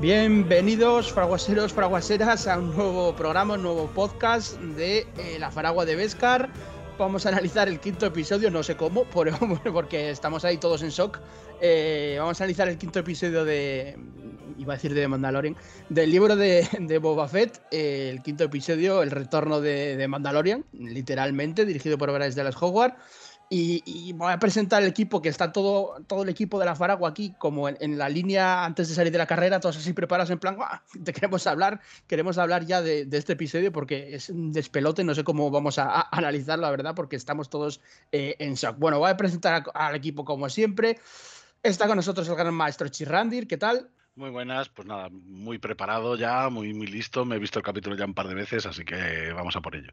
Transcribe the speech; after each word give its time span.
Bienvenidos, 0.00 1.12
fraguaseros, 1.12 1.74
fraguaseras, 1.74 2.46
a 2.46 2.58
un 2.58 2.74
nuevo 2.74 3.14
programa, 3.14 3.52
un 3.52 3.62
nuevo 3.62 3.86
podcast 3.88 4.58
de 4.58 5.00
eh, 5.18 5.36
La 5.38 5.50
Faragua 5.50 5.84
de 5.84 5.94
Vescar. 5.94 6.48
Vamos 6.98 7.26
a 7.26 7.28
analizar 7.28 7.68
el 7.68 7.80
quinto 7.80 8.06
episodio, 8.06 8.50
no 8.50 8.62
sé 8.62 8.78
cómo, 8.78 9.04
porque 9.74 10.08
estamos 10.08 10.46
ahí 10.46 10.56
todos 10.56 10.82
en 10.82 10.88
shock. 10.88 11.18
Eh, 11.60 12.16
vamos 12.18 12.40
a 12.40 12.44
analizar 12.44 12.66
el 12.68 12.78
quinto 12.78 13.00
episodio 13.00 13.44
de. 13.44 13.98
Iba 14.56 14.72
a 14.72 14.76
decir 14.76 14.94
de 14.94 15.06
Mandalorian. 15.06 15.54
Del 15.90 16.10
libro 16.10 16.34
de, 16.34 16.98
Boba 16.98 17.28
Fett, 17.28 17.60
eh, 17.70 18.08
el 18.10 18.22
quinto 18.22 18.44
episodio, 18.44 19.02
El 19.02 19.10
retorno 19.10 19.60
de, 19.60 20.06
Mandalorian, 20.08 20.64
literalmente, 20.72 21.66
dirigido 21.66 21.98
por 21.98 22.10
Bryce 22.10 22.36
Dallas 22.36 22.56
Howard. 22.62 22.94
Y, 23.52 24.12
voy 24.12 24.32
a 24.32 24.38
presentar 24.38 24.80
el 24.80 24.88
equipo, 24.88 25.20
que 25.20 25.28
está 25.28 25.50
todo, 25.50 25.96
todo 26.06 26.22
el 26.22 26.28
equipo 26.28 26.60
de 26.60 26.66
la 26.66 26.76
Faragua 26.76 27.08
aquí, 27.08 27.34
como 27.36 27.68
en, 27.68 27.98
la 27.98 28.08
línea 28.08 28.64
antes 28.64 28.88
de 28.88 28.94
salir 28.94 29.10
de 29.10 29.18
la 29.18 29.26
carrera, 29.26 29.58
todos 29.58 29.76
así 29.76 29.92
preparados 29.92 30.30
en 30.30 30.38
plan, 30.38 30.56
te 31.02 31.12
queremos 31.12 31.44
hablar, 31.48 31.80
queremos 32.06 32.38
hablar 32.38 32.64
ya 32.64 32.80
de, 32.80 33.08
este 33.10 33.32
episodio 33.32 33.72
porque 33.72 34.14
es 34.14 34.30
un 34.30 34.52
despelote, 34.52 35.02
no 35.02 35.16
sé 35.16 35.24
cómo 35.24 35.50
vamos 35.50 35.80
a, 35.80 36.00
analizarlo, 36.12 36.62
la 36.62 36.70
verdad, 36.70 36.94
porque 36.94 37.16
estamos 37.16 37.50
todos 37.50 37.80
eh, 38.12 38.36
en 38.38 38.54
shock. 38.54 38.78
Bueno, 38.78 39.00
voy 39.00 39.10
a 39.10 39.16
presentar 39.16 39.64
al 39.74 39.96
equipo 39.96 40.24
como 40.24 40.48
siempre. 40.48 41.00
Está 41.60 41.88
con 41.88 41.96
nosotros 41.96 42.28
el 42.28 42.36
gran 42.36 42.54
maestro 42.54 42.86
Chirrandir, 42.86 43.48
¿qué 43.48 43.56
tal? 43.56 43.90
Muy 44.14 44.30
buenas, 44.30 44.68
pues 44.68 44.86
nada, 44.86 45.08
muy 45.10 45.58
preparado 45.58 46.14
ya, 46.14 46.50
muy, 46.50 46.72
muy 46.72 46.86
listo. 46.86 47.24
Me 47.24 47.34
he 47.34 47.40
visto 47.40 47.58
el 47.58 47.64
capítulo 47.64 47.96
ya 47.96 48.04
un 48.04 48.14
par 48.14 48.28
de 48.28 48.34
veces, 48.34 48.64
así 48.64 48.84
que 48.84 49.32
vamos 49.32 49.56
a 49.56 49.60
por 49.60 49.74
ello. 49.74 49.92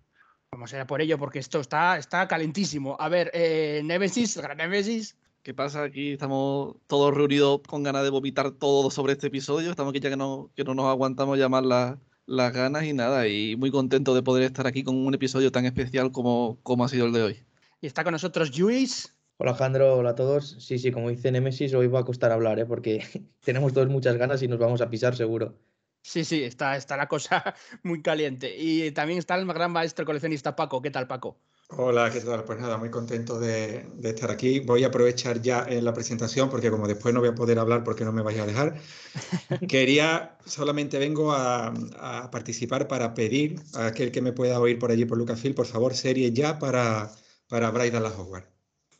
Vamos 0.51 0.73
a 0.73 0.79
ir 0.79 0.85
por 0.85 1.01
ello 1.01 1.17
porque 1.17 1.39
esto 1.39 1.59
está, 1.59 1.97
está 1.97 2.27
calentísimo. 2.27 2.95
A 2.99 3.09
ver, 3.09 3.29
eh, 3.33 3.81
Nemesis, 3.83 4.37
gran 4.37 4.57
Nemesis. 4.57 5.17
¿Qué 5.43 5.53
pasa? 5.53 5.83
Aquí 5.83 6.13
estamos 6.13 6.75
todos 6.87 7.13
reunidos 7.13 7.61
con 7.67 7.83
ganas 7.83 8.03
de 8.03 8.09
vomitar 8.09 8.51
todo 8.51 8.89
sobre 8.89 9.13
este 9.13 9.27
episodio. 9.27 9.69
Estamos 9.69 9.91
aquí 9.91 9.99
ya 9.99 10.09
que 10.09 10.17
no, 10.17 10.49
que 10.55 10.63
no 10.63 10.73
nos 10.73 10.85
aguantamos 10.85 11.37
llamar 11.37 11.65
las, 11.65 11.97
las 12.25 12.53
ganas 12.53 12.85
y 12.85 12.93
nada. 12.93 13.27
Y 13.27 13.55
muy 13.55 13.71
contento 13.71 14.15
de 14.15 14.23
poder 14.23 14.43
estar 14.43 14.67
aquí 14.67 14.83
con 14.83 14.95
un 14.95 15.13
episodio 15.13 15.51
tan 15.51 15.65
especial 15.65 16.11
como, 16.11 16.57
como 16.63 16.85
ha 16.85 16.89
sido 16.89 17.05
el 17.05 17.13
de 17.13 17.23
hoy. 17.23 17.43
Y 17.81 17.87
está 17.87 18.03
con 18.03 18.13
nosotros 18.13 18.57
Luis. 18.57 19.13
Hola 19.37 19.51
Alejandro, 19.51 19.97
hola 19.97 20.11
a 20.11 20.15
todos. 20.15 20.55
Sí, 20.59 20.79
sí, 20.79 20.91
como 20.91 21.09
dice 21.09 21.31
Nemesis, 21.31 21.73
hoy 21.73 21.87
va 21.87 21.99
a 21.99 22.05
costar 22.05 22.31
hablar, 22.31 22.57
¿eh? 22.57 22.65
porque 22.65 23.03
tenemos 23.43 23.73
todos 23.73 23.87
muchas 23.89 24.17
ganas 24.17 24.41
y 24.41 24.47
nos 24.47 24.59
vamos 24.59 24.81
a 24.81 24.89
pisar 24.89 25.15
seguro. 25.15 25.55
Sí, 26.07 26.23
sí, 26.23 26.41
está, 26.41 26.77
está 26.77 26.95
la 26.95 27.09
cosa 27.09 27.53
muy 27.83 28.01
caliente. 28.01 28.55
Y 28.57 28.91
también 28.91 29.19
está 29.19 29.35
el 29.35 29.45
gran 29.45 29.73
maestro 29.73 30.05
coleccionista 30.05 30.55
Paco. 30.55 30.81
¿Qué 30.81 30.89
tal, 30.89 31.05
Paco? 31.05 31.37
Hola, 31.71 32.09
¿qué 32.09 32.21
tal? 32.21 32.45
Pues 32.45 32.59
nada, 32.61 32.77
muy 32.77 32.89
contento 32.89 33.37
de, 33.37 33.85
estar 34.03 34.31
aquí. 34.31 34.61
Voy 34.61 34.85
a 34.85 34.87
aprovechar 34.87 35.41
ya 35.41 35.65
en 35.67 35.83
la 35.83 35.93
presentación 35.93 36.49
porque 36.49 36.71
como 36.71 36.87
después 36.87 37.13
no 37.13 37.19
voy 37.19 37.27
a 37.27 37.35
poder 37.35 37.59
hablar 37.59 37.83
porque 37.83 38.05
no 38.05 38.13
me 38.13 38.21
vais 38.21 38.39
a 38.39 38.45
dejar, 38.45 38.79
quería, 39.67 40.37
solamente 40.45 40.97
vengo 40.97 41.33
a, 41.33 41.73
participar 42.31 42.87
para 42.87 43.13
pedir 43.13 43.59
a 43.73 43.87
aquel 43.87 44.13
que 44.13 44.21
me 44.21 44.31
pueda 44.31 44.61
oír 44.61 44.79
por 44.79 44.91
allí 44.91 45.03
por 45.03 45.17
Lucasfilm, 45.17 45.55
por 45.55 45.65
favor, 45.65 45.93
serie 45.93 46.31
ya 46.31 46.57
para, 46.57 47.11
para 47.49 47.69
Dallas 47.71 48.13
Howard 48.17 48.56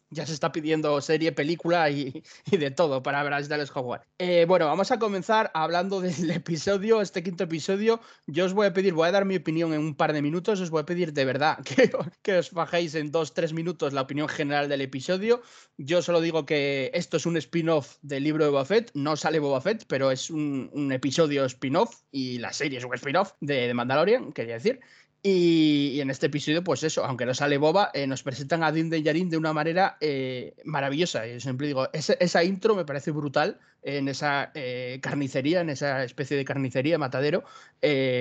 ya 0.10 0.26
se 0.26 0.34
está 0.34 0.52
pidiendo 0.52 1.00
serie, 1.02 1.32
película 1.32 1.90
y, 1.90 2.24
de 2.52 2.72
todo 2.72 3.04
para 3.04 3.24
Bryce 3.24 3.50
Dallas 3.50 3.72
Howard. 3.76 4.02
Eh, 4.18 4.46
bueno, 4.48 4.66
vamos 4.66 4.92
a 4.92 5.00
comenzar 5.00 5.52
hablando 5.54 6.02
del 6.02 6.32
episodio, 6.32 7.02
este 7.02 7.24
quinto 7.24 7.44
episodio. 7.44 8.00
Yo 8.26 8.46
os 8.46 8.54
voy 8.54 8.68
a 8.68 8.74
pedir, 8.74 8.94
voy 8.94 9.08
a 9.08 9.12
dar 9.12 9.26
mi 9.26 9.36
opinión 9.36 9.74
en 9.74 9.82
un 9.82 9.96
par 9.96 10.14
de 10.14 10.22
minutos, 10.22 10.60
os 10.62 10.70
voy 10.70 10.82
a 10.82 10.86
pedir 10.86 11.14
de 11.14 11.26
verdad 11.26 11.60
que, 11.64 11.92
que 12.22 12.38
os 12.38 12.52
bajéis 12.52 12.96
en 12.96 13.12
dos, 13.12 13.34
tres 13.34 13.54
minutos 13.54 13.94
la 13.94 14.02
opinión 14.02 14.28
general 14.28 14.70
del 14.70 14.82
episodio. 14.82 15.42
Yo 15.78 16.02
solo 16.02 16.22
digo 16.22 16.46
que 16.46 16.92
esto 16.94 17.18
es 17.18 17.26
un 17.26 17.38
spin-off 17.38 17.98
del 18.02 18.24
libro 18.24 18.44
de 18.46 18.52
Boba 18.52 18.66
Fett, 18.66 18.92
no 18.94 19.16
sale 19.16 19.40
Boba 19.40 19.62
Fett, 19.62 19.86
pero 19.88 20.12
es 20.12 20.30
un, 20.30 20.92
episodio 20.92 21.46
spin-off 21.46 22.02
y 22.12 22.40
la 22.40 22.54
serie 22.54 22.78
es 22.78 22.86
un 22.86 22.94
spin-off 22.94 23.34
de, 23.42 23.68
de 23.68 23.74
Mandalorian, 23.74 24.32
quería 24.32 24.56
decir. 24.56 24.80
Y, 25.24 26.00
en 26.00 26.10
este 26.10 26.28
episodio, 26.28 26.64
pues 26.64 26.84
eso, 26.84 27.04
aunque 27.04 27.26
no 27.26 27.34
sale 27.34 27.58
boba, 27.58 27.90
eh, 27.94 28.06
nos 28.06 28.22
presentan 28.22 28.64
a 28.64 28.72
Din 28.72 28.90
de 28.90 29.02
Yarin 29.02 29.30
de 29.30 29.38
una 29.38 29.52
manera 29.52 29.98
eh, 30.00 30.56
maravillosa. 30.64 31.26
Yo 31.26 31.40
siempre 31.40 31.68
digo, 31.68 31.90
esa, 31.92 32.44
intro 32.44 32.76
me 32.76 32.86
parece 32.86 33.12
brutal 33.12 33.60
en 33.82 34.08
esa 34.10 34.52
eh, 34.54 35.00
carnicería, 35.02 35.62
en 35.62 35.70
esa 35.70 36.04
especie 36.04 36.38
de 36.38 36.46
carnicería, 36.46 36.98
matadero, 36.98 37.44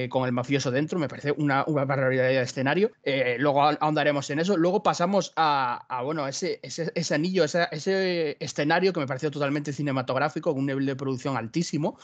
con 0.08 0.26
el 0.26 0.32
mafioso 0.32 0.70
dentro. 0.70 0.98
Me 0.98 1.08
parece 1.08 1.32
una, 1.32 1.64
una 1.66 1.84
barbaridad 1.84 2.24
de 2.24 2.40
escenario. 2.40 2.90
luego 3.38 3.62
ahondaremos 3.62 4.30
en 4.30 4.38
eso. 4.38 4.56
Luego 4.56 4.82
pasamos 4.82 5.32
a, 5.36 5.86
bueno, 6.02 6.26
ese, 6.26 6.60
ese, 6.62 7.14
anillo, 7.14 7.44
ese, 7.44 8.36
escenario 8.40 8.92
que 8.92 9.00
me 9.00 9.06
pareció 9.06 9.30
totalmente 9.30 9.72
cinematográfico, 9.72 10.52
con 10.52 10.60
un 10.60 10.66
nivel 10.66 10.86
de 10.86 10.96
producción 10.96 11.36
altísimo. 11.36 11.98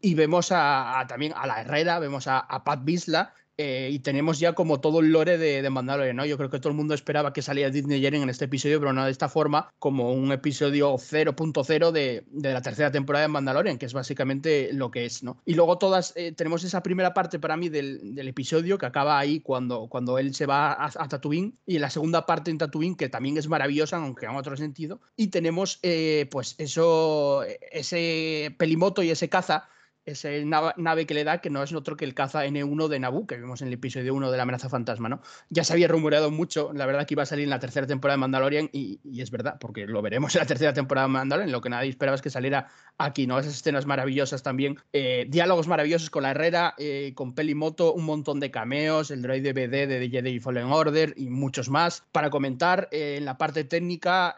Y 0.00 0.14
vemos 0.14 0.50
a, 0.52 1.04
también 1.08 1.32
a 1.36 1.46
la 1.46 1.60
Herrera, 1.60 1.98
vemos 1.98 2.28
a, 2.28 2.38
a 2.38 2.62
Pat 2.62 2.84
Bisla, 2.84 3.34
eh, 3.60 3.90
y 3.92 3.98
tenemos 3.98 4.38
ya 4.38 4.52
como 4.52 4.80
todo 4.80 5.00
el 5.00 5.10
lore 5.10 5.36
de, 5.36 5.62
de, 5.62 5.70
Mandalorian. 5.70 6.24
Yo 6.24 6.36
creo 6.36 6.48
que 6.48 6.60
todo 6.60 6.70
el 6.70 6.76
mundo 6.76 6.94
esperaba 6.94 7.32
que 7.32 7.42
saliera 7.42 7.70
Disney 7.70 8.00
Jaren 8.00 8.22
en 8.22 8.30
este 8.30 8.44
episodio, 8.44 8.78
pero 8.78 8.92
no 8.92 9.04
de 9.04 9.10
esta 9.10 9.28
forma, 9.28 9.72
como 9.80 10.12
un 10.12 10.30
episodio 10.30 10.94
0.0 10.94 11.90
de, 11.90 12.24
de, 12.30 12.52
la 12.52 12.62
tercera 12.62 12.92
temporada 12.92 13.22
de 13.22 13.28
Mandalorian, 13.28 13.76
que 13.76 13.86
es 13.86 13.92
básicamente 13.92 14.72
lo 14.72 14.92
que 14.92 15.06
es, 15.06 15.24
¿no? 15.24 15.42
Y 15.44 15.54
luego 15.54 15.76
todas, 15.76 16.12
eh, 16.14 16.30
tenemos 16.30 16.62
esa 16.62 16.84
primera 16.84 17.12
parte 17.14 17.40
para 17.40 17.56
mí 17.56 17.68
del, 17.68 18.14
del, 18.14 18.28
episodio 18.28 18.78
que 18.78 18.86
acaba 18.86 19.18
ahí 19.18 19.40
cuando, 19.40 19.88
cuando 19.88 20.18
él 20.18 20.36
se 20.36 20.46
va 20.46 20.72
a, 20.72 20.86
a, 20.86 21.08
Tatooine, 21.08 21.58
y 21.66 21.80
la 21.80 21.90
segunda 21.90 22.26
parte 22.26 22.52
en 22.52 22.58
Tatooine, 22.58 22.96
que 22.96 23.08
también 23.08 23.38
es 23.38 23.48
maravillosa, 23.48 23.96
aunque 23.96 24.26
en 24.26 24.36
otro 24.36 24.56
sentido, 24.56 25.00
y 25.16 25.28
tenemos 25.28 25.80
eh, 25.82 26.28
pues 26.30 26.54
eso, 26.58 27.42
ese 27.72 28.54
pelimoto 28.56 29.02
y 29.02 29.10
ese 29.10 29.28
caza 29.28 29.68
ese 30.10 30.44
nave 30.44 31.06
que 31.06 31.14
le 31.14 31.24
da, 31.24 31.38
que 31.38 31.50
no 31.50 31.62
es 31.62 31.72
otro 31.72 31.96
que 31.96 32.04
el 32.04 32.14
caza 32.14 32.46
N1 32.46 32.88
de 32.88 32.98
Naboo, 32.98 33.26
que 33.26 33.36
vimos 33.36 33.60
en 33.60 33.68
el 33.68 33.74
episodio 33.74 34.14
1 34.14 34.30
de 34.30 34.36
la 34.36 34.42
amenaza 34.44 34.68
fantasma, 34.68 35.08
¿no? 35.08 35.20
Ya 35.50 35.64
se 35.64 35.72
había 35.72 35.88
rumoreado 35.88 36.30
mucho, 36.30 36.72
la 36.72 36.86
verdad 36.86 37.06
que 37.06 37.14
iba 37.14 37.22
a 37.22 37.26
salir 37.26 37.44
en 37.44 37.50
la 37.50 37.58
tercera 37.58 37.86
temporada 37.86 38.16
de 38.16 38.20
Mandalorian, 38.20 38.70
y, 38.72 39.00
es 39.20 39.30
verdad, 39.30 39.58
porque 39.60 39.86
lo 39.86 40.00
veremos 40.02 40.34
en 40.34 40.40
la 40.40 40.46
tercera 40.46 40.72
temporada 40.72 41.06
de 41.06 41.12
Mandalorian, 41.12 41.52
lo 41.52 41.60
que 41.60 41.68
nadie 41.68 41.90
esperaba 41.90 42.14
es 42.14 42.22
que 42.22 42.30
saliera 42.30 42.68
aquí, 42.96 43.26
¿no? 43.26 43.38
Esas 43.38 43.54
escenas 43.54 43.86
maravillosas 43.86 44.42
también, 44.42 44.78
eh, 44.92 45.26
diálogos 45.28 45.68
maravillosos 45.68 46.10
con 46.10 46.22
la 46.22 46.30
Herrera, 46.30 46.74
eh, 46.78 47.12
con 47.14 47.34
Pelimoto, 47.34 47.92
un 47.92 48.04
montón 48.04 48.40
de 48.40 48.50
cameos, 48.50 49.10
el 49.10 49.22
droid 49.22 49.42
BD 49.52 49.86
de 49.86 50.08
Jedi 50.10 50.40
Fallen 50.40 50.66
Order 50.66 51.14
y 51.16 51.28
muchos 51.28 51.68
más. 51.68 52.04
Para 52.12 52.30
comentar, 52.30 52.88
eh, 52.90 53.16
en 53.18 53.24
la 53.24 53.36
parte 53.38 53.64
técnica, 53.64 54.36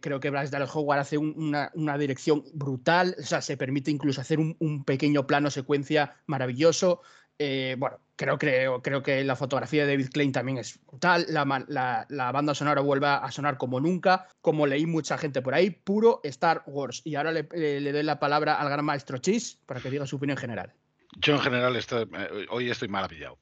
creo 0.00 0.18
que 0.18 0.30
Bryce 0.30 0.50
Dallas 0.50 0.74
Howard 0.74 1.00
hace 1.00 1.18
una, 1.18 1.98
dirección 1.98 2.42
brutal, 2.54 3.14
o 3.18 3.22
sea, 3.22 3.42
se 3.42 3.58
permite 3.58 3.90
incluso 3.90 4.22
hacer 4.22 4.38
un 4.38 4.84
pequeño 4.84 5.07
plano 5.26 5.50
secuencia 5.50 6.16
maravilloso. 6.26 7.02
Eh, 7.38 7.76
bueno, 7.78 8.00
creo, 8.16 8.36
creo, 8.36 8.82
creo 8.82 9.02
que 9.02 9.22
la 9.22 9.36
fotografía 9.36 9.86
de 9.86 9.92
David 9.92 10.10
Klein 10.10 10.32
también 10.32 10.58
es 10.58 10.80
brutal. 10.86 11.26
La, 11.28 12.06
la, 12.08 12.32
banda 12.32 12.54
sonora 12.54 12.80
vuelve 12.80 13.06
a 13.06 13.30
sonar 13.30 13.56
como 13.56 13.80
nunca. 13.80 14.26
Como 14.40 14.66
leí 14.66 14.86
mucha 14.86 15.16
gente 15.18 15.40
por 15.40 15.54
ahí, 15.54 15.70
puro 15.70 16.20
Star 16.24 16.62
Wars. 16.66 17.02
Y 17.04 17.14
ahora 17.14 17.30
le, 17.32 17.44
doy 17.44 18.02
la 18.02 18.18
palabra 18.18 18.54
al 18.60 18.68
gran 18.68 18.84
maestro 18.84 19.18
Chis 19.18 19.58
para 19.66 19.80
que 19.80 19.90
diga 19.90 20.06
su 20.06 20.16
opinión 20.16 20.36
general. 20.36 20.72
Yo 21.20 21.34
en 21.34 21.40
general 21.40 21.76
estoy, 21.76 22.08
eh, 22.12 22.46
hoy 22.50 22.70
estoy 22.70 22.88
maravillado. 22.88 23.38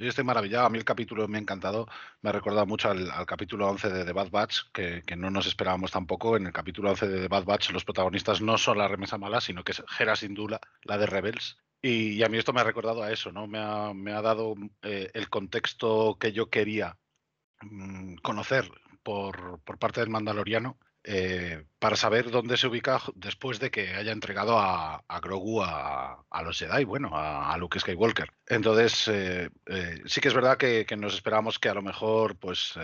Hoy 0.00 0.08
estoy 0.08 0.24
maravillado. 0.24 0.64
A 0.64 0.70
mí 0.70 0.78
el 0.78 0.84
capítulo 0.86 1.28
me 1.28 1.36
ha 1.36 1.40
encantado. 1.42 1.86
Me 2.22 2.30
ha 2.30 2.32
recordado 2.32 2.64
mucho 2.64 2.90
al, 2.90 3.10
capítulo 3.26 3.68
11 3.68 3.90
de 3.90 4.04
The 4.06 4.12
Bad 4.14 4.30
Batch, 4.30 4.60
que, 4.72 5.02
que, 5.02 5.14
no 5.14 5.30
nos 5.30 5.46
esperábamos 5.46 5.90
tampoco. 5.90 6.38
En 6.38 6.46
el 6.46 6.54
capítulo 6.54 6.88
11 6.88 7.06
de 7.06 7.20
The 7.20 7.28
Bad 7.28 7.44
Batch, 7.44 7.70
los 7.70 7.84
protagonistas 7.84 8.40
no 8.40 8.56
son 8.56 8.78
la 8.78 8.88
remesa 8.88 9.18
mala, 9.18 9.42
sino 9.42 9.62
que 9.62 9.72
es 9.72 9.84
Hera 9.98 10.16
Sindula, 10.16 10.58
la 10.84 10.96
de 10.96 11.04
Rebels. 11.04 11.58
Y, 11.82 12.22
a 12.22 12.30
mí 12.30 12.38
esto 12.38 12.54
me 12.54 12.62
ha 12.62 12.64
recordado 12.64 13.02
a 13.02 13.12
eso, 13.12 13.30
¿no? 13.30 13.46
Me 13.46 13.58
ha, 13.58 13.92
me 13.92 14.12
ha 14.12 14.22
dado 14.22 14.54
eh, 14.80 15.10
el 15.12 15.28
contexto 15.28 16.16
que 16.18 16.32
yo 16.32 16.48
quería 16.48 16.96
mm, 17.60 18.16
conocer 18.22 18.70
por, 19.02 19.60
por 19.64 19.78
parte 19.78 20.00
del 20.00 20.08
Mandaloriano 20.08 20.78
eh, 21.12 21.64
para 21.80 21.96
saber 21.96 22.30
dónde 22.30 22.56
se 22.56 22.68
ubica 22.68 23.02
después 23.16 23.58
de 23.58 23.72
que 23.72 23.94
haya 23.94 24.12
entregado 24.12 24.60
a, 24.60 25.02
Grogu 25.20 25.60
a, 25.60 26.24
los 26.44 26.56
Jedi, 26.56 26.84
bueno, 26.84 27.10
a, 27.12 27.56
Luke 27.58 27.80
Skywalker. 27.80 28.30
Entonces, 28.46 29.08
eh, 29.08 29.50
eh, 29.66 30.02
sí 30.06 30.20
que 30.20 30.28
es 30.28 30.34
verdad 30.34 30.56
que, 30.56 30.86
nos 30.96 31.14
esperamos 31.14 31.58
que 31.58 31.68
a 31.68 31.74
lo 31.74 31.82
mejor, 31.82 32.36
pues, 32.36 32.78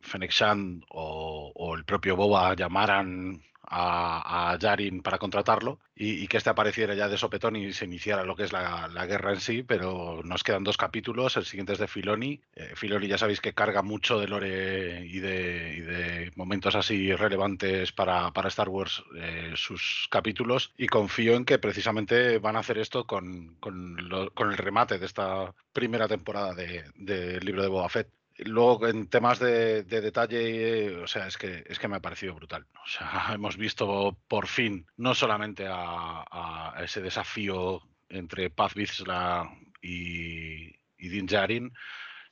Fennec 0.00 0.30
Shan 0.30 0.82
o, 0.88 1.52
o, 1.54 1.74
el 1.74 1.84
propio 1.84 2.16
Boba 2.16 2.54
llamaran 2.54 3.42
a, 3.62 4.52
a 4.52 4.58
Yarin 4.58 5.02
para 5.02 5.18
contratarlo 5.18 5.78
y, 6.02 6.28
que 6.28 6.38
este 6.38 6.48
apareciera 6.48 6.94
ya 6.94 7.08
de 7.08 7.18
sopetón 7.18 7.56
y 7.56 7.74
se 7.74 7.84
iniciara 7.84 8.24
lo 8.24 8.34
que 8.34 8.44
es 8.44 8.52
la, 8.52 8.88
guerra 9.06 9.34
en 9.34 9.40
sí, 9.40 9.62
pero 9.62 10.22
nos 10.24 10.42
quedan 10.42 10.64
dos 10.64 10.78
capítulos, 10.78 11.36
el 11.36 11.44
siguiente 11.44 11.74
es 11.74 11.78
de 11.78 11.88
Filoni. 11.88 12.40
Eh, 12.56 12.72
Filoni 12.74 13.06
ya 13.06 13.18
sabéis 13.18 13.42
que 13.42 13.52
carga 13.52 13.82
mucho 13.82 14.18
de 14.18 14.26
lore 14.26 15.04
y 15.04 15.20
de, 15.20 16.32
momentos 16.36 16.74
así 16.74 17.14
relevantes 17.14 17.92
para, 17.92 18.32
Star 18.46 18.70
Wars 18.70 19.04
eh, 19.16 19.52
sus 19.56 20.08
capítulos 20.10 20.72
y 20.78 20.86
confío 20.86 21.34
en 21.34 21.44
que 21.44 21.58
precisamente 21.58 22.38
van 22.38 22.56
a 22.56 22.60
hacer 22.60 22.78
esto 22.78 23.06
con, 23.06 23.58
el 23.66 24.56
remate 24.56 24.98
de 24.98 25.06
esta 25.06 25.54
primera 25.72 26.08
temporada 26.08 26.54
del 26.54 26.90
de 26.96 27.40
libro 27.40 27.62
de 27.62 27.68
Boba 27.68 27.90
Fett. 27.90 28.08
Luego, 28.38 28.86
en 28.86 29.08
temas 29.08 29.38
de, 29.38 29.82
detalle, 29.82 30.96
o 30.96 31.06
sea, 31.06 31.26
es 31.26 31.36
que, 31.36 31.64
es 31.66 31.78
que 31.78 31.88
me 31.88 31.96
ha 31.96 32.00
parecido 32.00 32.34
brutal. 32.34 32.66
O 32.82 32.86
sea, 32.86 33.30
hemos 33.34 33.56
visto 33.56 34.18
por 34.28 34.46
fin 34.46 34.86
no 34.96 35.14
solamente 35.14 35.66
a, 35.68 36.74
ese 36.82 37.02
desafío 37.02 37.82
entre 38.08 38.50
Paz 38.50 38.74
Vizsla 38.74 39.50
y, 39.82 40.74
y 40.96 41.08
Din 41.08 41.26
Djarin, 41.26 41.72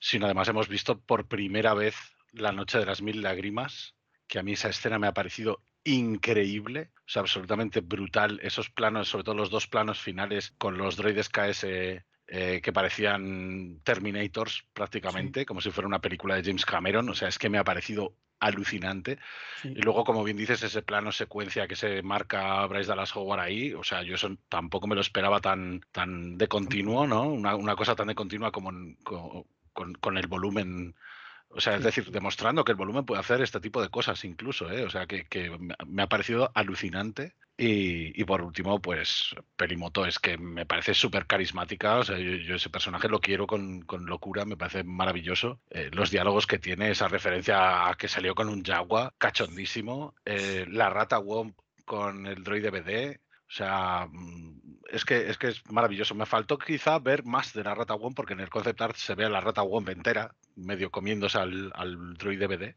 sino 0.00 0.26
además 0.26 0.48
hemos 0.48 0.68
visto 0.68 1.00
por 1.00 1.28
primera 1.28 1.74
vez 1.74 1.96
La 2.32 2.52
Noche 2.52 2.78
de 2.78 2.86
las 2.86 3.02
Mil 3.02 3.22
Lágrimas, 3.22 3.94
que 4.26 4.38
a 4.38 4.42
mí 4.42 4.52
esa 4.52 4.68
escena 4.68 4.98
me 4.98 5.06
ha 5.06 5.14
parecido 5.14 5.62
increíble, 5.84 6.90
o 6.98 7.08
sea, 7.08 7.20
absolutamente 7.20 7.80
brutal. 7.80 8.40
Esos 8.42 8.70
planos, 8.70 9.08
sobre 9.08 9.24
todo 9.24 9.34
los 9.34 9.50
dos 9.50 9.66
planos 9.66 10.00
finales 10.00 10.52
con 10.58 10.78
los 10.78 10.96
droides 10.96 11.28
KS 11.28 11.64
eh, 12.28 12.60
que 12.62 12.72
parecían 12.72 13.80
Terminators 13.84 14.64
prácticamente, 14.74 15.46
como 15.46 15.60
si 15.60 15.70
fuera 15.70 15.88
una 15.88 16.00
película 16.00 16.34
de 16.34 16.44
James 16.44 16.66
Cameron. 16.66 17.08
O 17.08 17.14
sea, 17.14 17.28
es 17.28 17.38
que 17.38 17.48
me 17.48 17.58
ha 17.58 17.64
parecido 17.64 18.14
alucinante. 18.40 19.18
Y 19.64 19.80
luego, 19.82 20.04
como 20.04 20.22
bien 20.22 20.36
dices, 20.36 20.62
ese 20.62 20.82
plano 20.82 21.10
secuencia 21.10 21.66
que 21.66 21.76
se 21.76 22.02
marca 22.02 22.66
Bryce 22.66 22.88
Dallas 22.88 23.14
Howard 23.16 23.40
ahí, 23.40 23.72
o 23.72 23.82
sea, 23.82 24.02
yo 24.02 24.14
eso 24.14 24.36
tampoco 24.48 24.86
me 24.86 24.94
lo 24.94 25.00
esperaba 25.00 25.40
tan, 25.40 25.80
tan 25.92 26.38
de 26.38 26.48
continuo, 26.48 27.06
¿no? 27.06 27.22
Una, 27.22 27.56
una 27.56 27.76
cosa 27.76 27.96
tan 27.96 28.08
de 28.08 28.14
continua 28.14 28.52
como 28.52 28.70
con, 29.02 29.94
con, 29.94 30.18
el 30.18 30.26
volumen 30.26 30.94
o 31.58 31.60
sea, 31.60 31.74
es 31.74 31.82
decir, 31.82 32.08
demostrando 32.12 32.64
que 32.64 32.70
el 32.70 32.78
volumen 32.78 33.04
puede 33.04 33.18
hacer 33.18 33.40
este 33.40 33.58
tipo 33.58 33.82
de 33.82 33.88
cosas 33.88 34.24
incluso, 34.24 34.70
¿eh? 34.70 34.84
O 34.84 34.90
sea, 34.90 35.08
que, 35.08 35.24
que, 35.24 35.50
me 35.88 36.02
ha 36.04 36.08
parecido 36.08 36.52
alucinante. 36.54 37.34
Y, 37.56 38.20
y, 38.20 38.24
por 38.24 38.42
último, 38.42 38.80
pues 38.80 39.34
Perimoto 39.56 40.06
es 40.06 40.20
que 40.20 40.38
me 40.38 40.66
parece 40.66 40.94
súper 40.94 41.26
carismática. 41.26 41.96
O 41.96 42.04
sea, 42.04 42.16
yo, 42.16 42.54
ese 42.54 42.70
personaje 42.70 43.08
lo 43.08 43.18
quiero 43.18 43.48
con, 43.48 43.80
con 43.82 44.06
locura, 44.06 44.44
me 44.44 44.56
parece 44.56 44.84
maravilloso. 44.84 45.60
Eh, 45.70 45.90
los 45.92 46.12
diálogos 46.12 46.46
que 46.46 46.60
tiene, 46.60 46.92
esa 46.92 47.08
referencia 47.08 47.88
a 47.88 47.94
que 47.96 48.06
salió 48.06 48.36
con 48.36 48.48
un 48.48 48.62
Jaguar, 48.62 49.14
cachondísimo. 49.18 50.14
Eh, 50.24 50.64
la 50.70 50.90
rata 50.90 51.18
Womp 51.18 51.58
con 51.84 52.28
el 52.28 52.44
droide 52.44 52.70
BD, 52.70 53.18
o 53.48 53.50
sea, 53.50 54.06
mm, 54.08 54.67
es 54.88 55.04
que, 55.04 55.28
es 55.28 55.38
que 55.38 55.48
es 55.48 55.70
maravilloso. 55.70 56.14
Me 56.14 56.26
faltó 56.26 56.58
quizá 56.58 56.98
ver 56.98 57.24
más 57.24 57.52
de 57.52 57.64
la 57.64 57.74
rata 57.74 57.94
Womp 57.94 58.16
porque 58.16 58.32
en 58.32 58.40
el 58.40 58.50
concept 58.50 58.80
art 58.80 58.96
se 58.96 59.14
ve 59.14 59.24
a 59.24 59.30
la 59.30 59.40
rata 59.40 59.62
Womp 59.62 59.88
entera, 59.90 60.34
medio 60.56 60.90
comiéndose 60.90 61.38
al, 61.38 61.72
al 61.74 62.14
droid 62.14 62.40
DVD 62.40 62.74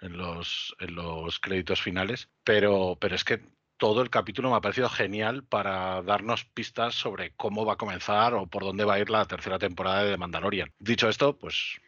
en 0.00 0.16
los, 0.16 0.74
en 0.80 0.94
los 0.94 1.38
créditos 1.38 1.80
finales. 1.80 2.28
Pero, 2.44 2.96
pero 3.00 3.14
es 3.14 3.24
que 3.24 3.40
todo 3.76 4.02
el 4.02 4.10
capítulo 4.10 4.50
me 4.50 4.56
ha 4.56 4.60
parecido 4.60 4.88
genial 4.88 5.44
para 5.44 6.02
darnos 6.02 6.44
pistas 6.44 6.94
sobre 6.94 7.32
cómo 7.34 7.64
va 7.64 7.74
a 7.74 7.76
comenzar 7.76 8.34
o 8.34 8.46
por 8.46 8.62
dónde 8.62 8.84
va 8.84 8.94
a 8.94 9.00
ir 9.00 9.10
la 9.10 9.24
tercera 9.24 9.58
temporada 9.58 10.04
de 10.04 10.12
The 10.12 10.18
Mandalorian. 10.18 10.72
Dicho 10.78 11.08
esto, 11.08 11.36
pues 11.36 11.80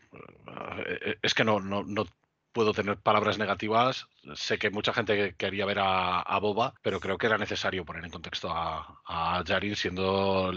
eh, 0.86 1.16
es 1.22 1.34
que 1.34 1.44
no, 1.44 1.60
no, 1.60 1.84
no 1.84 2.06
puedo 2.54 2.72
tener 2.72 2.96
palabras 2.96 3.36
negativas. 3.36 4.06
Sé 4.34 4.56
que 4.58 4.70
mucha 4.70 4.94
gente 4.94 5.34
quería 5.36 5.66
ver 5.66 5.80
a, 5.80 6.38
Boba, 6.40 6.72
pero 6.82 7.00
creo 7.00 7.18
que 7.18 7.26
era 7.26 7.36
necesario 7.36 7.84
poner 7.84 8.04
en 8.04 8.10
contexto 8.10 8.48
a, 8.50 9.02
a 9.04 9.42
Jarin 9.46 9.76
siendo 9.76 10.50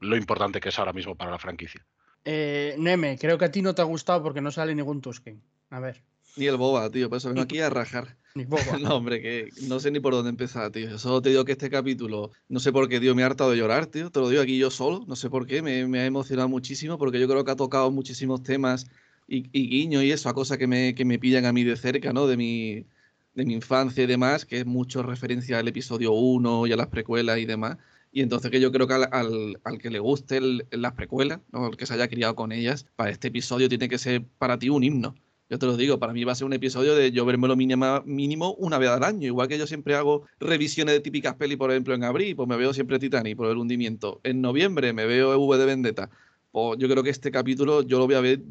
lo 0.00 0.16
importante 0.16 0.60
que 0.60 0.70
es 0.70 0.78
ahora 0.78 0.92
mismo 0.92 1.14
para 1.14 1.30
la 1.30 1.38
franquicia. 1.38 1.84
Eh, 2.24 2.74
Neme, 2.78 3.18
creo 3.18 3.38
que 3.38 3.44
a 3.44 3.50
ti 3.50 3.62
no 3.62 3.74
te 3.74 3.82
ha 3.82 3.84
gustado 3.84 4.22
porque 4.22 4.40
no 4.40 4.50
sale 4.50 4.74
ningún 4.74 5.00
Tusken. 5.00 5.42
A 5.70 5.78
ver. 5.78 6.02
Ni 6.36 6.46
el 6.46 6.56
Boba, 6.56 6.88
tío, 6.90 7.10
por 7.10 7.18
eso 7.18 7.28
vengo 7.28 7.42
aquí 7.42 7.60
a 7.60 7.68
rajar. 7.68 8.16
Ni 8.34 8.46
Boba. 8.46 8.62
no, 8.80 8.96
hombre, 8.96 9.20
que 9.20 9.50
no 9.68 9.78
sé 9.78 9.90
ni 9.90 10.00
por 10.00 10.14
dónde 10.14 10.30
empezar, 10.30 10.70
tío. 10.70 10.98
Solo 10.98 11.20
te 11.20 11.28
digo 11.28 11.44
que 11.44 11.52
este 11.52 11.68
capítulo, 11.68 12.30
no 12.48 12.60
sé 12.60 12.72
por 12.72 12.88
qué, 12.88 12.98
tío, 12.98 13.14
me 13.14 13.24
ha 13.24 13.26
hartado 13.26 13.50
de 13.50 13.58
llorar, 13.58 13.86
tío. 13.86 14.10
Te 14.10 14.20
lo 14.20 14.30
digo 14.30 14.40
aquí 14.40 14.56
yo 14.56 14.70
solo, 14.70 15.04
no 15.06 15.16
sé 15.16 15.28
por 15.28 15.46
qué, 15.46 15.60
me, 15.60 15.86
me 15.86 16.00
ha 16.00 16.06
emocionado 16.06 16.48
muchísimo 16.48 16.96
porque 16.96 17.20
yo 17.20 17.28
creo 17.28 17.44
que 17.44 17.50
ha 17.50 17.56
tocado 17.56 17.90
muchísimos 17.90 18.42
temas 18.42 18.86
y, 19.32 19.68
guiño 19.68 20.02
y 20.02 20.12
eso, 20.12 20.28
a 20.28 20.34
cosas 20.34 20.58
que 20.58 20.66
me, 20.66 20.94
que 20.94 21.04
me 21.04 21.18
pillan 21.18 21.46
a 21.46 21.52
mí 21.52 21.64
de 21.64 21.76
cerca, 21.76 22.12
¿no? 22.12 22.26
De 22.26 22.36
mi, 22.36 22.86
de 23.34 23.44
mi 23.44 23.54
infancia 23.54 24.04
y 24.04 24.06
demás, 24.06 24.44
que 24.44 24.60
es 24.60 24.66
mucho 24.66 25.02
referencia 25.02 25.58
al 25.58 25.68
episodio 25.68 26.12
1 26.12 26.66
y 26.66 26.72
a 26.72 26.76
las 26.76 26.88
precuelas 26.88 27.38
y 27.38 27.46
demás. 27.46 27.78
Y 28.12 28.20
entonces 28.20 28.50
que 28.50 28.60
yo 28.60 28.70
creo 28.72 28.86
que 28.86 28.94
al, 28.94 29.60
al, 29.64 29.78
que 29.78 29.90
le 29.90 29.98
guste 29.98 30.40
las 30.70 30.92
precuelas, 30.92 31.40
¿no? 31.50 31.70
que 31.70 31.86
se 31.86 31.94
haya 31.94 32.08
criado 32.08 32.34
con 32.34 32.52
ellas, 32.52 32.86
para 32.96 33.10
este 33.10 33.28
episodio 33.28 33.68
tiene 33.70 33.88
que 33.88 33.98
ser 33.98 34.24
para 34.38 34.58
ti 34.58 34.68
un 34.68 34.84
himno. 34.84 35.14
Yo 35.48 35.58
te 35.58 35.66
lo 35.66 35.76
digo, 35.76 35.98
para 35.98 36.12
mí 36.12 36.24
va 36.24 36.32
a 36.32 36.34
ser 36.34 36.46
un 36.46 36.52
episodio 36.54 36.94
de 36.94 37.10
yo 37.12 37.24
verme 37.26 37.46
lo 37.48 37.56
mínimo, 37.56 38.02
mínimo 38.04 38.54
una 38.54 38.78
vez 38.78 38.90
al 38.90 39.04
año. 39.04 39.26
Igual 39.26 39.48
que 39.48 39.58
yo 39.58 39.66
siempre 39.66 39.94
hago 39.94 40.26
revisiones 40.40 40.94
de 40.94 41.00
típicas 41.00 41.34
pelis, 41.34 41.58
por 41.58 41.70
ejemplo, 41.70 41.94
en 41.94 42.04
abril, 42.04 42.36
pues 42.36 42.48
me 42.48 42.56
veo 42.56 42.72
siempre 42.72 42.98
Titanic 42.98 43.36
por 43.36 43.48
el 43.50 43.58
hundimiento. 43.58 44.20
En 44.24 44.40
noviembre 44.40 44.92
me 44.92 45.06
veo 45.06 45.38
V 45.38 45.58
de 45.58 45.66
Vendetta. 45.66 46.10
Pues 46.50 46.78
yo 46.78 46.88
creo 46.88 47.02
que 47.02 47.10
este 47.10 47.30
capítulo 47.30 47.82
yo 47.82 47.98
lo 47.98 48.06
voy 48.06 48.14
a 48.14 48.20
ver 48.20 48.42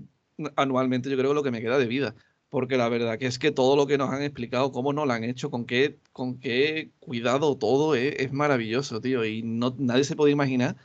anualmente, 0.56 1.10
yo 1.10 1.18
creo 1.18 1.34
lo 1.34 1.44
que 1.44 1.52
me 1.52 1.62
queda 1.62 1.78
de 1.78 1.88
vida. 1.88 2.16
Porque 2.50 2.78
la 2.78 2.90
verdad 2.90 3.18
que 3.18 3.28
es 3.28 3.40
que 3.40 3.52
todo 3.52 3.76
lo 3.78 3.88
que 3.88 3.98
nos 3.98 4.10
han 4.12 4.24
explicado, 4.24 4.72
cómo 4.72 4.92
nos 4.94 5.08
lo 5.08 5.14
han 5.14 5.24
hecho, 5.24 5.50
con 5.50 5.66
qué, 5.66 6.00
con 6.12 6.38
qué 6.40 6.92
cuidado 7.00 7.58
todo 7.58 7.96
es, 7.96 8.34
maravilloso, 8.34 9.00
tío. 9.02 9.26
Y 9.26 9.42
no, 9.44 9.76
nadie 9.80 10.04
se 10.04 10.16
puede 10.18 10.34
imaginar 10.34 10.76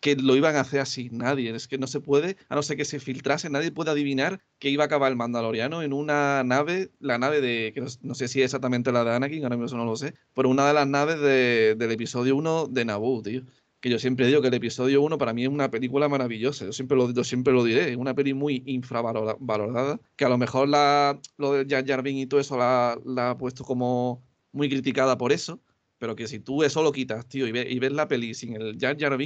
que 0.00 0.16
lo 0.16 0.34
iban 0.36 0.56
a 0.56 0.60
hacer 0.60 0.80
así. 0.80 1.10
Nadie. 1.12 1.54
Es 1.54 1.68
que 1.68 1.78
no 1.78 1.86
se 1.86 2.00
puede, 2.00 2.36
a 2.48 2.54
no 2.54 2.62
ser 2.62 2.76
que 2.76 2.84
se 2.86 3.00
filtrase, 3.00 3.50
nadie 3.50 3.70
puede 3.72 3.90
adivinar 3.90 4.40
que 4.58 4.70
iba 4.70 4.84
a 4.84 4.86
acabar 4.86 5.10
el 5.12 5.16
Mandaloriano 5.16 5.82
en 5.82 5.92
una 5.92 6.42
nave, 6.44 6.90
la 7.00 7.18
nave 7.18 7.40
de, 7.42 7.72
que 7.74 7.82
no, 8.02 8.14
sé 8.14 8.28
si 8.28 8.40
es 8.40 8.46
exactamente 8.46 8.92
la 8.92 9.04
de 9.04 9.14
Anakin, 9.14 9.42
ahora 9.44 9.56
mismo 9.56 9.78
no 9.78 9.84
lo 9.84 9.96
sé, 9.96 10.14
pero 10.34 10.48
una 10.48 10.66
de 10.66 10.74
las 10.74 10.88
naves 10.88 11.20
del 11.20 11.90
episodio 11.92 12.36
1 12.36 12.66
de 12.68 12.84
Naboo, 12.86 13.22
tío 13.22 13.42
que 13.80 13.88
yo 13.88 13.98
siempre 13.98 14.26
digo 14.26 14.42
que 14.42 14.48
el 14.48 14.54
episodio 14.54 15.02
1 15.02 15.16
para 15.18 15.32
mí 15.32 15.44
es 15.44 15.48
una 15.48 15.70
película 15.70 16.08
maravillosa, 16.08 16.66
yo 16.66 16.72
siempre 16.72 16.96
lo, 16.96 17.24
siempre 17.24 17.52
lo 17.52 17.64
diré, 17.64 17.90
es 17.90 17.96
una 17.96 18.14
peli 18.14 18.34
muy 18.34 18.62
infravalorada, 18.66 20.00
que 20.16 20.24
a 20.24 20.28
lo 20.28 20.38
mejor 20.38 20.68
la, 20.68 21.18
lo 21.38 21.52
de 21.52 21.66
Jar 21.68 21.86
Jar 21.86 22.06
y 22.06 22.26
todo 22.26 22.40
eso 22.40 22.58
la, 22.58 22.92
ha 23.30 23.38
puesto 23.38 23.64
como 23.64 24.22
muy 24.52 24.68
criticada 24.68 25.16
por 25.16 25.32
eso, 25.32 25.60
pero 25.98 26.14
que 26.14 26.28
si 26.28 26.40
tú 26.40 26.62
eso 26.62 26.82
lo 26.82 26.92
quitas, 26.92 27.26
tío, 27.26 27.46
y, 27.46 27.52
ves 27.52 27.92
la 27.92 28.06
peli 28.06 28.34
sin 28.34 28.54
el 28.54 28.78
Jar 28.78 28.98
Jar 28.98 29.16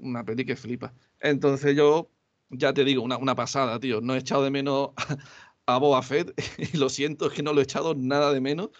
una 0.00 0.24
peli 0.24 0.44
que 0.44 0.56
flipa. 0.56 0.94
Entonces 1.20 1.76
yo, 1.76 2.10
ya 2.50 2.72
te 2.72 2.84
digo, 2.84 3.02
una, 3.02 3.16
una 3.16 3.36
pasada, 3.36 3.78
tío, 3.78 4.00
no 4.00 4.14
he 4.14 4.18
echado 4.18 4.42
de 4.42 4.50
menos 4.50 4.90
a 5.66 5.78
Boba 5.78 6.02
Fett, 6.02 6.32
y 6.74 6.76
lo 6.76 6.88
siento, 6.88 7.26
es 7.28 7.32
que 7.32 7.42
no 7.44 7.52
lo 7.52 7.60
he 7.60 7.64
echado 7.64 7.94
nada 7.94 8.32
de 8.32 8.40
menos, 8.40 8.70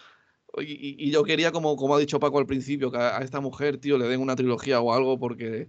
y, 0.57 1.11
yo 1.11 1.23
quería, 1.23 1.51
como, 1.51 1.75
como 1.75 1.95
ha 1.95 1.99
dicho 1.99 2.19
Paco 2.19 2.39
al 2.39 2.45
principio, 2.45 2.91
que 2.91 2.97
a, 2.97 3.19
esta 3.19 3.39
mujer, 3.39 3.77
tío, 3.77 3.97
le 3.97 4.07
den 4.07 4.21
una 4.21 4.35
trilogía 4.35 4.81
o 4.81 4.93
algo, 4.93 5.19
porque, 5.19 5.67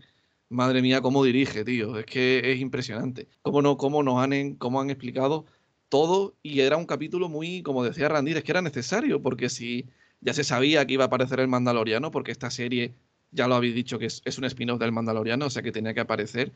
madre 0.48 0.82
mía, 0.82 1.00
cómo 1.00 1.24
dirige, 1.24 1.64
tío. 1.64 1.98
Es 1.98 2.06
que 2.06 2.52
es 2.52 2.60
impresionante. 2.60 3.28
Cómo, 3.42 3.62
no, 3.62 3.76
cómo 3.76 4.02
nos 4.02 4.22
han, 4.22 4.54
cómo 4.56 4.80
han 4.80 4.90
explicado 4.90 5.46
todo. 5.88 6.36
Y 6.42 6.60
era 6.60 6.76
un 6.76 6.86
capítulo 6.86 7.28
muy, 7.28 7.62
como 7.62 7.84
decía 7.84 8.08
Randir, 8.08 8.38
es 8.38 8.44
que 8.44 8.52
era 8.52 8.62
necesario, 8.62 9.22
porque 9.22 9.48
si 9.48 9.86
ya 10.20 10.32
se 10.34 10.44
sabía 10.44 10.86
que 10.86 10.94
iba 10.94 11.04
a 11.04 11.08
aparecer 11.08 11.40
el 11.40 11.48
Mandaloriano, 11.48 12.10
porque 12.10 12.32
esta 12.32 12.50
serie, 12.50 12.94
ya 13.32 13.48
lo 13.48 13.56
habéis 13.56 13.74
dicho, 13.74 13.98
que 13.98 14.06
es, 14.06 14.22
es 14.24 14.38
un 14.38 14.44
spin-off 14.44 14.78
del 14.80 14.92
Mandaloriano, 14.92 15.46
o 15.46 15.50
sea 15.50 15.62
que 15.62 15.72
tenía 15.72 15.94
que 15.94 16.00
aparecer. 16.00 16.52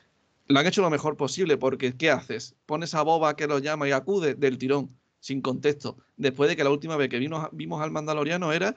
Lo 0.46 0.60
han 0.60 0.66
hecho 0.66 0.82
lo 0.82 0.90
mejor 0.90 1.16
posible, 1.16 1.56
porque 1.56 1.96
¿qué 1.96 2.10
haces? 2.10 2.54
Pones 2.66 2.94
a 2.94 3.02
Boba 3.02 3.36
que 3.36 3.46
lo 3.46 3.58
llama 3.58 3.88
y 3.88 3.92
acude 3.92 4.34
del 4.34 4.58
tirón 4.58 4.90
sin 5.24 5.40
contexto, 5.40 5.96
después 6.18 6.50
de 6.50 6.56
que 6.56 6.64
la 6.64 6.70
última 6.70 6.98
vez 6.98 7.08
que 7.08 7.18
vimos 7.18 7.80
al 7.80 7.90
Mandaloriano 7.90 8.52
era 8.52 8.74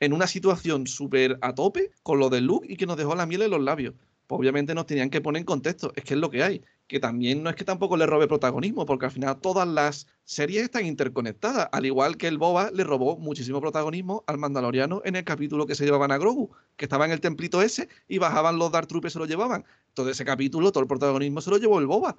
en 0.00 0.12
una 0.12 0.26
situación 0.26 0.88
súper 0.88 1.38
a 1.40 1.54
tope 1.54 1.92
con 2.02 2.18
lo 2.18 2.30
del 2.30 2.46
look 2.46 2.64
y 2.68 2.76
que 2.76 2.84
nos 2.84 2.96
dejó 2.96 3.14
la 3.14 3.26
miel 3.26 3.42
en 3.42 3.52
los 3.52 3.60
labios. 3.60 3.94
Pues 4.26 4.40
obviamente 4.40 4.74
nos 4.74 4.86
tenían 4.86 5.08
que 5.08 5.20
poner 5.20 5.38
en 5.38 5.46
contexto, 5.46 5.92
es 5.94 6.02
que 6.02 6.14
es 6.14 6.20
lo 6.20 6.30
que 6.30 6.42
hay. 6.42 6.62
Que 6.88 6.98
también 6.98 7.44
no 7.44 7.50
es 7.50 7.54
que 7.54 7.64
tampoco 7.64 7.96
le 7.96 8.06
robe 8.06 8.26
protagonismo, 8.26 8.84
porque 8.86 9.04
al 9.04 9.12
final 9.12 9.38
todas 9.40 9.68
las 9.68 10.08
series 10.24 10.64
están 10.64 10.84
interconectadas, 10.84 11.68
al 11.70 11.86
igual 11.86 12.16
que 12.16 12.26
el 12.26 12.38
Boba 12.38 12.72
le 12.72 12.82
robó 12.82 13.16
muchísimo 13.16 13.60
protagonismo 13.60 14.24
al 14.26 14.38
Mandaloriano 14.38 15.00
en 15.04 15.14
el 15.14 15.22
capítulo 15.22 15.64
que 15.64 15.76
se 15.76 15.84
llevaban 15.84 16.10
a 16.10 16.18
Grogu, 16.18 16.50
que 16.76 16.86
estaba 16.86 17.04
en 17.04 17.12
el 17.12 17.20
templito 17.20 17.62
ese 17.62 17.88
y 18.08 18.18
bajaban 18.18 18.58
los 18.58 18.72
Dark 18.72 18.88
Troopers 18.88 19.12
se 19.12 19.20
lo 19.20 19.26
llevaban. 19.26 19.64
Todo 19.94 20.10
ese 20.10 20.24
capítulo, 20.24 20.72
todo 20.72 20.82
el 20.82 20.88
protagonismo 20.88 21.40
se 21.40 21.50
lo 21.50 21.58
llevó 21.58 21.78
el 21.78 21.86
Boba 21.86 22.16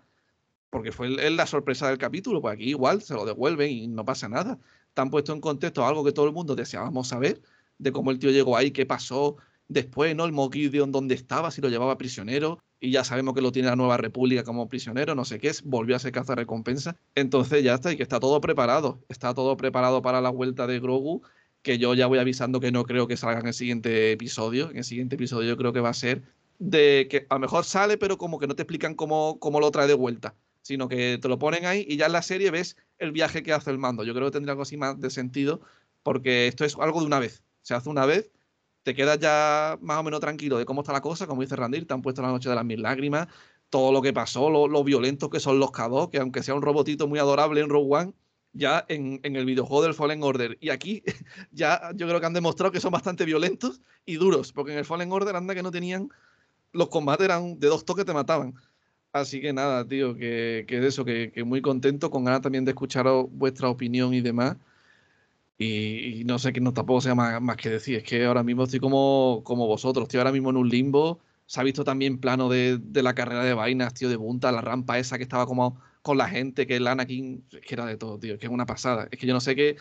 porque 0.76 0.92
fue 0.92 1.08
la 1.08 1.48
sorpresa 1.48 1.88
del 1.88 1.98
capítulo, 1.98 2.42
pues 2.42 2.56
aquí 2.56 2.66
igual 2.66 3.02
se 3.02 3.14
lo 3.14 3.24
devuelven 3.24 3.72
y 3.72 3.88
no 3.88 4.04
pasa 4.04 4.28
nada. 4.28 4.60
Están 4.90 5.10
puesto 5.10 5.32
en 5.32 5.40
contexto 5.40 5.86
algo 5.86 6.04
que 6.04 6.12
todo 6.12 6.26
el 6.26 6.34
mundo 6.34 6.54
deseábamos 6.54 7.08
saber, 7.08 7.42
de 7.78 7.94
cómo 7.94 8.12
el 8.12 8.20
tío 8.20 8.30
llegó 8.30 8.58
ahí, 8.58 8.72
qué 8.72 8.86
pasó 8.86 9.38
después, 9.70 10.14
¿no? 10.18 10.26
El 10.26 10.34
Mogideon, 10.34 10.92
dónde 10.92 11.16
estaba, 11.16 11.50
si 11.52 11.62
lo 11.62 11.70
llevaba 11.70 11.98
prisionero, 11.98 12.60
y 12.82 12.92
ya 12.92 13.06
sabemos 13.06 13.36
que 13.36 13.42
lo 13.42 13.54
tiene 13.54 13.70
la 13.70 13.78
Nueva 13.78 13.96
República 13.96 14.44
como 14.44 14.68
prisionero, 14.68 15.16
no 15.16 15.24
sé 15.24 15.40
qué 15.40 15.48
es, 15.48 15.64
volvió 15.64 15.96
a 15.96 16.00
ser 16.00 16.12
caza 16.12 16.36
recompensa. 16.36 16.98
Entonces 17.16 17.64
ya 17.64 17.76
está, 17.76 17.94
y 17.94 17.96
que 17.96 18.04
está 18.04 18.20
todo 18.20 18.42
preparado, 18.42 19.00
está 19.08 19.34
todo 19.34 19.56
preparado 19.56 20.02
para 20.02 20.20
la 20.20 20.30
vuelta 20.30 20.68
de 20.68 20.82
Grogu, 20.82 21.22
que 21.62 21.78
yo 21.78 21.94
ya 21.94 22.08
voy 22.08 22.20
avisando 22.20 22.60
que 22.60 22.74
no 22.74 22.84
creo 22.84 23.08
que 23.08 23.16
salga 23.16 23.40
en 23.40 23.48
el 23.48 23.54
siguiente 23.54 24.12
episodio. 24.12 24.72
En 24.72 24.80
el 24.80 24.84
siguiente 24.84 25.16
episodio 25.16 25.48
yo 25.48 25.56
creo 25.58 25.72
que 25.72 25.80
va 25.80 25.90
a 25.90 25.94
ser 25.94 26.24
de 26.60 27.08
que 27.10 27.28
a 27.30 27.36
lo 27.36 27.40
mejor 27.40 27.64
sale, 27.64 27.98
pero 27.98 28.18
como 28.18 28.40
que 28.40 28.48
no 28.48 28.58
te 28.58 28.64
explican 28.64 28.94
cómo, 28.94 29.40
cómo 29.40 29.62
lo 29.62 29.72
trae 29.72 29.88
de 29.88 29.94
vuelta 29.94 30.36
sino 30.66 30.88
que 30.88 31.20
te 31.22 31.28
lo 31.28 31.38
ponen 31.38 31.68
ahí 31.68 31.86
y 31.88 31.96
ya 31.96 32.08
en 32.08 32.14
la 32.14 32.24
serie 32.24 32.50
ves 32.50 32.76
el 32.98 33.12
viaje 33.12 33.44
que 33.44 33.54
hace 33.54 33.70
el 33.70 33.78
mando. 33.78 34.04
Yo 34.04 34.16
creo 34.16 34.26
que 34.26 34.32
tendría 34.32 34.54
algo 34.54 34.64
así 34.64 34.78
más 34.78 35.00
de 35.00 35.12
sentido, 35.12 35.62
porque 36.02 36.48
esto 36.48 36.66
es 36.66 36.76
algo 36.80 37.02
de 37.02 37.06
una 37.06 37.20
vez. 37.20 37.44
Se 37.62 37.76
hace 37.76 37.88
una 37.88 38.08
vez, 38.08 38.32
te 38.82 38.96
quedas 38.96 39.20
ya 39.20 39.78
más 39.80 40.00
o 40.00 40.04
menos 40.04 40.22
tranquilo 40.22 40.58
de 40.58 40.66
cómo 40.66 40.82
está 40.82 40.92
la 40.92 41.02
cosa, 41.02 41.28
como 41.28 41.44
dice 41.44 41.56
Randir, 41.56 41.86
te 41.86 41.94
han 41.94 42.02
puesto 42.02 42.24
la 42.24 42.30
noche 42.30 42.50
de 42.50 42.56
las 42.56 42.66
mil 42.66 42.82
lágrimas, 42.82 43.28
todo 43.70 43.92
lo 43.92 44.02
que 44.02 44.12
pasó, 44.12 44.50
lo, 44.50 44.84
violentos 44.84 45.30
que 45.30 45.40
son 45.40 45.60
los 45.60 45.70
K2, 45.70 46.10
que 46.10 46.18
aunque 46.18 46.42
sea 46.42 46.56
un 46.56 46.64
robotito 46.64 47.08
muy 47.08 47.20
adorable 47.20 47.62
en 47.62 47.70
Rogue 47.70 47.96
One, 47.98 48.14
ya 48.52 48.86
en, 48.88 49.20
en, 49.22 49.36
el 49.36 49.46
videojuego 49.46 49.84
del 49.84 49.94
Fallen 49.94 50.24
Order. 50.24 50.58
Y 50.62 50.72
aquí 50.72 51.04
ya 51.52 51.92
yo 51.94 52.08
creo 52.08 52.20
que 52.20 52.26
han 52.26 52.34
demostrado 52.34 52.72
que 52.72 52.80
son 52.80 52.92
bastante 52.92 53.24
violentos 53.24 53.82
y 54.04 54.16
duros, 54.16 54.52
porque 54.52 54.72
en 54.72 54.80
el 54.80 54.86
Fallen 54.86 55.12
Order 55.12 55.36
anda 55.36 55.54
que 55.54 55.62
no 55.62 55.70
tenían 55.70 56.10
los 56.72 56.90
combates 56.90 57.26
eran 57.26 57.60
de 57.60 57.68
dos 57.68 57.86
toques 57.86 58.06
te 58.06 58.14
mataban. 58.14 58.56
Así 59.16 59.40
que 59.40 59.54
nada, 59.54 59.88
tío, 59.88 60.14
que, 60.16 60.66
que 60.68 60.86
eso, 60.86 61.06
que, 61.06 61.32
que, 61.32 61.46
muy 61.46 61.62
contento, 61.62 62.12
con 62.12 62.26
ganas 62.26 62.42
también 62.42 62.66
de 62.66 62.72
escucharos 62.72 63.28
vuestra 63.32 63.70
opinión 63.70 64.14
y 64.14 64.20
demás. 64.20 64.58
Y, 65.58 66.24
no 66.26 66.38
sé, 66.38 66.52
que 66.52 66.60
no 66.60 66.74
tampoco 66.74 67.00
sea 67.02 67.16
más, 67.16 67.42
más, 67.42 67.56
que 67.56 67.70
decir, 67.70 67.96
es 67.98 68.04
que 68.04 68.26
ahora 68.26 68.44
mismo 68.44 68.64
estoy 68.64 68.82
como, 68.82 69.42
como 69.46 69.68
vosotros, 69.68 70.04
estoy 70.04 70.18
ahora 70.18 70.34
mismo 70.34 70.50
en 70.50 70.58
un 70.58 70.68
limbo. 70.68 71.22
Se 71.46 71.62
ha 71.62 71.64
visto 71.64 71.86
también 71.86 72.20
plano 72.20 72.50
de, 72.50 72.78
de 72.78 73.04
la 73.04 73.16
carrera 73.16 73.44
de 73.46 73.54
vainas, 73.54 73.94
tío, 73.94 74.10
de 74.10 74.18
punta, 74.18 74.52
la 74.52 74.60
rampa 74.62 75.00
esa 75.00 75.18
que 75.18 75.24
estaba 75.24 75.46
como 75.46 75.80
con 76.02 76.18
la 76.18 76.28
gente, 76.28 76.68
que 76.68 76.76
el 76.76 76.88
Anakin, 76.88 77.46
es 77.52 77.62
que 77.62 77.74
era 77.76 77.86
de 77.86 77.98
todo, 77.98 78.20
tío, 78.20 78.38
que 78.38 78.48
es 78.48 78.52
una 78.52 78.66
pasada. 78.66 79.08
Es 79.12 79.18
que 79.20 79.28
yo 79.28 79.34
no 79.34 79.40
sé 79.40 79.56
qué, 79.56 79.78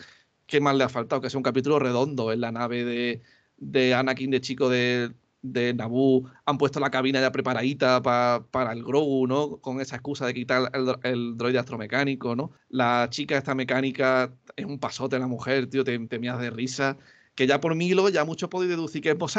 qué 0.47 0.61
más 0.61 0.75
le 0.77 0.85
ha 0.85 0.89
faltado, 0.89 1.21
que 1.21 1.29
sea 1.29 1.37
un 1.39 1.43
capítulo 1.43 1.77
redondo 1.79 2.31
en 2.31 2.39
la 2.41 2.51
nave 2.53 2.85
de, 2.85 3.21
de 3.57 3.93
Anakin 3.95 4.31
de 4.31 4.41
chico 4.41 4.69
de, 4.69 5.13
de 5.53 5.73
Naboo 5.73 6.29
han 6.45 6.57
puesto 6.57 6.79
la 6.79 6.89
cabina 6.89 7.21
ya 7.21 7.31
preparadita 7.31 8.01
para 8.01 8.73
el 8.73 8.83
Grogu, 8.83 9.27
¿no? 9.27 9.57
Con 9.57 9.81
esa 9.81 9.95
excusa 9.95 10.25
de 10.25 10.33
quitar 10.33 10.71
el, 10.73 10.95
el, 11.03 11.37
droide 11.37 11.59
astromecánico, 11.59 12.35
¿no? 12.35 12.51
La 12.69 13.07
chica 13.09 13.37
esta 13.37 13.55
mecánica 13.55 14.33
es 14.55 14.65
un 14.65 14.79
pasote 14.79 15.19
la 15.19 15.27
mujer, 15.27 15.67
tío, 15.67 15.83
te, 15.83 15.97
te 15.99 16.19
de 16.19 16.49
risa. 16.49 16.97
Que 17.35 17.47
ya 17.47 17.59
por 17.59 17.75
Milo 17.75 18.07
ya 18.09 18.23
mucho 18.23 18.49
podéis 18.49 18.69
deducir 18.71 19.01
que 19.01 19.09
es 19.09 19.17
Buzz 19.17 19.35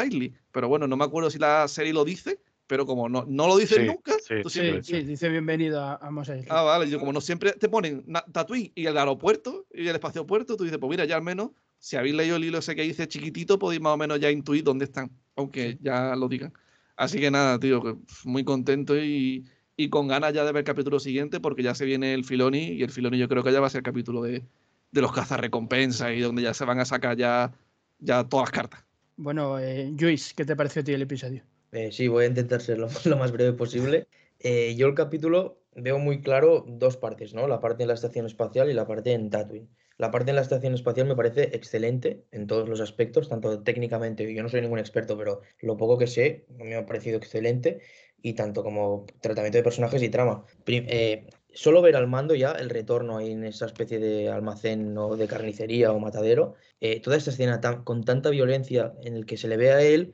pero 0.51 0.67
bueno, 0.67 0.87
no 0.87 0.97
me 0.97 1.05
acuerdo 1.05 1.31
si 1.31 1.39
la 1.39 1.67
serie 1.67 1.93
lo 1.93 2.05
dice, 2.05 2.39
pero 2.67 2.85
como 2.85 3.09
no, 3.09 3.25
no 3.27 3.47
lo 3.47 3.57
dicen 3.57 3.87
nunca, 3.87 4.13
sí, 4.23 4.35
tú 4.43 4.49
siempre... 4.49 4.83
sí, 4.83 5.01
dice 5.01 5.29
bienvenido 5.29 5.81
a, 5.81 5.93
a 5.93 6.11
Ah, 6.49 6.61
vale, 6.61 6.89
yo 6.89 6.99
como 6.99 7.13
no 7.13 7.21
siempre 7.21 7.53
te 7.53 7.69
ponen 7.69 8.05
Tatooine 8.31 8.71
y 8.75 8.85
el 8.85 8.97
aeropuerto 8.97 9.65
y 9.73 9.87
el 9.87 9.95
espacio 9.95 10.27
puerto, 10.27 10.57
tú 10.57 10.65
dices, 10.65 10.77
pues 10.77 10.89
mira, 10.89 11.05
ya 11.05 11.15
al 11.15 11.23
menos 11.23 11.51
si 11.79 11.95
habéis 11.95 12.15
leído 12.15 12.35
el 12.35 12.43
hilo 12.43 12.59
ese 12.59 12.75
que 12.75 12.83
dice 12.83 13.07
chiquitito, 13.07 13.57
podéis 13.57 13.81
más 13.81 13.93
o 13.93 13.97
menos 13.97 14.19
ya 14.19 14.29
intuir 14.29 14.63
dónde 14.63 14.85
están, 14.85 15.11
aunque 15.37 15.77
ya 15.81 16.15
lo 16.15 16.27
digan. 16.27 16.53
Así 16.97 17.19
que 17.19 17.31
nada, 17.31 17.59
tío, 17.59 18.01
muy 18.25 18.43
contento 18.43 18.97
y, 18.97 19.45
y, 19.77 19.89
con 19.89 20.07
ganas 20.07 20.33
ya 20.33 20.43
de 20.43 20.51
ver 20.51 20.61
el 20.61 20.65
capítulo 20.65 20.99
siguiente, 20.99 21.39
porque 21.39 21.63
ya 21.63 21.75
se 21.75 21.85
viene 21.85 22.13
el 22.13 22.25
Filoni, 22.25 22.71
y 22.73 22.83
el 22.83 22.89
Filoni 22.89 23.17
yo 23.17 23.29
creo 23.29 23.43
que 23.43 23.51
ya 23.51 23.59
va 23.59 23.67
a 23.67 23.69
ser 23.69 23.79
el 23.79 23.83
capítulo 23.83 24.23
de, 24.23 24.43
de 24.91 25.01
los 25.01 25.11
cazarrecompensas 25.11 26.11
y 26.13 26.19
donde 26.19 26.41
ya 26.41 26.53
se 26.53 26.65
van 26.65 26.79
a 26.79 26.85
sacar 26.85 27.15
ya, 27.15 27.53
ya 27.99 28.23
todas 28.23 28.47
las 28.47 28.51
cartas. 28.51 28.83
Bueno, 29.15 29.59
eh, 29.59 29.93
Luis, 29.99 30.33
¿qué 30.33 30.43
te 30.43 30.55
pareció 30.55 30.81
a 30.81 30.85
ti 30.85 30.93
el 30.93 31.01
episodio? 31.03 31.43
Eh, 31.71 31.91
sí, 31.91 32.07
voy 32.07 32.25
a 32.25 32.27
intentar 32.27 32.61
ser 32.61 32.79
lo, 32.79 32.87
lo 33.05 33.17
más 33.17 33.31
breve 33.31 33.53
posible. 33.53 34.07
Eh, 34.39 34.75
yo 34.75 34.87
el 34.87 34.95
capítulo 34.95 35.59
veo 35.75 35.99
muy 35.99 36.21
claro 36.21 36.65
dos 36.67 36.97
partes, 36.97 37.33
¿no? 37.33 37.47
La 37.47 37.59
parte 37.59 37.83
en 37.83 37.89
la 37.89 37.93
estación 37.93 38.25
espacial 38.25 38.69
y 38.69 38.73
la 38.73 38.87
parte 38.87 39.13
en 39.13 39.29
Tatooine. 39.29 39.69
La 39.97 40.11
parte 40.11 40.29
en 40.29 40.35
la 40.35 40.43
estación 40.43 40.73
espacial 40.73 41.07
me 41.07 41.15
parece 41.15 41.55
excelente 41.55 42.25
en 42.31 42.45
todos 42.45 42.69
los 42.69 42.81
aspectos, 42.81 43.29
tanto 43.29 43.63
técnicamente, 43.63 44.31
yo 44.31 44.43
no 44.43 44.49
soy 44.49 44.61
ningún 44.61 44.79
experto, 44.79 45.17
pero 45.17 45.41
lo 45.59 45.75
poco 45.75 45.97
que 45.97 46.07
sé 46.07 46.45
me 46.49 46.75
ha 46.75 46.85
parecido 46.85 47.17
excelente, 47.17 47.81
y 48.21 48.33
tanto 48.33 48.63
como 48.63 49.05
tratamiento 49.21 49.57
de 49.57 49.63
personajes 49.63 50.01
y 50.01 50.09
trama. 50.09 50.43
Eh, 50.67 51.27
solo 51.53 51.81
ver 51.81 51.95
al 51.95 52.07
mando 52.07 52.35
ya 52.35 52.51
el 52.51 52.69
retorno 52.69 53.17
ahí 53.17 53.31
en 53.31 53.43
esa 53.43 53.65
especie 53.65 53.99
de 53.99 54.29
almacén 54.29 54.97
o 54.97 55.15
de 55.15 55.27
carnicería 55.27 55.91
o 55.91 55.99
matadero, 55.99 56.55
eh, 56.81 56.99
toda 57.01 57.17
esta 57.17 57.31
escena 57.31 57.59
con 57.83 58.03
tanta 58.03 58.29
violencia 58.29 58.93
en 59.03 59.15
el 59.15 59.25
que 59.25 59.37
se 59.37 59.47
le 59.47 59.57
ve 59.57 59.71
a 59.71 59.81
él 59.81 60.13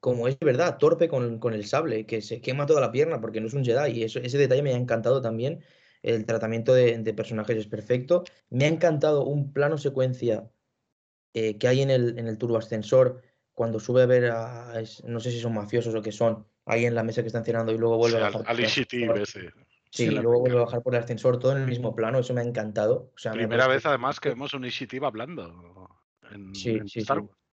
como 0.00 0.26
es 0.26 0.36
verdad, 0.40 0.78
torpe 0.78 1.08
con, 1.08 1.38
con, 1.38 1.54
el 1.54 1.64
sable, 1.64 2.06
que 2.06 2.22
se 2.22 2.40
quema 2.40 2.66
toda 2.66 2.80
la 2.80 2.90
pierna 2.90 3.20
porque 3.20 3.40
no 3.40 3.46
es 3.46 3.54
un 3.54 3.64
Jedi, 3.64 3.92
y 3.92 4.02
ese 4.02 4.36
detalle 4.36 4.62
me 4.62 4.72
ha 4.72 4.76
encantado 4.76 5.22
también 5.22 5.62
el 6.02 6.26
tratamiento 6.26 6.74
de, 6.74 7.14
personajes 7.14 7.56
es 7.56 7.66
perfecto. 7.66 8.24
Me 8.50 8.64
ha 8.64 8.68
encantado 8.68 9.24
un 9.24 9.52
plano 9.52 9.78
secuencia 9.78 10.50
eh, 11.34 11.58
que 11.58 11.68
hay 11.68 11.82
en 11.82 11.90
el, 11.90 12.18
en 12.18 12.26
el 12.26 12.38
turboascensor 12.38 13.22
cuando 13.52 13.80
sube 13.80 14.02
a 14.02 14.06
ver 14.06 14.30
a, 14.30 14.74
no 15.04 15.20
sé 15.20 15.30
si 15.30 15.40
son 15.40 15.54
mafiosos 15.54 15.94
o 15.94 16.02
qué 16.02 16.12
son, 16.12 16.46
ahí 16.64 16.86
en 16.86 16.94
la 16.94 17.02
mesa 17.02 17.22
que 17.22 17.28
están 17.28 17.44
cenando 17.44 17.72
y 17.72 17.78
luego 17.78 17.98
vuelve 17.98 18.18
a 18.18 18.30
bajar. 18.30 18.42
Al, 18.46 19.26
Sí, 19.92 20.04
y 20.04 20.10
luego 20.10 20.40
vuelve 20.40 20.56
a 20.56 20.62
bajar 20.62 20.82
por 20.82 20.94
el 20.94 21.02
ascensor, 21.02 21.38
todo 21.38 21.52
en 21.52 21.58
el 21.58 21.68
mismo 21.68 21.94
plano, 21.94 22.18
eso 22.18 22.32
me 22.32 22.40
ha 22.40 22.44
encantado. 22.44 23.10
O 23.14 23.18
sea, 23.18 23.32
Primera 23.32 23.68
vez 23.68 23.84
además 23.84 24.20
que 24.20 24.30
vemos 24.30 24.54
un 24.54 24.64
Initiative 24.64 25.06
hablando 25.06 25.86
en, 26.30 26.54
sí, 26.54 26.80
sí, 26.86 27.04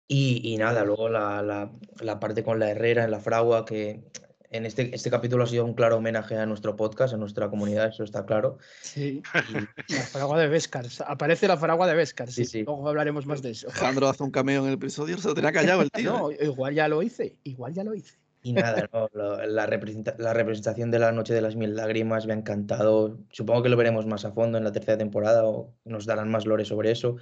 Y, 0.09 0.55
y, 0.55 0.57
nada, 0.57 0.83
luego 0.83 1.11
la, 1.11 1.43
la, 1.43 1.71
la, 2.01 2.19
parte 2.19 2.43
con 2.43 2.59
la 2.59 2.71
Herrera 2.71 3.05
en 3.05 3.11
la 3.11 3.21
fragua, 3.21 3.67
que 3.67 4.05
en 4.53 4.67
este, 4.67 4.95
este 4.95 5.11
capítulo 5.11 5.45
ha 5.45 5.47
sido 5.47 5.65
un 5.65 5.73
claro 5.73 5.97
homenaje 5.97 6.37
a 6.37 6.45
nuestro 6.45 6.77
podcast, 6.77 7.15
a 7.15 7.17
nuestra 7.17 7.49
comunidad, 7.49 7.89
eso 7.89 8.05
está 8.05 8.27
claro. 8.27 8.59
Sí, 8.83 9.23
la 9.89 10.03
fragua 10.03 10.39
de 10.39 10.47
Vescars. 10.47 11.01
Aparece 11.01 11.49
la 11.49 11.57
fragua 11.57 11.87
de 11.87 11.95
Vescars. 11.95 12.35
Sí, 12.35 12.45
sí. 12.45 12.63
Luego 12.65 12.87
hablaremos 12.87 13.27
más 13.27 13.41
de 13.41 13.51
eso. 13.51 13.69
Alejandro 13.69 14.09
hace 14.09 14.23
un 14.23 14.31
cameo 14.31 14.63
en 14.63 14.69
el 14.69 14.75
episodio, 14.75 15.17
se 15.17 15.29
lo 15.29 15.35
tenía 15.35 15.53
callado 15.53 15.81
el 15.81 15.91
tío. 15.91 16.13
No, 16.13 16.31
¿eh? 16.31 16.39
igual 16.43 16.75
ya 16.75 16.87
lo 16.87 17.03
hice, 17.03 17.37
igual 17.45 17.73
ya 17.73 17.83
lo 17.83 17.95
hice. 17.95 18.19
Y 18.43 18.53
nada, 18.53 18.91
no, 18.93 19.09
la, 19.15 19.67
representa 19.67 20.17
la, 20.19 20.35
representación 20.35 20.91
de 20.91 20.99
la 20.99 21.13
Noche 21.13 21.33
de 21.33 21.41
las 21.41 21.57
Mil 21.57 21.75
Lágrimas 21.75 22.27
me 22.27 22.35
ha 22.35 22.37
encantado. 22.37 23.21
Supongo 23.31 23.63
que 23.63 23.69
lo 23.71 23.77
veremos 23.77 24.05
más 24.07 24.27
a 24.27 24.33
fondo 24.33 24.59
en 24.59 24.65
la 24.65 24.73
tercera 24.73 24.99
temporada 24.99 25.47
o 25.47 25.73
nos 25.85 26.05
darán 26.05 26.29
más 26.29 26.45
lore 26.45 26.67
sobre 26.67 26.91
eso. 26.91 27.17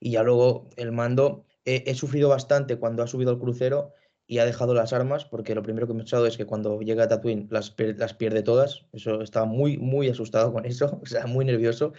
Y 0.00 0.10
ya 0.10 0.22
luego 0.22 0.68
el 0.76 0.92
mando, 0.92 1.46
he 1.64 1.94
sufrido 1.94 2.28
bastante 2.28 2.76
cuando 2.76 3.02
ha 3.02 3.06
subido 3.06 3.30
al 3.30 3.38
crucero 3.38 3.94
y 4.26 4.38
ha 4.38 4.44
dejado 4.46 4.74
las 4.74 4.92
armas, 4.92 5.24
porque 5.24 5.54
lo 5.54 5.62
primero 5.62 5.86
que 5.86 5.92
he 5.92 5.96
pensado 5.96 6.26
es 6.26 6.36
que 6.36 6.46
cuando 6.46 6.80
llega 6.80 7.08
Tatooine 7.08 7.48
las, 7.50 7.74
las 7.96 8.14
pierde 8.14 8.42
todas. 8.42 8.86
Eso 8.92 9.20
estaba 9.22 9.46
muy, 9.46 9.78
muy 9.78 10.08
asustado 10.08 10.52
con 10.52 10.64
eso, 10.64 11.00
o 11.02 11.06
sea, 11.06 11.26
muy 11.26 11.44
nervioso. 11.44 11.92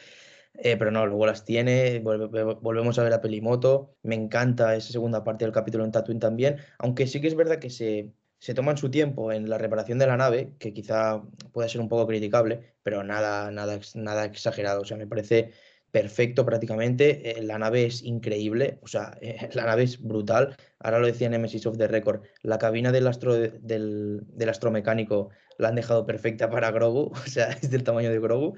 Eh, 0.58 0.78
pero 0.78 0.90
no, 0.92 1.06
luego 1.06 1.26
las 1.26 1.44
tiene, 1.44 2.00
volvemos 2.00 2.98
a 2.98 3.04
ver 3.04 3.14
a 3.14 3.22
Pelimoto. 3.22 3.96
Me 4.04 4.16
encanta 4.16 4.76
esa 4.76 4.92
segunda 4.92 5.24
parte 5.24 5.46
del 5.46 5.54
capítulo 5.54 5.84
en 5.84 5.92
Tatooine 5.92 6.20
también, 6.20 6.58
aunque 6.80 7.08
sí 7.08 7.22
que 7.22 7.28
es 7.28 7.36
verdad 7.36 7.60
que 7.60 7.70
se, 7.70 8.14
se 8.40 8.54
toman 8.54 8.78
su 8.78 8.90
tiempo 8.90 9.32
en 9.32 9.50
la 9.50 9.58
reparación 9.58 10.00
de 10.00 10.08
la 10.08 10.18
nave, 10.18 10.56
que 10.60 10.74
quizá 10.74 11.24
pueda 11.52 11.68
ser 11.68 11.82
un 11.82 11.90
poco 11.90 12.08
criticable, 12.08 12.76
pero 12.84 13.04
nada, 13.04 13.52
nada, 13.52 13.80
nada 13.96 14.26
exagerado. 14.26 14.82
O 14.82 14.86
sea, 14.86 14.98
me 14.98 15.08
parece 15.08 15.52
perfecto 15.96 16.46
prácticamente. 16.46 17.40
Eh, 17.40 17.42
la 17.42 17.58
nave 17.58 17.86
es 17.86 18.04
increíble, 18.04 18.80
o 18.82 18.88
sea, 18.88 19.18
eh, 19.22 19.50
la 19.54 19.64
nave 19.66 19.84
es 19.84 20.02
brutal. 20.02 20.58
Ahora 20.80 21.00
lo 21.00 21.08
decía 21.08 21.30
Nemesis 21.30 21.66
of 21.68 21.78
the 21.78 21.88
Record, 21.88 22.24
la 22.42 22.58
cabina 22.58 22.92
del, 22.92 23.08
astro, 23.08 23.34
del, 23.34 24.20
del 24.28 24.50
astromecánico 24.50 25.30
la 25.58 25.70
han 25.70 25.76
dejado 25.76 26.06
perfecta 26.06 26.50
para 26.50 26.72
Grogu, 26.72 27.12
o 27.26 27.30
sea, 27.30 27.48
es 27.52 27.72
del 27.72 27.84
tamaño 27.84 28.10
de 28.10 28.20
Grogu. 28.20 28.56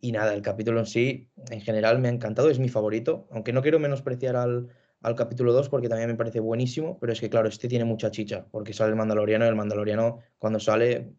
Y 0.00 0.10
nada, 0.10 0.34
el 0.34 0.42
capítulo 0.42 0.80
en 0.80 0.86
sí, 0.86 1.30
en 1.52 1.60
general, 1.60 2.00
me 2.00 2.08
ha 2.08 2.10
encantado, 2.10 2.50
es 2.50 2.58
mi 2.58 2.68
favorito, 2.68 3.28
aunque 3.30 3.52
no 3.52 3.62
quiero 3.62 3.78
menospreciar 3.78 4.34
al, 4.34 4.66
al 5.02 5.14
capítulo 5.14 5.52
2 5.52 5.68
porque 5.68 5.88
también 5.88 6.10
me 6.10 6.16
parece 6.16 6.40
buenísimo, 6.40 6.98
pero 6.98 7.12
es 7.12 7.20
que 7.20 7.30
claro, 7.30 7.48
este 7.48 7.68
tiene 7.68 7.84
mucha 7.84 8.10
chicha, 8.10 8.44
porque 8.50 8.72
sale 8.72 8.90
el 8.90 8.96
Mandaloriano 8.96 9.44
y 9.44 9.48
el 9.48 9.54
Mandaloriano 9.54 10.18
cuando 10.36 10.58
sale, 10.58 11.14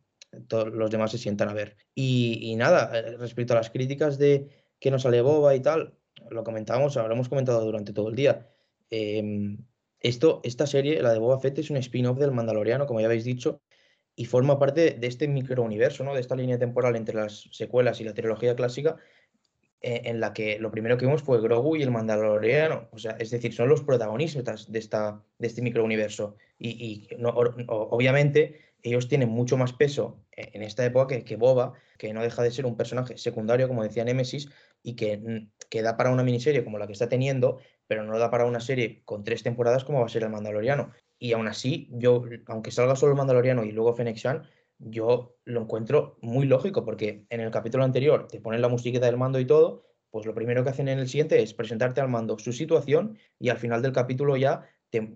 todos 0.50 0.74
los 0.74 0.92
demás 0.92 1.12
se 1.12 1.18
sientan 1.18 1.48
a 1.48 1.54
ver. 1.54 1.78
Y, 1.96 2.54
nada, 2.58 2.92
eh, 2.94 3.16
respecto 3.18 3.54
a 3.54 3.58
las 3.58 3.70
críticas 3.70 4.18
de 4.18 4.50
que 4.84 4.92
no 4.92 5.00
sale 5.00 5.22
boba 5.22 5.56
y 5.56 5.62
tal, 5.62 5.94
lo 6.30 6.44
comentábamos, 6.44 6.98
lo 6.98 7.10
hemos 7.10 7.30
comentado 7.30 7.64
durante 7.64 7.94
todo 7.94 8.10
el 8.10 8.16
día. 8.16 8.50
Em, 8.90 9.60
esto, 10.02 10.42
esta 10.44 10.68
serie, 10.68 11.02
la 11.02 11.14
de 11.14 11.20
Boba 11.20 11.40
Fett, 11.40 11.58
es 11.58 11.70
un 11.70 11.78
spin-off 11.78 12.20
del 12.20 12.34
Mandaloriano, 12.34 12.86
como 12.86 13.00
ya 13.00 13.06
habéis 13.06 13.24
dicho, 13.24 13.62
y 14.14 14.26
forma 14.26 14.60
parte 14.60 14.92
de 14.92 15.08
este 15.08 15.30
microuniverso, 15.30 16.04
¿no? 16.04 16.14
de 16.14 16.20
esta 16.20 16.36
línea 16.36 16.60
temporal 16.60 16.98
entre 16.98 17.16
las 17.16 17.48
secuelas 17.54 18.02
y 18.02 18.04
la 18.04 18.14
trilogía 18.14 18.58
clásica, 18.58 18.98
eh, 19.80 20.02
en 20.04 20.20
la 20.20 20.34
que 20.34 20.60
lo 20.60 20.70
primero 20.70 20.98
que 20.98 21.06
vimos 21.06 21.24
fue 21.24 21.42
Grogu 21.42 21.78
y 21.78 21.82
el 21.84 21.92
Mandaloriano. 21.92 22.90
O 22.92 22.98
sea, 22.98 23.12
es 23.20 23.32
decir, 23.32 23.54
son 23.54 23.70
los 23.70 23.84
protagonistas 23.84 24.70
de, 24.70 24.80
esta, 24.80 25.24
de 25.40 25.48
este 25.48 25.62
microuniverso. 25.62 26.36
Y, 26.60 27.08
y 27.12 27.16
no, 27.20 27.30
obviamente 27.30 28.60
ellos 28.82 29.08
tienen 29.08 29.30
mucho 29.30 29.56
más 29.56 29.72
peso 29.72 30.20
en 30.36 30.62
esta 30.62 30.86
época 30.86 31.16
que, 31.16 31.24
que, 31.24 31.38
Boba, 31.38 31.74
que 31.98 32.14
no 32.14 32.22
deja 32.22 32.44
de 32.44 32.52
ser 32.52 32.66
un 32.66 32.76
personaje 32.76 33.18
secundario, 33.18 33.70
como 33.70 33.84
decía 33.84 34.04
Nemesis, 34.04 34.50
y 34.84 34.96
que, 34.96 35.18
mm, 35.18 35.52
que, 35.70 35.82
da 35.82 35.98
para 35.98 36.12
una 36.12 36.24
miniserie 36.24 36.64
como 36.64 36.78
la 36.78 36.86
que 36.86 36.94
está 36.94 37.10
teniendo, 37.10 37.60
pero 37.88 38.04
no 38.04 38.20
da 38.20 38.30
para 38.30 38.46
una 38.46 38.60
serie 38.60 39.02
con 39.06 39.24
tres 39.24 39.42
temporadas 39.42 39.84
como 39.84 40.02
va 40.02 40.06
a 40.06 40.10
ser 40.10 40.24
el 40.24 40.30
Mandaloriano. 40.30 40.92
Y 41.18 41.34
aún 41.34 41.48
así, 41.48 41.90
yo, 41.92 42.24
aunque 42.48 42.72
salga 42.72 42.96
solo 42.96 43.14
el 43.14 43.18
Mandaloriano 43.18 43.64
y 43.64 43.72
luego 43.72 43.94
Fennec 43.94 44.18
Shan, 44.18 44.44
yo 44.78 45.38
lo 45.46 45.62
encuentro 45.62 46.18
muy 46.22 46.46
lógico, 46.46 46.84
porque 46.84 47.26
en 47.30 47.40
el 47.40 47.52
capítulo 47.52 47.84
anterior 47.84 48.28
te 48.28 48.42
ponen 48.42 48.62
la 48.62 48.68
musiquita 48.68 49.06
del 49.06 49.18
mando 49.18 49.40
y 49.40 49.46
todo, 49.46 49.86
pues 50.12 50.26
lo 50.26 50.36
primero 50.36 50.64
que 50.64 50.70
hacen 50.70 50.90
en 50.90 51.00
el 51.00 51.08
siguiente 51.08 51.42
es 51.42 51.54
presentarte 51.54 52.02
al 52.02 52.10
mando 52.10 52.38
su 52.38 52.52
situación 52.52 53.18
y 53.40 53.50
al 53.50 53.58
final 53.58 53.82
del 53.82 53.94
capítulo 53.94 54.38
ya 54.38 54.68
te, 54.90 55.16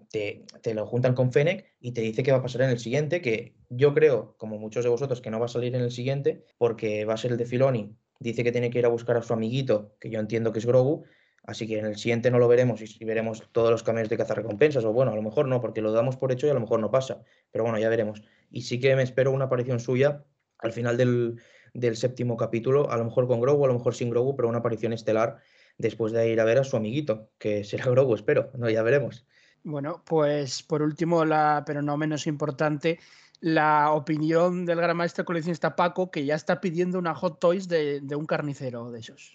te, 0.62 0.74
lo 0.74 0.88
juntan 0.88 1.14
con 1.14 1.32
Fennec 1.32 1.66
y 1.80 1.92
te 1.92 2.02
dice 2.02 2.24
qué 2.24 2.32
va 2.32 2.40
a 2.40 2.42
pasar 2.42 2.64
en 2.64 2.72
el 2.72 2.80
siguiente, 2.80 3.22
que 3.22 3.54
yo 3.70 3.94
creo, 3.94 4.36
como 4.38 4.58
muchos 4.58 4.84
de 4.84 4.90
vosotros, 4.90 5.22
que 5.22 5.30
no 5.30 5.40
va 5.40 5.46
a 5.46 5.50
salir 5.50 5.76
en 5.76 5.82
el 5.82 5.92
siguiente, 5.92 6.44
porque 6.58 7.06
va 7.06 7.14
a 7.14 7.18
ser 7.18 7.32
el 7.32 7.38
de 7.38 7.46
Filoni 7.46 7.96
dice 8.20 8.44
que 8.44 8.52
tiene 8.52 8.70
que 8.70 8.80
ir 8.80 8.86
a 8.86 8.90
buscar 8.90 9.18
a 9.18 9.22
su 9.22 9.34
amiguito, 9.34 9.96
que 10.00 10.10
yo 10.10 10.20
entiendo 10.20 10.52
que 10.52 10.60
es 10.60 10.66
Grogu, 10.66 11.04
así 11.44 11.68
que 11.68 11.80
en 11.80 11.86
el 11.86 11.98
siguiente 11.98 12.32
no 12.32 12.40
lo 12.40 12.48
veremos 12.48 12.82
y, 12.82 13.06
veremos 13.06 13.44
todos 13.52 13.72
los 13.72 13.84
camiones 13.84 14.10
de 14.10 14.18
recompensas 14.18 14.84
o 14.86 14.94
bueno, 14.94 15.12
a 15.12 15.16
lo 15.16 15.22
mejor 15.22 15.48
no, 15.48 15.62
porque 15.62 15.82
lo 15.82 15.92
damos 15.92 16.18
por 16.18 16.32
hecho 16.32 16.48
y 16.48 16.50
a 16.50 16.54
lo 16.54 16.60
mejor 16.60 16.80
no 16.80 16.92
pasa, 16.92 17.22
pero 17.52 17.64
bueno, 17.64 17.80
ya 17.80 17.90
veremos. 17.90 18.24
Y 18.52 18.62
sí 18.62 18.80
que 18.80 18.96
me 18.96 19.04
espero 19.04 19.32
una 19.32 19.46
aparición 19.46 19.80
suya 19.80 20.26
al 20.60 20.74
final 20.74 20.98
del, 20.98 21.40
del 21.74 21.96
séptimo 21.96 22.38
capítulo, 22.38 22.90
a 22.92 22.98
lo 22.98 23.06
mejor 23.06 23.28
con 23.28 23.40
Grogu, 23.40 23.66
a 23.66 23.68
lo 23.68 23.76
mejor 23.76 23.96
sin 23.96 24.10
Grogu, 24.10 24.36
pero 24.36 24.50
una 24.50 24.60
aparición 24.60 24.94
estelar 24.94 25.38
después 25.78 26.12
de 26.12 26.30
ir 26.30 26.40
a 26.40 26.46
ver 26.46 26.58
a 26.58 26.64
su 26.64 26.76
amiguito, 26.76 27.30
que 27.38 27.64
será 27.64 27.86
Grogu, 27.92 28.16
espero, 28.16 28.52
no, 28.58 28.70
ya 28.70 28.84
veremos. 28.84 29.26
Bueno, 29.64 30.02
pues 30.06 30.64
por 30.64 30.82
último, 30.82 31.26
la, 31.26 31.64
pero 31.66 31.82
no 31.82 31.98
menos 31.98 32.26
importante, 32.26 33.00
la 33.40 33.92
opinión 33.92 34.66
del 34.66 34.78
gran 34.78 34.98
maestro 34.98 35.26
coleccionista 35.26 35.76
Paco, 35.76 36.10
que 36.10 36.26
ya 36.26 36.36
está 36.36 36.60
pidiendo 36.60 36.98
una 36.98 37.14
Hot 37.16 37.40
Toys 37.40 37.68
de, 37.68 38.02
un 38.16 38.26
carnicero 38.26 38.92
de 38.92 39.00
esos. 39.00 39.34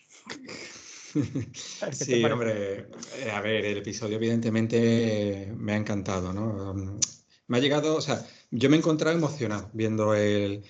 sí, 1.93 2.25
hombre, 2.25 2.89
eh, 3.19 3.31
a 3.31 3.41
ver, 3.41 3.65
el 3.65 3.79
episodio 3.79 4.17
evidentemente 4.17 5.53
me 5.57 5.73
ha 5.73 5.77
encantado, 5.77 6.33
¿no? 6.33 6.99
Me 7.47 7.59
ha 7.59 7.61
llegado, 7.61 7.97
o 7.97 8.01
sea, 8.01 8.27
yo 8.51 8.71
me 8.71 8.77
he 8.77 8.79
encontrado 8.79 9.17
emocionado 9.17 9.71
viendo 9.73 10.15
el, 10.15 10.65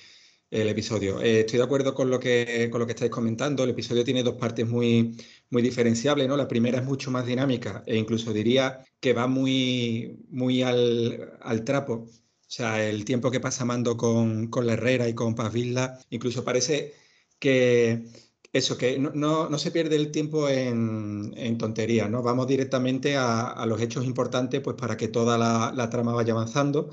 episodio. 0.51 1.23
Eh, 1.23 1.41
estoy 1.41 1.59
de 1.59 1.65
acuerdo 1.65 1.95
con 1.95 2.11
lo, 2.11 2.21
que, 2.21 2.69
con 2.71 2.81
lo 2.81 2.87
que 2.87 2.93
estáis 2.93 3.11
comentando. 3.11 3.65
El 3.65 3.71
episodio 3.71 4.05
tiene 4.05 4.23
dos 4.23 4.35
partes 4.35 4.69
muy, 4.69 5.17
muy 5.49 5.63
diferenciables, 5.63 6.29
¿no? 6.29 6.37
La 6.37 6.49
primera 6.49 6.81
es 6.81 6.85
mucho 6.85 7.11
más 7.11 7.25
dinámica 7.25 7.83
e 7.87 7.97
incluso 7.97 8.35
diría 8.35 8.85
que 9.01 9.15
va 9.15 9.27
muy, 9.27 10.19
muy 10.29 10.63
al, 10.63 11.39
al 11.41 11.65
trapo 11.65 12.07
sea, 12.55 12.87
el 12.87 13.05
tiempo 13.07 13.31
que 13.31 13.41
pasa 13.41 13.65
Mando 13.65 13.97
con, 13.97 14.51
la 14.63 14.75
Herrera 14.75 15.09
y 15.09 15.15
con 15.15 15.35
Paz 15.35 15.53
Villa, 15.53 15.99
incluso 16.11 16.45
parece 16.45 16.93
que 17.39 18.05
eso, 18.53 18.77
que 18.77 18.99
no, 18.99 19.59
se 19.59 19.71
pierde 19.71 19.97
el 19.97 20.11
tiempo 20.11 20.49
en, 20.51 21.33
en 21.37 21.57
tonterías, 21.57 22.11
¿no? 22.11 22.23
Vamos 22.23 22.47
directamente 22.47 23.17
a, 23.17 23.65
los 23.67 23.81
hechos 23.81 24.05
importantes 24.05 24.61
pues 24.61 24.77
para 24.77 24.99
que 24.99 25.09
toda 25.09 25.39
la, 25.39 25.91
trama 25.91 26.13
vaya 26.13 26.35
avanzando. 26.35 26.91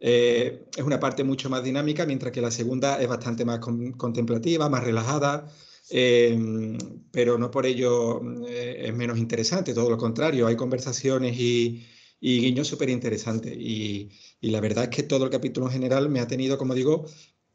Eh, 0.00 0.66
es 0.76 0.84
una 0.84 0.98
parte 0.98 1.22
mucho 1.22 1.48
más 1.50 1.62
dinámica, 1.62 2.04
mientras 2.04 2.32
que 2.32 2.40
la 2.40 2.50
segunda 2.50 3.00
es 3.00 3.08
bastante 3.08 3.44
más 3.44 3.60
contemplativa, 3.60 4.68
más 4.68 4.82
relajada, 4.82 5.46
eh, 5.90 6.36
pero 7.12 7.38
no 7.38 7.50
por 7.52 7.64
ello 7.66 8.20
eh, 8.48 8.86
es 8.88 8.94
menos 8.94 9.18
interesante, 9.18 9.72
todo 9.72 9.88
lo 9.88 9.98
contrario, 9.98 10.48
hay 10.48 10.56
conversaciones 10.56 11.38
y, 11.38 11.86
y 12.20 12.40
guiños 12.40 12.68
súper 12.68 12.90
interesantes. 12.90 13.54
Y, 13.56 14.10
la 14.50 14.60
verdad 14.60 14.84
es 14.84 14.90
que 14.90 15.02
todo 15.02 15.24
el 15.24 15.30
capítulo 15.30 15.66
en 15.66 15.72
general 15.72 16.08
me 16.08 16.20
ha 16.20 16.26
tenido, 16.26 16.58
como 16.58 16.74
digo, 16.74 17.06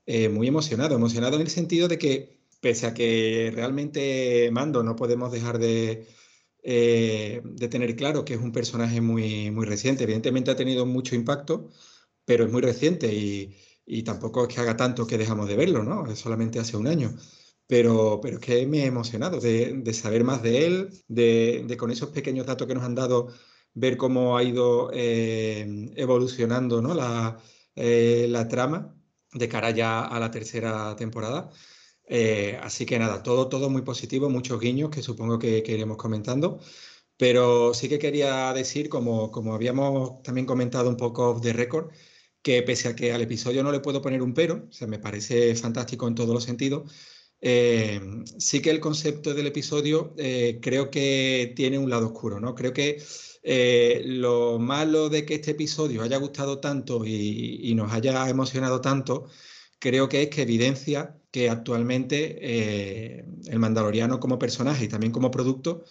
eh, 0.06 0.30
muy 0.30 0.48
emocionado. 0.48 0.96
Emocionado 0.96 1.36
en 1.36 1.42
el 1.42 1.50
sentido 1.50 1.88
de 1.88 1.98
que, 1.98 2.40
pese 2.60 2.88
a 2.88 2.94
que 2.94 3.52
realmente 3.54 4.50
Mando 4.52 4.84
no 4.84 4.96
podemos 4.96 5.32
dejar 5.32 5.60
de, 5.60 6.08
eh, 6.64 7.42
de 7.44 7.68
tener 7.68 7.96
claro 7.96 8.26
que 8.26 8.34
es 8.36 8.42
un 8.42 8.52
personaje 8.52 9.02
muy, 9.02 9.52
muy 9.52 9.66
reciente. 9.66 10.04
Evidentemente 10.04 10.52
ha 10.52 10.56
tenido 10.56 10.86
mucho 10.86 11.16
impacto, 11.16 11.70
pero 12.26 12.46
es 12.46 12.52
muy 12.52 12.62
reciente 12.62 13.14
y, 13.14 13.56
tampoco 14.04 14.48
es 14.48 14.54
que 14.54 14.62
haga 14.62 14.78
tanto 14.78 15.06
que 15.08 15.18
dejamos 15.18 15.48
de 15.50 15.56
verlo, 15.56 15.84
¿no? 15.84 16.08
Es 16.12 16.20
solamente 16.20 16.60
hace 16.60 16.78
un 16.78 16.88
año. 16.88 17.16
Pero, 17.68 18.20
pero 18.22 18.38
es 18.38 18.42
que 18.42 18.66
me 18.68 18.84
he 18.84 18.86
emocionado 18.86 19.40
de, 19.40 19.94
saber 19.94 20.24
más 20.24 20.42
de 20.44 20.66
él, 20.66 20.90
de, 21.08 21.64
de, 21.68 21.78
con 21.78 21.92
esos 21.92 22.10
pequeños 22.10 22.46
datos 22.46 22.68
que 22.68 22.76
nos 22.76 22.84
han 22.84 22.96
dado 22.96 23.30
ver 23.74 23.98
cómo 23.98 24.38
ha 24.38 24.44
ido 24.44 24.90
eh, 24.94 25.92
evolucionando 25.96 26.80
eh, 27.76 28.28
la, 28.30 28.48
trama 28.48 28.96
de 29.34 29.48
cara 29.48 29.72
ya 29.72 30.02
a 30.02 30.20
la 30.20 30.32
tercera 30.32 30.96
temporada. 30.96 31.50
Eh, 32.08 32.60
así 32.62 32.86
que 32.86 33.00
nada, 33.00 33.24
todo, 33.24 33.48
todo 33.50 33.70
muy 33.70 33.84
positivo, 33.84 34.30
muchos 34.30 34.60
guiños 34.60 34.90
que 34.90 35.02
supongo 35.02 35.40
que, 35.40 35.64
que, 35.64 35.74
iremos 35.74 35.98
comentando. 35.98 36.60
Pero 37.18 37.74
sí 37.74 37.88
que 37.90 38.00
quería 38.00 38.52
decir, 38.54 38.90
como, 38.90 39.32
como 39.32 39.54
habíamos 39.54 40.24
también 40.24 40.46
comentado 40.48 40.90
un 40.90 40.98
poco 40.98 41.40
de 41.40 41.54
récord, 41.54 41.92
que 42.42 42.64
pese 42.64 42.90
a 42.90 42.96
que 42.96 43.14
al 43.14 43.22
episodio 43.22 43.64
no 43.64 43.72
le 43.72 43.80
puedo 43.80 44.02
poner 44.02 44.22
un 44.22 44.34
pero, 44.34 44.68
o 44.70 44.72
sea, 44.74 44.88
me 44.88 45.00
parece 45.00 45.56
fantástico 45.56 46.08
en 46.08 46.16
todos 46.16 46.34
los 46.34 46.44
sentidos, 46.44 46.92
sí 47.40 48.62
que 48.62 48.70
el 48.72 48.80
concepto 48.80 49.34
del 49.34 49.48
episodio 49.48 50.16
creo 50.62 50.90
que 50.92 51.54
tiene 51.56 51.78
un 51.80 51.90
lado 51.90 52.08
oscuro, 52.08 52.40
¿no? 52.40 52.56
Creo 52.56 52.74
que 52.74 52.98
eh, 53.44 54.02
lo 54.06 54.60
malo 54.60 55.10
de 55.10 55.26
que 55.26 55.36
este 55.36 55.52
episodio 55.52 56.04
haya 56.04 56.18
gustado 56.18 56.60
tanto 56.60 57.06
y, 57.06 57.74
nos 57.76 57.92
haya 57.94 58.30
emocionado 58.30 58.82
tanto, 58.82 59.28
creo 59.80 60.10
que 60.10 60.24
es 60.24 60.30
que 60.30 60.44
evidencia 60.44 61.18
que 61.32 61.50
actualmente 61.50 62.38
eh, 62.42 63.26
el 63.48 63.60
Mandaloriano 63.60 64.20
como 64.20 64.38
personaje 64.40 64.86
y 64.86 64.88
también 64.90 65.12
como 65.14 65.32
producto, 65.32 65.86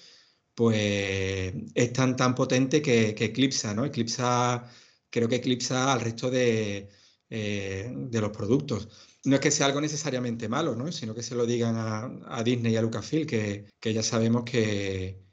pues 0.54 1.54
es 1.74 1.92
tan 1.92 2.16
tan 2.16 2.34
potente 2.34 2.82
que, 2.82 3.10
eclipsa, 3.10 3.74
¿no? 3.74 3.84
Eclipsa, 3.84 4.70
creo 5.10 5.28
que 5.28 5.36
eclipsa 5.36 5.92
al 5.92 6.00
resto 6.00 6.30
de, 6.30 6.90
eh, 7.30 7.90
de 7.94 8.20
los 8.20 8.30
productos 8.30 8.88
no 9.24 9.34
es 9.34 9.40
que 9.40 9.50
sea 9.50 9.66
algo 9.66 9.80
necesariamente 9.80 10.48
malo, 10.48 10.74
¿no? 10.74 10.90
sino 10.92 11.14
que 11.14 11.22
se 11.22 11.34
lo 11.34 11.46
digan 11.46 11.74
a, 11.76 12.42
Disney 12.42 12.72
y 12.72 12.76
a 12.76 12.82
Lucasfilm, 12.82 13.26
que, 13.26 13.66
que 13.78 13.92
ya 13.92 14.02
sabemos 14.02 14.44
que, 14.44 15.29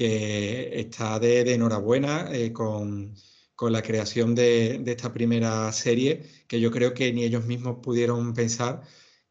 que 0.00 0.80
está 0.80 1.18
de, 1.18 1.42
enhorabuena 1.52 2.30
eh, 2.32 2.54
con, 2.54 3.14
la 3.60 3.82
creación 3.82 4.34
de, 4.34 4.82
esta 4.86 5.12
primera 5.12 5.70
serie, 5.72 6.22
que 6.48 6.58
yo 6.58 6.70
creo 6.70 6.94
que 6.94 7.12
ni 7.12 7.22
ellos 7.22 7.44
mismos 7.44 7.80
pudieron 7.82 8.32
pensar 8.32 8.80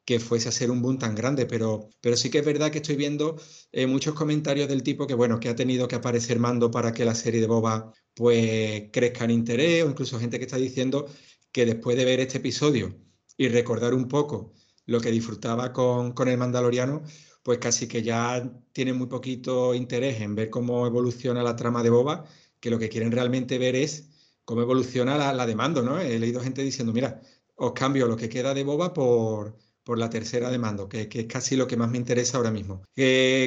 que 0.05 0.19
fuese 0.19 0.49
a 0.49 0.51
ser 0.51 0.69
un 0.69 0.83
boom 0.83 0.99
tan 0.99 1.15
grande, 1.15 1.47
pero, 1.47 1.89
pero 2.01 2.15
sí 2.15 2.29
que 2.29 2.39
es 2.39 2.45
verdad 2.45 2.69
que 2.69 2.77
estoy 2.79 2.97
viendo 2.97 3.41
eh, 3.71 3.87
muchos 3.87 4.13
comentarios 4.13 4.69
del 4.69 4.83
tipo 4.83 5.07
que, 5.07 5.15
bueno, 5.15 5.39
que 5.39 5.49
ha 5.49 5.55
tenido 5.55 5.87
que 5.87 5.95
aparecer 5.95 6.37
Mando 6.37 6.69
para 6.69 6.91
que 6.93 7.03
la 7.03 7.15
serie 7.15 7.41
de 7.41 7.47
Boba 7.47 7.91
pues 8.13 8.91
crezca 8.91 9.25
en 9.25 9.31
interés, 9.31 9.83
o 9.83 9.89
incluso 9.89 10.19
gente 10.19 10.37
que 10.37 10.45
está 10.45 10.57
diciendo 10.57 11.07
que 11.51 11.65
después 11.65 11.97
de 11.97 12.05
ver 12.05 12.19
este 12.19 12.37
episodio 12.37 12.95
y 13.37 13.47
recordar 13.47 13.95
un 13.95 14.07
poco 14.07 14.53
lo 14.85 15.01
que 15.01 15.09
disfrutaba 15.09 15.73
con, 15.73 16.11
con 16.11 16.27
el 16.27 16.37
Mandaloriano, 16.37 17.01
pues 17.43 17.59
casi 17.59 17.87
que 17.87 18.03
ya 18.03 18.51
tienen 18.71 18.97
muy 18.97 19.07
poquito 19.07 19.73
interés 19.73 20.21
en 20.21 20.35
ver 20.35 20.49
cómo 20.49 20.85
evoluciona 20.87 21.43
la 21.43 21.55
trama 21.55 21.83
de 21.83 21.89
Boba, 21.89 22.25
que 22.59 22.69
lo 22.69 22.79
que 22.79 22.89
quieren 22.89 23.11
realmente 23.11 23.57
ver 23.57 23.75
es 23.75 24.09
cómo 24.45 24.61
evoluciona 24.61 25.17
la, 25.17 25.33
la 25.33 25.45
de 25.45 25.55
Mando, 25.55 25.81
¿no? 25.83 25.99
He 25.99 26.19
leído 26.19 26.41
gente 26.41 26.63
diciendo, 26.63 26.93
mira, 26.93 27.21
os 27.55 27.73
cambio 27.73 28.07
lo 28.07 28.17
que 28.17 28.29
queda 28.29 28.53
de 28.53 28.63
Boba 28.63 28.93
por, 28.93 29.57
por 29.83 29.97
la 29.97 30.09
tercera 30.09 30.51
de 30.51 30.59
Mando, 30.59 30.87
que, 30.87 31.09
es 31.11 31.25
casi 31.25 31.55
lo 31.55 31.67
que 31.67 31.77
más 31.77 31.89
me 31.89 31.97
interesa 31.97 32.37
ahora 32.37 32.51
mismo. 32.51 32.83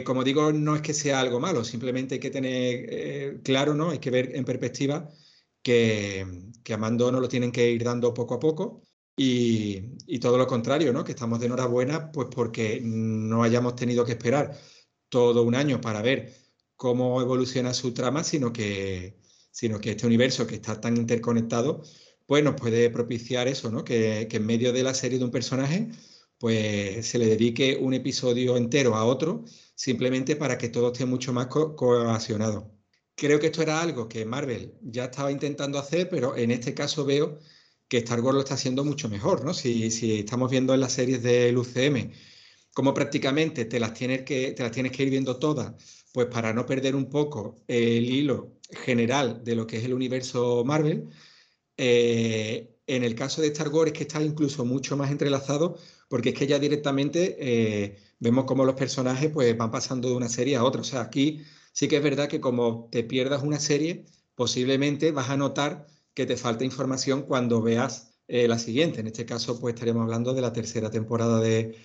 como 0.05 0.25
digo, 0.25 0.53
no 0.53 0.75
es 0.75 0.83
que 0.83 0.95
sea 0.95 1.21
algo 1.21 1.41
malo, 1.41 1.65
simplemente 1.65 2.15
hay 2.15 2.21
que 2.21 2.31
tener 2.31 2.87
eh, 2.91 3.41
claro, 3.45 3.75
¿no? 3.75 3.91
Hay 3.91 3.99
que 4.01 4.11
ver 4.11 4.35
en 4.35 4.45
perspectiva 4.45 5.09
que, 5.63 6.27
que 6.65 6.75
a 6.75 6.79
Mando 6.79 7.13
no 7.13 7.21
lo 7.21 7.29
tienen 7.29 7.53
que 7.53 7.71
ir 7.71 7.85
dando 7.85 8.13
poco 8.15 8.35
a 8.35 8.41
poco 8.41 8.83
y, 9.17 10.19
todo 10.21 10.39
lo 10.39 10.47
contrario, 10.47 10.93
¿no? 10.93 11.05
Que 11.05 11.13
estamos 11.13 11.41
de 11.41 11.47
enhorabuena, 11.47 12.11
pues 12.13 12.29
porque 12.35 12.81
no 12.83 13.43
hayamos 13.43 13.77
tenido 13.77 14.05
que 14.05 14.13
esperar 14.13 14.59
todo 15.09 15.43
un 15.43 15.55
año 15.55 15.81
para 15.81 16.03
ver 16.03 16.35
cómo 16.77 17.21
evoluciona 17.21 17.75
su 17.75 17.93
trama, 17.95 18.25
sino 18.25 18.53
que, 18.53 19.19
sino 19.51 19.81
que 19.81 19.91
este 19.93 20.07
universo 20.07 20.47
que 20.47 20.57
está 20.57 20.81
tan 20.81 20.97
interconectado, 20.97 21.83
pues 22.27 22.43
nos 22.45 22.55
puede 22.55 22.91
propiciar 22.91 23.49
eso, 23.49 23.71
¿no? 23.71 23.85
Que, 23.85 24.29
en 24.31 24.47
medio 24.47 24.73
de 24.73 24.83
la 24.83 24.95
serie 24.95 25.19
de 25.19 25.25
un 25.25 25.31
personaje, 25.31 25.91
pues 26.39 27.07
se 27.07 27.19
le 27.19 27.27
dedique 27.27 27.77
un 27.81 27.95
episodio 27.95 28.57
entero 28.57 28.97
a 28.97 29.05
otro, 29.05 29.45
simplemente 29.75 30.37
para 30.37 30.59
que 30.59 30.69
todo 30.69 30.93
esté 30.93 31.05
mucho 31.07 31.33
más 31.33 31.47
cohesionado. 31.49 32.73
Creo 33.15 33.39
que 33.39 33.47
esto 33.49 33.63
era 33.63 33.81
algo 33.83 34.09
que 34.09 34.25
Marvel 34.25 34.75
ya 34.83 35.05
estaba 35.05 35.31
intentando 35.31 35.79
hacer, 35.79 36.09
pero 36.09 36.37
en 36.37 36.51
este 36.51 36.75
caso 36.75 37.05
veo 37.05 37.39
que 37.93 37.99
Star 37.99 38.23
Wars 38.23 38.35
lo 38.35 38.41
está 38.41 38.55
haciendo 38.55 38.85
mucho 38.87 39.11
mejor, 39.11 39.45
¿no? 39.45 39.53
Si, 39.53 39.85
estamos 40.19 40.51
viendo 40.51 40.73
en 40.73 40.81
las 40.81 40.95
series 40.95 41.23
del 41.23 41.59
UCM 41.59 42.11
cómo 42.73 42.95
prácticamente 42.95 43.67
te 43.67 43.79
las, 43.79 43.93
tienes 43.93 44.23
que, 44.23 44.53
te 44.53 44.63
las 44.63 44.73
tienes 44.73 44.93
que 44.93 45.03
ir 45.03 45.11
viendo 45.11 45.37
todas, 45.37 45.75
pues 46.11 46.27
para 46.29 46.55
no 46.55 46.65
perder 46.65 46.97
un 46.97 47.11
poco 47.11 47.57
el 47.69 48.05
hilo 48.09 48.57
general 48.71 49.45
de 49.45 49.57
lo 49.57 49.67
que 49.67 49.77
es 49.77 49.85
el 49.85 49.93
universo 49.93 50.65
Marvel, 50.65 51.11
eh, 51.77 52.79
en 52.87 53.05
el 53.05 53.15
caso 53.15 53.43
de 53.43 53.49
Star 53.49 53.69
Wars 53.69 53.93
es 53.93 53.99
que 53.99 54.05
está 54.05 54.23
incluso 54.23 54.65
mucho 54.65 54.97
más 54.97 55.11
entrelazado, 55.11 55.77
porque 56.09 56.31
es 56.31 56.35
que 56.35 56.47
ya 56.47 56.59
directamente 56.59 57.37
eh, 57.39 57.99
vemos 58.21 58.47
cómo 58.47 58.65
los 58.65 58.75
personajes 58.75 59.31
pues, 59.31 59.55
van 59.55 59.71
pasando 59.71 60.09
de 60.09 60.15
una 60.15 60.31
serie 60.31 60.57
a 60.57 60.65
otra. 60.65 60.81
O 60.81 60.85
sea, 60.85 61.03
aquí 61.03 61.43
sí 61.75 61.89
que 61.89 61.99
es 61.99 62.03
verdad 62.03 62.29
que 62.29 62.41
como 62.41 62.89
te 62.91 63.05
pierdas 63.05 63.43
una 63.43 63.61
serie, 63.61 64.07
posiblemente 64.35 65.13
vas 65.13 65.29
a 65.29 65.37
notar 65.37 65.92
que 66.15 66.27
te 66.27 66.37
falta 66.37 66.65
información 66.65 67.23
cuando 67.23 67.63
veas 67.63 68.13
eh, 68.29 68.49
la 68.49 68.59
siguiente. 68.59 69.01
En 69.01 69.07
este 69.09 69.27
caso, 69.27 69.59
pues 69.61 69.75
estaríamos 69.75 70.03
hablando 70.05 70.35
de 70.35 70.43
la 70.43 70.53
tercera 70.53 70.91
temporada 70.91 71.41
de, 71.41 71.77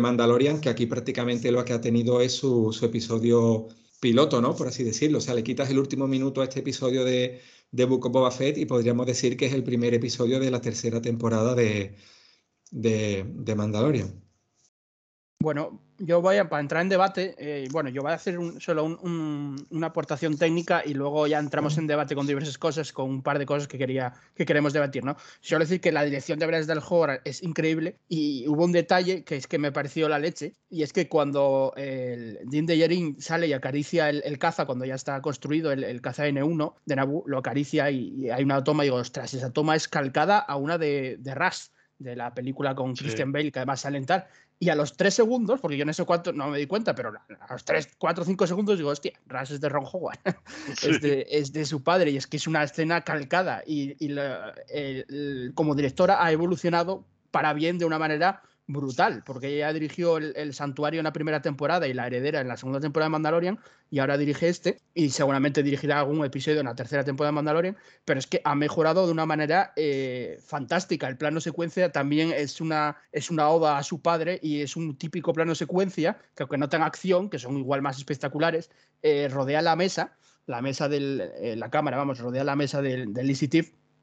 Mandalorian, 0.00 0.60
que 0.60 0.68
aquí 0.68 0.86
prácticamente 0.86 1.50
lo 1.50 1.64
que 1.64 1.72
ha 1.72 1.80
tenido 1.80 2.20
es 2.20 2.32
su, 2.32 2.76
episodio 2.82 3.68
piloto, 4.00 4.40
¿no? 4.40 4.54
Por 4.54 4.68
así 4.68 4.84
decirlo. 4.84 5.18
O 5.18 5.20
sea, 5.20 5.34
le 5.34 5.42
quitas 5.42 5.70
el 5.70 5.78
último 5.78 6.06
minuto 6.06 6.40
a 6.40 6.44
este 6.44 6.60
episodio 6.60 7.04
de, 7.04 7.40
de 7.70 7.84
Book 7.84 8.08
Boba 8.10 8.30
Fett 8.30 8.58
y 8.58 8.66
podríamos 8.66 9.06
decir 9.06 9.36
que 9.36 9.46
es 9.46 9.52
el 9.52 9.64
primer 9.64 9.94
episodio 9.94 10.38
de 10.40 10.50
la 10.50 10.60
tercera 10.60 11.02
temporada 11.02 11.54
de, 11.54 11.96
de, 12.70 13.54
Mandalorian. 13.56 14.22
Bueno, 15.40 15.82
yo 16.00 16.22
voy 16.22 16.38
a, 16.38 16.48
para 16.48 16.62
entrar 16.62 16.82
en 16.82 16.88
debate, 16.88 17.34
eh, 17.38 17.68
bueno, 17.70 17.90
yo 17.90 18.02
voy 18.02 18.12
a 18.12 18.14
hacer 18.14 18.38
solo 18.58 18.84
una 18.84 19.86
aportación 19.86 20.38
técnica 20.38 20.82
y 20.84 20.94
luego 20.94 21.26
ya 21.26 21.38
entramos 21.38 21.76
en 21.76 21.86
debate 21.86 22.14
con 22.14 22.26
diversas 22.26 22.56
cosas, 22.56 22.92
con 22.92 23.08
un 23.10 23.22
par 23.22 23.38
de 23.38 23.44
cosas 23.44 23.68
que, 23.68 23.76
quería, 23.76 24.14
que 24.34 24.46
queremos 24.46 24.72
debatir, 24.72 25.04
¿no? 25.04 25.16
Solo 25.40 25.64
decir 25.64 25.80
que 25.80 25.92
la 25.92 26.02
dirección 26.02 26.38
de 26.38 26.46
Bryce 26.46 26.66
del 26.66 26.80
juego 26.80 27.20
es 27.24 27.42
increíble 27.42 27.96
y 28.08 28.48
hubo 28.48 28.64
un 28.64 28.72
detalle 28.72 29.24
que 29.24 29.36
es 29.36 29.46
que 29.46 29.58
me 29.58 29.72
pareció 29.72 30.08
la 30.08 30.18
leche 30.18 30.54
y 30.70 30.82
es 30.82 30.92
que 30.92 31.08
cuando 31.08 31.74
el 31.76 32.38
Dean 32.44 32.66
de 32.66 33.14
sale 33.18 33.46
y 33.46 33.52
acaricia 33.52 34.08
el, 34.08 34.38
caza, 34.38 34.64
cuando 34.64 34.86
ya 34.86 34.94
está 34.94 35.20
construido 35.20 35.70
el, 35.70 36.00
caza 36.00 36.26
N1 36.26 36.74
de 36.86 36.96
Nabu, 36.96 37.24
lo 37.26 37.38
acaricia 37.38 37.90
y, 37.90 38.30
hay 38.30 38.42
una 38.42 38.64
toma 38.64 38.84
y 38.84 38.86
digo, 38.86 38.96
ostras, 38.96 39.34
esa 39.34 39.52
toma 39.52 39.76
es 39.76 39.86
calcada 39.86 40.38
a 40.38 40.56
una 40.56 40.78
de, 40.78 41.18
de 41.18 41.34
Rush 41.34 41.66
de 42.00 42.16
la 42.16 42.34
película 42.34 42.74
con 42.74 42.94
Christian 42.96 43.30
Bale, 43.30 43.52
que 43.52 43.60
además 43.60 43.82
sale 43.82 43.98
en 43.98 44.06
tal, 44.06 44.26
y 44.58 44.70
a 44.70 44.74
los 44.74 44.96
tres 44.96 45.14
segundos, 45.14 45.60
porque 45.60 45.76
yo 45.76 45.82
en 45.82 45.90
ese 45.90 46.04
cuanto 46.04 46.32
no 46.32 46.48
me 46.48 46.58
di 46.58 46.66
cuenta, 46.66 46.94
pero 46.94 47.10
a 47.10 47.52
los 47.52 47.64
tres, 47.64 47.88
cuatro, 47.98 48.24
cinco 48.24 48.46
segundos 48.46 48.78
digo, 48.78 48.90
hostia, 48.90 49.12
Ras 49.26 49.50
es 49.50 49.60
de 49.60 49.68
Ron 49.68 49.84
Howard. 49.90 50.18
es, 51.30 51.52
de, 51.52 51.64
su 51.64 51.82
padre 51.82 52.10
y 52.10 52.16
es 52.16 52.26
que 52.26 52.38
es 52.38 52.46
una 52.46 52.62
escena 52.64 53.02
calcada. 53.02 53.62
Y, 53.66 53.94
como 55.54 55.74
directora 55.74 56.24
ha 56.24 56.32
evolucionado 56.32 57.04
para 57.30 57.52
bien 57.52 57.78
de 57.78 57.84
una 57.84 57.98
manera 57.98 58.42
brutal, 58.72 59.22
porque 59.24 59.48
ella 59.48 59.72
dirigió 59.72 60.18
el, 60.18 60.54
Santuario 60.54 61.00
en 61.00 61.04
la 61.04 61.12
primera 61.12 61.42
temporada 61.42 61.86
y 61.86 61.94
La 61.94 62.06
Heredera 62.06 62.40
en 62.40 62.48
la 62.48 62.56
segunda 62.56 62.80
temporada 62.80 63.06
de 63.06 63.10
Mandalorian, 63.10 63.58
y 63.90 63.98
ahora 63.98 64.16
dirige 64.16 64.48
este, 64.48 64.80
y 64.94 65.10
seguramente 65.10 65.62
dirigirá 65.62 66.00
algún 66.00 66.24
episodio 66.24 66.60
en 66.60 66.66
la 66.66 66.74
tercera 66.74 67.04
temporada 67.04 67.30
de 67.30 67.36
Mandalorian, 67.36 67.76
pero 68.04 68.18
es 68.18 68.26
que 68.26 68.40
ha 68.44 68.54
mejorado 68.54 69.06
de 69.06 69.12
una 69.12 69.26
manera 69.26 69.72
eh, 69.76 70.38
fantástica. 70.44 71.08
El 71.08 71.16
plano 71.16 71.40
secuencia 71.40 71.90
también 71.90 72.32
es 72.32 72.60
una, 72.60 72.96
es 73.12 73.30
una 73.30 73.48
oda 73.48 73.78
a 73.78 73.82
su 73.82 74.00
padre 74.00 74.38
y 74.42 74.60
es 74.60 74.76
un 74.76 74.96
típico 74.96 75.32
plano 75.32 75.54
secuencia, 75.54 76.18
que 76.36 76.44
aunque 76.44 76.58
no 76.58 76.68
tenga 76.68 76.86
acción, 76.86 77.30
que 77.30 77.38
son 77.38 77.56
igual 77.58 77.82
más 77.82 77.98
espectaculares, 77.98 78.70
eh, 79.02 79.28
rodea 79.28 79.62
la 79.62 79.76
mesa, 79.76 80.16
la 80.46 80.62
mesa 80.62 80.88
de 80.88 81.30
eh, 81.40 81.56
la 81.56 81.70
cámara, 81.70 81.96
vamos, 81.96 82.18
rodea 82.18 82.44
la 82.44 82.56
mesa 82.56 82.82
del, 82.82 83.12
del 83.12 83.30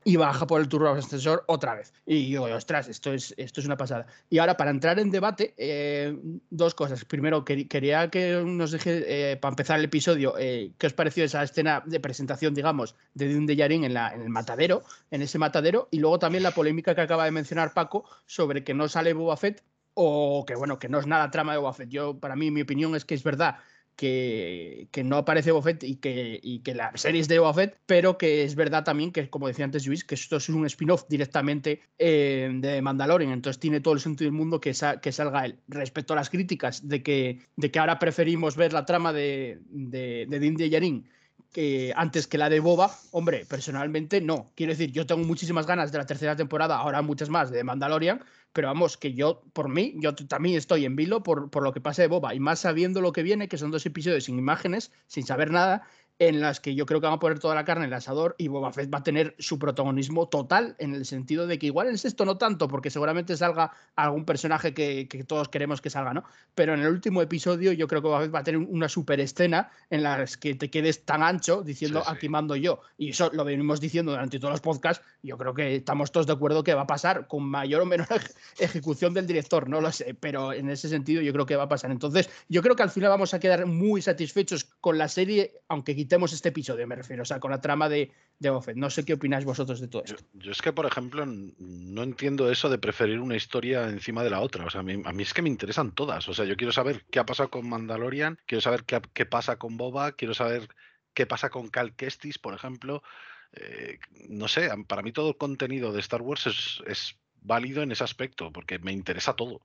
y 0.08 0.16
baja 0.16 0.48
por 0.48 0.62
el 0.62 0.70
turno 0.70 0.92
ascensor 0.92 1.44
otra 1.48 1.76
vez. 1.76 1.92
Y 2.06 2.30
yo, 2.30 2.44
ostras, 2.44 2.88
esto 2.88 3.12
es, 3.12 3.34
esto 3.36 3.60
es 3.60 3.66
una 3.66 3.76
pasada. 3.76 4.08
Y 4.30 4.38
ahora, 4.38 4.56
para 4.56 4.72
entrar 4.72 5.00
en 5.00 5.12
debate, 5.12 5.54
eh, 5.58 6.18
dos 6.50 6.74
cosas. 6.76 7.04
Primero, 7.04 7.44
quería 7.44 8.10
que 8.10 8.42
nos 8.46 8.72
deje, 8.72 9.04
eh, 9.34 9.36
para 9.36 9.52
empezar 9.52 9.80
el 9.80 9.84
episodio, 9.84 10.36
eh, 10.40 10.72
qué 10.78 10.88
os 10.88 10.94
pareció 10.94 11.26
esa 11.26 11.44
escena 11.44 11.84
de 11.86 12.00
presentación, 12.00 12.54
digamos, 12.54 12.96
de 13.16 13.34
Dune 13.34 13.48
de 13.48 13.58
Yarin 13.58 13.84
en, 13.84 13.98
en 13.98 14.22
el 14.22 14.30
matadero, 14.30 14.82
en 15.12 15.24
ese 15.24 15.40
matadero, 15.40 15.90
y 15.92 16.00
luego 16.00 16.20
también 16.20 16.42
la 16.42 16.52
polémica 16.52 16.96
que 16.96 17.02
acaba 17.02 17.26
de 17.26 17.32
mencionar 17.32 17.74
Paco 17.74 18.06
sobre 18.26 18.64
que 18.64 18.74
no 18.74 18.88
sale 18.88 19.12
Boba 19.12 19.36
Fett 19.36 19.62
o 19.94 20.46
que, 20.48 20.56
bueno, 20.56 20.80
que 20.80 20.88
no 20.88 21.00
es 21.00 21.06
nada 21.06 21.32
trama 21.32 21.52
de 21.52 21.58
Boba 21.58 21.74
Fett. 21.74 21.90
Yo, 21.90 22.18
para 22.18 22.38
mí, 22.38 22.50
mi 22.50 22.62
opinión 22.62 22.96
es 22.96 23.04
que 23.04 23.14
es 23.14 23.24
verdad 23.24 23.58
que, 23.98 25.04
no 25.04 25.18
aparece 25.18 25.52
Boba 25.52 25.72
y 25.82 25.96
que, 25.96 26.40
y 26.42 26.60
que 26.60 26.76
la 26.76 26.96
serie 26.96 27.20
es 27.20 27.28
de 27.28 27.40
Boba 27.40 27.72
pero 27.86 28.18
que 28.18 28.44
es 28.44 28.56
verdad 28.56 28.84
también 28.84 29.12
que, 29.12 29.30
como 29.30 29.48
decía 29.48 29.66
antes 29.66 29.86
Luis, 29.88 30.04
que 30.04 30.16
esto 30.16 30.38
es 30.38 30.48
un 30.50 30.66
spin-off 30.68 31.06
directamente 31.10 31.82
eh, 31.98 32.50
de 32.54 32.82
Mandalorian, 32.82 33.32
entonces 33.32 33.60
tiene 33.60 33.82
todo 33.82 33.96
el 33.96 34.00
sentido 34.00 34.30
del 34.30 34.38
mundo 34.38 34.62
que, 34.62 34.74
que 35.02 35.12
salga 35.12 35.46
él. 35.46 35.60
Respecto 35.68 36.14
a 36.14 36.16
las 36.16 36.30
críticas 36.30 36.88
de 36.88 37.02
que, 37.02 37.40
de 37.56 37.72
que 37.72 37.80
ahora 37.80 37.98
preferimos 37.98 38.56
ver 38.56 38.72
la 38.72 38.86
trama 38.86 39.12
de, 39.12 39.60
de, 39.70 40.28
de 40.30 40.40
Din 40.40 40.56
Djarin 40.56 41.10
que 41.52 41.94
antes 41.96 42.28
que 42.28 42.38
la 42.38 42.50
de 42.50 42.60
Boba, 42.60 42.92
hombre, 43.12 43.46
personalmente 43.46 44.22
no. 44.22 44.52
Quiero 44.56 44.72
decir, 44.72 44.92
yo 44.92 45.06
tengo 45.06 45.24
muchísimas 45.24 45.66
ganas 45.66 45.92
de 45.92 45.98
la 45.98 46.06
tercera 46.06 46.36
temporada, 46.36 46.78
ahora 46.78 47.02
muchas 47.02 47.30
más 47.30 47.52
de 47.52 47.64
Mandalorian, 47.64 48.24
pero 48.54 48.68
vamos, 48.68 48.98
que 48.98 49.14
yo, 49.14 49.44
por 49.54 49.70
mí, 49.70 49.94
yo 49.98 50.16
también 50.16 50.58
estoy 50.58 50.86
en 50.86 50.96
vilo 50.96 51.24
por, 51.24 51.50
por 51.50 51.64
lo 51.64 51.74
que 51.74 51.82
pasa 51.82 52.02
de 52.02 52.08
Boba, 52.08 52.34
y 52.34 52.40
más 52.40 52.60
sabiendo 52.60 53.02
lo 53.02 53.12
que 53.12 53.24
viene, 53.24 53.48
que 53.48 53.58
son 53.58 53.72
dos 53.72 53.86
episodios 53.86 54.26
sin 54.26 54.38
imágenes, 54.38 54.92
sin 55.08 55.26
saber 55.26 55.52
nada, 55.52 55.88
en 56.20 56.42
las 56.42 56.60
que 56.60 56.74
yo 56.74 56.86
creo 56.86 57.00
que 57.00 57.08
van 57.08 57.16
a 57.16 57.20
poner 57.20 57.40
toda 57.40 57.54
la 57.54 57.66
carne 57.66 57.86
en 57.86 57.92
el 57.92 57.94
asador 57.94 58.36
y 58.38 58.48
Boba 58.48 58.74
Fett 58.74 58.92
va 58.92 59.00
a 59.00 59.04
tener 59.04 59.36
su 59.38 59.60
protagonismo 59.60 60.28
total 60.28 60.76
en 60.80 60.94
el 60.94 61.06
sentido 61.06 61.46
de 61.46 61.60
que 61.60 61.68
igual 61.68 61.88
en 61.88 61.96
esto 61.96 62.26
no 62.26 62.38
tanto, 62.38 62.68
porque 62.68 62.90
seguramente 62.90 63.38
salga 63.38 63.72
algún 63.96 64.26
personaje 64.26 64.74
que, 64.74 65.08
que, 65.08 65.24
todos 65.24 65.50
queremos 65.50 65.82
que 65.82 65.90
salga, 65.90 66.14
¿no? 66.14 66.24
Pero 66.56 66.74
en 66.74 66.82
el 66.82 66.88
último 66.88 67.22
episodio 67.22 67.72
yo 67.72 67.88
creo 67.88 68.02
que 68.02 68.08
Boba 68.08 68.22
Fett 68.22 68.34
va 68.34 68.40
a 68.40 68.44
tener 68.44 68.60
una 68.60 68.90
super 68.90 69.20
escena 69.20 69.70
en 69.90 70.04
la 70.04 70.26
que 70.40 70.56
te 70.56 70.70
quedes 70.70 71.06
tan 71.06 71.22
ancho 71.22 71.62
diciendo 71.62 72.04
aquí 72.08 72.30
mando 72.30 72.56
yo. 72.56 72.82
Y 72.98 73.10
eso 73.10 73.30
lo 73.34 73.44
venimos 73.44 73.80
diciendo 73.80 74.12
durante 74.12 74.40
todos 74.40 74.54
los 74.54 74.62
podcasts. 74.62 75.06
Yo 75.22 75.38
creo 75.38 75.54
que 75.54 75.76
estamos 75.76 76.12
todos 76.12 76.26
de 76.26 76.34
acuerdo 76.34 76.64
que 76.64 76.74
va 76.74 76.82
a 76.82 76.88
pasar 76.88 77.28
con 77.28 77.44
mayor 77.44 77.82
o 77.82 77.86
menor 77.86 78.08
ejecución 78.60 79.14
del 79.14 79.28
director, 79.28 79.70
no 79.70 79.82
lo 79.82 79.92
sé, 79.92 80.16
pero 80.16 80.54
en 80.54 80.70
ese 80.70 80.90
sentido 80.90 81.22
yo 81.22 81.32
creo 81.34 81.46
que 81.46 81.56
va 81.56 81.64
a 81.64 81.70
pasar. 81.70 81.92
Entonces, 81.92 82.30
yo 82.50 82.62
creo 82.62 82.76
que 82.76 82.84
al 82.84 82.90
final 82.90 83.10
vamos 83.10 83.34
a 83.34 83.40
quedar 83.40 83.66
muy 83.66 84.02
satisfechos 84.02 84.66
con 84.82 84.98
la 84.98 85.08
serie, 85.08 85.62
aunque 85.68 85.96
quitemos 86.08 86.32
este 86.32 86.50
episodio, 86.50 86.88
me 86.88 86.96
refiero, 86.96 87.24
o 87.24 87.26
sea, 87.26 87.42
con 87.42 87.52
la 87.52 87.60
trama 87.60 87.90
de, 87.90 88.10
de 88.40 88.50
No 88.76 88.90
sé 88.90 89.04
qué 89.04 89.16
opináis 89.16 89.44
vosotros 89.44 89.82
de 89.82 89.90
todo 89.90 90.06
esto. 90.06 90.24
Yo, 90.36 90.52
es 90.54 90.62
que, 90.62 90.72
por 90.72 90.86
ejemplo, 90.86 91.26
no 91.26 92.02
entiendo 92.02 92.50
eso 92.50 92.70
de 92.70 92.78
preferir 92.78 93.20
una 93.20 93.36
historia 93.36 93.90
encima 93.90 94.24
de 94.24 94.30
la 94.30 94.40
otra. 94.40 94.64
O 94.64 94.70
sea, 94.70 94.80
a 94.80 94.84
mí, 94.84 95.24
es 95.24 95.34
que 95.34 95.42
me 95.42 95.50
interesan 95.50 95.92
todas. 95.92 96.30
O 96.30 96.34
sea, 96.34 96.46
yo 96.46 96.56
quiero 96.56 96.72
saber 96.72 97.04
qué 97.12 97.20
ha 97.20 97.26
pasado 97.26 97.50
con 97.50 97.68
Mandalorian, 97.68 98.40
quiero 98.46 98.62
saber 98.62 98.86
qué, 98.86 99.02
qué 99.14 99.26
pasa 99.26 99.58
con 99.58 99.76
Boba, 99.76 100.14
quiero 100.14 100.34
saber 100.34 100.70
qué 101.14 101.26
pasa 101.26 101.50
con 101.50 101.68
Cal 101.68 101.94
Kestis, 101.94 102.40
por 102.40 102.54
ejemplo. 102.54 103.04
Eh, 103.52 104.00
no 104.30 104.48
sé, 104.48 104.70
para 104.88 105.02
mí 105.02 105.12
todo 105.12 105.32
el 105.32 105.38
contenido 105.38 105.92
de 105.92 106.00
Star 106.00 106.22
Wars 106.22 106.48
es, 106.48 106.82
es 106.88 107.18
válido 107.42 107.84
en 107.84 107.92
ese 107.92 108.06
aspecto, 108.06 108.54
porque 108.54 108.80
me 108.80 108.94
interesa 108.94 109.34
todo. 109.34 109.60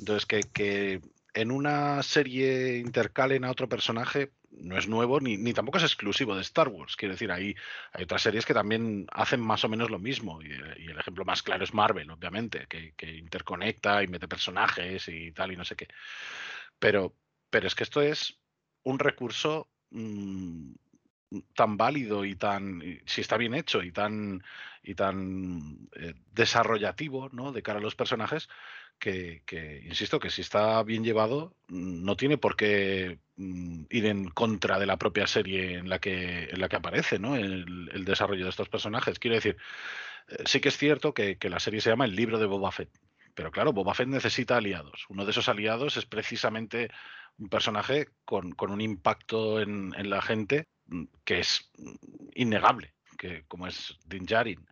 Entonces, 0.00 0.26
que, 0.26 0.40
que 0.52 1.02
en 1.34 1.52
una 1.52 2.02
serie 2.02 2.78
intercalen 2.78 3.44
a 3.44 3.52
otro 3.52 3.68
personaje 3.68 4.32
no 4.50 4.78
es 4.78 4.88
nuevo 4.88 5.20
ni, 5.20 5.36
ni, 5.36 5.52
tampoco 5.52 5.78
es 5.78 5.84
exclusivo 5.84 6.34
de 6.34 6.42
Star 6.42 6.68
Wars. 6.68 6.96
Quiero 6.96 7.14
decir, 7.14 7.30
hay, 7.30 7.54
hay 7.92 8.04
otras 8.04 8.22
series 8.22 8.46
que 8.46 8.54
también 8.54 9.06
hacen 9.12 9.40
más 9.40 9.64
o 9.64 9.68
menos 9.68 9.90
lo 9.90 9.98
mismo. 9.98 10.42
Y, 10.42 10.50
el 10.52 10.98
ejemplo 10.98 11.24
más 11.24 11.42
claro 11.42 11.64
es 11.64 11.74
Marvel, 11.74 12.10
obviamente, 12.10 12.66
que, 12.68 12.92
que, 12.96 13.14
interconecta 13.16 14.02
y 14.02 14.08
mete 14.08 14.28
personajes 14.28 15.08
y 15.08 15.32
tal 15.32 15.52
y 15.52 15.56
no 15.56 15.64
sé 15.64 15.76
qué. 15.76 15.88
Pero, 16.78 17.14
pero 17.50 17.66
es 17.66 17.74
que 17.74 17.84
esto 17.84 18.00
es 18.00 18.38
un 18.84 18.98
recurso 18.98 19.68
mmm, 19.90 20.72
tan 21.54 21.76
válido 21.76 22.24
y 22.24 22.34
tan, 22.34 22.82
si 23.06 23.20
está 23.20 23.36
bien 23.36 23.54
hecho 23.54 23.82
y 23.82 23.92
tan, 23.92 24.42
y 24.82 24.94
tan 24.94 25.88
eh, 25.96 26.14
desarrollativo 26.32 27.28
¿no? 27.32 27.52
de 27.52 27.62
cara 27.62 27.78
a 27.78 27.82
los 27.82 27.94
personajes, 27.94 28.48
que, 28.98 29.42
insisto, 29.84 30.20
que 30.20 30.30
si 30.30 30.42
está 30.42 30.82
bien 30.82 31.04
llevado, 31.04 31.54
no 31.68 32.16
tiene 32.16 32.38
por 32.38 32.56
qué 32.56 33.18
mm, 33.36 33.84
ir 33.90 34.06
en 34.06 34.28
contra 34.30 34.78
de 34.78 34.86
la 34.86 34.96
propia 34.96 35.26
serie 35.26 35.74
en 35.74 35.88
la 35.88 35.98
que, 35.98 36.44
en 36.50 36.60
la 36.60 36.68
que 36.68 36.76
aparece 36.76 37.18
¿no? 37.18 37.36
el, 37.36 37.90
el 37.92 38.04
desarrollo 38.04 38.44
de 38.44 38.50
estos 38.50 38.68
personajes. 38.68 39.18
Quiero 39.18 39.36
decir, 39.36 39.56
eh, 40.28 40.42
sí 40.46 40.60
que 40.60 40.68
es 40.70 40.76
cierto 40.76 41.14
que, 41.14 41.38
que 41.38 41.50
la 41.50 41.60
serie 41.60 41.80
se 41.80 41.90
llama 41.90 42.04
El 42.04 42.16
libro 42.16 42.38
de 42.38 42.46
Boba 42.46 42.72
Fett. 42.72 42.90
Pero 43.34 43.50
claro, 43.52 43.72
Boba 43.72 43.94
Fett 43.94 44.08
necesita 44.08 44.56
aliados. 44.56 45.06
Uno 45.08 45.24
de 45.24 45.30
esos 45.30 45.48
aliados 45.48 45.96
es 45.96 46.06
precisamente 46.06 46.90
un 47.38 47.48
personaje 47.48 48.08
con, 48.24 48.52
con 48.52 48.70
un 48.72 48.80
impacto 48.80 49.60
en, 49.60 49.94
en, 49.96 50.10
la 50.10 50.20
gente 50.20 50.66
Mm, 50.88 51.04
que 51.24 51.40
es 51.40 51.70
innegable, 52.34 52.94
que 53.18 53.44
como 53.46 53.66
es 53.66 53.98
Din 54.06 54.24
Djarin. 54.24 54.66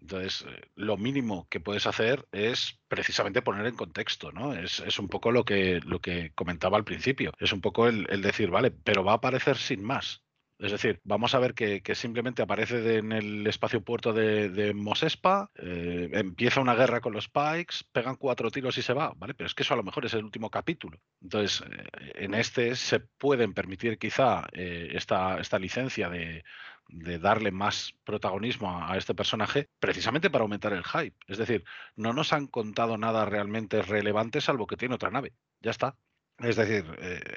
Entonces, 0.00 0.46
eh, 0.48 0.70
lo 0.76 0.96
mínimo 0.96 1.46
que 1.50 1.60
puedes 1.60 1.86
hacer 1.86 2.26
es 2.32 2.80
precisamente 2.88 3.42
poner 3.42 3.66
en 3.66 3.76
contexto, 3.76 4.32
¿no? 4.32 4.54
Es, 4.54 4.80
es 4.80 4.98
un 4.98 5.08
poco 5.08 5.30
lo 5.30 5.44
que, 5.44 5.80
lo 5.84 6.00
que 6.00 6.32
comentaba 6.34 6.76
al 6.76 6.84
principio. 6.84 7.32
Es 7.38 7.52
un 7.52 7.60
poco 7.60 7.86
el, 7.86 8.06
el, 8.10 8.22
decir, 8.22 8.50
vale, 8.50 8.70
pero 8.70 9.04
va 9.04 9.12
a 9.12 9.16
aparecer 9.16 9.56
sin 9.56 9.82
más. 9.82 10.22
Es 10.60 10.72
decir, 10.72 11.00
vamos 11.04 11.34
a 11.34 11.38
ver 11.38 11.54
que, 11.54 11.82
simplemente 11.94 12.42
aparece 12.42 12.98
en 12.98 13.12
el 13.12 13.46
espacio 13.46 13.82
puerto 13.82 14.12
de, 14.12 14.74
Mosespa, 14.74 15.50
eh, 15.54 16.10
empieza 16.12 16.60
una 16.60 16.74
guerra 16.74 17.00
con 17.00 17.14
los 17.14 17.30
Pikes, 17.30 17.76
pegan 17.92 18.16
cuatro 18.16 18.50
tiros 18.50 18.76
y 18.76 18.82
se 18.82 18.92
va, 18.92 19.14
¿vale? 19.16 19.32
Pero 19.32 19.46
es 19.46 19.54
que 19.54 19.62
eso 19.62 19.72
a 19.72 19.78
lo 19.78 19.82
mejor 19.82 20.04
es 20.04 20.12
el 20.12 20.24
último 20.24 20.50
capítulo. 20.50 21.00
Entonces, 21.22 21.62
eh, 21.70 22.12
en 22.14 22.34
este 22.34 22.76
se 22.76 23.00
pueden 23.00 23.54
permitir 23.54 23.98
quizá 23.98 24.46
esta, 24.52 25.40
esta 25.40 25.58
licencia 25.58 26.10
de, 26.10 26.44
darle 26.92 27.50
más 27.50 27.94
protagonismo 28.04 28.84
a, 28.84 28.96
este 28.96 29.14
personaje 29.14 29.68
precisamente 29.78 30.30
para 30.30 30.42
aumentar 30.42 30.72
el 30.72 30.84
hype. 30.84 31.16
Es 31.26 31.38
decir, 31.38 31.64
no 31.96 32.12
nos 32.12 32.32
han 32.32 32.46
contado 32.46 32.98
nada 32.98 33.24
realmente 33.24 33.82
relevante 33.82 34.40
salvo 34.40 34.66
que 34.66 34.76
tiene 34.76 34.94
otra 34.94 35.10
nave. 35.10 35.32
Ya 35.60 35.70
está. 35.70 35.96
Es 36.38 36.56
decir, 36.56 36.84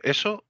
eso 0.04 0.46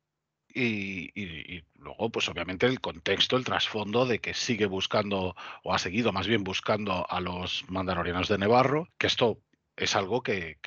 y, 0.54 1.64
luego, 1.76 2.12
pues 2.12 2.30
obviamente 2.30 2.66
el 2.66 2.80
contexto, 2.80 3.38
el 3.38 3.44
trasfondo 3.44 4.06
de 4.06 4.20
que 4.20 4.34
sigue 4.34 4.66
buscando, 4.68 5.36
o 5.64 5.74
ha 5.74 5.80
seguido 5.80 6.12
más 6.12 6.28
bien 6.28 6.44
buscando 6.44 7.10
a 7.10 7.20
los 7.20 7.66
mandalorianos 7.70 8.28
de 8.28 8.38
Nevarro, 8.38 8.88
que 8.98 9.08
esto 9.08 9.42
es 9.76 9.96
algo 9.96 10.22
que, 10.22 10.58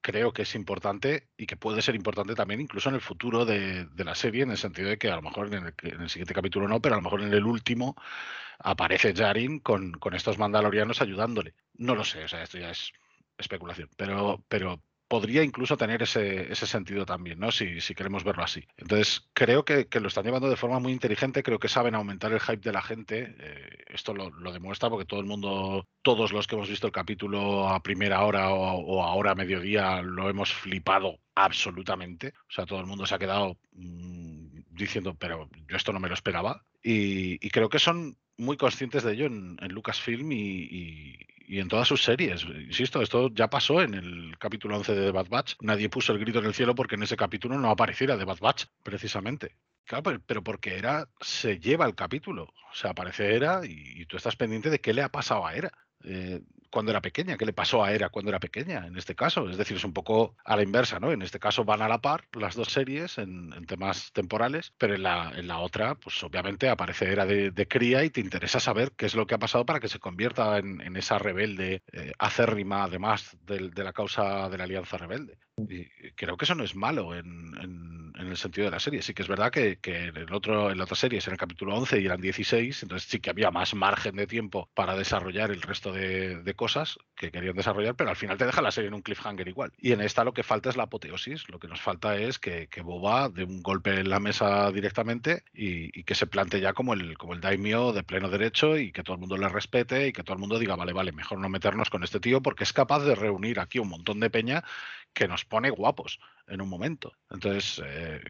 creo 0.00 0.32
que 0.32 0.42
es 0.42 0.54
importante 0.54 1.28
y 1.36 1.46
que 1.46 1.56
puede 1.56 1.82
ser 1.82 1.94
importante 1.94 2.34
también 2.34 2.60
incluso 2.60 2.88
en 2.88 2.94
el 2.94 3.00
futuro 3.00 3.44
de, 3.44 3.88
la 3.96 4.14
serie, 4.14 4.42
en 4.42 4.50
el 4.50 4.58
sentido 4.58 4.88
de 4.88 4.98
que 4.98 5.10
a 5.10 5.16
lo 5.16 5.22
mejor 5.22 5.52
en 5.54 5.74
el, 6.00 6.10
siguiente 6.10 6.34
capítulo 6.34 6.68
no, 6.68 6.80
pero 6.80 6.94
a 6.94 6.98
lo 6.98 7.02
mejor 7.02 7.22
en 7.22 7.32
el 7.32 7.44
último 7.44 7.96
aparece 8.58 9.14
Jarin 9.14 9.60
con, 9.60 9.92
con 9.92 10.14
estos 10.14 10.38
mandalorianos 10.38 11.00
ayudándole. 11.02 11.54
No 11.74 11.94
lo 11.94 12.04
sé, 12.04 12.24
o 12.24 12.28
sea, 12.28 12.42
esto 12.42 12.58
ya 12.58 12.70
es 12.70 12.92
especulación, 13.38 13.88
pero, 13.96 14.44
pero 14.48 14.82
podría 15.10 15.42
incluso 15.42 15.76
tener 15.76 16.02
ese, 16.02 16.54
sentido 16.54 17.04
también, 17.04 17.40
¿no? 17.40 17.50
Si, 17.50 17.80
queremos 17.96 18.22
verlo 18.22 18.44
así. 18.44 18.64
Entonces, 18.76 19.28
creo 19.32 19.64
que, 19.64 19.88
lo 20.00 20.06
están 20.06 20.24
llevando 20.24 20.48
de 20.48 20.54
forma 20.54 20.78
muy 20.78 20.92
inteligente, 20.92 21.42
creo 21.42 21.58
que 21.58 21.66
saben 21.66 21.96
aumentar 21.96 22.32
el 22.32 22.38
hype 22.38 22.62
de 22.62 22.70
la 22.70 22.80
gente. 22.80 23.34
Eh, 23.40 23.84
esto 23.88 24.14
lo, 24.14 24.30
demuestra 24.52 24.88
porque 24.88 25.06
todo 25.06 25.18
el 25.18 25.26
mundo, 25.26 25.84
todos 26.02 26.30
los 26.30 26.46
que 26.46 26.54
hemos 26.54 26.68
visto 26.68 26.86
el 26.86 26.92
capítulo 26.92 27.68
a 27.68 27.82
primera 27.82 28.22
hora 28.22 28.50
o, 28.50 28.78
o 28.78 29.02
ahora 29.02 29.32
a 29.32 29.34
mediodía, 29.34 30.00
lo 30.00 30.30
hemos 30.30 30.54
flipado 30.54 31.18
absolutamente. 31.34 32.32
O 32.48 32.52
sea, 32.52 32.64
todo 32.64 32.78
el 32.78 32.86
mundo 32.86 33.04
se 33.04 33.16
ha 33.16 33.18
quedado 33.18 33.58
mmm, 33.72 34.60
diciendo, 34.70 35.16
pero 35.18 35.50
yo 35.66 35.76
esto 35.76 35.92
no 35.92 35.98
me 35.98 36.08
lo 36.08 36.14
esperaba. 36.14 36.64
Y, 36.84 37.36
creo 37.50 37.68
que 37.68 37.80
son 37.80 38.16
muy 38.36 38.56
conscientes 38.56 39.02
de 39.02 39.14
ello 39.14 39.26
en, 39.26 39.56
en 39.60 39.72
Lucasfilm 39.72 40.30
y, 40.30 41.26
y, 41.50 41.58
en 41.58 41.68
todas 41.68 41.88
sus 41.88 42.04
series. 42.04 42.44
Insisto, 42.44 43.02
esto 43.02 43.28
ya 43.34 43.50
pasó 43.50 43.82
en 43.82 43.94
el 43.94 44.38
capítulo 44.38 44.76
11 44.76 44.94
de 44.94 45.06
The 45.06 45.10
Bad 45.10 45.28
Batch. 45.28 45.54
Nadie 45.60 45.88
puso 45.88 46.12
el 46.12 46.20
grito 46.20 46.38
en 46.38 46.46
el 46.46 46.54
cielo 46.54 46.74
porque 46.74 46.94
en 46.94 47.02
ese 47.02 47.16
capítulo 47.16 47.58
no 47.58 47.70
apareciera 47.70 48.16
The 48.16 48.24
Bad 48.24 48.38
Batch, 48.38 48.66
precisamente. 48.82 49.56
Claro, 49.84 50.20
pero 50.24 50.44
porque 50.44 50.76
Era 50.76 51.08
se 51.20 51.58
lleva 51.58 51.86
el 51.86 51.96
capítulo. 51.96 52.44
O 52.44 52.74
sea, 52.74 52.90
aparece 52.90 53.34
Era 53.34 53.62
y, 53.64 54.06
tú 54.06 54.16
estás 54.16 54.36
pendiente 54.36 54.70
de 54.70 54.80
qué 54.80 54.94
le 54.94 55.02
ha 55.02 55.08
pasado 55.08 55.44
a 55.44 55.54
Era. 55.54 55.72
Eh, 56.04 56.40
cuando 56.70 56.92
era 56.92 57.00
pequeña, 57.00 57.36
qué 57.36 57.44
le 57.44 57.52
pasó 57.52 57.84
a 57.84 57.92
Era 57.92 58.08
cuando 58.08 58.30
era 58.30 58.40
pequeña, 58.40 58.86
en 58.86 58.96
este 58.96 59.14
caso. 59.14 59.48
Es 59.48 59.56
decir, 59.56 59.76
es 59.76 59.84
un 59.84 59.92
poco 59.92 60.36
a 60.44 60.56
la 60.56 60.62
inversa, 60.62 61.00
¿no? 61.00 61.12
En 61.12 61.22
este 61.22 61.38
caso 61.38 61.64
van 61.64 61.82
a 61.82 61.88
la 61.88 62.00
par 62.00 62.24
las 62.32 62.54
dos 62.54 62.68
series 62.68 63.18
en, 63.18 63.50
temas 63.66 64.12
temporales, 64.12 64.72
pero 64.78 64.94
en 64.94 65.02
la, 65.02 65.32
en 65.36 65.46
la, 65.48 65.58
otra, 65.58 65.94
pues 65.94 66.22
obviamente 66.22 66.68
aparece 66.68 67.10
Era 67.12 67.26
de, 67.26 67.50
de, 67.50 67.68
cría 67.68 68.04
y 68.04 68.10
te 68.10 68.20
interesa 68.20 68.60
saber 68.60 68.92
qué 68.96 69.06
es 69.06 69.14
lo 69.14 69.26
que 69.26 69.34
ha 69.34 69.38
pasado 69.38 69.66
para 69.66 69.80
que 69.80 69.88
se 69.88 69.98
convierta 69.98 70.58
en, 70.58 70.80
en 70.80 70.96
esa 70.96 71.18
rebelde 71.18 71.82
eh, 71.92 72.12
acérrima, 72.18 72.84
además 72.84 73.36
de, 73.46 73.70
de, 73.70 73.84
la 73.84 73.92
causa 73.92 74.48
de 74.48 74.58
la 74.58 74.64
Alianza 74.64 74.96
Rebelde. 74.96 75.38
Y 75.68 76.12
creo 76.12 76.36
que 76.36 76.44
eso 76.44 76.54
no 76.54 76.64
es 76.64 76.74
malo 76.74 77.14
en, 77.14 78.12
el 78.14 78.36
sentido 78.36 78.66
de 78.66 78.70
la 78.72 78.80
serie. 78.80 79.02
Sí 79.02 79.14
que 79.14 79.22
es 79.22 79.28
verdad 79.28 79.50
que, 79.50 79.78
en, 79.82 80.16
el 80.16 80.32
otro, 80.32 80.70
en 80.70 80.78
la 80.78 80.84
otra 80.84 80.96
serie 80.96 81.20
en 81.24 81.32
el 81.32 81.38
capítulo 81.38 81.74
11 81.74 82.00
y 82.00 82.06
eran 82.06 82.20
16, 82.20 82.82
entonces 82.82 83.08
sí 83.08 83.18
que 83.18 83.30
había 83.30 83.50
más 83.50 83.74
margen 83.74 84.16
de 84.16 84.26
tiempo 84.26 84.68
para 84.74 84.94
desarrollar 84.94 85.50
el 85.50 85.62
resto 85.62 85.92
de, 85.92 86.54
cosas 86.56 86.98
que 87.16 87.30
querían 87.30 87.56
desarrollar, 87.56 87.94
pero 87.94 88.10
al 88.10 88.16
final 88.16 88.36
te 88.36 88.44
deja 88.44 88.60
la 88.60 88.72
serie 88.72 88.88
en 88.88 88.94
un 88.94 89.02
cliffhanger 89.02 89.48
igual. 89.48 89.72
Y 89.78 89.92
en 89.92 90.00
esta 90.00 90.24
lo 90.24 90.34
que 90.34 90.42
falta 90.42 90.68
es 90.68 90.76
la 90.76 90.82
apoteosis, 90.84 91.48
lo 91.48 91.58
que 91.58 91.68
nos 91.68 91.80
falta 91.80 92.16
es 92.16 92.38
que, 92.38 92.66
que 92.68 92.82
Boba 92.82 93.28
dé 93.28 93.44
un 93.44 93.62
golpe 93.62 94.00
en 94.00 94.10
la 94.10 94.20
mesa 94.20 94.70
directamente 94.72 95.44
y, 95.54 95.98
y, 95.98 96.04
que 96.04 96.14
se 96.14 96.26
plante 96.26 96.60
ya 96.60 96.72
como 96.72 96.92
el, 96.92 97.16
como 97.16 97.32
el 97.32 97.40
daimio 97.40 97.92
de 97.92 98.02
pleno 98.02 98.28
derecho 98.28 98.76
y 98.76 98.92
que 98.92 99.02
todo 99.02 99.14
el 99.14 99.20
mundo 99.20 99.36
le 99.36 99.48
respete 99.48 100.08
y 100.08 100.12
que 100.12 100.22
todo 100.22 100.34
el 100.34 100.40
mundo 100.40 100.58
diga, 100.58 100.76
vale, 100.76 100.92
vale, 100.92 101.12
mejor 101.12 101.38
no 101.38 101.48
meternos 101.48 101.88
con 101.88 102.02
este 102.02 102.20
tío 102.20 102.42
porque 102.42 102.64
es 102.64 102.72
capaz 102.72 103.00
de 103.00 103.14
reunir 103.14 103.60
aquí 103.60 103.78
un 103.78 103.88
montón 103.88 104.20
de 104.20 104.30
peña 104.30 104.64
que 105.12 105.28
nos 105.28 105.44
pone 105.44 105.70
guapos 105.70 106.18
en 106.46 106.60
un 106.60 106.68
momento. 106.68 107.12
Entonces, 107.30 107.82
eh, 107.84 108.20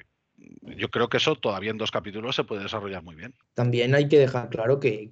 yo 0.76 0.90
creo 0.90 1.08
que 1.08 1.18
eso 1.18 1.36
todavía 1.36 1.70
en 1.70 1.78
dos 1.78 1.90
capítulos 1.90 2.36
se 2.36 2.44
puede 2.44 2.62
desarrollar 2.62 3.02
muy 3.02 3.14
bien. 3.14 3.34
También 3.54 3.94
hay 3.94 4.08
que 4.08 4.18
dejar 4.18 4.48
claro 4.48 4.80
que, 4.80 5.08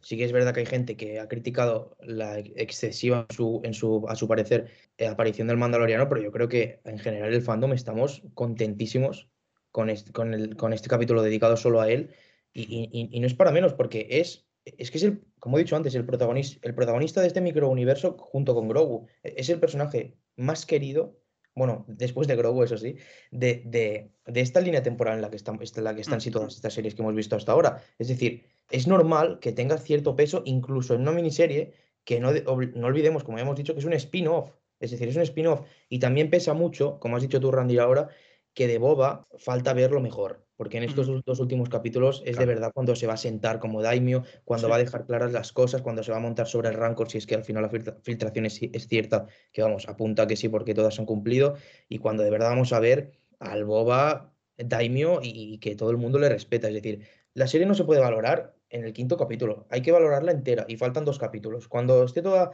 sí 0.00 0.16
que 0.16 0.24
es 0.24 0.32
verdad 0.32 0.54
que 0.54 0.60
hay 0.60 0.66
gente 0.66 0.96
que 0.96 1.20
ha 1.20 1.28
criticado 1.28 1.96
la 2.00 2.38
excesiva, 2.38 3.26
en 3.62 3.74
su, 3.74 4.04
a 4.08 4.16
su 4.16 4.28
parecer, 4.28 4.70
eh, 4.98 5.06
aparición 5.06 5.48
del 5.48 5.56
Mandaloriano, 5.56 6.08
pero 6.08 6.22
yo 6.22 6.32
creo 6.32 6.48
que 6.48 6.80
en 6.84 6.98
general 6.98 7.32
el 7.32 7.42
fandom 7.42 7.72
estamos 7.72 8.22
contentísimos 8.34 9.28
con 9.70 9.88
este, 9.88 10.12
con 10.12 10.72
este 10.72 10.88
capítulo 10.88 11.22
dedicado 11.22 11.56
solo 11.56 11.80
a 11.80 11.90
él. 11.90 12.10
Y, 12.54 13.18
no 13.18 13.26
es 13.26 13.34
para 13.34 13.50
menos, 13.52 13.72
porque 13.72 14.06
es 14.10 14.46
es 14.64 14.90
que 14.92 14.98
es 14.98 15.04
el, 15.04 15.24
como 15.40 15.58
he 15.58 15.62
dicho 15.62 15.74
antes, 15.74 15.94
el 15.94 16.06
protagonista, 16.06 16.60
el 16.62 16.74
protagonista 16.74 17.20
de 17.20 17.26
este 17.26 17.40
microuniverso 17.40 18.16
junto 18.16 18.54
con 18.54 18.68
Grogu. 18.68 19.06
Es 19.22 19.48
el 19.48 19.58
personaje 19.58 20.16
más 20.42 20.66
querido, 20.66 21.18
bueno, 21.54 21.84
después 21.86 22.28
de 22.28 22.36
Grogu, 22.36 22.62
eso 22.62 22.78
sí, 22.78 22.96
de, 23.30 23.62
de, 23.66 24.10
de 24.26 24.40
esta 24.40 24.60
línea 24.60 24.82
temporal 24.82 25.16
en 25.16 25.22
la 25.22 25.30
que, 25.30 25.36
están, 25.36 25.58
en 25.60 25.84
la 25.84 25.94
que 25.94 26.00
están 26.00 26.20
situadas 26.20 26.54
estas 26.54 26.72
series 26.72 26.94
que 26.94 27.02
hemos 27.02 27.14
visto 27.14 27.36
hasta 27.36 27.52
ahora. 27.52 27.82
Es 27.98 28.08
decir, 28.08 28.44
es 28.70 28.86
normal 28.86 29.38
que 29.40 29.52
tenga 29.52 29.76
cierto 29.78 30.16
peso, 30.16 30.42
incluso 30.46 30.94
en 30.94 31.02
una 31.02 31.12
miniserie, 31.12 31.74
que 32.04 32.20
no, 32.20 32.32
no 32.32 32.86
olvidemos, 32.86 33.22
como 33.22 33.38
ya 33.38 33.42
hemos 33.42 33.56
dicho, 33.56 33.74
que 33.74 33.80
es 33.80 33.84
un 33.86 33.92
spin-off. 33.92 34.50
Es 34.80 34.90
decir, 34.90 35.08
es 35.08 35.16
un 35.16 35.22
spin-off. 35.22 35.60
Y 35.88 35.98
también 35.98 36.30
pesa 36.30 36.54
mucho, 36.54 36.98
como 36.98 37.16
has 37.16 37.22
dicho 37.22 37.38
tú, 37.38 37.52
Randy, 37.52 37.78
ahora, 37.78 38.08
que 38.54 38.66
de 38.66 38.78
Boba 38.78 39.26
falta 39.38 39.72
verlo 39.72 40.00
mejor. 40.00 40.44
Porque 40.56 40.76
en 40.76 40.84
estos 40.84 41.08
dos 41.24 41.40
últimos 41.40 41.68
capítulos 41.68 42.22
es 42.24 42.36
claro. 42.36 42.40
de 42.40 42.54
verdad 42.54 42.70
cuando 42.72 42.94
se 42.94 43.06
va 43.06 43.14
a 43.14 43.16
sentar 43.16 43.58
como 43.58 43.82
daimio, 43.82 44.22
cuando 44.44 44.68
sí. 44.68 44.70
va 44.70 44.76
a 44.76 44.78
dejar 44.78 45.06
claras 45.06 45.32
las 45.32 45.52
cosas, 45.52 45.82
cuando 45.82 46.04
se 46.04 46.12
va 46.12 46.18
a 46.18 46.20
montar 46.20 46.46
sobre 46.46 46.68
el 46.68 46.74
rancor, 46.74 47.10
si 47.10 47.18
es 47.18 47.26
que 47.26 47.34
al 47.34 47.42
final 47.42 47.62
la 47.62 47.96
filtración 48.02 48.46
es, 48.46 48.60
es, 48.62 48.86
cierta, 48.86 49.26
que 49.52 49.62
vamos, 49.62 49.88
apunta 49.88 50.26
que 50.26 50.36
sí, 50.36 50.48
porque 50.48 50.74
todas 50.74 50.98
han 51.00 51.06
cumplido, 51.06 51.56
y 51.88 51.98
cuando 51.98 52.22
de 52.22 52.30
verdad 52.30 52.50
vamos 52.50 52.72
a 52.72 52.78
ver 52.78 53.12
al 53.40 53.64
Boba 53.64 54.32
daimio 54.56 55.20
y, 55.20 55.54
y 55.54 55.58
que 55.58 55.74
todo 55.74 55.90
el 55.90 55.96
mundo 55.96 56.20
le 56.20 56.28
respeta. 56.28 56.68
Es 56.68 56.74
decir, 56.74 57.08
la 57.34 57.48
serie 57.48 57.66
no 57.66 57.74
se 57.74 57.84
puede 57.84 58.00
valorar 58.00 58.54
en 58.72 58.84
el 58.84 58.92
quinto 58.92 59.16
capítulo, 59.16 59.66
hay 59.68 59.82
que 59.82 59.92
valorarla 59.92 60.32
entera 60.32 60.64
y 60.66 60.76
faltan 60.76 61.04
dos 61.04 61.18
capítulos. 61.18 61.68
Cuando 61.68 62.04
esté 62.04 62.22
toda, 62.22 62.52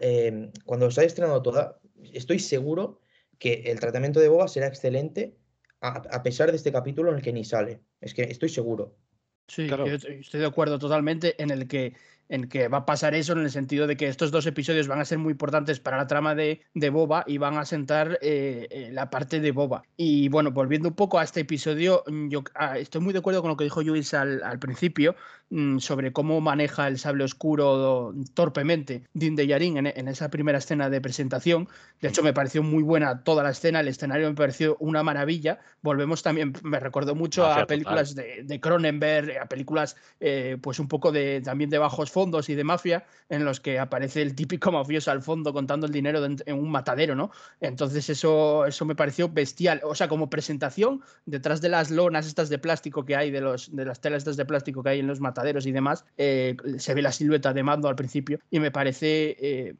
eh, 0.00 0.50
cuando 0.64 0.90
se 0.90 1.00
haya 1.00 1.08
estrenado 1.08 1.42
toda, 1.42 1.78
estoy 2.12 2.40
seguro 2.40 3.00
que 3.38 3.62
el 3.66 3.80
tratamiento 3.80 4.20
de 4.20 4.28
Boba 4.28 4.48
será 4.48 4.66
excelente 4.66 5.36
a, 5.80 6.02
a, 6.10 6.22
pesar 6.22 6.50
de 6.50 6.56
este 6.56 6.72
capítulo 6.72 7.10
en 7.10 7.16
el 7.16 7.22
que 7.22 7.32
ni 7.32 7.44
sale. 7.44 7.80
Es 8.00 8.14
que 8.14 8.22
estoy 8.22 8.48
seguro. 8.48 8.96
Sí, 9.48 9.66
claro. 9.66 9.86
estoy 9.86 10.40
de 10.40 10.46
acuerdo 10.46 10.78
totalmente 10.78 11.40
en 11.42 11.50
el 11.50 11.66
que 11.66 11.94
en 12.30 12.48
que 12.48 12.68
va 12.68 12.78
a 12.78 12.86
pasar 12.86 13.14
eso 13.14 13.32
en 13.32 13.40
el 13.40 13.50
sentido 13.50 13.86
de 13.86 13.96
que 13.96 14.06
estos 14.06 14.30
dos 14.30 14.46
episodios 14.46 14.86
van 14.86 15.00
a 15.00 15.04
ser 15.04 15.18
muy 15.18 15.32
importantes 15.32 15.80
para 15.80 15.96
la 15.96 16.06
trama 16.06 16.34
de, 16.34 16.62
de 16.74 16.90
Boba 16.90 17.24
y 17.26 17.38
van 17.38 17.58
a 17.58 17.64
sentar 17.64 18.18
eh, 18.22 18.68
eh, 18.70 18.90
la 18.92 19.10
parte 19.10 19.40
de 19.40 19.50
Boba. 19.50 19.82
Y 19.96 20.28
bueno, 20.28 20.52
volviendo 20.52 20.88
un 20.88 20.94
poco 20.94 21.18
a 21.18 21.24
este 21.24 21.40
episodio, 21.40 22.04
yo 22.28 22.44
ah, 22.54 22.78
estoy 22.78 23.00
muy 23.00 23.12
de 23.12 23.18
acuerdo 23.18 23.42
con 23.42 23.50
lo 23.50 23.56
que 23.56 23.64
dijo 23.64 23.82
Luis 23.82 24.14
al, 24.14 24.44
al, 24.44 24.60
principio 24.60 25.16
sobre 25.78 26.12
cómo 26.12 26.40
maneja 26.40 26.86
el 26.86 26.98
sable 26.98 27.24
oscuro 27.24 28.14
torpemente 28.34 29.02
Din 29.14 29.34
de 29.34 29.48
Yarin 29.48 29.78
en, 29.78 29.86
en, 29.88 30.06
esa 30.06 30.30
primera 30.30 30.58
escena 30.58 30.88
de 30.88 31.00
presentación. 31.00 31.68
De 32.00 32.08
hecho, 32.08 32.22
me 32.22 32.32
pareció 32.32 32.62
muy 32.62 32.84
buena 32.84 33.24
toda 33.24 33.42
la 33.42 33.50
escena, 33.50 33.80
el 33.80 33.88
escenario 33.88 34.28
me 34.28 34.36
pareció 34.36 34.76
una 34.78 35.02
maravilla. 35.02 35.58
Volvemos 35.82 36.22
también, 36.22 36.52
me 36.62 36.78
recordó 36.78 37.16
mucho 37.16 37.46
a 37.46 37.66
películas 37.66 38.14
de, 38.14 38.44
de, 38.44 38.60
Cronenberg, 38.60 39.38
a 39.38 39.46
películas 39.46 39.96
eh, 40.20 40.56
pues 40.62 40.78
un 40.78 40.86
poco 40.86 41.10
de, 41.10 41.40
también 41.40 41.68
de 41.68 41.78
bajos 41.78 42.12
fondos 42.12 42.48
y 42.48 42.54
de 42.54 42.62
mafia, 42.62 43.04
en 43.28 43.44
los 43.44 43.58
que 43.58 43.80
aparece 43.80 44.22
el 44.22 44.36
típico 44.36 44.70
mafioso 44.70 45.10
al 45.10 45.20
fondo 45.20 45.52
contando 45.52 45.86
el 45.86 45.92
dinero 45.92 46.24
en 46.24 46.58
un 46.58 46.70
matadero, 46.70 47.16
¿no? 47.16 47.32
Entonces 47.60 48.08
eso, 48.08 48.66
eso 48.66 48.84
me 48.84 48.94
pareció 48.94 49.28
bestial. 49.28 49.80
O 49.82 49.96
sea, 49.96 50.06
como 50.06 50.30
presentación, 50.30 51.02
detrás 51.26 51.60
de 51.60 51.70
las 51.70 51.90
lonas 51.90 52.28
estas 52.28 52.48
de 52.50 52.58
plástico 52.58 53.04
que 53.04 53.16
hay, 53.16 53.32
de, 53.32 53.40
los, 53.40 53.74
de 53.74 53.84
las 53.84 54.00
telas 54.00 54.18
estas 54.18 54.36
de 54.36 54.44
plástico 54.44 54.84
que 54.84 54.90
hay 54.90 55.00
en 55.00 55.08
los 55.08 55.18
mataderos 55.18 55.39
y 55.66 55.72
demás, 55.72 56.04
eh, 56.16 56.56
se 56.78 56.94
ve 56.94 57.02
la 57.02 57.12
silueta 57.12 57.52
de 57.52 57.62
Mando 57.62 57.88
al 57.88 57.96
principio 57.96 58.40
y 58.50 58.60
me 58.60 58.70
parece... 58.70 59.36
Eh, 59.38 59.74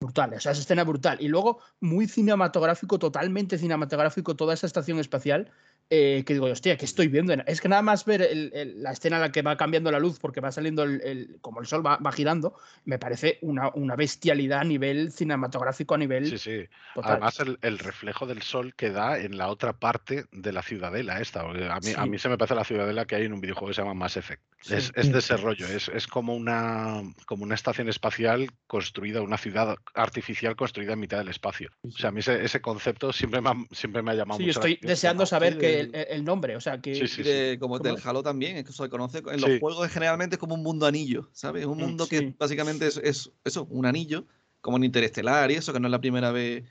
brutal, 0.00 0.32
o 0.32 0.40
sea, 0.40 0.52
esa 0.52 0.62
escena 0.62 0.82
brutal. 0.82 1.18
Y 1.20 1.28
luego, 1.28 1.58
muy 1.80 2.06
cinematográfico, 2.06 2.98
totalmente 2.98 3.58
cinematográfico, 3.58 4.34
toda 4.34 4.54
esa 4.54 4.66
estación 4.66 4.98
espacial, 4.98 5.50
eh, 5.92 6.22
que 6.24 6.34
digo, 6.34 6.46
hostia, 6.46 6.76
¿qué 6.76 6.84
estoy 6.84 7.08
viendo? 7.08 7.32
Es 7.46 7.60
que 7.60 7.68
nada 7.68 7.82
más 7.82 8.04
ver 8.04 8.22
el, 8.22 8.52
el, 8.54 8.80
la 8.80 8.92
escena 8.92 9.16
en 9.16 9.22
la 9.22 9.32
que 9.32 9.42
va 9.42 9.56
cambiando 9.56 9.90
la 9.90 9.98
luz 9.98 10.20
porque 10.20 10.40
va 10.40 10.52
saliendo 10.52 10.84
el, 10.84 11.00
el 11.00 11.38
como 11.40 11.60
el 11.60 11.66
sol 11.66 11.84
va, 11.84 11.96
va, 11.96 12.12
girando, 12.12 12.54
me 12.84 13.00
parece 13.00 13.38
una, 13.42 13.70
una, 13.74 13.96
bestialidad 13.96 14.60
a 14.60 14.64
nivel 14.64 15.10
cinematográfico, 15.10 15.96
a 15.96 15.98
nivel. 15.98 16.26
Sí, 16.30 16.38
sí. 16.38 16.68
Total. 16.94 17.12
Además, 17.12 17.40
el, 17.60 17.78
reflejo 17.80 18.26
del 18.26 18.42
sol 18.42 18.72
que 18.76 18.90
da 18.90 19.18
en 19.18 19.36
la 19.36 19.48
otra 19.48 19.72
parte 19.72 20.26
de 20.30 20.52
la 20.52 20.62
ciudadela, 20.62 21.20
esta. 21.20 21.40
A 21.40 21.52
mí, 21.52 21.58
sí. 21.82 21.94
a 21.96 22.06
mí 22.06 22.18
se 22.18 22.28
me 22.28 22.38
parece 22.38 22.54
la 22.54 22.64
ciudadela 22.64 23.04
que 23.04 23.16
hay 23.16 23.24
en 23.24 23.32
un 23.32 23.40
videojuego 23.40 23.68
que 23.70 23.74
se 23.74 23.82
llama 23.82 23.94
Mass 23.94 24.16
Effect. 24.16 24.42
Sí. 24.60 24.74
Es, 24.74 24.92
es, 24.94 25.10
de 25.10 25.18
ese 25.18 25.36
rollo, 25.38 25.66
es, 25.66 25.88
es 25.88 26.06
como, 26.06 26.36
una, 26.36 27.02
como 27.26 27.42
una 27.42 27.56
estación 27.56 27.88
espacial 27.88 28.48
construida, 28.68 29.22
una 29.22 29.38
ciudad 29.38 29.76
artificial 29.94 30.54
construida 30.54 30.92
en 30.92 31.00
mitad 31.00 31.18
del 31.18 31.30
espacio. 31.30 31.70
O 31.82 31.90
sea, 31.90 32.10
a 32.10 32.12
mí 32.12 32.20
ese, 32.20 32.44
ese 32.44 32.60
concepto 32.60 33.12
siempre 33.12 33.40
me 33.40 33.48
ha, 33.48 33.54
siempre 33.72 34.02
me 34.02 34.12
ha 34.12 34.14
llamado 34.14 34.38
sí, 34.38 34.46
mucho. 34.46 34.60
Estoy 34.60 34.78
deseando 34.82 35.26
saber 35.26 35.58
que 35.58 35.79
el, 35.80 35.94
el, 35.94 36.24
nombre, 36.24 36.56
o 36.56 36.60
sea, 36.60 36.80
que... 36.80 36.94
Sí, 36.94 37.08
sí, 37.08 37.22
de, 37.22 37.58
como 37.58 37.78
¿cómo? 37.78 37.90
del 37.90 38.02
Halo 38.02 38.22
también, 38.22 38.56
es 38.56 38.64
que 38.64 38.72
se 38.72 38.88
conoce 38.88 39.18
en 39.18 39.40
los 39.40 39.58
juegos 39.60 39.88
generalmente 39.88 40.38
como 40.38 40.54
un 40.54 40.62
mundo 40.62 40.86
anillo, 40.86 41.28
¿sabes? 41.32 41.66
Un 41.66 41.78
mm, 41.78 41.80
mundo 41.80 42.06
que 42.06 42.34
básicamente 42.38 42.86
es, 42.86 42.96
es, 42.98 43.30
eso, 43.44 43.66
un 43.70 43.86
anillo, 43.86 44.24
como 44.60 44.76
en 44.76 44.84
Interestelar 44.84 45.50
y 45.50 45.54
eso, 45.54 45.72
que 45.72 45.80
no 45.80 45.88
es 45.88 45.92
la 45.92 46.00
primera 46.00 46.30
vez 46.32 46.64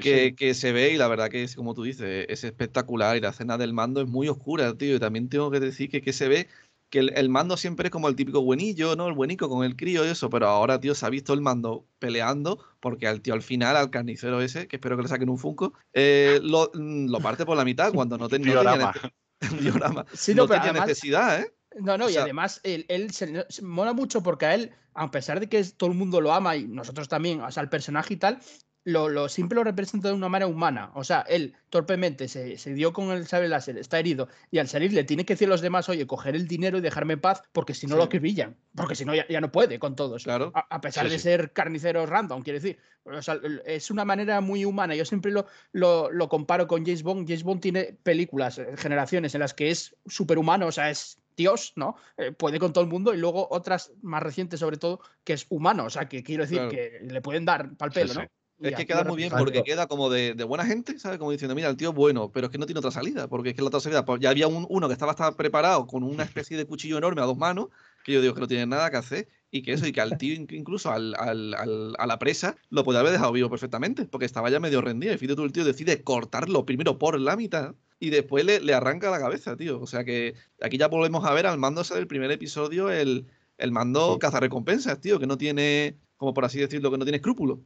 que, 0.00 0.34
que, 0.34 0.54
se 0.54 0.72
ve 0.72 0.92
y 0.92 0.96
la 0.96 1.08
verdad 1.08 1.28
que 1.28 1.44
es, 1.44 1.54
como 1.54 1.74
tú 1.74 1.84
dices, 1.84 2.26
es 2.28 2.44
espectacular 2.44 3.16
y 3.16 3.20
la 3.20 3.28
escena 3.28 3.56
del 3.56 3.72
mando 3.72 4.00
es 4.00 4.08
muy 4.08 4.28
oscura, 4.28 4.76
tío, 4.76 4.96
y 4.96 4.98
también 4.98 5.28
tengo 5.28 5.50
que 5.50 5.60
decir 5.60 5.88
que, 5.88 6.02
que 6.02 6.12
se 6.12 6.28
ve 6.28 6.48
que 6.90 7.00
el, 7.00 7.12
el, 7.16 7.28
mando 7.28 7.56
siempre 7.56 7.88
es 7.88 7.90
como 7.90 8.08
el 8.08 8.16
típico 8.16 8.42
buenillo, 8.42 8.96
¿no? 8.96 9.08
El 9.08 9.14
buenico 9.14 9.48
con 9.48 9.64
el 9.64 9.76
crío 9.76 10.04
y 10.04 10.08
eso, 10.08 10.30
pero 10.30 10.46
ahora, 10.46 10.80
tío, 10.80 10.94
se 10.94 11.06
ha 11.06 11.10
visto 11.10 11.32
el 11.32 11.40
mando 11.40 11.86
peleando 11.98 12.64
porque 12.80 13.06
al 13.06 13.20
tío 13.20 13.34
al 13.34 13.42
final, 13.42 13.76
al 13.76 13.90
carnicero 13.90 14.40
ese, 14.40 14.68
que 14.68 14.76
espero 14.76 14.96
que 14.96 15.02
le 15.02 15.08
saquen 15.08 15.28
un 15.28 15.38
Funko, 15.38 15.72
eh, 15.92 16.38
lo, 16.42 16.70
mm, 16.74 17.10
lo, 17.10 17.20
parte 17.20 17.44
por 17.44 17.56
la 17.56 17.64
mitad 17.64 17.92
cuando 17.92 18.16
no, 18.18 18.28
te, 18.28 18.38
no 18.38 18.44
tenía 18.44 18.92
diorama. 19.60 20.06
Sí, 20.12 20.34
no, 20.34 20.42
no 20.42 20.48
tenía 20.48 20.70
además, 20.70 20.88
necesidad, 20.88 21.40
¿eh? 21.40 21.52
No, 21.80 21.98
no, 21.98 22.06
o 22.06 22.08
sea, 22.08 22.20
y 22.20 22.22
además 22.22 22.60
él, 22.62 22.86
él 22.88 23.10
se, 23.10 23.44
se, 23.48 23.62
mola 23.62 23.92
mucho 23.92 24.22
porque 24.22 24.46
a 24.46 24.54
él, 24.54 24.72
a 24.94 25.10
pesar 25.10 25.40
de 25.40 25.48
que 25.48 25.62
todo 25.64 25.90
el 25.90 25.96
mundo 25.96 26.20
lo 26.20 26.32
ama 26.32 26.56
y 26.56 26.66
nosotros 26.66 27.08
también, 27.08 27.42
o 27.42 27.50
sea, 27.50 27.62
el 27.62 27.68
personaje 27.68 28.14
y 28.14 28.16
tal, 28.16 28.40
lo, 28.86 29.08
lo 29.08 29.28
simple 29.28 29.56
lo 29.56 29.64
representa 29.64 30.06
de 30.08 30.14
una 30.14 30.28
manera 30.28 30.46
humana. 30.46 30.92
O 30.94 31.02
sea, 31.02 31.22
él 31.22 31.54
torpemente 31.70 32.28
se, 32.28 32.56
se 32.56 32.72
dio 32.72 32.92
con 32.92 33.10
el 33.10 33.26
sable 33.26 33.48
láser, 33.48 33.76
está 33.78 33.98
herido, 33.98 34.28
y 34.52 34.58
al 34.58 34.68
salir 34.68 34.92
le 34.92 35.02
tiene 35.02 35.24
que 35.24 35.32
decir 35.34 35.48
a 35.48 35.50
los 35.50 35.60
demás, 35.60 35.88
oye, 35.88 36.06
coger 36.06 36.36
el 36.36 36.46
dinero 36.46 36.78
y 36.78 36.80
dejarme 36.80 37.14
en 37.14 37.20
paz, 37.20 37.42
porque 37.52 37.74
si 37.74 37.88
no 37.88 37.94
Sí. 37.94 37.98
lo 37.98 38.04
acribillan. 38.04 38.56
Porque 38.76 38.94
si 38.94 39.04
no, 39.04 39.12
ya, 39.12 39.26
ya 39.28 39.40
no 39.40 39.50
puede 39.50 39.80
con 39.80 39.96
todos. 39.96 40.22
Claro. 40.22 40.52
A, 40.54 40.66
a 40.76 40.80
pesar 40.80 41.06
Sí, 41.06 41.10
de 41.12 41.18
sí. 41.18 41.24
ser 41.24 41.52
carniceros 41.52 42.08
random, 42.08 42.42
quiero 42.42 42.60
decir. 42.60 42.78
O 43.04 43.20
sea, 43.22 43.34
l- 43.34 43.60
es 43.66 43.90
una 43.90 44.04
manera 44.04 44.40
muy 44.40 44.64
humana. 44.64 44.94
Yo 44.94 45.04
siempre 45.04 45.32
lo, 45.32 45.46
lo, 45.72 46.10
lo 46.12 46.28
comparo 46.28 46.68
con 46.68 46.84
James 46.84 47.02
Bond. 47.02 47.26
James 47.26 47.42
Bond 47.42 47.60
tiene 47.60 47.98
películas, 48.04 48.58
eh, 48.58 48.68
generaciones 48.76 49.34
en 49.34 49.40
las 49.40 49.52
que 49.52 49.70
es 49.70 49.96
superhumano, 50.06 50.66
o 50.68 50.72
sea, 50.72 50.90
es 50.90 51.18
Dios, 51.36 51.72
¿no? 51.74 51.96
Eh, 52.16 52.30
puede 52.32 52.58
con 52.60 52.72
todo 52.72 52.84
el 52.84 52.88
mundo, 52.90 53.12
y 53.12 53.18
luego 53.18 53.48
otras 53.50 53.92
más 54.00 54.22
recientes, 54.22 54.60
sobre 54.60 54.76
todo, 54.76 55.00
que 55.24 55.32
es 55.34 55.44
humano. 55.50 55.84
O 55.86 55.90
sea, 55.90 56.08
que 56.08 56.22
quiero 56.22 56.44
decir 56.44 56.58
Claro. 56.58 56.70
que 56.70 56.98
le 57.02 57.20
pueden 57.20 57.44
dar 57.44 57.74
pal 57.76 57.90
pelo, 57.90 58.12
sí. 58.14 58.18
¿no? 58.20 58.26
Es 58.58 58.74
que 58.74 58.86
queda 58.86 59.04
muy 59.04 59.16
bien 59.18 59.30
porque 59.36 59.62
queda 59.62 59.86
como 59.86 60.08
de, 60.08 60.34
de 60.34 60.44
buena 60.44 60.64
gente, 60.64 60.98
¿sabes? 60.98 61.18
Como 61.18 61.30
diciendo, 61.30 61.54
mira, 61.54 61.68
el 61.68 61.76
tío 61.76 61.90
es 61.90 61.94
bueno, 61.94 62.30
pero 62.32 62.46
es 62.46 62.52
que 62.52 62.58
no 62.58 62.64
tiene 62.66 62.78
otra 62.78 62.90
salida, 62.90 63.28
porque 63.28 63.50
es 63.50 63.54
que 63.54 63.60
la 63.62 63.68
otra 63.68 63.80
salida, 63.80 64.04
pues 64.04 64.20
ya 64.20 64.30
había 64.30 64.48
un- 64.48 64.66
uno 64.70 64.86
que 64.88 64.94
estaba 64.94 65.12
hasta 65.12 65.36
preparado 65.36 65.86
con 65.86 66.02
una 66.02 66.22
especie 66.44 66.56
de 66.56 66.64
cuchillo 66.64 66.96
enorme 66.98 67.20
a 67.20 67.26
dos 67.26 67.36
manos, 67.36 67.68
que 68.04 68.12
yo 68.12 68.22
digo 68.22 68.32
que 68.34 68.40
no 68.40 68.48
tiene 68.48 68.66
nada 68.66 68.90
que 68.90 68.96
hacer, 68.96 69.28
y 69.50 69.62
que 69.62 69.72
eso, 69.72 69.86
y 69.86 69.92
que 69.92 70.00
al 70.00 70.16
tío, 70.16 70.34
inc- 70.34 70.52
incluso 70.52 70.90
al, 70.90 71.14
al- 71.18 71.52
al- 71.54 71.94
a 71.98 72.06
la 72.06 72.18
presa, 72.18 72.56
lo 72.70 72.82
podía 72.82 73.00
haber 73.00 73.12
dejado 73.12 73.32
vivo 73.32 73.50
perfectamente, 73.50 74.06
porque 74.06 74.24
estaba 74.26 74.48
ya 74.48 74.58
medio 74.58 74.80
rendido, 74.80 75.12
y 75.12 75.18
fíjate 75.18 75.36
tú, 75.36 75.44
el 75.44 75.52
tío 75.52 75.64
decide 75.64 76.02
cortarlo 76.02 76.64
primero 76.64 76.98
por 76.98 77.20
la 77.20 77.36
mitad, 77.36 77.74
y 78.00 78.10
después 78.10 78.44
le, 78.44 78.60
le 78.60 78.74
arranca 78.74 79.10
la 79.10 79.18
cabeza, 79.18 79.56
tío. 79.56 79.80
O 79.80 79.86
sea 79.86 80.04
que 80.04 80.34
aquí 80.62 80.78
ya 80.78 80.88
volvemos 80.88 81.24
a 81.24 81.32
ver 81.32 81.46
al 81.46 81.58
mando 81.58 81.82
del 81.82 82.06
primer 82.06 82.30
episodio, 82.30 82.90
el, 82.90 83.26
el 83.58 83.70
mando 83.72 84.14
Sí. 84.14 84.18
cazarrecompensas, 84.18 85.00
tío, 85.00 85.18
que 85.18 85.26
no 85.26 85.36
tiene, 85.38 85.96
como 86.16 86.32
por 86.34 86.44
así 86.44 86.58
decirlo, 86.58 86.90
que 86.90 86.98
no 86.98 87.04
tiene 87.04 87.16
escrúpulos. 87.16 87.58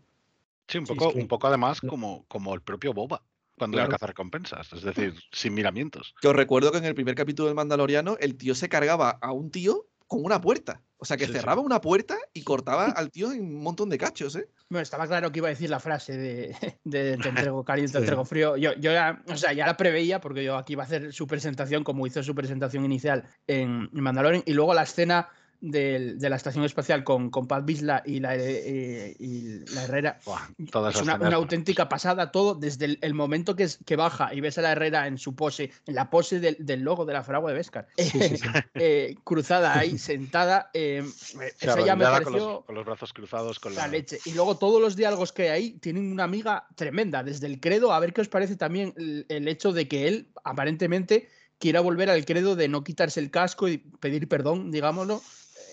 Sí, 0.71 0.79
un 0.79 0.87
Sí, 0.87 0.93
es 0.93 0.99
poco, 0.99 1.13
que- 1.13 1.19
un 1.21 1.29
poco 1.29 1.47
además 1.49 1.81
como, 1.81 2.25
como 2.29 2.55
el 2.55 2.63
propio 2.63 2.93
Boba 2.95 3.23
cuando 3.59 3.77
Claro. 3.77 3.89
era 3.91 3.97
cazar 3.99 4.09
recompensas, 4.11 4.73
es 4.73 4.83
decir, 4.83 5.15
sin 5.33 5.53
miramientos. 5.53 6.15
Que 6.23 6.29
os 6.29 6.37
recuerdo 6.37 6.73
que 6.73 6.79
en 6.79 6.85
el 6.87 6.95
primer 6.95 7.15
capítulo 7.15 7.47
del 7.49 7.55
Mandaloriano 7.57 8.17
el 8.21 8.37
tío 8.37 8.55
se 8.55 8.69
cargaba 8.71 9.11
a 9.21 9.33
un 9.33 9.51
tío 9.51 9.87
con 10.07 10.25
una 10.25 10.41
puerta. 10.41 10.81
O 10.97 11.05
sea, 11.05 11.17
que 11.17 11.27
Sí, 11.27 11.33
sí. 11.33 11.39
cerraba 11.39 11.61
una 11.63 11.81
puerta 11.81 12.17
y 12.35 12.43
cortaba 12.43 12.87
al 12.87 13.11
tío 13.11 13.33
en 13.33 13.41
un 13.43 13.63
montón 13.63 13.89
de 13.89 13.97
cachos, 13.97 14.37
¿eh? 14.37 14.49
Bueno, 14.69 14.83
estaba 14.83 15.07
claro 15.07 15.31
que 15.33 15.39
iba 15.39 15.49
a 15.49 15.51
decir 15.51 15.71
la 15.71 15.81
frase 15.81 16.17
de, 16.17 16.49
de 16.85 17.17
te 17.19 17.29
entrego 17.29 17.65
caliente, 17.65 17.93
te 17.93 17.99
entrego 18.21 18.25
frío. 18.25 18.57
Yo, 18.57 18.73
yo 18.75 18.93
ya, 18.93 19.23
o 19.29 19.37
sea, 19.37 19.53
ya 19.53 19.67
la 19.67 19.77
preveía 19.77 20.21
porque 20.21 20.43
yo 20.45 20.57
aquí 20.57 20.73
iba 20.75 20.83
a 20.83 20.87
hacer 20.87 21.13
su 21.13 21.27
presentación 21.27 21.85
como 21.85 22.07
hizo 22.07 22.23
su 22.23 22.35
presentación 22.35 22.85
inicial 22.85 23.25
en, 23.47 23.89
en 23.95 24.03
Mandalorian 24.03 24.43
y 24.47 24.53
luego 24.53 24.75
la 24.75 24.83
escena 24.83 25.29
del- 25.61 26.19
de 26.19 26.31
la 26.31 26.37
estación 26.37 26.65
espacial 26.65 27.05
con, 27.05 27.31
con 27.31 27.47
Pat 27.47 27.65
Bisla 27.65 28.03
y 28.07 28.21
la, 28.21 28.35
eh, 28.37 29.15
y 29.19 29.59
la 29.75 29.85
Herrera. 29.85 30.19
Buah, 30.25 30.49
todas 30.71 30.97
Es 30.97 31.03
una, 31.03 31.15
auténtica 31.35 31.89
pasada 31.89 32.31
todo 32.33 32.55
desde 32.55 32.87
el, 32.87 32.99
el 33.03 33.15
momento 33.15 33.55
que, 33.57 33.65
es- 33.65 33.79
que 33.85 33.97
baja 33.97 34.33
y 34.35 34.41
ves 34.41 34.59
a 34.59 34.63
la 34.63 34.73
Herrera 34.73 35.07
en 35.07 35.19
su 35.19 35.35
pose, 35.37 35.71
en 35.87 35.95
la 35.95 36.11
pose 36.11 36.41
del, 36.41 36.57
del 36.59 36.81
logo 36.81 37.05
de 37.05 37.13
la 37.13 37.23
fragua 37.23 37.51
de 37.51 37.57
Vescar, 37.59 37.87
eh, 38.75 39.17
cruzada 39.25 39.79
ahí, 39.79 39.99
sentada. 39.99 40.71
eh, 40.75 41.05
eso 41.61 41.85
ya 41.85 41.97
me 41.97 42.05
con 42.05 42.13
pareció 42.13 42.33
los, 42.37 42.65
con 42.65 42.75
los 42.75 42.85
brazos 42.87 43.13
cruzados, 43.13 43.59
con 43.61 43.75
la 43.75 43.83
la, 43.83 43.89
leche. 43.89 44.19
Y 44.25 44.33
luego 44.33 44.57
todos 44.57 44.81
los 44.81 44.97
diálogos 44.97 45.33
que 45.33 45.43
hay 45.43 45.49
ahí 45.51 45.71
tienen 45.73 46.11
una 46.11 46.25
amiga 46.25 46.67
tremenda. 46.77 47.23
Desde 47.23 47.47
el 47.47 47.61
credo, 47.61 47.93
a 47.93 48.01
ver 48.01 48.13
qué 48.13 48.21
os 48.23 48.29
parece 48.29 48.57
también 48.57 48.95
el, 48.97 49.27
el 49.29 49.49
hecho 49.49 49.73
de 49.73 49.89
que 49.89 50.09
él 50.09 50.29
aparentemente 50.45 51.29
quiera 51.59 51.81
volver 51.81 52.09
al 52.09 52.25
credo 52.25 52.57
de 52.57 52.69
no 52.69 52.83
quitarse 52.85 53.21
el 53.21 53.31
casco 53.31 53.69
y 53.69 53.79
pedir 53.79 54.29
perdón, 54.29 54.71
digámoslo. 54.71 55.21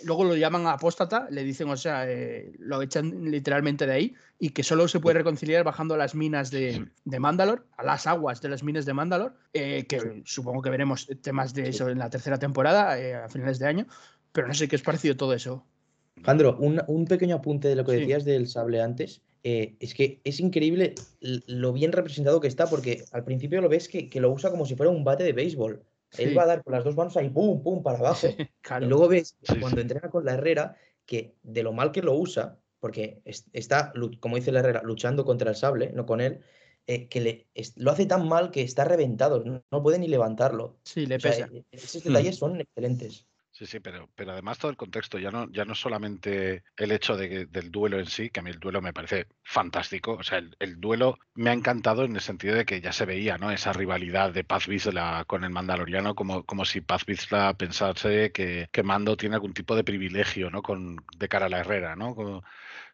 Luego 0.06 0.24
lo 0.24 0.36
llaman 0.36 0.68
apóstata, 0.68 1.28
le 1.32 1.44
dicen, 1.44 1.70
o 1.70 1.78
sea, 1.78 2.10
eh, 2.10 2.52
lo 2.60 2.82
echan 2.82 3.30
literalmente 3.32 3.86
de 3.86 3.94
ahí 3.94 4.16
y 4.40 4.50
que 4.52 4.64
solo 4.64 4.88
se 4.88 5.00
puede 5.00 5.18
reconciliar 5.18 5.64
bajando 5.64 5.94
a 5.96 5.98
las 5.98 6.16
minas 6.16 6.52
de, 6.52 6.88
de 7.06 7.20
Mandalor, 7.20 7.66
a 7.78 7.84
las 7.84 8.08
aguas 8.08 8.42
de 8.42 8.50
las 8.50 8.64
minas 8.64 8.86
de 8.86 8.94
Mandalor, 8.94 9.36
eh, 9.54 9.86
que 9.88 10.22
supongo 10.26 10.62
que 10.62 10.70
veremos 10.70 11.08
temas 11.22 11.54
de 11.54 11.70
eso 11.70 11.90
en 11.90 12.00
la 12.00 12.10
tercera 12.10 12.38
temporada, 12.38 13.00
eh, 13.00 13.16
a 13.16 13.30
finales 13.30 13.60
de 13.60 13.68
año. 13.68 13.88
Pero 14.32 14.48
no 14.48 14.54
sé 14.54 14.68
qué 14.68 14.76
os 14.76 14.82
parecido 14.84 15.16
todo 15.18 15.34
eso. 15.34 15.66
Jandro, 16.24 16.58
un, 16.60 16.82
un 16.88 17.06
pequeño 17.06 17.36
apunte 17.36 17.68
de 17.68 17.76
lo 17.76 17.86
que 17.86 17.94
Sí. 17.94 18.00
decías 18.02 18.26
del 18.26 18.48
sable 18.48 18.82
antes. 18.82 19.22
eh, 19.44 19.78
es 19.80 19.94
que 19.94 20.20
es 20.26 20.40
increíble 20.42 20.94
lo 21.22 21.72
bien 21.72 21.92
representado 21.94 22.42
que 22.42 22.48
está, 22.50 22.68
porque 22.70 23.06
al 23.14 23.24
principio 23.24 23.62
lo 23.62 23.70
ves 23.70 23.88
que, 23.88 24.10
que 24.10 24.20
lo 24.20 24.30
usa 24.32 24.50
como 24.52 24.66
si 24.66 24.76
fuera 24.76 24.92
un 24.92 25.04
bate 25.06 25.24
de 25.24 25.32
béisbol. 25.32 25.84
Él 26.18 26.38
va 26.38 26.44
a 26.44 26.48
dar 26.48 26.64
con 26.64 26.74
las 26.74 26.84
dos 26.84 26.96
manos 26.96 27.16
ahí, 27.18 27.30
pum, 27.30 27.62
pum, 27.62 27.84
para 27.84 28.00
abajo. 28.00 28.28
Claro. 28.62 28.86
Y 28.86 28.90
luego 28.90 29.08
ves 29.08 29.38
cuando 29.62 29.80
entrena 29.82 30.10
con 30.10 30.26
la 30.26 30.34
Herrera, 30.34 30.76
que 31.06 31.36
de 31.44 31.64
lo 31.64 31.72
mal 31.72 31.92
que 31.92 32.02
lo 32.02 32.16
usa, 32.16 32.60
porque 32.80 33.22
es- 33.24 33.46
está, 33.54 33.94
como 34.20 34.36
dice 34.36 34.52
la 34.52 34.60
Herrera, 34.60 34.82
luchando 34.84 35.24
contra 35.24 35.50
el 35.52 35.56
sable, 35.56 35.92
no 35.94 36.06
con 36.06 36.20
él, 36.22 36.42
eh, 36.86 37.08
que 37.08 37.22
le, 37.22 37.48
lo 37.76 37.92
hace 37.92 38.06
tan 38.06 38.28
mal 38.28 38.50
que 38.52 38.62
está 38.62 38.84
reventado, 38.86 39.44
no, 39.44 39.64
no 39.72 39.84
puede 39.84 40.00
ni 40.00 40.08
levantarlo. 40.08 40.80
Sí, 40.84 41.06
le 41.06 41.16
O 41.16 41.20
sea, 41.20 41.32
pesa. 41.32 41.50
e- 41.54 41.66
esos 41.72 42.04
detalles 42.04 42.38
son 42.38 42.60
excelentes. 42.60 43.27
Sí, 43.58 43.66
sí, 43.66 43.80
pero, 43.80 44.08
pero 44.14 44.34
además 44.34 44.60
todo 44.60 44.70
el 44.70 44.78
contexto, 44.78 45.18
ya 45.18 45.32
no, 45.32 45.50
ya 45.52 45.66
no 45.66 45.74
solamente 45.74 46.64
el 46.76 46.92
hecho 46.92 47.18
de 47.18 47.48
del 47.48 47.72
duelo 47.72 47.98
en 47.98 48.06
sí, 48.06 48.30
que 48.30 48.40
a 48.40 48.44
mí 48.44 48.52
el 48.52 48.60
duelo 48.60 48.82
me 48.84 48.94
parece 48.94 49.30
fantástico, 49.44 50.14
o 50.14 50.22
sea, 50.24 50.38
el, 50.38 50.56
el 50.60 50.80
duelo 50.80 51.18
me 51.34 51.50
ha 51.50 51.54
encantado 51.54 52.04
en 52.06 52.14
el 52.14 52.22
sentido 52.22 52.54
de 52.56 52.66
que 52.66 52.82
ya 52.82 52.94
se 52.94 53.06
veía, 53.08 53.40
¿no? 53.40 53.50
Esa 53.50 53.74
rivalidad 53.74 54.32
de 54.32 54.44
Paz 54.44 54.68
Vizsla 54.68 55.24
con 55.26 55.44
el 55.44 55.50
Mandaloriano, 55.50 56.14
como, 56.14 56.46
como 56.46 56.66
si 56.66 56.82
Paz 56.82 57.04
Vizsla 57.08 57.56
pensase 57.58 58.32
que, 58.32 58.70
que 58.72 58.84
Mando 58.84 59.18
tiene 59.18 59.34
algún 59.36 59.54
tipo 59.56 59.76
de 59.76 59.84
privilegio, 59.84 60.52
¿no? 60.52 60.62
Con, 60.62 60.98
de 61.18 61.28
cara 61.28 61.48
a 61.48 61.50
la 61.50 61.60
Herrera, 61.62 61.96
¿no? 61.96 62.14
Como, 62.14 62.44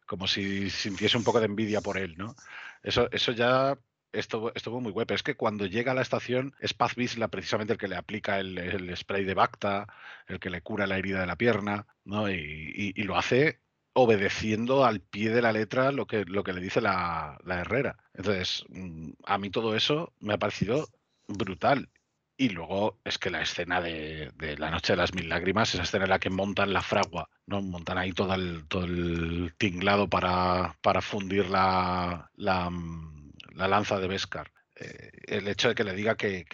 como 0.05 0.27
si 0.27 0.69
sintiese 0.69 1.17
un 1.17 1.23
poco 1.25 1.39
de 1.39 1.47
envidia 1.47 1.81
por 1.81 1.97
él, 1.97 2.15
¿no? 2.17 2.35
Eso, 2.83 3.09
eso 3.11 3.31
ya 3.33 3.77
estuvo, 4.13 4.53
estuvo 4.55 4.79
muy 4.81 4.91
guay, 4.91 5.05
pero 5.05 5.15
es 5.15 5.23
que 5.23 5.35
cuando 5.35 5.65
llega 5.65 5.91
a 5.91 5.95
la 5.95 6.01
estación 6.01 6.55
es 6.59 6.73
Paz 6.73 6.95
Vizsla 6.95 7.27
precisamente 7.29 7.73
el 7.73 7.79
que 7.79 7.87
le 7.87 7.95
aplica 7.97 8.39
el, 8.39 8.57
el 8.57 8.95
spray 8.97 9.23
de 9.25 9.33
Bacta, 9.33 9.87
el 10.27 10.39
que 10.39 10.49
le 10.49 10.61
cura 10.61 10.87
la 10.87 10.97
herida 10.97 11.19
de 11.21 11.27
la 11.27 11.35
pierna, 11.37 11.87
¿no? 12.05 12.29
Y, 12.31 12.93
y- 12.95 13.03
lo 13.03 13.17
hace 13.17 13.61
obedeciendo 13.93 14.85
al 14.85 15.01
pie 15.01 15.29
de 15.31 15.41
la 15.41 15.51
letra 15.51 15.91
lo 15.91 16.07
que, 16.07 16.25
lo 16.25 16.43
que 16.43 16.53
le 16.53 16.61
dice 16.61 16.81
la, 16.81 17.37
la 17.45 17.59
Herrera. 17.61 17.97
Entonces, 18.13 18.63
mm, 18.69 19.11
a 19.25 19.37
mí 19.37 19.49
todo 19.51 19.75
eso 19.75 20.13
me 20.19 20.33
ha 20.33 20.37
parecido 20.39 20.87
brutal. 21.27 21.89
Y 22.35 22.49
luego 22.49 22.99
es 23.03 23.19
que 23.19 23.29
la 23.29 23.41
escena 23.41 23.79
de, 23.79 24.31
de 24.35 24.57
La 24.57 24.71
Noche 24.71 24.93
de 24.93 24.97
las 24.97 25.13
Mil 25.13 25.29
Lágrimas, 25.29 25.73
esa 25.73 25.83
escena 25.83 26.05
en 26.05 26.09
la 26.09 26.19
que 26.19 26.29
montan 26.31 26.73
la 26.73 26.81
fragua, 26.81 27.29
¿no? 27.45 27.61
Montan 27.61 27.97
ahí 27.99 28.11
todo 28.11 28.33
el, 28.33 28.67
todo 28.67 28.85
el 28.85 29.53
tinglado 29.57 30.09
para, 30.09 30.75
para 30.81 31.01
fundir 31.01 31.47
la, 31.49 32.29
la, 32.35 32.69
mm, 32.71 33.12
la 33.53 33.67
lanza 33.67 33.99
de 33.99 34.07
Beskar. 34.07 34.51
Eh, 34.75 35.11
el 35.27 35.47
hecho 35.47 35.69
de 35.69 35.75
que 35.75 35.83
le 35.83 35.93
diga 35.93 36.15
que, 36.15 36.45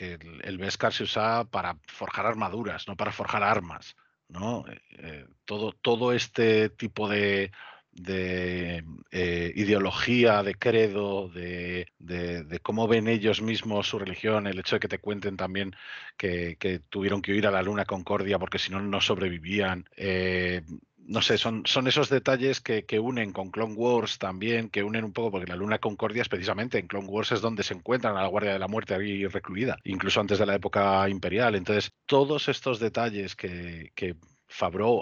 el, 0.44 0.58
Beskar 0.58 0.94
se 0.94 1.04
usa 1.04 1.46
para 1.46 1.78
forjar 1.88 2.26
armaduras, 2.26 2.88
no 2.88 2.96
para 2.96 3.12
forjar 3.12 3.44
armas. 3.44 3.96
¿no? 4.28 4.66
Eh, 4.68 4.82
eh, 5.00 5.26
todo, 5.46 5.74
todo 5.74 6.14
este 6.14 6.70
tipo 6.70 7.10
de, 7.10 7.52
de 7.92 8.84
ideología, 9.56 10.44
de 10.44 10.56
credo, 10.56 11.30
de, 11.30 11.88
de- 11.98 12.60
cómo 12.62 12.88
ven 12.88 13.08
ellos 13.08 13.42
mismos 13.42 13.88
su 13.88 13.98
religión, 14.00 14.48
el 14.48 14.60
hecho 14.60 14.76
de 14.76 14.80
que 14.82 14.88
te 14.88 15.00
cuenten 15.00 15.38
también 15.38 15.76
que, 16.18 16.58
que 16.58 16.80
tuvieron 16.80 17.22
que 17.22 17.32
huir 17.32 17.48
a 17.48 17.52
la 17.52 17.64
Luna 17.64 17.86
Concordia 17.86 18.38
porque 18.40 18.60
si 18.60 18.72
no, 18.72 18.80
no 18.82 19.02
sobrevivían. 19.02 19.86
No 21.10 21.22
sé, 21.22 21.38
son, 21.38 21.64
son 21.66 21.88
esos 21.88 22.10
detalles 22.10 22.62
que, 22.62 22.86
que 22.86 23.00
unen 23.00 23.32
con 23.34 23.50
Clone 23.52 23.74
Wars 23.74 24.18
también, 24.20 24.70
que 24.70 24.84
unen 24.84 25.04
un 25.06 25.14
poco, 25.14 25.32
porque 25.32 25.48
la 25.48 25.56
Luna 25.56 25.80
Concordia 25.80 26.22
es 26.22 26.30
precisamente 26.30 26.78
en 26.78 26.88
Clone 26.88 27.08
Wars 27.08 27.32
es 27.32 27.42
donde 27.42 27.64
se 27.64 27.74
encuentran 27.74 28.16
a 28.16 28.22
la 28.22 28.28
Guardia 28.28 28.54
de 28.54 28.60
la 28.60 28.68
Muerte 28.68 28.94
ahí 28.96 29.26
recluida, 29.28 29.78
incluso 29.84 30.22
antes 30.22 30.38
de 30.40 30.46
la 30.46 30.56
época 30.56 31.08
imperial. 31.10 31.56
Entonces, 31.56 31.92
todos 32.06 32.48
estos 32.48 32.80
detalles 32.80 33.36
que, 33.36 33.92
que 33.96 34.16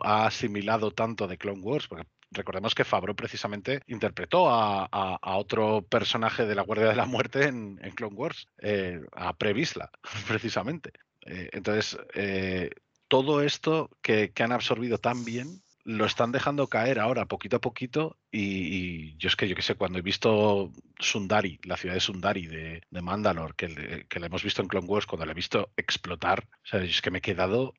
ha 0.03 0.25
asimilado 0.25 0.91
tanto 0.91 1.27
de 1.27 1.37
Clone 1.37 1.61
Wars, 1.61 1.87
porque 1.87 2.07
recordemos 2.31 2.75
que 2.75 2.83
Favreau 2.83 3.15
precisamente 3.15 3.81
interpretó 3.87 4.49
a, 4.49 4.83
a- 4.91 5.17
a 5.21 5.37
otro 5.37 5.81
personaje 5.83 6.45
de 6.45 6.55
la 6.55 6.63
Guardia 6.63 6.87
de 6.87 6.95
la 6.95 7.05
Muerte 7.05 7.43
en, 7.47 7.79
en 7.81 7.91
Clone 7.91 8.15
Wars, 8.15 8.47
eh, 8.59 8.99
a 9.13 9.35
Previsla, 9.35 9.89
precisamente. 10.27 10.91
Eh, 11.21 11.49
entonces, 11.53 11.97
eh, 12.13 12.69
todo 13.07 13.41
esto 13.41 13.89
que, 14.01 14.31
que 14.31 14.43
han 14.43 14.51
absorbido 14.51 14.97
tan 14.97 15.23
bien 15.25 15.61
lo 15.87 16.05
están 16.05 16.31
dejando 16.33 16.67
caer 16.67 16.99
ahora 16.99 17.27
poquito 17.27 17.57
a 17.57 17.61
poquito 17.61 18.19
y, 18.31 19.15
yo 19.17 19.29
es 19.29 19.35
que 19.37 19.47
yo 19.47 19.55
que 19.55 19.61
sé, 19.61 19.75
cuando 19.75 19.99
he 19.99 20.01
visto 20.01 20.73
Sundari, 20.99 21.59
la 21.63 21.77
ciudad 21.77 21.95
de 21.95 22.01
Sundari 22.01 22.45
de, 22.47 22.81
de 22.89 23.01
Mandalore, 23.01 23.53
que, 23.55 23.69
le- 23.69 24.07
que 24.07 24.19
la 24.19 24.27
hemos 24.27 24.43
visto 24.43 24.61
en 24.61 24.67
Clone 24.67 24.87
Wars, 24.87 25.05
cuando 25.07 25.25
la 25.25 25.31
he 25.31 25.35
visto 25.35 25.71
explotar, 25.77 26.47
o 26.63 26.67
sea, 26.67 26.83
es 26.83 27.01
que 27.01 27.11
me 27.11 27.19
he 27.19 27.21
quedado 27.21 27.73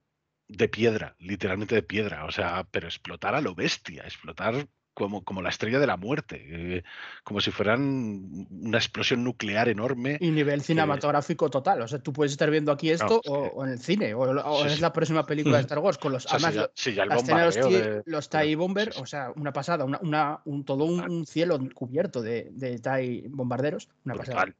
de 0.48 0.68
piedra, 0.68 1.16
literalmente 1.18 1.74
de 1.74 1.82
piedra, 1.82 2.24
o 2.24 2.30
sea, 2.32 2.64
pero 2.70 2.86
explotar 2.88 3.34
a 3.34 3.40
lo 3.42 3.54
bestia, 3.54 4.04
explotar 4.04 4.66
como, 4.98 5.22
como 5.22 5.42
la 5.42 5.50
estrella 5.50 5.78
de 5.78 5.86
la 5.86 5.96
muerte, 5.96 6.44
eh, 6.48 6.82
como 7.22 7.40
si 7.40 7.52
fueran 7.52 8.48
una 8.50 8.78
explosión 8.78 9.22
nuclear 9.22 9.68
enorme. 9.68 10.18
Y 10.20 10.32
nivel 10.32 10.60
cinematográfico 10.60 11.48
total. 11.48 11.82
O 11.82 11.86
sea, 11.86 12.00
tú 12.00 12.12
puedes 12.12 12.32
estar 12.32 12.50
viendo 12.50 12.72
aquí 12.72 12.90
esto 12.90 13.20
o, 13.24 13.64
en 13.64 13.70
el 13.70 13.78
cine, 13.78 14.12
o, 14.14 14.66
es 14.66 14.80
la 14.80 14.92
próxima 14.92 15.24
película 15.24 15.58
de 15.58 15.62
Star 15.68 15.78
Wars 15.78 15.98
con 15.98 16.12
los. 16.12 16.26
además, 16.26 16.56
la 16.56 17.14
escena 17.14 17.48
de 17.48 18.02
los, 18.06 18.28
TIE 18.28 18.56
Bomber, 18.56 18.92
o 18.96 19.06
sea, 19.06 19.30
una 19.36 19.52
pasada, 19.52 19.84
una, 19.84 20.40
un, 20.44 20.64
todo 20.64 20.84
un, 20.84 21.24
cielo 21.26 21.60
cubierto 21.74 22.20
de, 22.20 22.48
de 22.50 22.80
TIE 22.80 23.28
bombarderos. 23.28 23.88
Una 24.04 24.16
pasada. 24.16 24.52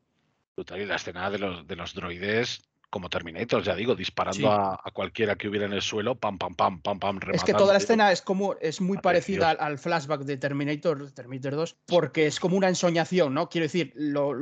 Y 0.57 0.84
la 0.84 0.97
escena 0.97 1.30
de 1.30 1.39
los, 1.39 1.66
de 1.66 1.74
los 1.74 1.95
droides 1.95 2.62
como 2.91 3.11
Terminator, 3.11 3.62
ya 3.62 3.74
digo, 3.74 3.95
disparando 3.95 4.51
a, 4.51 4.82
cualquiera 4.93 5.36
que 5.36 5.49
hubiera 5.49 5.66
en 5.66 5.72
el 5.72 5.82
suelo, 5.82 6.14
pam, 6.14 6.39
pam, 6.39 6.55
pam, 6.55 6.80
pam, 6.80 6.99
pam, 6.99 7.18
Es 7.32 7.45
que 7.45 7.53
toda 7.53 7.72
la 7.72 7.78
escena 7.78 8.11
es 8.12 8.22
como, 8.22 8.55
es 8.61 8.80
muy 8.80 8.99
parecida 8.99 9.51
al, 9.51 9.78
flashback 9.78 10.22
de 10.22 10.36
Terminator, 10.39 11.11
Terminator 11.12 11.55
2, 11.55 11.76
porque 11.86 12.26
es 12.26 12.41
como 12.41 12.57
una 12.57 12.68
ensoñación, 12.68 13.34
¿no? 13.34 13.49
Quiero 13.49 13.66
decir, 13.66 13.93
lo, 13.95 14.32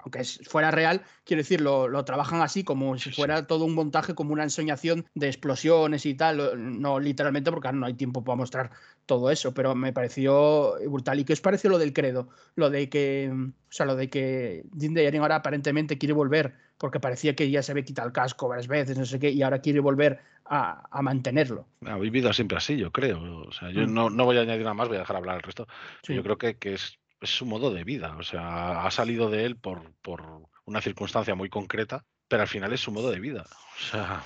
aunque 0.00 0.24
fuera 0.48 0.70
real, 0.70 1.02
quiero 1.24 1.42
decir, 1.42 1.60
lo, 1.60 2.04
trabajan 2.04 2.42
así, 2.42 2.64
como 2.64 2.98
si 2.98 3.12
fuera 3.12 3.46
todo 3.46 3.64
un 3.64 3.74
montaje, 3.74 4.14
como 4.14 4.32
una 4.32 4.42
ensoñación 4.42 5.06
de 5.14 5.28
explosiones 5.28 6.04
y 6.04 6.14
tal, 6.14 6.80
no 6.80 6.98
literalmente, 6.98 7.52
porque 7.52 7.72
no 7.72 7.86
hay 7.86 7.94
tiempo 7.94 8.24
para 8.24 8.36
mostrar 8.36 8.70
todo 9.06 9.30
eso, 9.30 9.54
pero 9.54 9.74
me 9.74 9.92
pareció 9.92 10.74
brutal. 10.88 11.20
¿Y 11.20 11.24
qué 11.24 11.32
os 11.32 11.40
pareció 11.40 11.70
lo 11.70 11.78
del 11.78 11.92
credo? 11.92 12.28
Lo 12.56 12.70
de 12.70 12.88
que, 12.88 13.30
o 13.32 13.72
sea, 13.72 13.86
lo 13.86 13.96
de 13.96 14.08
que 14.08 14.64
Jim 14.78 14.96
ahora 15.20 15.36
aparentemente 15.36 15.98
quiere 15.98 16.12
volver 16.12 16.54
porque 16.78 17.00
parecía 17.00 17.34
que 17.34 17.50
ya 17.50 17.62
se 17.62 17.72
había 17.72 17.84
quitado 17.84 18.08
el 18.08 18.12
casco 18.12 18.48
varias 18.48 18.68
veces, 18.68 18.98
no 18.98 19.06
sé 19.06 19.18
qué, 19.18 19.30
y 19.30 19.42
ahora 19.42 19.60
quiere 19.60 19.80
volver 19.80 20.20
a, 20.44 21.02
mantenerlo. 21.02 21.66
Ha 21.84 21.96
vivido 21.98 22.32
siempre 22.32 22.58
así, 22.58 22.76
yo 22.76 22.90
creo. 22.90 23.46
O 23.46 23.52
sea, 23.52 23.70
yo 23.70 23.86
mm. 23.86 24.14
no, 24.14 24.24
voy 24.24 24.36
a 24.38 24.42
añadir 24.42 24.62
nada 24.62 24.74
más, 24.74 24.88
voy 24.88 24.96
a 24.96 25.00
dejar 25.00 25.16
hablar 25.16 25.36
el 25.36 25.42
resto. 25.42 25.66
Yo 26.06 26.22
creo 26.22 26.38
que, 26.38 26.56
es, 26.62 26.98
su 27.22 27.46
modo 27.46 27.72
de 27.72 27.84
vida. 27.84 28.16
O 28.18 28.22
sea, 28.22 28.84
ha 28.84 28.90
salido 28.90 29.30
de 29.30 29.44
él 29.44 29.56
por, 29.56 29.92
por 30.02 30.22
una 30.64 30.80
circunstancia 30.80 31.34
muy 31.34 31.48
concreta, 31.48 32.04
pero 32.28 32.42
al 32.42 32.48
final 32.48 32.72
es 32.72 32.80
su 32.80 32.90
modo 32.90 33.10
de 33.10 33.20
vida. 33.20 33.46
O 33.48 33.90
sea, 33.90 34.24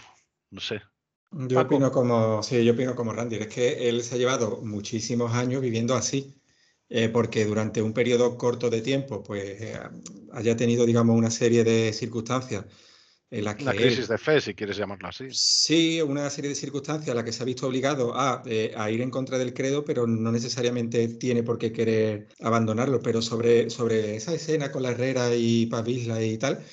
no 0.50 0.60
sé. 0.60 0.82
Yo 1.32 1.60
opino 1.60 1.90
como, 1.90 2.42
sí, 2.42 2.64
yo 2.64 2.72
opino 2.72 2.94
como 2.94 3.12
Randy, 3.12 3.36
es 3.36 3.48
que 3.48 3.88
él 3.88 4.02
se 4.02 4.14
ha 4.14 4.18
llevado 4.18 4.62
muchísimos 4.62 5.34
años 5.34 5.60
viviendo 5.60 5.94
así. 5.94 6.35
Eh, 6.88 7.08
porque 7.08 7.44
durante 7.44 7.82
un 7.82 7.92
periodo 7.92 8.38
corto 8.38 8.70
de 8.70 8.80
tiempo 8.80 9.20
pues 9.24 9.60
eh, 9.60 9.80
haya 10.32 10.56
tenido, 10.56 10.86
digamos, 10.86 11.16
una 11.16 11.32
serie 11.32 11.64
de 11.64 11.92
circunstancias 11.92 12.64
en 13.28 13.44
las 13.44 13.56
que... 13.56 13.64
Una 13.64 13.72
crisis 13.72 14.06
de 14.06 14.18
fe, 14.18 14.40
si 14.40 14.54
quieres 14.54 14.76
llamarlo 14.76 15.08
así. 15.08 15.24
Sí, 15.32 16.00
una 16.00 16.30
serie 16.30 16.50
de 16.50 16.54
circunstancias 16.54 17.08
en 17.08 17.16
las 17.16 17.24
que 17.24 17.32
se 17.32 17.42
ha 17.42 17.46
visto 17.46 17.66
obligado 17.66 18.14
a, 18.14 18.40
eh, 18.46 18.72
a, 18.76 18.88
ir 18.88 19.00
en 19.00 19.10
contra 19.10 19.36
del 19.36 19.52
credo, 19.52 19.84
pero 19.84 20.06
no 20.06 20.30
necesariamente 20.30 21.08
tiene 21.08 21.42
por 21.42 21.58
qué 21.58 21.72
querer 21.72 22.28
abandonarlo. 22.40 23.02
Pero 23.02 23.20
sobre, 23.20 23.68
sobre 23.68 24.14
esa 24.14 24.32
escena 24.32 24.70
con 24.70 24.84
la 24.84 24.92
Herrera 24.92 25.34
y 25.34 25.66
Pavisla 25.66 26.22
y 26.22 26.38
tal, 26.38 26.64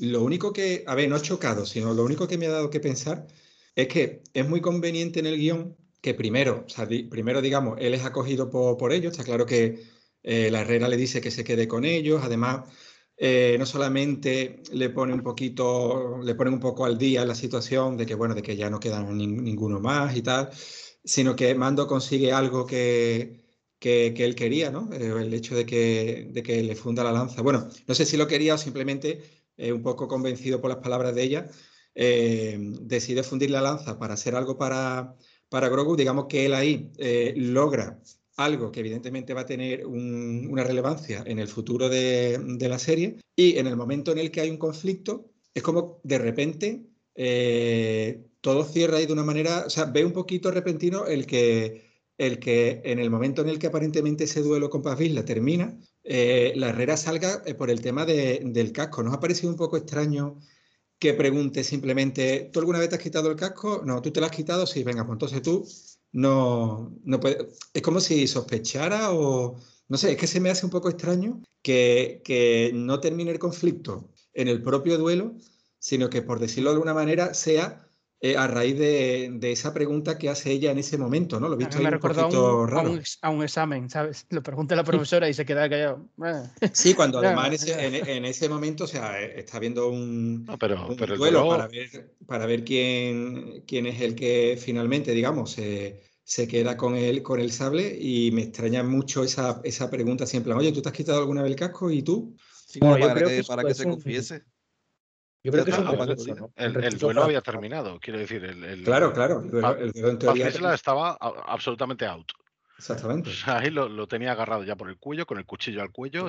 lo 0.00 0.22
único 0.22 0.52
que, 0.52 0.84
a 0.86 0.94
ver, 0.94 1.08
no 1.08 1.18
chocado, 1.18 1.64
sino 1.64 1.94
lo 1.94 2.04
único 2.04 2.28
que 2.28 2.36
me 2.36 2.46
ha 2.46 2.50
dado 2.50 2.68
que 2.68 2.80
pensar 2.80 3.26
es 3.74 3.88
que 3.88 4.22
es 4.34 4.46
muy 4.46 4.60
conveniente 4.60 5.20
en 5.20 5.26
el 5.26 5.38
guion 5.38 5.76
que 6.02 6.14
primero, 6.14 6.66
primero 7.10 7.40
digamos, 7.40 7.78
él 7.80 7.94
es 7.94 8.04
acogido 8.04 8.50
por, 8.50 8.92
ellos, 8.92 9.12
está 9.12 9.24
claro 9.24 9.46
que 9.46 9.84
eh, 10.24 10.50
la 10.50 10.62
Herrera 10.62 10.88
le 10.88 10.96
dice 10.96 11.20
que 11.20 11.30
se 11.30 11.44
quede 11.44 11.68
con 11.68 11.84
ellos, 11.84 12.22
además 12.24 12.68
eh, 13.16 13.56
no 13.58 13.66
solamente 13.66 14.62
le 14.72 14.90
pone 14.90 15.14
un 15.14 15.22
poquito, 15.22 16.20
le 16.22 16.34
pone 16.34 16.50
un 16.50 16.58
poco 16.58 16.84
al 16.84 16.98
día 16.98 17.24
la 17.24 17.36
situación 17.36 17.96
de 17.96 18.04
que, 18.06 18.16
bueno, 18.16 18.34
de 18.34 18.42
que 18.42 18.56
ya 18.56 18.68
no 18.68 18.80
quedan 18.80 19.16
ninguno 19.16 19.78
más 19.80 20.16
y 20.16 20.22
tal, 20.22 20.50
sino 21.04 21.36
que 21.36 21.54
Mando 21.54 21.86
consigue 21.86 22.32
algo 22.32 22.66
que, 22.66 23.44
que, 23.78 24.08
él 24.16 24.34
quería, 24.34 24.70
¿no? 24.72 24.92
Eh, 24.92 25.14
el 25.22 25.32
hecho 25.34 25.54
de 25.54 25.66
que, 25.66 26.28
de 26.32 26.42
que 26.42 26.62
le 26.64 26.74
funda 26.74 27.04
la 27.04 27.12
lanza. 27.12 27.42
Bueno, 27.42 27.68
no 27.86 27.94
sé 27.94 28.06
si 28.06 28.16
lo 28.16 28.26
quería 28.26 28.54
o 28.54 28.58
simplemente 28.58 29.22
un 29.58 29.82
poco 29.82 30.08
convencido 30.08 30.60
por 30.60 30.70
las 30.70 30.80
palabras 30.80 31.14
de 31.14 31.22
ella, 31.22 31.48
decide 31.94 33.22
fundir 33.22 33.50
la 33.50 33.60
lanza 33.60 33.98
para 33.98 34.14
hacer 34.14 34.34
algo 34.34 34.58
para 34.58 35.14
para 35.52 35.68
Grogu, 35.68 35.96
digamos 35.96 36.28
que 36.30 36.46
él 36.46 36.54
ahí 36.54 36.90
eh, 36.96 37.34
logra 37.36 38.00
algo 38.36 38.72
que 38.72 38.80
evidentemente 38.80 39.34
va 39.34 39.42
a 39.42 39.46
tener 39.46 39.84
una 39.84 40.64
relevancia 40.64 41.22
en 41.26 41.38
el 41.38 41.46
futuro 41.46 41.90
de, 41.90 42.40
la 42.58 42.78
serie 42.78 43.18
y 43.36 43.58
en 43.58 43.66
el 43.66 43.76
momento 43.76 44.12
en 44.12 44.18
el 44.18 44.30
que 44.30 44.40
hay 44.40 44.48
un 44.48 44.56
conflicto 44.56 45.26
es 45.52 45.62
como 45.62 46.00
de 46.04 46.16
repente 46.16 46.86
eh, 47.14 48.24
todo 48.40 48.64
cierra 48.64 48.96
ahí 48.96 49.04
de 49.04 49.12
una 49.12 49.24
manera, 49.24 49.64
o 49.66 49.70
sea, 49.70 49.84
ve 49.84 50.06
un 50.06 50.12
poquito 50.12 50.50
repentino 50.50 51.04
el 51.04 51.26
que, 51.26 52.00
el 52.16 52.38
que 52.38 52.80
en 52.84 52.98
el 52.98 53.10
momento 53.10 53.42
en 53.42 53.50
el 53.50 53.58
que 53.58 53.66
aparentemente 53.66 54.24
ese 54.24 54.40
duelo 54.40 54.70
con 54.70 54.80
Paz 54.80 54.98
Vizla 54.98 55.26
termina, 55.26 55.78
eh, 56.02 56.54
la 56.56 56.70
Herrera 56.70 56.96
salga 56.96 57.42
por 57.58 57.68
el 57.68 57.82
tema 57.82 58.06
del 58.06 58.72
casco. 58.72 59.02
¿Nos 59.02 59.12
ha 59.12 59.20
parecido 59.20 59.50
un 59.50 59.58
poco 59.58 59.76
extraño 59.76 60.38
que 61.02 61.14
pregunte 61.14 61.64
simplemente, 61.64 62.48
¿tú 62.52 62.60
alguna 62.60 62.78
vez 62.78 62.88
te 62.88 62.94
has 62.94 63.02
quitado 63.02 63.28
el 63.28 63.34
casco? 63.36 63.82
No, 63.84 64.00
¿tú 64.00 64.12
te 64.12 64.20
lo 64.20 64.26
has 64.26 64.32
quitado? 64.32 64.68
Sí, 64.68 64.84
venga, 64.84 65.04
pues 65.04 65.16
entonces 65.16 65.42
tú 65.42 65.66
no, 66.12 66.96
no 67.02 67.18
puedes. 67.18 67.58
Es 67.74 67.82
como 67.82 67.98
si 67.98 68.28
sospechara 68.28 69.12
o, 69.12 69.56
no 69.88 69.98
sé, 69.98 70.12
es 70.12 70.16
que 70.16 70.28
se 70.28 70.38
me 70.38 70.48
hace 70.48 70.64
un 70.64 70.70
poco 70.70 70.88
extraño 70.88 71.42
que, 71.60 72.22
que 72.24 72.70
no 72.72 73.00
termine 73.00 73.32
el 73.32 73.40
conflicto 73.40 74.12
en 74.32 74.46
el 74.46 74.62
propio 74.62 74.96
duelo, 74.96 75.34
sino 75.80 76.08
que, 76.08 76.22
por 76.22 76.38
decirlo 76.38 76.70
de 76.70 76.74
alguna 76.74 76.94
manera, 76.94 77.34
sea 77.34 77.88
eh, 78.24 78.36
a 78.36 78.46
raíz 78.46 78.78
de, 78.78 79.50
esa 79.50 79.74
pregunta 79.74 80.16
que 80.16 80.28
hace 80.28 80.52
ella 80.52 80.70
en 80.70 80.78
ese 80.78 80.96
momento, 80.96 81.40
¿no? 81.40 81.48
Lo 81.48 81.56
visto 81.56 81.82
me 81.82 81.90
recordó 81.90 82.28
un, 82.60 82.68
raro. 82.68 82.94
A, 83.20 83.30
un, 83.30 83.42
examen, 83.42 83.90
¿sabes? 83.90 84.26
Lo 84.30 84.44
pregunta 84.44 84.76
la 84.76 84.84
profesora 84.84 85.28
y 85.28 85.34
se 85.34 85.44
queda 85.44 85.68
callado. 85.68 86.08
Sí, 86.72 86.94
cuando 86.94 87.18
además 87.18 87.66
en 87.66 88.24
ese, 88.24 88.48
momento, 88.48 88.84
o 88.84 88.86
sea, 88.86 89.20
eh, 89.20 89.40
está 89.40 89.58
viendo 89.58 89.88
un, 89.88 90.46
duelo 90.46 91.48
para 91.48 91.66
ver, 91.66 92.14
para 92.24 92.46
ver 92.46 92.62
quién, 92.62 93.64
quién 93.66 93.86
es 93.86 94.00
el 94.00 94.14
que 94.14 94.56
finalmente, 94.56 95.10
digamos, 95.10 95.56
se 96.22 96.48
queda 96.48 96.76
con 96.76 96.94
el, 96.94 97.24
con 97.24 97.40
el 97.40 97.50
sable 97.50 97.98
y 98.00 98.30
me 98.30 98.42
extraña 98.42 98.84
mucho 98.84 99.24
esa, 99.24 99.60
esa 99.64 99.90
pregunta 99.90 100.26
siempre, 100.26 100.52
oye, 100.52 100.70
¿tú 100.70 100.80
te 100.80 100.90
has 100.90 100.94
quitado 100.94 101.18
alguna 101.18 101.42
vez 101.42 101.50
el 101.50 101.56
casco 101.56 101.90
y 101.90 102.02
tú? 102.02 102.36
Sí, 102.68 102.78
para, 102.78 103.14
que, 103.16 103.42
para 103.42 103.64
que 103.64 103.74
se 103.74 103.82
confiese. 103.82 104.44
Yo 105.44 105.50
creo 105.50 105.64
que 105.64 105.70
es 105.72 105.78
un 105.78 106.84
El, 106.84 106.98
duelo 106.98 107.24
había 107.24 107.40
terminado, 107.40 107.98
quiero 108.00 108.18
decir. 108.18 108.44
El, 108.44 108.84
claro, 108.84 109.12
claro. 109.12 109.40
El 109.40 109.50
duelo, 109.50 109.76
el 109.76 109.92
duelo 109.92 110.72
estaba 110.72 111.18
absolutamente 111.20 112.06
out. 112.06 112.32
Exactamente. 112.82 113.30
O 113.30 113.32
sea, 113.32 113.58
ahí 113.58 113.70
lo, 113.70 114.06
tenía 114.08 114.32
agarrado 114.32 114.64
ya 114.64 114.76
por 114.76 114.88
el 114.88 114.98
cuello, 114.98 115.24
con 115.24 115.38
el 115.38 115.46
cuchillo 115.46 115.82
al 115.82 115.92
cuello. 115.92 116.26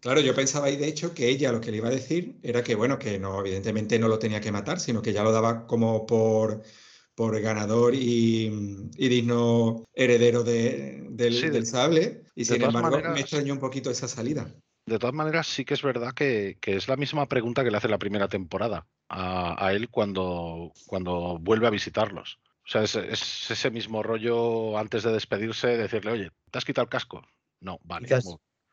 Claro, 0.00 0.20
yo 0.20 0.34
pensaba 0.34 0.66
ahí, 0.66 0.76
de 0.76 0.88
hecho, 0.88 1.14
que 1.14 1.28
ella 1.28 1.52
lo 1.52 1.60
que 1.60 1.70
le 1.70 1.76
iba 1.78 1.88
a 1.88 1.92
decir 1.92 2.36
era 2.42 2.62
que, 2.62 2.74
bueno, 2.74 2.98
que 2.98 3.18
no, 3.18 3.38
evidentemente 3.40 3.98
no 3.98 4.08
lo 4.08 4.18
tenía 4.18 4.40
que 4.40 4.52
matar, 4.52 4.80
sino 4.80 5.00
que 5.02 5.12
ya 5.12 5.22
lo 5.22 5.32
daba 5.32 5.66
como 5.66 6.04
por, 6.04 6.62
por 7.14 7.40
ganador 7.40 7.94
y, 7.94 8.48
digno 8.96 9.84
heredero 9.94 10.42
del, 10.42 11.16
del, 11.16 11.66
sable. 11.66 12.24
Y 12.34 12.44
sin 12.44 12.62
embargo, 12.62 13.00
me 13.12 13.20
extrañó 13.20 13.52
un 13.52 13.60
poquito 13.60 13.90
esa 13.90 14.08
salida. 14.08 14.52
De 14.86 14.98
todas 14.98 15.14
maneras, 15.14 15.46
sí 15.46 15.64
que 15.64 15.74
es 15.74 15.82
verdad 15.82 16.12
que, 16.12 16.58
es 16.60 16.88
la 16.88 16.96
misma 16.96 17.26
pregunta 17.26 17.62
que 17.62 17.70
le 17.70 17.76
hace 17.76 17.88
la 17.88 17.98
primera 17.98 18.28
temporada 18.28 18.86
a, 19.08 19.72
él 19.72 19.88
cuando, 19.88 20.72
cuando 20.86 21.38
vuelve 21.38 21.66
a 21.66 21.70
visitarlos. 21.70 22.40
O 22.64 22.68
sea, 22.68 22.82
es, 22.82 22.96
ese 22.96 23.70
mismo 23.70 24.02
rollo 24.02 24.78
antes 24.78 25.02
de 25.02 25.12
despedirse, 25.12 25.76
decirle, 25.76 26.12
oye, 26.12 26.30
¿te 26.50 26.58
has 26.58 26.64
quitado 26.64 26.84
el 26.84 26.90
casco? 26.90 27.22
No, 27.60 27.78
vale. 27.84 28.08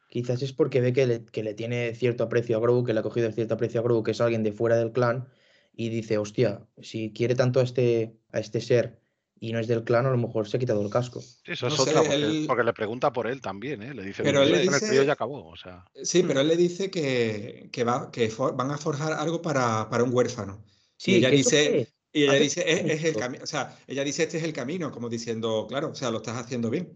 Quizás, 0.10 0.42
es 0.42 0.54
porque 0.54 0.82
ve 0.82 0.92
que 0.92 1.06
le, 1.06 1.26
que 1.26 1.44
le, 1.44 1.54
tiene 1.54 1.94
cierto 1.94 2.24
aprecio 2.24 2.58
a 2.58 2.60
Grogu, 2.60 2.84
que 2.84 2.94
le 2.94 3.00
ha 3.00 3.04
cogido 3.04 3.32
cierto 3.32 3.54
aprecio 3.54 3.80
a 3.80 3.84
Grogu, 3.84 4.02
que 4.02 4.12
es 4.12 4.22
alguien 4.22 4.42
de 4.42 4.52
fuera 4.52 4.76
del 4.76 4.92
clan, 4.92 5.28
y 5.72 5.90
dice, 5.90 6.18
hostia, 6.18 6.68
si 6.82 7.14
quiere 7.14 7.36
tanto 7.36 7.60
a 7.60 7.64
este, 7.64 8.18
a 8.32 8.40
este 8.40 8.60
ser 8.60 9.00
y 9.40 9.54
no 9.54 9.60
es 9.60 9.68
del 9.68 9.84
clan, 9.84 10.06
a 10.06 10.12
lo 10.12 10.18
mejor 10.18 10.48
se 10.48 10.58
ha 10.58 10.60
quitado 10.60 10.82
el 10.82 10.90
casco. 10.90 11.24
Eso 11.46 11.68
es 11.68 11.80
otra, 11.80 12.02
porque, 12.48 12.64
le 12.64 12.74
pregunta 12.74 13.12
por 13.14 13.28
él 13.28 13.42
también, 13.42 13.82
¿eh? 13.82 13.94
Le 13.94 14.04
dice, 14.04 14.24
pero 14.24 14.44
él 14.44 14.52
le 14.52 14.60
dice, 14.60 15.06
ya 15.06 15.14
acabó. 15.14 15.48
O 15.48 15.56
sea. 15.56 15.86
Sí, 16.04 16.24
pero 16.24 16.42
él 16.42 16.48
le 16.48 16.58
dice 16.58 16.92
que, 16.92 17.70
que, 17.72 17.84
va, 17.84 18.12
que 18.12 18.32
van 18.56 18.72
a 18.72 18.78
forjar 18.78 19.14
algo 19.14 19.42
para, 19.42 19.90
para 19.90 20.04
un 20.04 20.14
huérfano. 20.14 20.64
Sí, 20.98 21.14
y 21.14 21.16
ella 21.16 21.30
dice, 21.30 21.88
y 22.12 22.24
ella 22.24 22.34
dice, 22.34 22.64
es, 22.68 23.04
el 23.04 23.16
camino, 23.16 23.44
o 23.44 23.48
sea, 23.48 23.78
ella 23.88 24.04
dice, 24.04 24.24
este 24.24 24.38
es 24.38 24.44
el 24.44 24.54
camino, 24.54 24.92
como 24.92 25.08
diciendo, 25.08 25.66
claro, 25.70 25.92
o 25.92 25.96
sea, 25.96 26.12
lo 26.12 26.18
estás 26.18 26.38
haciendo 26.38 26.70
bien. 26.70 26.92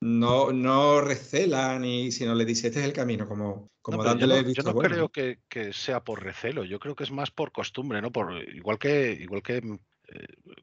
No, 0.00 0.52
no 0.52 1.00
recela 1.00 1.78
ni 1.78 2.12
sino 2.12 2.34
le 2.34 2.44
dice, 2.44 2.68
este 2.68 2.80
es 2.80 2.84
el 2.84 2.92
camino, 2.92 3.26
como, 3.26 3.70
como 3.80 4.04
dándole 4.04 4.52
Yo 4.52 4.62
no, 4.62 4.74
creo 4.74 5.08
que, 5.08 5.40
que, 5.48 5.72
sea 5.72 6.04
por 6.04 6.22
recelo, 6.22 6.64
yo 6.64 6.78
creo 6.78 6.94
que 6.94 7.04
es 7.04 7.10
más 7.10 7.30
por 7.30 7.52
costumbre, 7.52 8.00
¿no? 8.00 8.12
Por, 8.12 8.32
igual 8.54 8.78
que, 8.78 9.12
igual 9.12 9.42
que 9.42 9.62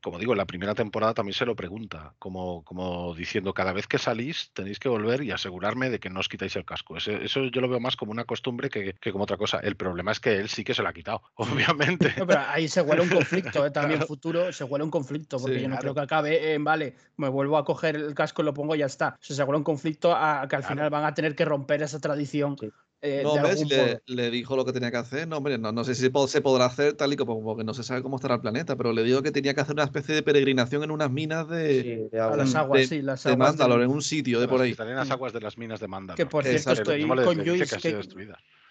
como 0.02 0.18
digo, 0.20 0.34
en 0.34 0.38
la 0.38 0.46
primera 0.46 0.74
temporada 0.76 1.14
también 1.14 1.34
se 1.34 1.46
lo 1.46 1.56
pregunta, 1.56 2.14
como, 2.20 2.64
como 2.64 3.14
diciendo, 3.16 3.54
cada 3.54 3.74
vez 3.74 3.88
que 3.88 3.98
salís 3.98 4.52
tenéis 4.54 4.80
que 4.80 4.90
volver 4.90 5.24
y 5.24 5.32
asegurarme 5.32 5.90
de 5.90 6.00
que 6.00 6.10
no 6.10 6.20
os 6.20 6.30
quitáis 6.30 6.56
el 6.56 6.66
casco. 6.66 6.98
Eso, 6.98 7.12
eso 7.12 7.46
yo 7.46 7.62
lo 7.62 7.70
veo 7.70 7.80
más 7.80 7.96
como 7.96 8.12
una 8.12 8.26
costumbre 8.26 8.70
que, 8.70 8.94
que, 8.94 9.12
como 9.12 9.24
otra 9.26 9.38
cosa. 9.38 9.60
El 9.60 9.76
problema 9.76 10.12
es 10.12 10.20
que 10.20 10.38
él 10.38 10.50
sí 10.50 10.64
que 10.64 10.74
se 10.74 10.82
lo 10.82 10.90
ha 10.90 10.94
quitado, 10.94 11.22
obviamente. 11.36 12.14
No, 12.18 12.26
pero 12.28 12.40
ahí 12.48 12.68
se 12.68 12.82
huele 12.82 13.02
un 13.02 13.10
conflicto, 13.10 13.66
¿eh? 13.66 13.72
también 13.72 14.02
futuro 14.02 14.52
se 14.52 14.64
huele 14.64 14.84
un 14.84 14.92
conflicto, 14.92 15.38
porque 15.40 15.56
Sí, 15.58 15.62
yo 15.62 15.70
no 15.70 15.76
claro. 15.76 15.82
creo 15.82 15.96
que 15.96 16.02
acabe 16.02 16.54
en, 16.54 16.64
vale, 16.64 16.96
me 17.18 17.30
vuelvo 17.30 17.58
a 17.58 17.66
coger 17.66 17.96
el 17.96 18.14
casco, 18.14 18.44
lo 18.44 18.54
pongo 18.54 18.76
y 18.76 18.80
ya 18.80 18.86
está. 18.86 19.18
O 19.20 19.24
sea, 19.24 19.36
se 19.36 19.44
huele 19.44 19.58
un 19.58 19.64
conflicto 19.64 20.16
a 20.16 20.48
que 20.48 20.56
al 20.56 20.62
Claro. 20.62 20.68
final 20.76 20.90
van 20.90 21.06
a 21.06 21.14
tener 21.14 21.36
que 21.36 21.46
romper 21.46 21.82
esa 21.84 22.00
tradición. 22.00 22.58
Sí. 22.60 22.70
Eh, 23.02 23.22
No, 23.24 23.32
hombre, 23.34 23.56
si 23.58 23.66
le, 23.66 24.02
le 24.06 24.30
dijo 24.32 24.56
lo 24.56 24.64
que 24.66 24.74
tenía 24.74 24.92
que 24.92 24.98
hacer, 24.98 25.28
no, 25.28 25.38
hombre, 25.38 25.58
no, 25.58 25.72
no 25.72 25.84
sé 25.84 25.96
si 25.96 26.10
po- 26.10 26.28
se 26.28 26.42
podrá 26.42 26.66
hacer 26.66 26.94
tal 26.94 27.12
y 27.14 27.16
como 27.16 27.42
porque 27.44 27.64
no 27.64 27.74
se 27.74 27.84
sabe 27.84 28.02
cómo 28.04 28.18
estará 28.18 28.36
el 28.36 28.42
planeta, 28.42 28.76
pero 28.76 28.94
le 28.94 29.04
digo 29.04 29.22
que 29.24 29.32
tenía 29.32 29.54
que 29.54 29.62
hacer 29.62 29.74
una 29.74 29.84
especie 29.86 30.14
de 30.16 30.24
peregrinación 30.24 30.84
en 30.84 30.92
unas 30.92 31.10
minas 31.12 31.48
de, 31.50 31.82
Sí, 31.82 32.10
de 32.12 32.20
A 32.20 32.26
agua. 32.26 32.38
las 32.38 32.56
aguas, 32.56 32.82
de- 32.82 32.88
sí, 32.88 33.02
las 33.02 33.24
de. 33.24 33.36
Mandalor, 33.38 33.82
en 33.82 33.90
un 33.90 34.02
sitio 34.02 34.40
de 34.40 34.46
Las 34.46 34.52
por 34.52 34.62
ahí. 34.62 34.70
cristalinas 34.70 35.08
Mm. 35.08 35.12
aguas 35.12 35.34
de 35.34 35.42
las 35.42 35.58
minas 35.58 35.80
de 35.80 35.88
Mandalor. 35.88 36.18
Que 36.18 36.26
por 36.26 36.44
cierto, 36.44 36.72
estoy 36.74 37.08
con 37.08 37.38
Luis. 37.46 37.70
que 37.70 37.76
ha 37.76 37.80
sido 37.80 38.00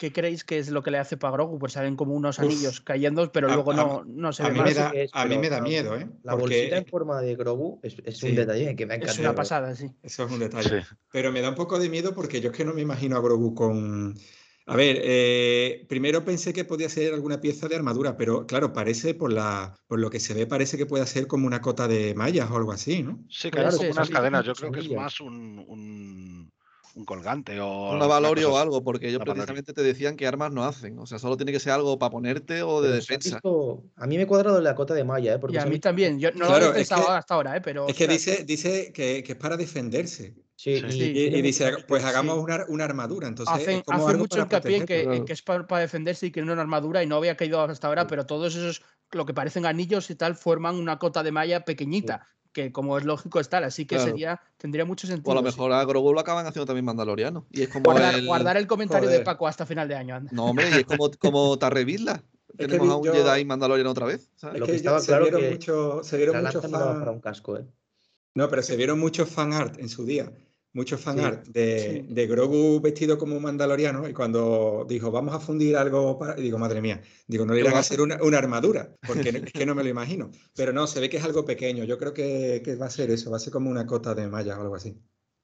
¿Qué, 0.00 0.12
creéis 0.12 0.44
que 0.44 0.58
es 0.58 0.70
lo 0.70 0.82
que 0.82 0.90
le 0.90 0.96
hace 0.96 1.18
para 1.18 1.32
Grogu? 1.34 1.58
Pues 1.58 1.74
salen 1.74 1.94
como 1.94 2.14
unos 2.14 2.38
Uf. 2.38 2.46
anillos 2.46 2.80
cayendo, 2.80 3.30
pero 3.30 3.50
A- 3.50 3.54
luego 3.54 3.72
a- 3.72 3.76
no, 3.76 4.02
no 4.06 4.32
se 4.32 4.42
a 4.42 4.46
ve 4.46 4.52
mí 4.54 4.58
más. 4.60 4.68
me 4.68 4.74
da- 4.74 4.90
es, 4.94 5.10
a 5.12 5.26
mí 5.26 5.36
me 5.36 5.50
da 5.50 5.60
miedo, 5.60 5.94
¿eh? 5.94 6.08
La 6.22 6.32
Porque- 6.32 6.56
bolsita 6.56 6.78
en 6.78 6.86
forma 6.86 7.20
de 7.20 7.36
Grogu 7.36 7.80
es, 7.82 7.96
es 8.06 8.16
Sí. 8.16 8.30
un 8.30 8.34
detalle 8.36 8.74
que 8.74 8.86
me 8.86 8.94
ha 8.94 8.96
Es 8.96 9.02
encantado. 9.02 9.28
una 9.28 9.34
pasada, 9.36 9.74
sí. 9.76 9.90
Eso 10.02 10.24
es 10.24 10.32
un 10.32 10.38
detalle. 10.38 10.80
Sí. 10.80 10.86
Pero 11.12 11.30
me 11.32 11.42
da 11.42 11.50
un 11.50 11.54
poco 11.54 11.78
de 11.78 11.90
miedo 11.90 12.14
porque 12.14 12.40
yo 12.40 12.50
es 12.50 12.56
que 12.56 12.64
no 12.64 12.72
me 12.72 12.80
imagino 12.80 13.18
a 13.18 13.20
Grogu 13.20 13.54
con... 13.54 14.14
A 14.66 14.76
ver, 14.76 15.00
eh, 15.02 15.84
primero 15.88 16.24
pensé 16.24 16.52
que 16.52 16.64
podía 16.64 16.88
ser 16.88 17.12
alguna 17.12 17.40
pieza 17.40 17.66
de 17.68 17.74
armadura, 17.76 18.16
pero 18.16 18.46
claro, 18.46 18.72
parece 18.72 19.14
por 19.14 19.32
la, 19.32 19.74
por 19.88 19.98
lo 19.98 20.08
que 20.10 20.20
se 20.20 20.32
ve, 20.32 20.46
parece 20.46 20.78
que 20.78 20.86
puede 20.86 21.04
ser 21.06 21.26
como 21.26 21.46
una 21.46 21.60
cota 21.60 21.88
de 21.88 22.14
mallas 22.14 22.48
o 22.50 22.56
algo 22.56 22.70
así, 22.72 23.02
¿no? 23.02 23.22
Sí, 23.28 23.50
Claro, 23.50 23.68
claro, 23.68 23.76
como 23.78 23.88
sí, 23.90 23.92
unas 23.98 24.06
sí, 24.06 24.12
cadenas. 24.12 24.44
Yo 24.46 24.54
creo 24.54 24.70
que 24.70 24.80
es 24.80 24.90
más 24.92 25.20
un, 25.20 25.64
un, 25.66 26.52
un 26.94 27.04
colgante 27.04 27.60
o. 27.60 27.66
Una 27.66 27.88
alguna 27.92 28.06
valorio 28.06 28.48
cosa 28.48 28.58
o 28.58 28.62
algo, 28.62 28.84
porque 28.84 29.08
ellos 29.08 29.20
precisamente 29.24 29.72
te 29.72 29.82
decían 29.82 30.16
que 30.16 30.26
armas 30.26 30.52
no 30.52 30.64
hacen. 30.64 30.98
O 30.98 31.06
sea, 31.06 31.18
solo 31.18 31.36
tiene 31.36 31.52
que 31.52 31.60
ser 31.60 31.72
algo 31.72 31.98
para 31.98 32.10
ponerte 32.10 32.62
o 32.62 32.80
de 32.82 32.88
Pero 32.88 33.00
defensa. 33.00 33.36
visto- 33.36 33.84
A 33.96 34.06
mí 34.06 34.16
me 34.16 34.22
he 34.24 34.26
cuadrado 34.26 34.60
la 34.60 34.74
cota 34.74 34.94
de 34.94 35.04
malla, 35.04 35.34
¿eh? 35.34 35.38
Porque 35.38 35.56
Y 35.56 35.60
a 35.60 35.66
mí 35.66 35.78
también. 35.78 36.18
Yo 36.18 36.30
no 36.32 36.40
lo 36.40 36.46
Claro, 36.46 36.66
había 36.66 36.80
es 36.82 36.88
pensado 36.88 37.06
que- 37.06 37.12
hasta 37.12 37.34
ahora, 37.34 37.56
¿eh? 37.56 37.60
pero. 37.60 37.86
Es 37.88 37.94
que 37.96 38.08
dice, 38.08 38.44
dice 38.44 38.92
que, 38.92 39.22
que 39.22 39.32
es 39.32 39.38
para 39.38 39.56
defenderse. 39.56 40.34
Sí, 40.56 40.76
Sí. 40.78 40.84
y, 40.86 40.90
Sí. 40.92 41.02
Y, 41.04 41.12
tiene 41.14 41.38
y 41.38 41.42
dice, 41.42 41.72
pues 41.88 42.04
hagamos 42.04 42.34
sí. 42.36 42.40
una, 42.42 42.64
una 42.68 42.84
armadura. 42.84 43.28
Entonces, 43.28 43.54
Hacen, 43.54 43.78
es 43.78 43.82
como 43.84 44.06
hacen 44.06 44.18
mucho 44.18 44.38
hincapié 44.40 44.76
en 44.76 44.86
que, 44.86 45.02
claro. 45.04 45.24
que 45.24 45.32
es 45.32 45.42
para, 45.42 45.66
para 45.66 45.80
defenderse 45.82 46.26
y 46.26 46.30
que 46.30 46.42
no 46.42 46.48
es 46.48 46.52
una 46.52 46.62
armadura 46.62 47.02
y 47.02 47.06
no 47.06 47.16
había 47.16 47.34
caído 47.36 47.62
hasta 47.62 47.86
ahora, 47.86 48.02
Sí. 48.02 48.08
pero 48.10 48.26
todos 48.26 48.54
esos, 48.54 48.82
lo 49.12 49.24
que 49.24 49.32
parecen 49.32 49.64
anillos 49.64 50.10
y 50.10 50.16
tal, 50.16 50.34
forman 50.36 50.76
una 50.76 50.98
cota 50.98 51.22
de 51.22 51.32
malla 51.32 51.64
pequeñita, 51.64 52.26
que 52.52 52.72
como 52.72 52.98
es 52.98 53.04
lógico 53.04 53.38
es 53.40 53.48
tal, 53.48 53.64
así 53.64 53.86
que 53.86 53.96
Claro. 53.96 54.10
sería, 54.10 54.40
tendría 54.56 54.84
mucho 54.84 55.06
O 55.06 55.10
sentido. 55.10 55.32
a 55.32 55.34
lo 55.36 55.40
sí. 55.40 55.44
mejor 55.56 55.72
a 55.72 55.84
Grogu 55.84 56.12
lo 56.12 56.20
acaban 56.20 56.46
haciendo 56.46 56.66
también 56.66 56.84
mandaloriano. 56.84 57.46
Y 57.50 57.62
es 57.62 57.68
como 57.68 57.84
Guardar, 57.84 58.14
el... 58.14 58.26
guardar 58.26 58.56
el 58.56 58.66
comentario 58.66 59.08
de. 59.08 59.20
Paco 59.20 59.46
hasta 59.46 59.64
final 59.66 59.86
de 59.88 59.94
año. 59.94 60.14
anda. 60.16 60.30
No, 60.34 60.46
hombre, 60.46 60.68
y 60.70 60.74
es 60.80 60.84
como, 60.84 61.10
como 61.18 61.58
Tarrevisla. 61.58 62.22
que 62.58 62.66
Tenemos 62.66 62.88
vi- 62.88 62.92
a 62.92 62.96
un 62.96 63.04
yo- 63.04 63.12
Jedi 63.12 63.44
mandaloriano 63.44 63.90
otra 63.90 64.06
vez. 64.06 64.28
¿sabes? 64.36 64.54
Es 64.56 64.60
Lo 64.60 64.66
que 64.66 64.72
que 64.72 64.78
ya 64.78 64.80
estaba 64.80 65.00
se 65.00 65.06
claro 65.06 65.22
vieron 65.24 65.40
que 65.42 65.50
mucho- 65.50 66.00
se 66.02 66.12
la 66.12 66.16
vieron 66.18 66.44
muchos 66.44 66.62
daba 66.70 66.92
para 66.92 67.04
fan- 67.04 67.14
un 67.14 67.20
casco, 67.20 67.56
¿eh? 67.56 67.66
No, 68.34 68.48
pero 68.48 68.62
se 68.62 68.76
vieron 68.76 68.98
muchos 68.98 69.28
fan 69.28 69.52
art 69.52 69.78
en 69.78 69.88
su 69.88 70.04
día. 70.04 70.32
Muchos 70.72 71.00
fan 71.00 71.18
Sí. 71.18 71.24
art 71.24 71.46
de, 71.48 72.04
Sí. 72.06 72.14
de 72.14 72.26
Grogu 72.28 72.80
vestido 72.80 73.18
como 73.18 73.40
mandaloriano 73.40 74.08
y 74.08 74.12
cuando 74.12 74.86
dijo, 74.88 75.10
vamos 75.10 75.34
a 75.34 75.40
fundir 75.40 75.76
algo, 75.76 76.16
para... 76.16 76.38
y 76.38 76.42
digo, 76.42 76.58
madre 76.58 76.80
mía, 76.80 77.00
digo, 77.26 77.44
no 77.44 77.54
le 77.54 77.60
¿Qué 77.60 77.66
irán 77.66 77.76
a 77.76 77.80
hacer 77.80 78.00
una, 78.00 78.22
una 78.22 78.38
armadura, 78.38 78.94
porque 79.04 79.32
no- 79.32 79.38
es 79.44 79.52
que 79.52 79.66
no 79.66 79.74
me 79.74 79.82
lo 79.82 79.88
imagino. 79.90 80.30
Pero 80.54 80.72
no, 80.72 80.86
se 80.86 81.00
ve 81.00 81.10
que 81.10 81.16
es 81.16 81.24
algo 81.24 81.44
pequeño. 81.44 81.82
Yo 81.84 81.98
creo 81.98 82.14
que, 82.14 82.62
que 82.64 82.76
va 82.76 82.86
a 82.86 82.90
ser 82.90 83.10
eso, 83.10 83.30
va 83.32 83.38
a 83.38 83.40
ser 83.40 83.52
como 83.52 83.68
una 83.68 83.84
cota 83.86 84.14
de 84.14 84.28
malla 84.28 84.56
o 84.58 84.62
algo 84.62 84.76
así. 84.76 84.96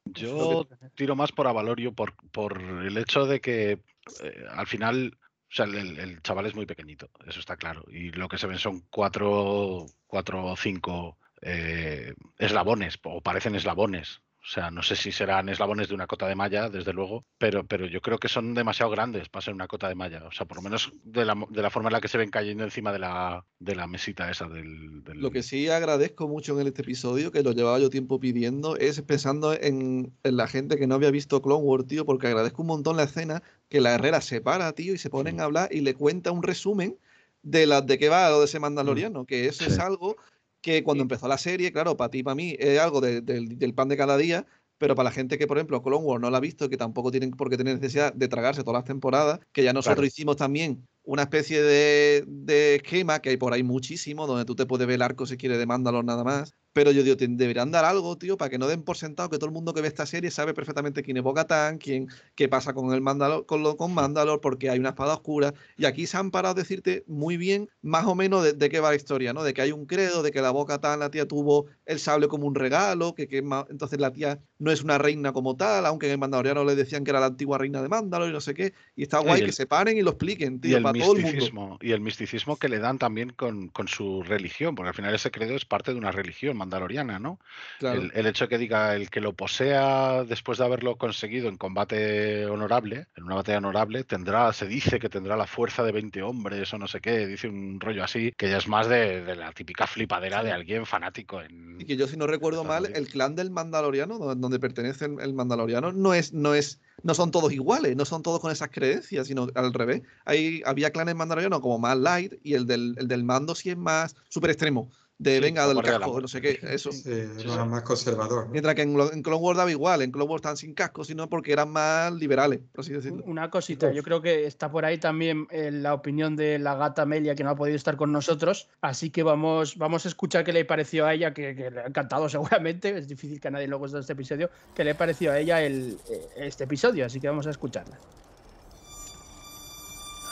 Yo 0.05 0.68
tiro 0.95 1.16
más 1.16 1.33
por 1.33 1.49
Avalorio 1.49 1.93
por, 1.93 2.14
por 2.31 2.61
el 2.61 2.97
hecho 2.97 3.27
de 3.27 3.41
que 3.41 3.72
eh, 3.72 4.45
al 4.53 4.68
final, 4.68 5.18
o 5.20 5.55
sea, 5.55 5.64
el, 5.64 5.99
el 5.99 6.22
chaval 6.22 6.47
es 6.47 6.55
muy 6.55 6.66
pequeñito, 6.66 7.11
eso 7.27 7.41
está 7.41 7.57
claro. 7.57 7.85
Y 7.89 8.11
lo 8.12 8.29
que 8.29 8.39
se 8.39 8.47
ven 8.47 8.59
son 8.59 8.83
cuatro, 8.91 9.87
cuatro 10.07 10.45
o 10.45 10.57
cinco 10.57 11.18
eh, 11.43 12.14
eslabones, 12.39 12.99
o 13.03 13.20
parecen 13.20 13.57
eslabones. 13.57 14.20
O 14.47 14.49
sea, 14.49 14.70
no 14.70 14.80
sé 14.84 14.94
si 14.94 15.11
serán 15.11 15.49
eslabones 15.49 15.88
de 15.88 15.94
una 15.97 16.07
cota 16.07 16.28
de 16.28 16.36
malla, 16.36 16.68
desde 16.68 16.92
luego, 16.92 17.24
pero, 17.36 17.66
pero 17.66 17.84
yo 17.86 18.01
creo 18.01 18.18
que 18.18 18.28
son 18.28 18.55
demasiado 18.55 18.92
grandes 18.92 19.28
para 19.28 19.44
ser 19.44 19.53
una 19.53 19.66
cota 19.66 19.88
de 19.88 19.97
malla. 19.97 20.24
O 20.24 20.30
sea, 20.30 20.47
por 20.47 20.59
lo 20.59 20.62
menos 20.62 20.92
de 21.03 21.24
la, 21.24 21.34
de 21.51 21.62
la 21.62 21.68
forma 21.70 21.88
en 21.88 21.94
la 21.94 22.01
que 22.01 22.07
se 22.07 22.16
ven 22.16 22.30
cayendo 22.30 22.62
encima 22.62 22.92
de 22.92 23.01
la, 23.01 23.44
de 23.59 23.74
la 23.74 23.88
mesita 23.88 24.30
esa 24.30 24.47
del, 24.49 25.03
del- 25.03 25.18
Lo 25.20 25.32
que 25.32 25.42
sí 25.42 25.68
agradezco 25.68 26.28
mucho 26.28 26.61
en 26.61 26.64
este 26.68 26.82
episodio, 26.82 27.32
que 27.32 27.42
lo 27.42 27.51
llevaba 27.51 27.80
yo 27.80 27.90
tiempo 27.90 28.20
pidiendo, 28.20 28.76
es 28.76 29.03
pensando 29.03 29.53
en, 29.53 30.12
en 30.22 30.36
la 30.36 30.47
gente 30.47 30.76
que 30.76 30.86
no 30.86 30.94
había 30.94 31.11
visto 31.11 31.42
Clone 31.42 31.64
Wars, 31.64 31.88
tío, 31.88 32.05
porque 32.07 32.28
agradezco 32.28 32.62
un 32.62 32.68
montón 32.68 32.97
la 32.97 33.03
escena 33.03 33.42
que 33.68 33.80
la 33.80 33.94
Herrera 33.94 34.20
se 34.20 34.40
para, 34.40 34.72
tío, 34.74 34.94
y 34.94 34.99
se 34.99 35.11
ponen 35.11 35.40
a 35.40 35.44
hablar 35.44 35.70
y 35.72 35.80
le 35.80 35.94
cuenta 35.94 36.30
un 36.30 36.44
resumen 36.44 36.97
de, 37.42 37.66
la, 37.66 37.80
de 37.80 37.99
qué 37.99 38.09
va 38.09 38.30
lo 38.30 38.38
de 38.38 38.44
ese 38.44 38.61
mandaloriano, 38.61 39.24
que 39.26 39.47
eso 39.47 39.64
es 39.64 39.80
algo 39.80 40.16
que 40.61 40.82
cuando 40.84 41.02
empezó 41.02 41.28
la 41.28 41.38
serie, 41.38 41.72
claro, 41.72 41.96
para 41.96 42.11
ti 42.11 42.18
y 42.18 42.22
para 42.22 42.34
mí 42.34 42.57
es 42.59 42.78
algo 42.80 43.00
de- 43.00 43.20
del- 43.20 43.59
del 43.59 43.74
pan 43.74 43.88
de 43.88 43.96
cada 43.96 44.16
día, 44.16 44.46
pero 44.78 44.94
para 44.94 45.04
la 45.04 45.11
gente 45.12 45.38
que, 45.38 45.46
por 45.46 45.57
ejemplo, 45.59 45.82
Clone 45.82 46.04
Wars 46.04 46.20
no 46.20 46.30
la 46.30 46.38
ha 46.38 46.40
visto, 46.40 46.68
que 46.68 46.76
tampoco 46.76 47.11
tienen 47.11 47.30
por 47.30 47.48
qué 47.50 47.57
tener 47.57 47.76
necesidad 47.76 48.12
de 48.12 48.28
tragarse 48.28 48.62
todas 48.62 48.80
las 48.80 48.84
temporadas, 48.84 49.40
que 49.52 49.62
ya 49.64 49.72
nosotros 49.72 50.02
Claro. 50.02 50.07
hicimos 50.07 50.36
también 50.36 50.86
una 51.02 51.22
especie 51.22 51.62
de, 51.62 52.24
de 52.26 52.76
esquema, 52.76 53.20
que 53.20 53.30
hay 53.30 53.36
por 53.36 53.52
ahí 53.52 53.62
muchísimo, 53.62 54.26
donde 54.26 54.44
tú 54.44 54.54
te 54.57 54.66
puedes 54.66 54.86
ver 54.86 54.96
el 54.96 55.02
arco 55.02 55.24
si 55.26 55.36
quieres 55.36 55.59
de 55.59 55.66
Mandalor 55.66 56.04
nada 56.04 56.24
más. 56.24 56.52
Pero 56.77 56.91
yo 56.91 57.03
digo, 57.03 57.16
deberían 57.16 57.70
dar 57.70 57.87
algo, 57.87 58.18
tío, 58.18 58.37
para 58.37 58.51
que 58.51 58.59
no 58.59 58.68
den 58.68 58.83
por 58.83 58.99
sentado 58.99 59.31
que 59.31 59.39
todo 59.39 59.47
el 59.47 59.53
mundo 59.55 59.72
que 59.72 59.81
ve 59.81 59.89
esta 59.89 60.05
serie 60.05 60.31
sabe 60.31 60.53
perfectamente 60.53 61.03
quién 61.03 61.16
es 61.16 61.22
Bo-Katan, 61.22 61.79
quién, 61.79 62.07
qué 62.35 62.51
pasa 62.51 62.74
con 62.74 62.93
el 62.93 63.01
Mandalor, 63.01 63.47
con, 63.47 63.62
lo, 63.62 63.79
con 63.79 63.95
Mandalor, 63.95 64.43
porque 64.43 64.68
hay 64.68 64.79
una 64.79 64.91
espada 64.91 65.14
oscura. 65.14 65.55
Y 65.79 65.87
aquí 65.87 66.07
se 66.07 66.18
han 66.18 66.31
parado 66.31 66.53
a 66.53 66.55
decirte 66.55 67.03
muy 67.07 67.39
bien, 67.39 67.70
más 67.81 68.05
o 68.05 68.14
menos, 68.14 68.45
de, 68.45 68.53
de 68.53 68.68
qué 68.68 68.81
va 68.81 68.91
la 68.91 68.97
historia, 68.97 69.33
¿no? 69.33 69.43
De 69.43 69.55
que 69.55 69.62
hay 69.62 69.72
un 69.72 69.87
credo, 69.87 70.22
de 70.22 70.31
que 70.31 70.43
la 70.43 70.51
Bo-Katan, 70.51 71.01
la 71.01 71.11
tía, 71.11 71.27
tuvo 71.27 71.64
el 71.87 71.99
sable 71.99 72.29
como 72.29 72.47
un 72.47 72.55
regalo, 72.55 73.14
que, 73.14 73.27
que 73.27 73.39
entonces 73.70 73.99
la 73.99 74.12
tía 74.12 74.39
no 74.59 74.70
es 74.70 74.82
una 74.82 74.96
reina 74.98 75.32
como 75.32 75.57
tal, 75.57 75.84
aunque 75.86 76.07
en 76.07 76.12
el 76.12 76.18
Mandaloriano 76.18 76.64
le 76.64 76.74
decían 76.74 77.04
que 77.04 77.11
era 77.11 77.20
la 77.20 77.26
antigua 77.26 77.59
reina 77.59 77.82
de 77.82 77.88
Mandalor 77.88 78.28
y 78.30 78.32
no 78.32 78.40
sé 78.40 78.54
qué. 78.54 78.72
Y 78.96 79.02
está 79.02 79.18
guay 79.18 79.38
y 79.38 79.40
que 79.40 79.46
el- 79.46 79.52
se 79.52 79.66
paren 79.66 79.98
y 79.98 80.02
lo 80.02 80.11
expliquen, 80.11 80.54
y 80.54 80.59
tío, 80.61 80.76
el 80.78 80.82
para 80.82 80.98
todo 80.98 81.12
el 81.12 81.18
mundo. 81.22 81.32
misticismo 81.32 81.78
y 81.82 81.92
el 81.92 82.00
misticismo 82.00 82.57
que 82.57 82.68
le 82.68 82.78
dan 82.78 82.98
también 82.98 83.30
con, 83.30 83.68
con 83.68 83.86
su 83.88 84.22
religión, 84.22 84.74
porque 84.74 84.88
al 84.88 84.94
final 84.94 85.14
ese 85.14 85.30
credo 85.30 85.57
es 85.57 85.64
parte 85.64 85.92
de 85.92 85.98
una 85.98 86.11
religión 86.11 86.57
mandaloriana, 86.57 87.18
¿no? 87.18 87.38
Claro. 87.78 88.00
El, 88.00 88.12
el 88.14 88.26
hecho 88.26 88.48
que 88.48 88.57
diga 88.59 88.94
el 88.94 89.11
que 89.11 89.20
lo 89.20 89.34
posea 89.34 90.24
después 90.24 90.59
de 90.59 90.64
haberlo 90.64 90.96
conseguido 90.96 91.48
en 91.48 91.57
combate 91.57 92.46
honorable, 92.46 93.07
en 93.16 93.24
una 93.24 93.34
batalla 93.36 93.59
honorable, 93.59 94.04
tendrá, 94.04 94.52
se 94.52 94.66
dice 94.66 94.98
que 94.98 95.09
tendrá 95.09 95.36
la 95.36 95.46
fuerza 95.46 95.82
de 95.82 95.92
20 95.92 96.22
hombres 96.22 96.72
o 96.72 96.78
no 96.78 96.86
sé 96.88 97.00
qué, 97.00 97.26
dice 97.26 97.48
un 97.48 97.78
rollo 97.80 98.02
así, 98.04 98.32
que 98.36 98.48
ya 98.50 98.57
es 98.59 98.68
más 98.68 98.88
de, 98.88 99.22
de 99.22 99.36
la 99.36 99.52
típica 99.52 99.86
flipadera 99.86 100.42
de 100.42 100.52
alguien 100.52 100.86
fanático 100.86 101.40
en. 101.42 101.80
Y 101.80 101.84
que 101.84 101.96
yo, 101.96 102.07
si 102.07 102.16
no 102.16 102.26
recuerdo 102.26 102.64
mal, 102.64 102.90
el 102.94 103.09
clan 103.09 103.34
del 103.34 103.50
Mandaloriano, 103.50 104.18
do- 104.18 104.45
donde 104.47 104.61
pertenece 104.61 105.07
el, 105.07 105.20
el 105.20 105.34
Mandaloriano, 105.34 105.92
no 105.92 106.14
es, 106.14 106.32
no 106.32 106.55
es, 106.55 106.80
no 107.03 107.14
son 107.14 107.30
todos 107.30 107.53
iguales, 107.53 107.97
no 107.97 108.05
son 108.05 108.22
todos 108.22 108.40
con 108.40 108.53
esas 108.53 108.70
creencias, 108.70 109.26
sino 109.26 109.49
al 109.55 109.74
revés. 109.74 110.03
Hay, 110.24 110.62
había 110.64 110.90
clanes 110.90 111.14
mandalorianos 111.14 111.61
como 111.61 111.78
más 111.78 111.99
light 111.99 112.34
y 112.42 112.55
el 112.55 112.66
del, 112.66 112.94
el 112.99 113.09
del 113.09 113.24
mando 113.24 113.55
sí 113.55 113.70
es 113.70 113.76
más 113.76 114.14
super 114.28 114.51
extremo. 114.51 114.90
De 115.19 115.37
Sí, 115.37 115.41
venga, 115.41 115.67
del 115.67 115.83
casco, 115.83 116.21
no 116.21 116.29
sé 116.29 116.43
qué, 116.43 116.59
eso. 116.62 116.93
Sí, 116.93 117.03
Sí, 117.39 117.47
más, 117.47 117.83
conservador. 117.83 118.47
¿no? 118.47 118.53
Mientras 118.53 118.75
que 118.75 118.83
en, 118.83 119.01
en 119.01 119.23
Clone 119.23 119.41
Wars 119.41 119.57
daba 119.57 119.71
igual, 119.71 120.03
en 120.03 120.11
Clone 120.11 120.29
Wars 120.29 120.41
estaban 120.41 120.59
sin 120.59 120.75
casco, 120.75 121.05
sino 121.05 121.27
porque 121.29 121.53
eran 121.53 121.71
más 121.71 122.12
liberales, 122.12 122.61
por 122.73 122.85
así 122.85 122.93
decirlo. 122.93 123.23
Una 123.25 123.49
cosita, 123.51 123.91
yo 123.93 124.03
creo 124.03 124.21
que 124.21 124.45
está 124.45 124.71
por 124.71 124.85
ahí 124.85 124.99
también 124.99 125.47
eh, 125.51 125.71
la 125.71 125.95
opinión 125.95 126.37
de 126.37 126.59
la 126.59 126.75
gata 126.75 127.03
Amelia, 127.03 127.35
que 127.35 127.45
no 127.45 127.51
ha 127.51 127.57
podido 127.57 127.77
estar 127.77 127.97
con 127.97 128.12
nosotros, 128.12 128.69
así 128.83 129.09
que 129.09 129.23
vamos, 129.23 129.79
vamos 129.79 130.05
a 130.05 130.09
escuchar 130.09 130.45
qué 130.45 130.53
le 130.53 130.67
pareció 130.67 131.07
a 131.07 131.14
ella, 131.14 131.33
que, 131.33 131.57
que 131.57 131.71
le 131.71 131.81
ha 131.81 131.87
encantado 131.87 132.29
seguramente, 132.29 132.99
es 132.99 133.09
difícil 133.09 133.41
que 133.41 133.49
a 133.49 133.53
nadie 133.53 133.69
le 133.69 133.77
guste 133.77 133.99
este 133.99 134.12
episodio, 134.12 134.51
qué 134.75 134.85
le 134.85 134.95
pareció 134.95 135.33
a 135.33 135.39
ella 135.39 135.62
el, 135.62 135.99
eh, 136.11 136.29
este 136.37 136.64
episodio, 136.64 137.07
así 137.07 137.21
que 137.21 137.29
vamos 137.29 137.47
a 137.47 137.51
escucharla. 137.51 137.97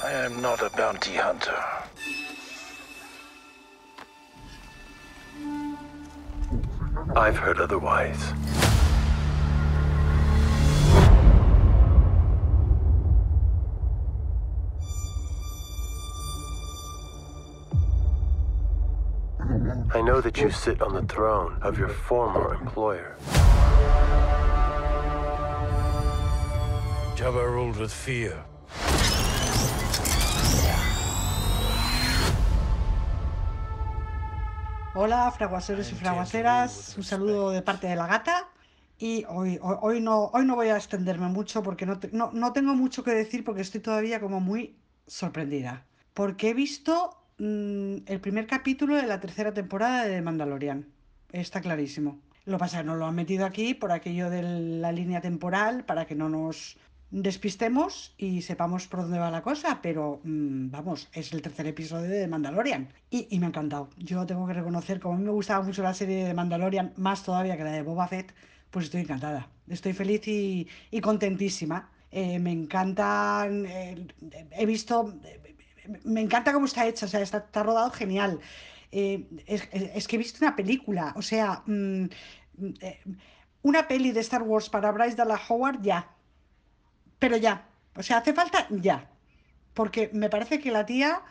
I 0.05 0.27
am 0.27 0.43
not 0.43 0.61
a 0.61 0.69
bounty 0.77 1.17
hunter. 1.17 1.55
I've 7.17 7.37
heard 7.37 7.59
otherwise. 7.61 8.33
I 19.95 20.03
know 20.03 20.21
that 20.21 20.39
you 20.39 20.51
sit 20.51 20.83
on 20.83 20.95
the 20.95 21.03
throne 21.03 21.59
of 21.63 21.79
your 21.79 21.89
former 21.89 22.55
employer. 22.55 23.17
Jabba 27.15 27.45
ruled 27.45 27.77
with 27.77 27.93
fear. 27.93 28.43
Hola, 34.97 35.31
fraguaseros 35.33 35.91
y 35.91 35.95
fraguaseras. 35.97 36.95
Un 36.97 37.03
saludo 37.03 37.51
de 37.51 37.63
parte 37.63 37.87
de 37.89 37.97
la 37.97 38.07
gata. 38.07 38.49
Y 38.97 39.25
hoy, 39.29 39.59
hoy, 39.61 39.77
hoy 39.81 40.01
no, 40.01 40.27
hoy 40.27 40.45
no 40.47 40.55
voy 40.55 40.69
a 40.69 40.77
extenderme 40.77 41.27
mucho 41.27 41.63
porque 41.65 41.85
no, 41.85 41.99
te- 41.99 42.11
no, 42.13 42.31
no 42.33 42.53
tengo 42.53 42.75
mucho 42.75 43.03
que 43.03 43.11
decir 43.11 43.43
porque 43.45 43.63
estoy 43.63 43.81
todavía 43.81 44.21
como 44.21 44.39
muy 44.41 44.77
sorprendida. 45.07 45.85
Porque 46.15 46.51
he 46.51 46.55
visto 46.55 47.11
mm, 47.39 47.97
el 48.07 48.21
primer 48.21 48.47
capítulo 48.47 48.95
de 48.95 49.07
la 49.07 49.19
tercera 49.19 49.53
temporada 49.53 50.05
de 50.05 50.23
Mandalorian. 50.23 50.87
Está 51.33 51.61
clarísimo. 51.61 52.21
Lo 52.45 52.53
que 52.57 52.61
pasa 52.61 52.77
es 52.79 52.83
que 52.83 52.87
no 52.87 52.95
lo 52.95 53.07
han 53.07 53.17
metido 53.17 53.47
aquí 53.47 53.75
por 53.75 53.91
aquello 53.91 54.31
de 54.31 54.43
la 54.43 54.93
línea 54.93 55.21
temporal 55.21 55.85
para 55.85 56.07
que 56.07 56.15
no 56.15 56.29
nos 56.29 56.77
despistemos 57.23 58.13
y 58.19 58.43
sepamos 58.43 58.89
por 58.89 59.03
dónde 59.03 59.21
va 59.21 59.31
la 59.31 59.43
cosa, 59.43 59.81
pero 59.81 60.21
mm, 60.25 60.71
vamos, 60.71 61.09
es 61.13 61.33
el 61.33 61.43
tercer 61.43 61.67
episodio 61.69 62.11
de 62.11 62.27
Mandalorian 62.27 62.89
y, 63.09 63.29
y 63.31 63.39
me 63.39 63.47
ha 63.47 63.49
encantado. 63.51 63.89
Yo 63.99 64.27
tengo 64.27 64.47
que 64.47 64.53
reconocer, 64.53 64.99
como 64.99 65.15
a 65.15 65.19
mí 65.19 65.25
me 65.25 65.31
gustaba 65.31 65.65
mucho 65.65 65.83
la 65.83 65.95
serie 65.95 66.25
de 66.25 66.35
Mandalorian, 66.35 66.93
más 66.97 67.23
todavía 67.23 67.57
que 67.57 67.65
la 67.65 67.71
de 67.71 67.83
Boba 67.83 68.09
Fett, 68.09 68.35
pues 68.71 68.87
estoy 68.87 69.03
encantada. 69.03 69.49
Estoy 69.69 69.93
feliz 69.93 70.27
y, 70.27 70.69
contentísima. 71.01 71.91
Eh, 72.11 72.39
me 72.39 72.51
encantan, 72.51 73.65
eh, 73.67 74.07
he 74.51 74.67
visto, 74.67 75.15
me 76.05 76.21
encanta 76.21 76.53
cómo 76.53 76.67
está 76.67 76.87
hecha, 76.87 77.07
o 77.07 77.09
sea, 77.09 77.21
está, 77.21 77.63
rodado 77.63 77.91
genial. 77.91 78.41
Eh, 78.91 79.27
es, 79.47 80.09
que 80.09 80.17
he 80.17 80.19
visto 80.19 80.45
una 80.45 80.55
película, 80.57 81.13
o 81.17 81.23
sea, 81.23 81.63
mm, 81.67 82.05
eh, 82.81 83.01
una 83.63 83.89
peli 83.89 84.13
de 84.13 84.21
Star 84.21 84.43
Wars 84.43 84.69
para 84.69 84.93
Bryce 84.93 85.17
Dallas 85.17 85.41
Howard, 85.49 85.83
ya. 85.83 86.14
Pero 87.25 87.39
ya. 87.39 87.67
O 87.97 88.03
sea, 88.03 88.19
hace 88.19 88.35
falta 88.35 88.67
ya. 88.69 89.09
Porque 89.73 90.11
me 90.13 90.29
parece 90.29 90.61
que 90.61 90.71
la 90.71 90.85
tía 90.85 91.23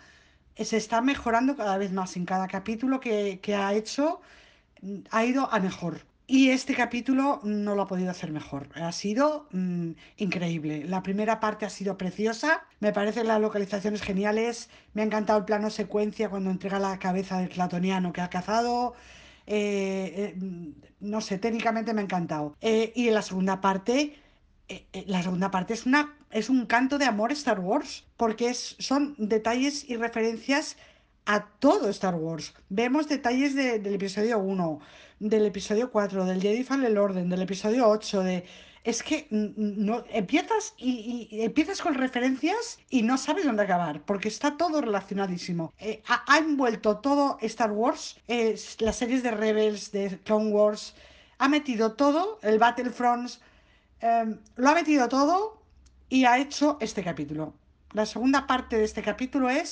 se 0.57 0.77
está 0.77 1.01
mejorando 1.01 1.55
cada 1.55 1.77
vez 1.77 1.91
más 1.91 2.17
en 2.17 2.25
cada 2.25 2.47
capítulo 2.47 2.99
que, 2.99 3.39
que 3.43 3.53
ha 3.53 3.73
hecho, 3.75 4.19
mm, 4.81 5.01
ha 5.11 5.23
ido 5.23 5.53
a 5.53 5.59
mejor. 5.59 6.01
Y 6.25 6.49
este 6.49 6.73
capítulo 6.73 7.41
no 7.43 7.75
lo 7.75 7.83
ha 7.83 7.87
podido 7.87 8.09
hacer 8.09 8.31
mejor. 8.31 8.69
Ha 8.73 8.91
sido 8.91 9.47
mm, 9.51 9.91
increíble. 10.17 10.83
La 10.85 11.03
primera 11.03 11.39
parte 11.39 11.67
ha 11.67 11.69
sido 11.69 11.95
preciosa. 11.95 12.65
Me 12.79 12.91
parecen 12.91 13.27
las 13.27 13.39
localizaciones 13.39 14.01
geniales. 14.01 14.71
Me 14.95 15.03
ha 15.03 15.05
encantado 15.05 15.37
el 15.37 15.45
plano 15.45 15.69
secuencia 15.69 16.27
cuando 16.27 16.49
entrega 16.49 16.79
la 16.79 16.97
cabeza 16.97 17.37
del 17.37 17.49
platoniano 17.49 18.13
que 18.13 18.21
ha 18.21 18.31
cazado. 18.31 18.95
Eh, 19.45 20.33
eh, 20.33 20.35
mm, 20.39 20.71
no 21.01 21.21
sé, 21.21 21.37
técnicamente 21.37 21.93
me 21.93 22.01
ha 22.01 22.03
encantado. 22.05 22.55
Eh, 22.61 22.91
y 22.95 23.09
en 23.09 23.13
la 23.13 23.21
segunda 23.21 23.61
parte, 23.61 24.22
la 25.05 25.21
segunda 25.21 25.51
parte 25.51 25.73
es 25.73 25.85
una 25.85 26.15
es 26.33 26.49
un 26.49 26.65
canto 26.65 26.97
de 26.97 27.05
amor 27.05 27.31
Star 27.31 27.59
Wars, 27.59 28.05
porque 28.17 28.49
es, 28.49 28.75
son 28.79 29.15
detalles 29.17 29.87
y 29.87 29.95
referencias 29.97 30.77
a 31.25 31.45
todo 31.59 31.89
Star 31.89 32.15
Wars. 32.15 32.53
Vemos 32.69 33.07
detalles 33.07 33.55
de- 33.55 33.79
del 33.79 33.95
episodio 33.95 34.39
1, 34.39 34.79
del 35.19 35.45
episodio 35.45 35.91
4, 35.91 36.25
del 36.25 36.41
Jedi 36.41 36.63
Fallen 36.63 36.97
Order, 36.97 37.25
del 37.25 37.41
episodio 37.41 37.87
8, 37.87 38.23
de... 38.23 38.45
Es 38.83 39.01
que 39.01 39.27
no, 39.29 40.03
empiezas 40.09 40.73
y, 40.77 41.29
empiezas 41.31 41.81
con 41.81 41.93
referencias 41.93 42.79
y 42.89 43.03
no 43.03 43.17
sabes 43.17 43.45
dónde 43.45 43.63
acabar, 43.63 44.01
porque 44.03 44.27
está 44.27 44.57
todo 44.57 44.81
relacionadísimo. 44.81 45.71
Eh, 45.79 46.03
ha, 46.07 46.37
envuelto 46.37 46.97
todo 46.97 47.37
Star 47.41 47.71
Wars, 47.71 48.17
eh, 48.27 48.59
las 48.79 48.97
series 48.97 49.23
de 49.23 49.31
Rebels, 49.31 49.91
de 49.93 50.19
Clone 50.25 50.51
Wars, 50.51 50.95
ha 51.37 51.47
metido 51.47 51.93
todo, 51.93 52.39
el 52.41 52.59
Battlefront, 52.59 53.31
em, 54.09 54.29
lo 54.61 54.69
ha 54.69 54.75
metido 54.81 55.07
todo 55.17 55.35
y 56.09 56.19
ha 56.25 56.37
hecho 56.43 56.77
este 56.87 57.01
capítulo. 57.09 57.43
La 57.99 58.05
segunda 58.13 58.47
parte 58.51 58.77
de 58.77 58.85
este 58.85 59.01
capítulo 59.09 59.49
es 59.49 59.69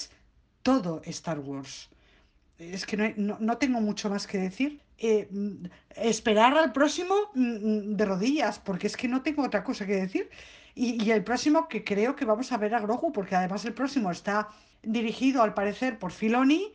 todo 0.64 1.02
Star 1.06 1.40
Wars. 1.40 1.90
Es 2.58 2.86
que 2.86 2.98
no, 2.98 3.06
no- 3.18 3.38
no 3.40 3.58
tengo 3.58 3.80
mucho 3.82 4.10
más 4.10 4.28
que 4.28 4.38
decir. 4.38 4.82
Eh, 4.98 5.28
mm, 5.32 5.66
esperar 5.96 6.54
al 6.58 6.72
próximo 6.74 7.16
mm, 7.34 7.42
mm, 7.94 7.98
de 7.98 8.06
rodillas, 8.06 8.60
porque 8.60 8.88
es 8.88 8.98
que 8.98 9.08
no 9.08 9.22
tengo 9.24 9.44
otra 9.44 9.64
cosa 9.64 9.86
que 9.88 9.96
decir. 9.96 10.30
Y, 10.76 11.04
y 11.04 11.12
el 11.12 11.24
próximo 11.24 11.68
que 11.68 11.84
creo 11.84 12.16
que 12.16 12.26
vamos 12.26 12.52
a 12.52 12.58
ver 12.58 12.74
a 12.76 12.80
Grogu, 12.82 13.12
porque 13.12 13.36
además 13.36 13.66
el 13.66 13.74
próximo 13.74 14.12
está 14.12 14.50
dirigido 14.84 15.42
al 15.44 15.54
parecer 15.54 16.00
por 16.00 16.12
Filoni. 16.12 16.74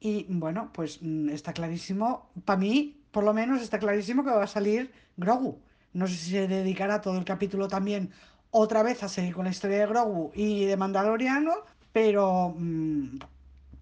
Y 0.00 0.26
bueno, 0.28 0.70
pues 0.72 1.00
está 1.30 1.52
clarísimo, 1.52 2.30
para 2.44 2.58
mí 2.58 3.00
por 3.10 3.24
lo 3.24 3.32
menos 3.34 3.62
está 3.62 3.78
clarísimo 3.78 4.24
que 4.24 4.30
va 4.30 4.44
a 4.44 4.46
salir 4.46 4.92
Grogu. 5.16 5.60
No 5.96 6.06
sé 6.06 6.14
si 6.14 6.30
se 6.32 6.46
dedicará 6.46 7.00
todo 7.00 7.16
el 7.16 7.24
capítulo 7.24 7.68
también 7.68 8.10
otra 8.50 8.82
vez 8.82 9.02
a 9.02 9.08
seguir 9.08 9.34
con 9.34 9.44
la 9.44 9.50
historia 9.50 9.78
de 9.78 9.86
Grogu 9.86 10.30
y 10.34 10.66
de 10.66 10.76
Mandaloriano, 10.76 11.54
pero 11.90 12.54
mm, 12.54 13.18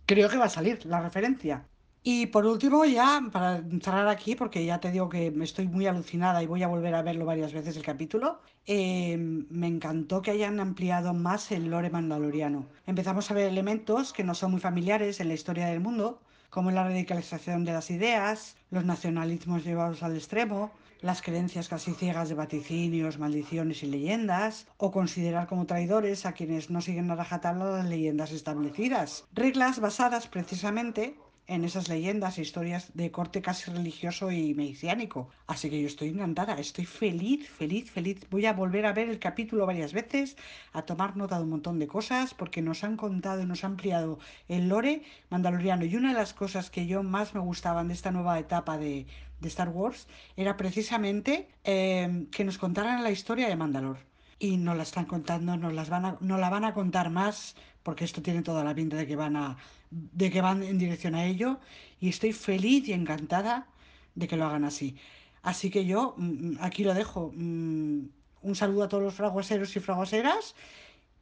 creo 0.06 0.28
que 0.28 0.36
va 0.36 0.44
a 0.44 0.48
salir 0.48 0.86
la 0.86 1.00
referencia. 1.00 1.66
Y 2.04 2.26
por 2.26 2.46
último, 2.46 2.84
ya 2.84 3.20
para 3.32 3.64
cerrar 3.82 4.06
aquí, 4.06 4.36
porque 4.36 4.64
ya 4.64 4.78
te 4.78 4.92
digo 4.92 5.08
que 5.08 5.34
estoy 5.42 5.66
muy 5.66 5.88
alucinada 5.88 6.40
y 6.40 6.46
voy 6.46 6.62
a 6.62 6.68
volver 6.68 6.94
a 6.94 7.02
verlo 7.02 7.24
varias 7.24 7.52
veces 7.52 7.76
el 7.76 7.82
capítulo, 7.82 8.40
eh, 8.64 9.16
me 9.18 9.66
encantó 9.66 10.22
que 10.22 10.30
hayan 10.30 10.60
ampliado 10.60 11.14
más 11.14 11.50
el 11.50 11.64
lore 11.68 11.90
mandaloriano. 11.90 12.66
Empezamos 12.86 13.28
a 13.28 13.34
ver 13.34 13.48
elementos 13.48 14.12
que 14.12 14.22
no 14.22 14.36
son 14.36 14.52
muy 14.52 14.60
familiares 14.60 15.18
en 15.18 15.28
la 15.28 15.34
historia 15.34 15.66
del 15.66 15.80
mundo, 15.80 16.20
como 16.48 16.70
la 16.70 16.84
radicalización 16.84 17.64
de 17.64 17.72
las 17.72 17.90
ideas, 17.90 18.56
los 18.70 18.84
nacionalismos 18.84 19.64
llevados 19.64 20.04
al 20.04 20.14
extremo, 20.14 20.70
las 21.04 21.20
creencias 21.20 21.68
casi 21.68 21.92
ciegas 21.92 22.30
de 22.30 22.34
vaticinios, 22.34 23.18
maldiciones 23.18 23.82
y 23.82 23.86
leyendas, 23.88 24.66
o 24.78 24.90
considerar 24.90 25.46
como 25.46 25.66
traidores 25.66 26.24
a 26.24 26.32
quienes 26.32 26.70
no 26.70 26.80
siguen 26.80 27.10
a 27.10 27.14
rajatabla 27.14 27.66
las 27.76 27.84
leyendas 27.84 28.32
establecidas. 28.32 29.26
Reglas 29.34 29.80
basadas 29.80 30.28
precisamente 30.28 31.14
en 31.46 31.64
esas 31.64 31.90
leyendas 31.90 32.38
e 32.38 32.42
historias 32.42 32.90
de 32.94 33.10
corte 33.10 33.42
casi 33.42 33.70
religioso 33.70 34.30
y 34.30 34.54
mesiánico. 34.54 35.28
Así 35.46 35.68
que 35.68 35.78
yo 35.78 35.86
estoy 35.86 36.08
encantada, 36.08 36.54
estoy 36.54 36.86
feliz, 36.86 37.50
feliz, 37.50 37.90
feliz. 37.90 38.26
Voy 38.30 38.46
a 38.46 38.54
volver 38.54 38.86
a 38.86 38.94
ver 38.94 39.10
el 39.10 39.18
capítulo 39.18 39.66
varias 39.66 39.92
veces, 39.92 40.38
a 40.72 40.82
tomar 40.82 41.18
nota 41.18 41.36
de 41.36 41.44
un 41.44 41.50
montón 41.50 41.78
de 41.78 41.86
cosas, 41.86 42.32
porque 42.32 42.62
nos 42.62 42.82
han 42.82 42.96
contado 42.96 43.42
y 43.42 43.46
nos 43.46 43.62
han 43.62 43.72
ampliado 43.72 44.18
el 44.48 44.68
lore 44.68 45.02
mandaloriano. 45.28 45.84
Y 45.84 45.96
una 45.96 46.08
de 46.08 46.18
las 46.18 46.32
cosas 46.32 46.70
que 46.70 46.86
yo 46.86 47.02
más 47.02 47.34
me 47.34 47.40
gustaban 47.40 47.88
de 47.88 47.94
esta 47.94 48.10
nueva 48.10 48.38
etapa 48.38 48.78
de, 48.78 49.06
de 49.40 49.48
Star 49.48 49.68
Wars 49.68 50.06
era 50.36 50.56
precisamente 50.56 51.48
eh, 51.64 52.26
que 52.30 52.44
nos 52.44 52.58
contaran 52.58 53.02
la 53.02 53.10
historia 53.10 53.48
de 53.48 53.56
Mandalor. 53.56 53.98
Y 54.38 54.56
nos 54.56 54.76
la 54.76 54.82
están 54.82 55.06
contando, 55.06 55.56
nos, 55.56 55.72
las 55.72 55.88
van 55.88 56.04
a, 56.04 56.16
nos 56.20 56.40
la 56.40 56.50
van 56.50 56.64
a 56.64 56.74
contar 56.74 57.10
más, 57.10 57.54
porque 57.82 58.04
esto 58.04 58.20
tiene 58.22 58.42
toda 58.42 58.64
la 58.64 58.74
pinta 58.74 58.96
de 58.96 59.06
que 59.06 59.16
van 59.16 59.36
a 59.36 59.56
de 59.90 60.30
que 60.30 60.40
van 60.40 60.62
en 60.62 60.78
dirección 60.78 61.14
a 61.14 61.24
ello. 61.24 61.60
Y 62.00 62.08
estoy 62.08 62.32
feliz 62.32 62.88
y 62.88 62.92
encantada 62.92 63.68
de 64.14 64.26
que 64.28 64.36
lo 64.36 64.44
hagan 64.46 64.64
así. 64.64 64.96
Así 65.42 65.70
que 65.70 65.84
yo 65.84 66.14
mm, 66.18 66.56
aquí 66.60 66.84
lo 66.84 66.94
dejo. 66.94 67.32
Mm, 67.34 68.08
Un 68.42 68.54
saludo 68.56 68.82
a 68.84 68.88
todos 68.88 69.02
los 69.04 69.14
fraguaseros 69.14 69.74
y 69.76 69.80
fraguaseras 69.80 70.54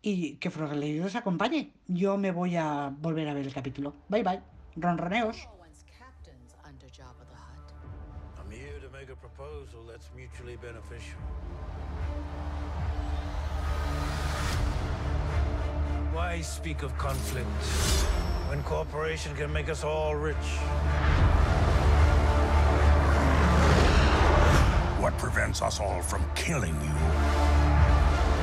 y 0.03 0.37
que 0.39 0.51
Frogaleiro 0.51 1.07
os 1.07 1.15
acompañe. 1.15 1.73
Yo 1.87 2.17
me 2.19 2.31
voy 2.33 2.57
a 2.57 2.93
volver 2.99 3.29
a 3.29 3.35
ver 3.35 3.47
el 3.47 3.55
capítulo. 3.55 3.95
Bye 4.09 4.23
bye. 4.25 4.43
Ronroneos. 4.77 5.49
Mutually 10.33 10.57
beneficial. 10.57 11.19
Why 16.13 16.41
speak 16.41 16.83
of 16.83 16.97
conflict 16.97 17.47
when 18.49 18.63
cooperation 18.63 19.35
can 19.37 19.53
make 19.53 19.69
us 19.69 19.85
all 19.85 20.15
rich? 20.15 20.37
What 25.01 25.17
prevents 25.19 25.61
us 25.61 25.81
all 25.81 26.01
from 26.03 26.25
killing 26.35 26.75
you 26.75 26.97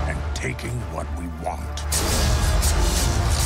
and 0.10 0.18
taking 0.36 0.72
what 0.92 1.08
we 1.18 1.28
want? 1.44 3.39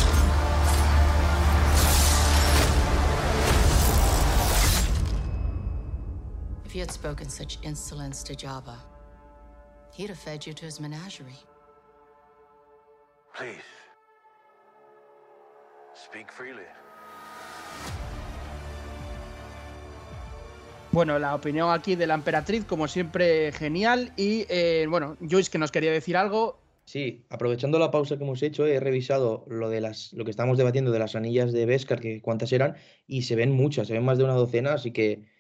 If 6.74 6.78
you 6.78 6.82
had 6.82 6.92
spoken 6.92 7.30
such 7.30 7.60
insolence 7.62 8.24
to 8.24 8.34
Jabba, 8.34 8.78
he'd 9.94 10.10
have 10.10 10.18
fed 10.18 10.44
you 10.44 10.54
to 10.56 10.66
his 10.66 10.80
menagerie. 10.80 11.38
Please. 13.36 13.62
Speak 15.94 16.32
freely. 16.32 16.66
Bueno, 20.92 21.20
la 21.20 21.36
opinión 21.36 21.70
aquí 21.70 21.96
de 21.96 22.08
la 22.08 22.16
emperatriz, 22.16 22.66
como 22.66 22.88
siempre, 22.88 23.52
genial. 23.52 24.12
Y 24.18 24.48
eh, 24.50 24.88
bueno, 24.90 25.16
Joyce 25.22 25.52
que 25.52 25.60
nos 25.60 25.72
quería 25.72 25.92
decir 25.92 26.18
algo. 26.18 26.60
Sí, 26.86 27.24
aprovechando 27.30 27.78
la 27.78 27.92
pausa 27.92 28.18
que 28.18 28.24
hemos 28.24 28.42
hecho, 28.42 28.66
he 28.66 28.80
revisado 28.80 29.46
lo 29.48 29.70
de 29.70 29.80
las, 29.80 30.12
lo 30.14 30.26
que 30.26 30.32
estamos 30.32 30.58
debatiendo 30.58 30.90
de 30.90 30.98
las 30.98 31.16
anillas 31.16 31.54
de 31.54 31.68
Beskar, 31.68 32.00
que 32.00 32.20
cuántas 32.20 32.52
eran, 32.52 32.78
y 33.06 33.22
se 33.22 33.36
ven 33.36 33.52
muchas, 33.52 33.86
se 33.86 33.94
ven 33.94 34.04
más 34.04 34.18
de 34.18 34.24
una 34.24 34.34
docena, 34.34 34.74
así 34.74 34.90
que 34.90 35.32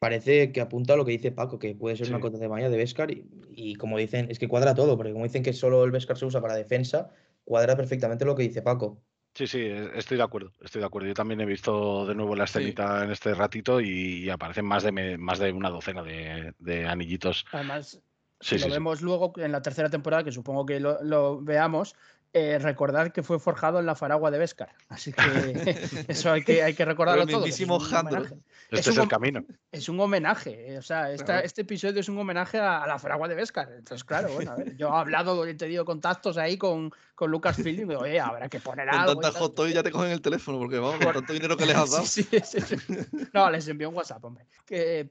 parece 0.00 0.52
que 0.52 0.60
apunta 0.62 0.94
a 0.94 0.96
lo 0.98 1.04
que 1.06 1.12
dice 1.12 1.32
Paco, 1.32 1.58
que 1.60 1.76
puede 1.76 1.96
ser 1.96 2.08
una 2.08 2.20
cota 2.20 2.38
de 2.38 2.48
malla 2.48 2.70
de 2.70 2.78
Beskar, 2.78 3.10
y, 3.12 3.28
y 3.50 3.76
como 3.76 3.98
dicen, 3.98 4.30
es 4.30 4.38
que 4.40 4.48
cuadra 4.48 4.74
todo, 4.74 4.96
porque 4.98 5.12
como 5.12 5.24
dicen 5.26 5.44
que 5.44 5.52
solo 5.54 5.84
el 5.84 5.92
Beskar 5.92 6.18
se 6.18 6.26
usa 6.26 6.40
para 6.42 6.56
defensa, 6.56 7.10
cuadra 7.44 7.76
perfectamente 7.76 8.24
lo 8.26 8.36
que 8.36 8.44
dice 8.44 8.62
Paco. 8.62 9.02
Sí, 9.34 9.46
sí, 9.46 9.58
e- 9.60 9.98
estoy 9.98 10.16
de 10.16 10.22
acuerdo, 10.24 10.52
estoy 10.60 10.80
de 10.80 10.86
acuerdo. 10.86 11.08
Yo 11.08 11.14
también 11.14 11.40
he 11.40 11.46
visto 11.46 12.04
de 12.06 12.14
nuevo 12.14 12.34
la 12.36 12.44
escenita 12.44 13.04
en 13.04 13.10
este 13.10 13.34
ratito 13.34 13.80
y 13.80 14.28
aparecen 14.28 14.64
más 14.66 14.82
de, 14.82 14.92
me- 14.92 15.18
más 15.18 15.38
de 15.38 15.52
una 15.52 15.70
docena 15.70 16.02
de, 16.02 16.54
de 16.58 16.86
anillitos. 16.86 17.46
Además, 17.50 18.02
Sí, 18.40 18.48
si 18.48 18.58
sí, 18.58 18.58
lo 18.58 18.68
sí. 18.70 18.72
vemos 18.74 19.02
luego 19.02 19.32
en 19.38 19.52
la 19.52 19.62
tercera 19.62 19.90
temporada, 19.90 20.24
que 20.24 20.32
supongo 20.32 20.66
que 20.66 20.80
lo, 20.80 21.02
lo 21.02 21.40
veamos, 21.42 21.94
eh, 22.32 22.58
recordar 22.60 23.12
que 23.12 23.22
fue 23.22 23.38
forjado 23.40 23.80
en 23.80 23.86
la 23.86 23.94
faragua 23.96 24.30
de 24.30 24.38
Beskar. 24.38 24.72
Así 24.88 25.12
que 25.12 25.22
eso 26.08 26.30
hay 26.32 26.42
que, 26.44 26.62
hay 26.62 26.74
que 26.74 26.84
recordarlo 26.84 27.26
todo. 27.26 27.44
es 27.46 27.60
un 27.60 27.70
homenaje. 27.70 28.36
Este 28.70 28.90
Es 28.90 28.96
el 28.96 29.08
camino. 29.08 29.44
Es 29.72 29.88
un 29.88 29.98
homenaje, 30.00 30.74
eh, 30.74 30.78
o 30.78 30.82
sea, 30.82 31.10
esta- 31.10 31.24
Claro. 31.24 31.44
este 31.46 31.62
episodio 31.62 32.00
es 32.00 32.08
un 32.08 32.18
homenaje 32.18 32.58
a, 32.58 32.82
a 32.82 32.86
la 32.86 32.98
fragua 32.98 33.26
de 33.26 33.34
Beskar. 33.34 33.72
Entonces, 33.72 34.04
claro, 34.04 34.28
bueno, 34.32 34.52
a 34.52 34.56
ver, 34.56 34.76
yo 34.76 34.88
he 34.88 34.96
hablado, 34.98 35.44
he 35.44 35.54
tenido 35.54 35.84
contactos 35.84 36.36
ahí 36.38 36.56
con, 36.56 36.92
con 37.20 37.30
Lucas 37.30 37.58
y 37.58 37.62
digo, 37.62 37.98
oye, 37.98 38.18
habrá 38.18 38.48
que 38.48 38.58
poner 38.60 38.88
Con 38.88 38.98
algo. 38.98 39.12
y 39.12 39.14
tantas 39.16 39.34
tal". 39.34 39.42
hot 39.42 39.54
toys 39.54 39.74
ya 39.74 39.82
te 39.82 39.90
cogen 39.92 40.10
el 40.10 40.22
teléfono, 40.22 40.58
porque 40.58 40.78
vamos, 40.78 40.96
con 41.04 41.12
tanto 41.12 41.32
dinero 41.32 41.56
que 41.56 41.66
les 41.66 41.76
has 41.76 41.90
dado. 41.92 42.04
Sí, 42.06 42.22
sí, 42.24 42.60
sí. 42.60 42.76
No, 43.34 43.50
les 43.50 43.68
envió 43.68 43.90
un 43.90 43.94
WhatsApp, 43.96 44.24
hombre. 44.24 44.46
Que, 44.66 45.06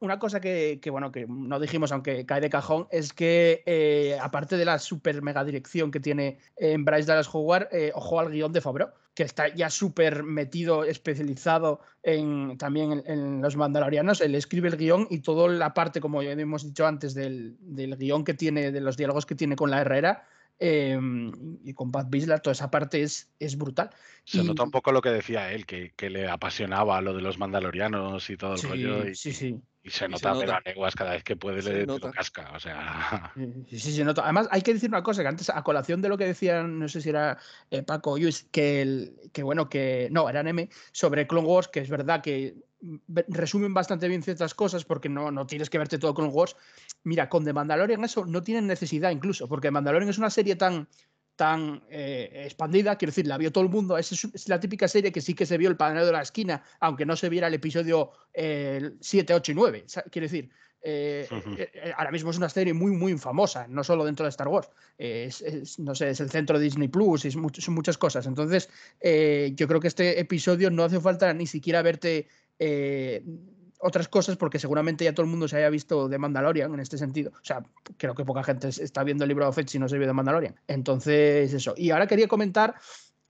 Una 0.00 0.18
cosa 0.18 0.40
que, 0.40 0.78
que, 0.82 0.90
bueno, 0.90 1.10
que 1.10 1.24
no 1.26 1.58
dijimos, 1.58 1.90
aunque 1.92 2.26
cae 2.26 2.40
de 2.42 2.50
cajón, 2.50 2.86
es 2.90 3.12
que 3.12 3.62
eh, 3.64 4.18
aparte 4.20 4.56
de 4.56 4.64
la 4.66 4.78
super 4.78 5.22
mega 5.22 5.42
dirección 5.44 5.90
que 5.90 6.00
tiene 6.00 6.38
en 6.56 6.84
Bryce 6.84 7.06
Dallas 7.06 7.28
Howard, 7.32 7.68
eh, 7.72 7.90
ojo 7.94 8.20
al 8.20 8.30
guion 8.30 8.52
de 8.52 8.60
Favreau, 8.60 8.90
que 9.14 9.22
está 9.22 9.48
ya 9.54 9.70
súper 9.70 10.24
metido, 10.24 10.84
especializado 10.84 11.80
en, 12.02 12.58
también 12.58 12.92
en, 12.92 13.02
en 13.06 13.40
los 13.42 13.56
mandalorianos. 13.56 14.20
Él 14.20 14.34
escribe 14.34 14.68
el 14.68 14.76
guion 14.76 15.06
y 15.08 15.20
toda 15.20 15.48
la 15.48 15.72
parte, 15.72 16.00
como 16.00 16.22
ya 16.22 16.32
hemos 16.32 16.64
dicho 16.64 16.86
antes, 16.86 17.14
del, 17.14 17.56
del 17.60 17.96
guion 17.96 18.24
que 18.24 18.34
tiene, 18.34 18.72
de 18.72 18.80
los 18.80 18.96
diálogos 18.96 19.24
que 19.24 19.34
tiene 19.36 19.54
con 19.56 19.70
la 19.70 19.80
Herrera. 19.80 20.26
Eh, 20.58 20.98
y 21.64 21.74
con 21.74 21.90
Pat 21.90 22.08
Bislar, 22.10 22.40
toda 22.40 22.52
esa 22.52 22.70
parte 22.70 23.02
es, 23.02 23.30
es 23.38 23.56
brutal. 23.56 23.90
Se 24.24 24.38
Y- 24.38 24.44
nota 24.46 24.62
un 24.62 24.70
poco 24.70 24.92
lo 24.92 25.02
que 25.02 25.10
decía 25.10 25.52
él, 25.52 25.66
que, 25.66 25.92
que 25.96 26.10
le 26.10 26.28
apasionaba 26.28 27.00
lo 27.00 27.14
de 27.14 27.22
los 27.22 27.38
mandalorianos 27.38 28.30
y 28.30 28.36
todo 28.36 28.52
el 28.54 28.58
Sí, 28.58 28.66
rollo. 28.68 29.08
Y, 29.08 29.14
sí, 29.14 29.32
sí. 29.32 29.60
y 29.82 29.90
se 29.90 30.08
nota, 30.08 30.34
se 30.34 30.40
pero 30.40 30.86
a 30.86 30.90
cada 30.92 31.10
vez 31.12 31.22
que 31.24 31.36
puede 31.36 31.60
Se 31.60 31.72
le 31.74 31.86
nota. 31.86 32.10
casca. 32.10 32.52
O 32.54 32.60
sea, 32.60 33.32
Sí, 33.68 33.78
sí, 33.78 33.92
se 33.92 34.04
nota. 34.04 34.22
Además, 34.22 34.48
hay 34.50 34.62
que 34.62 34.72
decir 34.72 34.88
una 34.88 35.02
cosa, 35.02 35.22
que 35.22 35.28
antes, 35.28 35.50
a 35.50 35.62
colación 35.62 36.00
de 36.00 36.08
lo 36.08 36.16
que 36.16 36.24
decían, 36.26 36.78
no 36.78 36.88
sé 36.88 37.00
si 37.00 37.10
era 37.10 37.36
eh, 37.70 37.82
Paco 37.82 38.12
o 38.12 38.18
Luis, 38.18 38.46
que, 38.50 38.80
el, 38.82 39.14
que 39.32 39.42
bueno, 39.42 39.68
que 39.68 40.08
no, 40.10 40.28
eran 40.30 40.48
M, 40.48 40.68
sobre 40.92 41.26
Clone 41.26 41.46
Wars, 41.46 41.68
que 41.68 41.80
es 41.80 41.90
verdad 41.90 42.22
que 42.22 42.54
resumen 43.28 43.72
bastante 43.74 44.08
bien 44.08 44.22
ciertas 44.22 44.54
cosas 44.54 44.84
porque 44.84 45.08
no, 45.08 45.30
no 45.30 45.46
tienes 45.46 45.70
que 45.70 45.78
verte 45.78 45.98
todo 45.98 46.14
Clone 46.14 46.30
Wars. 46.30 46.56
Mira, 47.02 47.28
con 47.28 47.44
The 47.44 47.52
Mandalorian 47.52 48.04
eso 48.04 48.24
no 48.26 48.42
tienen 48.42 48.66
necesidad 48.66 49.10
incluso, 49.10 49.48
porque 49.48 49.68
The 49.68 49.72
Mandalorian 49.72 50.10
es 50.10 50.18
una 50.18 50.30
serie 50.30 50.56
tan 50.56 50.88
tan 51.36 51.82
eh, 51.90 52.44
expandida, 52.46 52.96
quiero 52.96 53.10
decir, 53.10 53.26
la 53.26 53.36
vio 53.36 53.50
todo 53.50 53.64
el 53.64 53.70
mundo, 53.70 53.98
es, 53.98 54.12
es 54.12 54.48
la 54.48 54.60
típica 54.60 54.86
serie 54.86 55.10
que 55.10 55.20
sí 55.20 55.34
que 55.34 55.46
se 55.46 55.58
vio 55.58 55.68
el 55.68 55.76
panel 55.76 56.06
de 56.06 56.12
la 56.12 56.22
esquina, 56.22 56.62
aunque 56.78 57.04
no 57.04 57.16
se 57.16 57.28
viera 57.28 57.48
el 57.48 57.54
episodio 57.54 58.12
eh, 58.32 58.92
7, 59.00 59.34
8 59.34 59.50
y 59.50 59.54
9, 59.56 59.82
sa- 59.88 60.02
quiero 60.04 60.26
decir, 60.26 60.48
eh, 60.80 61.26
eh, 61.56 61.92
ahora 61.96 62.12
mismo 62.12 62.30
es 62.30 62.36
una 62.36 62.48
serie 62.48 62.72
muy, 62.72 62.92
muy 62.92 63.18
famosa, 63.18 63.66
no 63.66 63.82
solo 63.82 64.04
dentro 64.04 64.26
de 64.26 64.30
Star 64.30 64.46
Wars. 64.46 64.68
Es, 64.96 65.40
es, 65.40 65.80
no 65.80 65.96
sé, 65.96 66.10
es 66.10 66.20
el 66.20 66.30
centro 66.30 66.56
de 66.56 66.64
Disney 66.66 66.86
Plus, 66.86 67.24
es 67.24 67.36
much- 67.36 67.58
son 67.60 67.74
muchas 67.74 67.98
cosas. 67.98 68.26
Entonces, 68.26 68.68
yo 69.02 69.66
creo 69.66 69.80
que 69.80 69.88
este 69.88 70.20
episodio 70.20 70.70
no 70.70 70.84
hace 70.84 71.00
falta 71.00 71.32
ni 71.34 71.48
siquiera 71.48 71.82
verte 71.82 72.28
eh, 72.58 73.24
otras 73.80 74.08
cosas, 74.08 74.36
porque 74.36 74.58
seguramente 74.58 75.04
ya 75.04 75.12
todo 75.14 75.24
el 75.24 75.30
mundo 75.30 75.46
se 75.46 75.56
haya 75.58 75.68
visto 75.68 76.08
de 76.08 76.16
Mandalorian 76.18 76.72
en 76.72 76.80
este 76.80 76.96
sentido. 76.96 77.32
O 77.34 77.44
sea, 77.44 77.62
creo 77.98 78.14
que 78.14 78.24
poca 78.24 78.42
gente 78.42 78.68
es- 78.68 78.78
está 78.78 79.04
viendo 79.04 79.24
el 79.24 79.28
libro 79.28 79.44
de 79.46 79.52
Fett 79.52 79.68
si 79.68 79.78
no 79.78 79.88
se 79.88 79.98
vio 79.98 80.06
de 80.06 80.12
Mandalorian. 80.14 80.56
Entonces, 80.68 81.52
eso. 81.52 81.74
Y 81.76 81.90
ahora 81.90 82.06
quería 82.06 82.28
comentar 82.28 82.76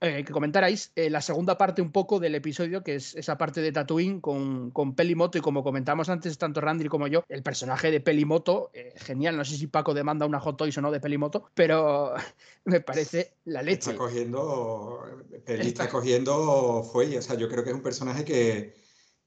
eh, 0.01 0.23
que 0.25 0.33
comentarais 0.33 0.91
eh, 0.95 1.09
la 1.09 1.21
segunda 1.21 1.57
parte 1.57 1.81
un 1.81 1.91
poco 1.91 2.19
del 2.19 2.35
episodio, 2.35 2.83
que 2.83 2.95
es 2.95 3.15
esa 3.15 3.37
parte 3.37 3.61
de 3.61 3.71
Tatooine 3.71 4.19
con, 4.19 4.69
con 4.71 4.93
Pelimoto, 4.93 5.37
y 5.37 5.41
como 5.41 5.63
comentamos 5.63 6.09
antes, 6.09 6.37
tanto 6.37 6.59
Randy 6.61 6.87
como 6.89 7.07
yo, 7.07 7.23
el 7.29 7.41
personaje 7.43 7.91
de 7.91 8.01
Pelimoto, 8.01 8.71
eh, 8.73 8.93
genial, 8.97 9.37
no 9.37 9.45
sé 9.45 9.55
si 9.55 9.67
Paco 9.67 9.93
demanda 9.93 10.25
una 10.25 10.39
Hot 10.41 10.57
Toys 10.57 10.77
o 10.77 10.81
no 10.81 10.91
de 10.91 10.99
Pelimoto, 10.99 11.49
pero 11.53 12.13
me 12.65 12.81
parece 12.81 13.35
la 13.45 13.61
leche. 13.61 13.91
Está 13.91 13.95
cogiendo, 13.97 14.99
está 15.47 15.89
cogiendo 15.89 16.83
fuelle. 16.83 17.17
O 17.17 17.21
sea, 17.21 17.35
yo 17.37 17.47
creo 17.47 17.63
que 17.63 17.69
es 17.69 17.75
un 17.75 17.81
personaje 17.83 18.25
que, 18.25 18.73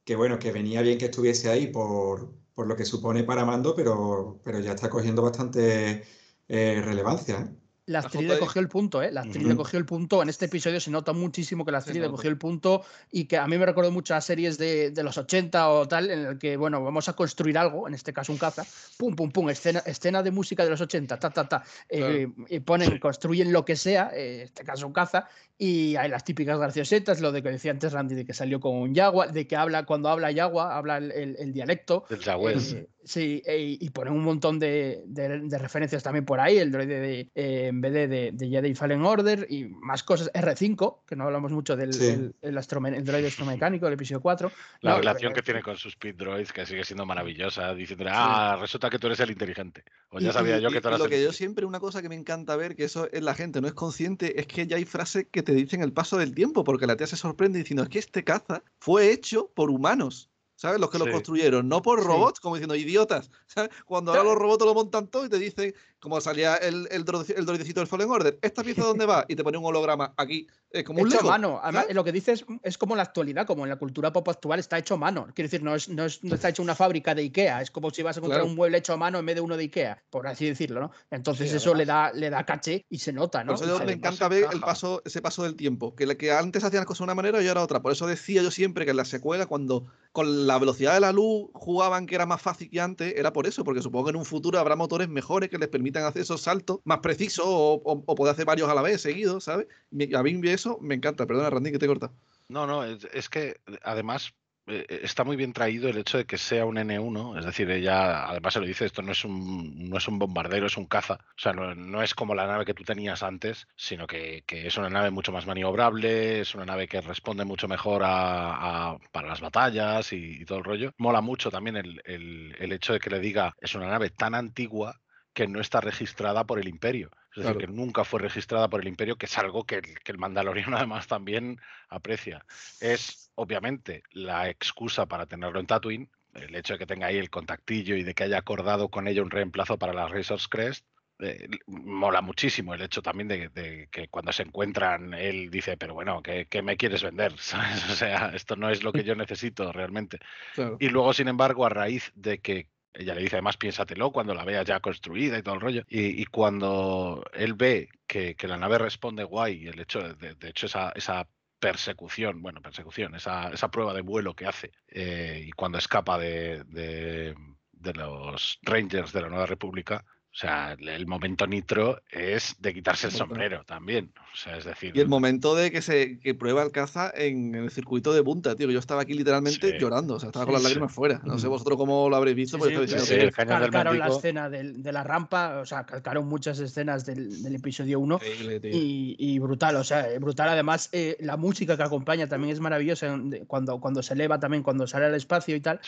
que 0.09 0.17
bueno, 0.17 0.39
que 0.39 0.53
venía 0.53 0.81
bien 0.81 0.97
que 0.99 1.05
estuviese 1.07 1.51
ahí 1.51 1.67
por, 1.67 2.35
por 2.55 2.67
lo 2.67 2.77
que 2.77 2.87
supone 2.87 3.25
para 3.25 3.45
Mando, 3.45 3.75
pero, 3.77 4.41
pero 4.43 4.59
ya 4.59 4.73
está 4.73 4.89
cogiendo 4.89 5.21
bastante 5.23 6.03
eh, 6.49 6.81
relevancia. 6.83 7.41
¿eh? 7.41 7.68
La 7.89 8.01
actriz 8.01 8.23
le 8.23 8.39
cogió 8.41 8.61
el 8.61 8.69
punto, 8.69 9.03
¿eh? 9.03 9.11
La 9.11 9.23
actriz 9.23 9.43
le 9.49 9.57
cogió 9.57 9.79
el 9.79 9.85
punto. 9.87 10.23
En 10.23 10.29
este 10.29 10.45
episodio 10.45 10.79
se 10.81 10.91
nota 10.91 11.13
muchísimo 11.13 11.65
que 11.65 11.73
la 11.73 11.79
actriz 11.79 11.95
le 11.97 12.09
cogió 12.17 12.31
el 12.31 12.39
punto 12.39 12.83
y 13.11 13.25
que 13.25 13.37
a 13.39 13.47
mí 13.47 13.57
me 13.59 13.65
recuerdo 13.67 13.91
mucho 13.91 14.15
a 14.15 14.21
series 14.21 14.59
de, 14.59 14.91
de 14.91 15.03
los 15.03 15.17
80 15.19 15.69
o 15.71 15.89
tal, 15.89 16.11
en 16.11 16.27
el 16.27 16.39
que, 16.39 16.57
bueno, 16.57 16.83
vamos 16.85 17.09
a 17.09 17.15
construir 17.15 17.57
algo, 17.59 17.89
en 17.89 17.95
este 17.95 18.13
caso 18.13 18.31
un 18.33 18.39
caza, 18.39 18.65
pum, 18.99 19.17
pum, 19.17 19.31
pum, 19.31 19.49
escena, 19.51 19.81
escena 19.87 20.23
de 20.23 20.31
música 20.31 20.65
de 20.65 20.71
los 20.71 20.81
80, 20.81 21.19
ta, 21.19 21.31
ta, 21.31 21.49
ta, 21.49 21.63
eh, 21.89 22.29
y 22.49 22.61
ponen, 22.61 22.99
construyen 22.99 23.53
lo 23.53 23.65
que 23.65 23.77
sea, 23.77 24.11
eh, 24.15 24.37
en 24.37 24.41
este 24.43 24.65
caso 24.65 24.87
un 24.87 24.93
caza, 24.93 25.27
y 25.57 25.97
hay 25.97 26.09
las 26.09 26.25
típicas 26.25 26.59
graciosetas, 26.59 27.21
lo 27.21 27.33
de 27.33 27.43
que 27.43 27.51
decía 27.51 27.71
antes 27.73 27.93
Randy, 27.93 28.15
de 28.15 28.25
que 28.25 28.35
salió 28.35 28.61
con 28.61 28.77
un 28.77 28.95
yagua, 28.95 29.27
de 29.29 29.47
que 29.47 29.57
habla, 29.57 29.85
cuando 29.87 30.09
habla 30.09 30.31
yagua, 30.31 30.77
habla 30.77 30.99
el, 30.99 31.11
el- 31.13 31.37
el 31.39 31.53
dialecto. 31.53 32.05
del 32.11 32.21
Jaguez. 32.21 32.73
Eh, 32.75 32.89
sí, 33.09 33.43
e- 33.47 33.77
y 33.81 33.91
ponen 33.91 34.13
un 34.13 34.23
montón 34.23 34.59
de, 34.59 35.03
de- 35.07 35.41
de 35.41 35.59
referencias 35.59 36.03
también 36.03 36.25
por 36.25 36.39
ahí, 36.41 36.59
el 36.59 36.71
droide 36.71 37.01
de, 37.01 37.21
eh, 37.35 37.67
en 37.69 37.81
vez 37.81 37.93
de, 37.93 38.07
de, 38.09 38.31
de 38.33 38.49
Jedi 38.49 38.75
Fallen 38.75 39.03
Order 39.03 39.47
y 39.49 39.65
más 39.65 40.03
cosas. 40.03 40.31
R5, 40.35 41.01
que 41.07 41.17
no 41.17 41.25
hablamos 41.25 41.51
mucho 41.53 41.75
del 41.77 41.93
Sí. 41.93 42.07
el, 42.07 42.35
el 42.43 42.57
astrome- 42.59 42.95
el 42.97 43.05
droide 43.05 43.29
astromecánico 43.29 43.87
del 43.87 43.95
episodio 43.95 44.21
4. 44.21 44.53
La 44.83 44.91
No, 44.93 44.99
relación 44.99 45.33
pero- 45.33 45.35
que 45.35 45.43
tiene 45.45 45.63
con 45.63 45.77
sus 45.77 45.93
speed 45.95 46.17
droids, 46.17 46.53
que 46.53 46.67
sigue 46.67 46.85
siendo 46.85 47.07
maravillosa, 47.07 47.75
diciéndole, 47.75 48.11
ah, 48.13 48.57
resulta 48.61 48.91
que 48.91 48.99
tú 48.99 49.07
eres 49.09 49.21
el 49.21 49.31
inteligente. 49.31 49.85
O 50.11 50.21
ya 50.21 50.29
Y- 50.31 50.33
sabía 50.33 50.59
y- 50.59 50.63
yo 50.63 50.71
que 50.71 50.81
tú 50.81 50.89
eras 50.89 50.99
lo 51.01 51.07
el 51.07 51.11
que 51.11 51.23
yo 51.23 51.33
siempre, 51.33 51.65
una 51.67 51.81
cosa 51.81 52.03
que 52.03 52.09
me 52.09 52.15
encanta 52.15 52.57
ver, 52.57 52.77
que 52.77 52.85
eso 52.85 53.09
es 53.11 53.23
la 53.23 53.35
gente 53.35 53.61
no 53.61 53.67
es 53.69 53.75
consciente, 53.75 54.39
es 54.41 54.47
que 54.47 54.67
ya 54.67 54.77
hay 54.77 54.85
frases 54.85 55.27
que 55.31 55.43
te 55.43 55.53
dicen 55.55 55.83
el 55.83 55.93
paso 55.93 56.19
del 56.19 56.35
tiempo, 56.35 56.65
porque 56.65 56.87
la 56.87 56.97
tía 56.97 57.07
se 57.07 57.17
sorprende 57.17 57.59
diciendo, 57.59 57.83
es 57.83 57.89
que 57.89 57.99
este 57.99 58.25
caza 58.25 58.63
fue 58.79 59.11
hecho 59.13 59.51
por 59.55 59.71
humanos. 59.71 60.31
¿Sabes? 60.59 60.81
Los 60.81 60.91
que 60.91 60.99
lo 60.99 61.09
construyeron, 61.09 61.69
no 61.69 61.83
por 61.83 62.01
Sí. 62.01 62.07
robots, 62.09 62.41
como 62.41 62.57
diciendo 62.57 62.75
idiotas. 62.75 63.31
¿sabes? 63.47 63.71
Cuando 63.87 64.11
ahora 64.11 64.25
los 64.25 64.35
robots 64.35 64.65
lo 64.65 64.75
montan 64.75 65.07
todo 65.07 65.25
y 65.25 65.29
te 65.29 65.39
dicen, 65.39 65.73
como 66.01 66.21
salía 66.21 66.57
el, 66.57 66.87
el, 66.91 67.05
el 67.37 67.45
droidecito 67.47 67.81
del 67.81 67.87
Fallen 67.89 68.09
Order, 68.11 68.39
¿esta 68.43 68.63
pieza 68.63 68.85
dónde 68.85 69.07
va? 69.07 69.25
Y 69.29 69.35
te 69.37 69.43
pone 69.43 69.59
un 69.59 69.65
holograma 69.65 70.15
aquí, 70.17 70.47
es 70.71 70.85
como 70.85 71.01
un 71.03 71.09
Hecho 71.09 71.17
Lego. 71.19 71.29
mano. 71.31 71.61
Además, 71.63 71.83
¿sabes? 71.85 71.97
lo 71.97 72.05
que 72.05 72.13
dices 72.13 72.45
es 72.63 72.79
como 72.79 72.95
en 72.95 72.99
la 72.99 73.03
actualidad, 73.05 73.47
como 73.47 73.65
en 73.65 73.71
la 73.71 73.77
cultura 73.77 74.13
pop 74.13 74.29
actual, 74.29 74.59
está 74.61 74.79
hecho 74.79 74.95
a 74.95 74.99
mano. 74.99 75.27
Quiero 75.35 75.47
decir, 75.49 75.63
no, 75.63 75.75
es, 75.75 75.89
no, 75.89 76.05
es- 76.05 76.23
no 76.23 76.35
está 76.35 76.51
hecho 76.51 76.63
una 76.63 76.75
fábrica 76.75 77.15
de 77.15 77.23
Ikea. 77.23 77.63
Es 77.63 77.71
como 77.71 77.91
si 77.91 78.03
vas 78.03 78.17
a 78.17 78.21
encontrar 78.21 78.41
Claro. 78.43 78.51
un 78.51 78.57
mueble 78.57 78.79
hecho 78.79 78.93
a 78.93 78.97
mano 78.97 79.19
en 79.19 79.27
vez 79.27 79.35
de 79.35 79.41
uno 79.41 79.57
de 79.57 79.65
Ikea, 79.65 80.03
por 80.11 80.27
así 80.27 80.47
decirlo, 80.47 80.81
¿no? 80.81 80.91
Entonces 81.11 81.51
Sí, 81.51 81.57
eso 81.57 81.75
le 81.75 81.85
da, 81.85 82.13
le 82.13 82.31
da 82.31 82.45
caché 82.45 82.85
y 82.89 82.99
se 82.99 83.13
nota, 83.13 83.43
¿no? 83.43 83.55
Por 83.57 83.65
eso 83.65 83.85
me 83.85 83.93
encanta 83.93 84.29
ver 84.29 84.47
el 84.53 84.61
paso, 84.61 85.03
ese 85.05 85.21
paso 85.23 85.43
del 85.43 85.57
tiempo. 85.57 85.97
Que, 85.97 86.17
que 86.17 86.31
antes 86.33 86.63
hacían 86.63 86.81
las 86.81 86.87
cosas 86.87 87.01
de 87.01 87.05
una 87.05 87.15
manera 87.15 87.43
y 87.43 87.49
ahora 87.49 87.63
otra. 87.63 87.81
Por 87.81 87.91
eso 87.93 88.07
decía 88.07 88.43
yo 88.43 88.51
siempre 88.51 88.85
que 88.85 88.93
en 88.93 88.97
la 88.99 89.05
secuela, 89.05 89.47
cuando 89.47 89.87
con 90.13 90.47
la 90.47 90.59
velocidad 90.59 90.95
de 90.95 91.01
la 91.01 91.13
luz 91.13 91.49
jugaban 91.55 92.07
que 92.07 92.15
era 92.15 92.27
más 92.27 92.41
fácil 92.43 92.71
que 92.71 92.81
antes, 92.81 93.15
era 93.17 93.33
por 93.33 93.47
eso, 93.47 93.65
porque 93.65 93.83
supongo 93.83 94.07
que 94.07 94.11
en 94.11 94.17
un 94.17 94.25
futuro 94.25 94.59
habrá 94.59 94.77
motores 94.77 95.09
mejores 95.09 95.49
que 95.49 95.59
les 95.59 95.69
permitan 95.69 95.88
hacer 95.97 96.23
esos 96.23 96.41
saltos 96.41 96.81
más 96.85 96.99
precisos 96.99 97.45
o, 97.47 97.75
o- 97.85 98.05
o 98.07 98.15
poder 98.15 98.33
hacer 98.33 98.45
varios 98.45 98.69
a 98.69 98.75
la 98.75 98.83
vez, 98.83 99.01
seguidos, 99.01 99.45
¿sabes? 99.45 99.67
A 100.15 100.23
mí 100.23 100.41
eso 100.49 100.79
me 100.81 100.95
encanta. 100.95 101.27
Perdona, 101.27 101.51
Randy, 101.51 101.73
que 101.73 101.79
te 101.79 101.85
he 101.87 101.89
cortado. 101.89 102.13
No, 102.49 102.67
no, 102.67 102.85
es, 102.85 103.07
es 103.13 103.29
que 103.29 103.61
además 103.83 104.33
eh, 104.67 105.01
está 105.03 105.25
muy 105.25 105.37
bien 105.37 105.53
traído 105.53 105.89
el 105.89 105.99
hecho 105.99 106.17
de 106.19 106.25
que 106.27 106.39
sea 106.39 106.65
un 106.67 106.77
N1, 106.77 107.39
es 107.39 107.45
decir, 107.45 107.71
ella 107.71 108.27
además 108.29 108.53
se 108.55 108.61
lo 108.61 108.67
dice, 108.67 108.85
esto 108.87 109.03
no 109.03 109.13
es 109.13 109.25
un, 109.25 109.89
no 109.89 109.97
es 109.99 110.09
un 110.09 110.19
bombardero, 110.19 110.67
es 110.67 110.77
un 110.77 110.87
caza, 110.87 111.15
o 111.15 111.39
sea, 111.41 111.53
no, 111.53 112.03
es 112.03 112.15
como 112.15 112.35
la 112.35 112.47
nave 112.47 112.65
que 112.67 112.75
tú 112.75 112.85
tenías 112.85 113.23
antes, 113.23 113.67
sino 113.77 114.07
que, 114.07 114.45
que 114.47 114.67
es 114.67 114.77
una 114.77 114.89
nave 114.91 115.11
mucho 115.11 115.33
más 115.33 115.47
maniobrable, 115.47 116.41
es 116.41 116.55
una 116.55 116.65
nave 116.67 116.87
que 116.89 117.01
responde 117.01 117.45
mucho 117.45 117.67
mejor 117.69 118.03
a- 118.05 118.99
para 119.13 119.29
las 119.29 119.41
batallas 119.41 120.13
y, 120.13 120.43
y 120.43 120.45
todo 120.45 120.59
el 120.59 120.65
rollo. 120.65 120.93
Mola 120.99 121.21
mucho 121.21 121.51
también 121.51 121.77
el, 121.77 122.01
el- 122.05 122.55
el 122.59 122.73
hecho 122.73 122.93
de 122.93 123.01
que 123.01 123.11
le 123.11 123.21
diga, 123.21 123.55
es 123.61 123.75
una 123.75 123.89
nave 123.89 124.11
tan 124.11 124.35
antigua 124.35 125.01
que 125.39 125.47
no 125.47 125.61
está 125.61 125.81
registrada 125.81 126.43
por 126.43 126.59
el 126.59 126.67
imperio. 126.67 127.13
Es 127.31 127.45
decir, 127.45 127.59
que 127.59 127.69
nunca 127.69 128.03
fue 128.03 128.19
registrada 128.19 128.69
por 128.69 128.81
el 128.81 128.89
imperio, 128.89 129.15
que 129.15 129.27
es 129.27 129.39
algo 129.39 129.65
que 129.65 129.77
el, 129.77 130.01
que 130.01 130.11
el 130.11 130.19
mandaloriano 130.19 130.77
además 130.77 131.07
también 131.07 131.61
aprecia. 131.89 132.45
Es 132.81 133.31
obviamente 133.37 134.03
la 134.11 134.49
excusa 134.49 135.07
para 135.07 135.27
tenerlo 135.27 135.61
en 135.61 135.69
Tatooine, 135.69 136.11
el 136.35 136.57
hecho 136.57 136.73
de 136.73 136.81
que 136.81 136.87
tenga 136.87 137.07
ahí 137.07 137.19
el 137.19 137.31
contactillo 137.31 137.95
y 137.95 138.03
de 138.03 138.15
que 138.15 138.25
haya 138.25 138.37
acordado 138.37 138.89
con 138.89 139.07
ella 139.07 139.23
un 139.23 139.31
reemplazo 139.31 139.79
para 139.79 139.93
la 139.93 140.09
Razor's 140.09 140.49
Crest. 140.49 140.85
eh, 141.21 141.49
mola 141.69 142.21
muchísimo 142.21 142.75
el 142.75 142.83
hecho 142.83 143.01
también 143.01 143.29
de, 143.29 143.49
de 143.51 143.89
que 143.93 144.09
cuando 144.09 144.33
se 144.33 144.43
encuentran 144.43 145.15
él 145.15 145.51
dice, 145.53 145.77
pero 145.77 145.95
bueno, 145.95 146.21
¿qué, 146.21 146.49
qué 146.51 146.63
me 146.63 146.77
quieres 146.77 147.05
vender? 147.05 147.33
¿Sabes? 147.39 147.89
O 147.89 147.95
sea, 147.95 148.33
esto 148.35 148.57
no 148.57 148.71
es 148.71 148.83
lo 148.83 148.93
que 148.93 149.05
yo 149.05 149.15
necesito 149.15 149.73
realmente. 149.73 150.19
Claro. 150.55 150.79
Y 150.81 150.89
luego, 150.89 151.13
sin 151.13 151.29
embargo, 151.29 151.65
a 151.65 151.69
raíz 151.69 152.11
de 152.17 152.41
que 152.41 152.67
ella 152.93 153.15
le 153.15 153.23
dice 153.23 153.37
además 153.37 153.57
piénsatelo 153.57 154.11
cuando 154.11 154.35
la 154.35 154.45
veas 154.45 154.67
ya 154.67 154.81
construida 154.81 155.39
y 155.39 155.43
todo 155.43 155.55
el 155.55 155.61
rollo. 155.61 155.83
Y, 155.89 156.25
cuando 156.27 157.25
él 157.33 157.55
ve 157.55 157.89
que, 158.07 158.35
que, 158.35 158.49
la 158.49 158.57
nave 158.57 158.79
responde 158.79 159.25
guay, 159.25 159.65
y 159.65 159.69
el 159.69 159.81
hecho, 159.81 160.15
de, 160.15 160.35
de 160.35 160.49
hecho, 160.49 160.67
esa, 160.67 160.91
esa 160.93 161.29
persecución, 161.59 162.43
bueno, 162.43 162.63
persecución, 162.63 163.15
esa, 163.15 163.51
esa 163.51 163.71
prueba 163.71 163.93
de 163.95 164.03
vuelo 164.03 164.35
que 164.35 164.47
hace 164.47 164.73
eh, 164.89 165.45
y 165.47 165.51
cuando 165.53 165.79
escapa 165.79 166.19
de, 166.19 166.65
de, 166.65 167.35
de, 167.73 167.95
los 167.95 168.59
Rangers 168.63 169.13
de 169.13 169.23
la 169.23 169.29
Nueva 169.29 169.47
República, 169.47 170.05
o 170.31 170.41
sea, 170.41 170.77
el 170.79 171.07
momento 171.07 171.47
nitro 171.47 172.01
es 172.11 172.55
de 172.61 172.75
quitarse 172.75 173.09
el 173.09 173.13
sombrero 173.13 173.65
también. 173.65 174.13
O 174.33 174.37
sea, 174.37 174.59
es 174.59 174.67
decir. 174.67 174.93
Y 174.95 175.01
el 175.01 175.09
momento 175.09 175.57
de 175.57 175.73
que 175.73 175.83
se 175.83 176.21
que 176.21 176.35
prueba 176.35 176.63
el 176.63 176.71
caza 176.71 177.11
en 177.13 177.55
el 177.55 177.71
circuito 177.71 178.13
de 178.13 178.23
punta, 178.23 178.55
tío. 178.55 178.71
Yo 178.71 178.79
estaba 178.79 179.03
aquí 179.03 179.15
literalmente 179.15 179.73
sí. 179.73 179.79
llorando. 179.81 180.15
O 180.15 180.21
sea, 180.21 180.29
estaba 180.29 180.45
con 180.45 180.55
las 180.55 180.63
lágrimas 180.63 180.93
sí. 180.93 180.97
fuera. 180.97 181.21
No 181.25 181.39
sé 181.39 181.49
vosotros 181.49 181.79
cómo 181.79 182.09
lo 182.09 182.15
habréis 182.15 182.37
visto. 182.37 182.57
Sí, 182.59 182.63
porque 182.63 182.87
sí, 182.87 182.99
sí, 183.01 183.31
calcaron 183.33 183.99
la 183.99 184.09
escena 184.09 184.49
de 184.49 184.93
la 184.93 185.03
rampa. 185.03 185.59
O 185.59 185.67
sea, 185.67 185.85
calcaron 185.85 186.29
muchas 186.29 186.61
escenas 186.61 187.05
del, 187.05 187.43
del 187.43 187.55
episodio 187.57 187.99
1. 187.99 188.21
Y, 188.63 189.17
y, 189.19 189.39
brutal. 189.39 189.77
O 189.77 189.83
sea, 189.83 190.07
brutal. 190.21 190.51
Además, 190.51 190.91
eh, 190.93 191.17
la 191.21 191.37
música 191.37 191.77
que 191.77 191.83
acompaña 191.83 192.29
también 192.29 192.53
es 192.53 192.61
maravillosa. 192.61 193.19
Cuando, 193.47 193.81
cuando 193.81 194.03
se 194.03 194.15
eleva 194.15 194.39
también, 194.39 194.63
cuando 194.63 194.87
sale 194.87 195.07
al 195.07 195.15
espacio 195.15 195.57
y 195.57 195.61
tal. 195.61 195.81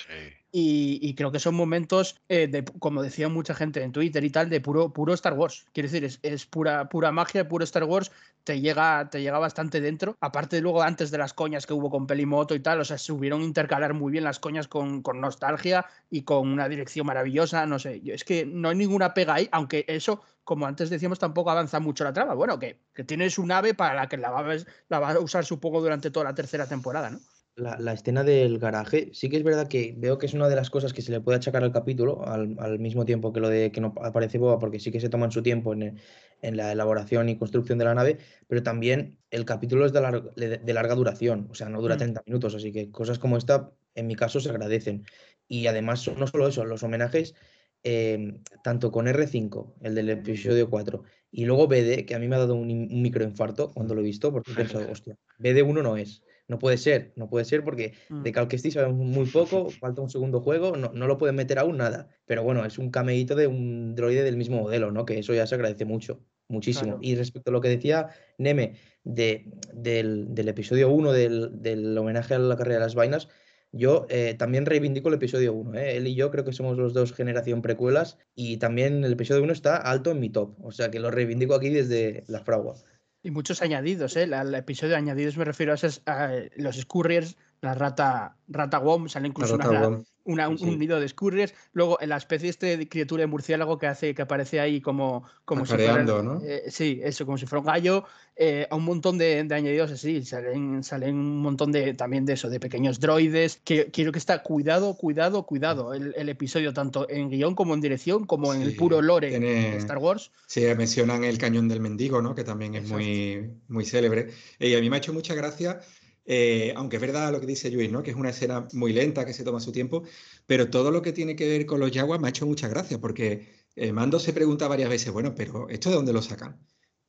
Y, 0.52 1.14
creo 1.14 1.30
que 1.30 1.38
son 1.38 1.54
momentos, 1.54 2.20
eh, 2.28 2.48
de, 2.48 2.64
como 2.64 3.02
decía 3.02 3.28
mucha 3.28 3.54
gente 3.54 3.82
en 3.82 3.92
Twitter 3.92 4.24
y 4.24 4.30
tal, 4.30 4.50
de 4.50 4.60
puro, 4.60 4.92
puro 4.92 5.14
Star 5.14 5.34
Wars. 5.34 5.66
Quiero 5.72 5.88
decir, 5.88 6.04
es, 6.04 6.18
es, 6.22 6.46
pura, 6.46 6.88
pura 6.88 7.12
magia, 7.12 7.48
puro 7.48 7.62
Star 7.64 7.84
Wars. 7.84 8.10
Te 8.42 8.60
llega, 8.60 9.08
te 9.10 9.22
llega 9.22 9.38
bastante 9.38 9.80
dentro. 9.80 10.16
Aparte, 10.20 10.60
luego, 10.60 10.82
antes 10.82 11.10
de 11.10 11.18
las 11.18 11.34
coñas 11.34 11.66
que 11.66 11.74
hubo 11.74 11.90
con 11.90 12.06
Pelimoto 12.06 12.54
y 12.54 12.60
tal, 12.60 12.80
o 12.80 12.84
sea, 12.84 12.98
se 12.98 13.12
hubieron 13.12 13.42
intercalar 13.42 13.94
muy 13.94 14.10
bien 14.10 14.24
las 14.24 14.40
coñas 14.40 14.66
con, 14.66 15.02
con 15.02 15.20
nostalgia 15.20 15.86
y 16.10 16.22
con 16.22 16.48
una 16.48 16.68
dirección 16.68 17.06
maravillosa. 17.06 17.64
No 17.66 17.78
sé, 17.78 18.02
es 18.04 18.24
que 18.24 18.44
no 18.44 18.70
hay 18.70 18.76
ninguna 18.76 19.14
pega 19.14 19.34
ahí, 19.34 19.48
aunque 19.52 19.84
eso 19.86 20.20
como 20.50 20.66
antes 20.66 20.90
decíamos, 20.90 21.20
tampoco 21.20 21.52
avanza 21.52 21.78
mucho 21.78 22.02
la 22.02 22.12
trama. 22.12 22.34
Bueno, 22.34 22.58
que, 22.58 22.80
tienes 23.06 23.38
un 23.38 23.52
ave 23.52 23.72
para 23.72 23.94
la 23.94 24.08
que 24.08 24.16
la 24.16 24.30
va, 24.30 24.44
la 24.88 24.98
va 24.98 25.12
a 25.12 25.20
usar, 25.20 25.44
supongo, 25.44 25.80
durante 25.80 26.10
toda 26.10 26.24
la 26.24 26.34
tercera 26.34 26.66
temporada, 26.66 27.08
¿no? 27.08 27.20
La, 27.56 27.78
la, 27.78 27.92
escena 27.92 28.24
del 28.24 28.58
garaje, 28.58 29.10
sí 29.12 29.28
que 29.28 29.36
es 29.36 29.42
verdad 29.42 29.68
que 29.68 29.94
veo 29.98 30.16
que 30.16 30.26
es 30.26 30.32
una 30.34 30.48
de 30.48 30.56
las 30.56 30.70
cosas 30.70 30.94
que 30.94 31.02
se 31.02 31.10
le 31.10 31.20
puede 31.20 31.36
achacar 31.36 31.62
al 31.62 31.72
capítulo, 31.72 32.26
al, 32.26 32.56
al 32.58 32.78
mismo 32.78 33.04
tiempo 33.04 33.32
que 33.32 33.40
lo 33.40 33.48
de 33.48 33.70
que 33.70 33.82
no 33.82 33.92
aparece 34.02 34.38
Boba, 34.38 34.58
porque 34.58 34.78
sí 34.78 34.90
que 34.90 35.00
se 35.00 35.10
toman 35.10 35.30
su 35.30 35.42
tiempo 35.42 35.74
en, 35.74 35.98
en 36.42 36.56
la 36.56 36.72
elaboración 36.72 37.28
y 37.28 37.36
construcción 37.36 37.78
de 37.78 37.84
la 37.84 37.94
nave, 37.94 38.18
pero 38.46 38.62
también 38.62 39.18
el 39.30 39.44
capítulo 39.44 39.86
es 39.86 39.92
de, 39.92 40.00
lar 40.00 40.34
de, 40.34 40.72
larga 40.72 40.94
duración, 40.94 41.48
o 41.50 41.54
sea, 41.54 41.68
no 41.68 41.80
dura 41.80 41.96
30 41.96 42.22
minutos, 42.26 42.54
así 42.54 42.72
que 42.72 42.90
cosas 42.90 43.18
como 43.18 43.36
esta, 43.36 43.72
en 43.94 44.06
mi 44.06 44.16
caso, 44.16 44.40
se 44.40 44.50
agradecen. 44.50 45.04
Y 45.48 45.66
además, 45.66 46.08
no 46.16 46.26
solo 46.26 46.48
eso, 46.48 46.64
los 46.64 46.82
homenajes, 46.82 47.34
eh, 47.82 48.40
tanto 48.62 48.90
con 48.90 49.06
R5, 49.06 49.74
el 49.82 49.94
del 49.94 50.10
episodio 50.10 50.70
4, 50.70 51.02
y 51.30 51.44
luego 51.44 51.68
BD, 51.68 52.04
que 52.06 52.14
a 52.14 52.18
mí 52.18 52.28
me 52.28 52.36
ha 52.36 52.40
dado 52.40 52.54
un, 52.54 52.70
un 52.70 53.02
microinfarto 53.02 53.70
cuando 53.72 53.94
lo 53.94 54.00
he 54.00 54.04
visto, 54.04 54.32
porque 54.32 54.52
he 54.52 54.54
pensado, 54.56 54.90
hostia, 54.90 55.16
BD1 55.38 55.82
no 55.82 55.96
es. 55.96 56.22
No 56.50 56.58
puede 56.58 56.78
ser, 56.78 57.12
no 57.14 57.28
puede 57.28 57.44
ser 57.44 57.62
porque 57.62 57.92
Mm. 58.08 58.22
de 58.24 58.32
Cal 58.32 58.48
Kestis 58.48 58.74
sabemos 58.74 59.06
muy 59.06 59.26
poco, 59.26 59.70
falta 59.80 60.02
un 60.02 60.10
segundo 60.10 60.40
juego, 60.40 60.76
no, 60.76 60.90
no 60.92 61.06
lo 61.06 61.16
pueden 61.16 61.36
meter 61.36 61.60
aún 61.60 61.76
nada. 61.76 62.08
Pero 62.26 62.42
bueno, 62.42 62.64
es 62.66 62.76
un 62.76 62.90
cameíto 62.90 63.36
de 63.36 63.46
un 63.46 63.94
droide 63.94 64.24
del 64.24 64.36
mismo 64.36 64.58
modelo, 64.62 64.90
¿no? 64.90 65.04
Que 65.04 65.20
eso 65.20 65.32
ya 65.32 65.46
se 65.46 65.54
agradece 65.54 65.84
mucho, 65.84 66.20
muchísimo. 66.48 66.98
Claro. 66.98 66.98
Y 67.02 67.14
respecto 67.14 67.50
a 67.50 67.52
lo 67.52 67.60
que 67.60 67.68
decía 67.68 68.08
Neme 68.36 68.74
de, 69.04 69.48
del, 69.72 70.34
del 70.34 70.48
episodio 70.48 70.90
1 70.90 71.12
del, 71.12 71.62
del 71.62 71.96
homenaje 71.96 72.34
a 72.34 72.40
la 72.40 72.56
carrera 72.56 72.80
de 72.80 72.84
las 72.86 72.96
vainas, 72.96 73.28
yo 73.72 74.06
eh, 74.10 74.34
también 74.36 74.66
reivindico 74.66 75.08
el 75.08 75.14
episodio 75.14 75.52
1. 75.52 75.78
¿eh? 75.78 75.96
Él 75.96 76.08
y 76.08 76.16
yo 76.16 76.32
creo 76.32 76.44
que 76.44 76.52
somos 76.52 76.76
los 76.76 76.92
dos 76.92 77.12
generación 77.12 77.62
precuelas 77.62 78.18
y 78.34 78.56
también 78.56 79.04
el 79.04 79.12
episodio 79.12 79.44
1 79.44 79.52
está 79.52 79.76
alto 79.76 80.10
en 80.10 80.18
mi 80.18 80.30
top. 80.30 80.56
O 80.64 80.72
sea 80.72 80.90
que 80.90 80.98
lo 80.98 81.12
reivindico 81.12 81.54
aquí 81.54 81.68
desde 81.70 82.24
la 82.26 82.40
fragua. 82.40 82.74
Y 83.22 83.30
muchos 83.30 83.60
añadidos, 83.60 84.16
¿eh? 84.16 84.22
El 84.22 84.54
episodio 84.54 84.92
de 84.92 84.96
añadidos 84.96 85.36
me 85.36 85.44
refiero 85.44 85.72
a, 85.72 85.74
esos, 85.74 86.02
a 86.06 86.30
los 86.56 86.76
Scurriers, 86.76 87.36
la 87.60 87.74
rata, 87.74 88.36
rata 88.48 88.78
Wom, 88.78 89.08
sale 89.08 89.28
incluso 89.28 89.56
una, 89.56 89.68
una, 89.68 90.02
una, 90.30 90.48
un, 90.48 90.58
sí. 90.58 90.64
un, 90.64 90.78
nido 90.78 91.00
de 91.00 91.08
Scurriers. 91.08 91.54
Luego, 91.72 91.98
la 92.00 92.16
especie 92.16 92.48
este 92.48 92.76
de 92.76 92.88
criatura 92.88 93.22
de 93.22 93.26
murciélago 93.26 93.78
que 93.78 93.86
hace, 93.86 94.14
que 94.14 94.22
aparece 94.22 94.60
ahí 94.60 94.80
como, 94.80 95.24
como 95.44 95.66
si 95.66 95.74
fuera. 95.74 96.02
¿no? 96.02 96.40
Eh, 96.44 96.64
sí, 96.68 97.00
eso, 97.02 97.24
como 97.24 97.38
si 97.38 97.46
fuera 97.46 97.60
un 97.60 97.66
gallo. 97.66 98.04
Eh, 98.36 98.66
a 98.70 98.76
un 98.76 98.84
montón 98.84 99.18
de, 99.18 99.44
de, 99.44 99.54
añadidos 99.54 99.90
así. 99.90 100.24
Salen, 100.24 100.82
salen 100.82 101.14
un 101.14 101.42
montón 101.42 101.72
de 101.72 101.92
también 101.94 102.24
de 102.24 102.34
eso, 102.34 102.48
de 102.48 102.58
pequeños 102.58 102.98
droides. 102.98 103.60
Que, 103.64 103.90
quiero 103.90 104.12
que 104.12 104.18
está 104.18 104.42
cuidado, 104.42 104.94
cuidado, 104.94 105.44
cuidado. 105.44 105.92
El, 105.92 106.14
el, 106.16 106.28
episodio, 106.28 106.72
tanto 106.72 107.08
en 107.10 107.28
guion 107.28 107.54
como 107.54 107.74
en 107.74 107.80
dirección, 107.80 108.24
como 108.24 108.54
en 108.54 108.62
sí, 108.62 108.68
el 108.68 108.76
puro 108.76 109.02
lore 109.02 109.28
tiene, 109.28 109.72
de 109.72 109.76
Star 109.76 109.98
Wars. 109.98 110.30
Sí, 110.46 110.62
mencionan 110.76 111.24
el 111.24 111.36
cañón 111.36 111.68
del 111.68 111.80
mendigo, 111.80 112.22
¿no? 112.22 112.34
Que 112.34 112.44
también 112.44 112.74
es 112.74 112.88
muy, 112.88 113.50
muy 113.68 113.84
célebre. 113.84 114.30
Y 114.58 114.74
a 114.74 114.80
mí 114.80 114.88
me 114.88 114.96
ha 114.96 114.98
hecho 114.98 115.12
mucha 115.12 115.34
gracia 115.34 115.80
eh, 116.24 116.72
aunque 116.76 116.96
es 116.96 117.02
verdad 117.02 117.32
lo 117.32 117.40
que 117.40 117.46
dice 117.46 117.70
Luis, 117.70 117.90
¿no? 117.90 118.02
que 118.02 118.10
es 118.10 118.16
una 118.16 118.30
escena 118.30 118.68
muy 118.72 118.92
lenta, 118.92 119.24
que 119.24 119.32
se 119.32 119.44
toma 119.44 119.60
su 119.60 119.72
tiempo, 119.72 120.02
pero 120.46 120.70
todo 120.70 120.90
lo 120.90 121.02
que 121.02 121.12
tiene 121.12 121.36
que 121.36 121.48
ver 121.48 121.66
con 121.66 121.80
los 121.80 121.90
yaguas 121.90 122.20
me 122.20 122.28
ha 122.28 122.30
hecho 122.30 122.46
mucha 122.46 122.68
gracia, 122.68 123.00
porque 123.00 123.48
eh, 123.76 123.92
Mando 123.92 124.18
se 124.18 124.32
pregunta 124.32 124.68
varias 124.68 124.90
veces, 124.90 125.12
bueno, 125.12 125.34
pero 125.34 125.68
¿esto 125.68 125.90
de 125.90 125.96
dónde 125.96 126.12
lo 126.12 126.22
sacan? 126.22 126.58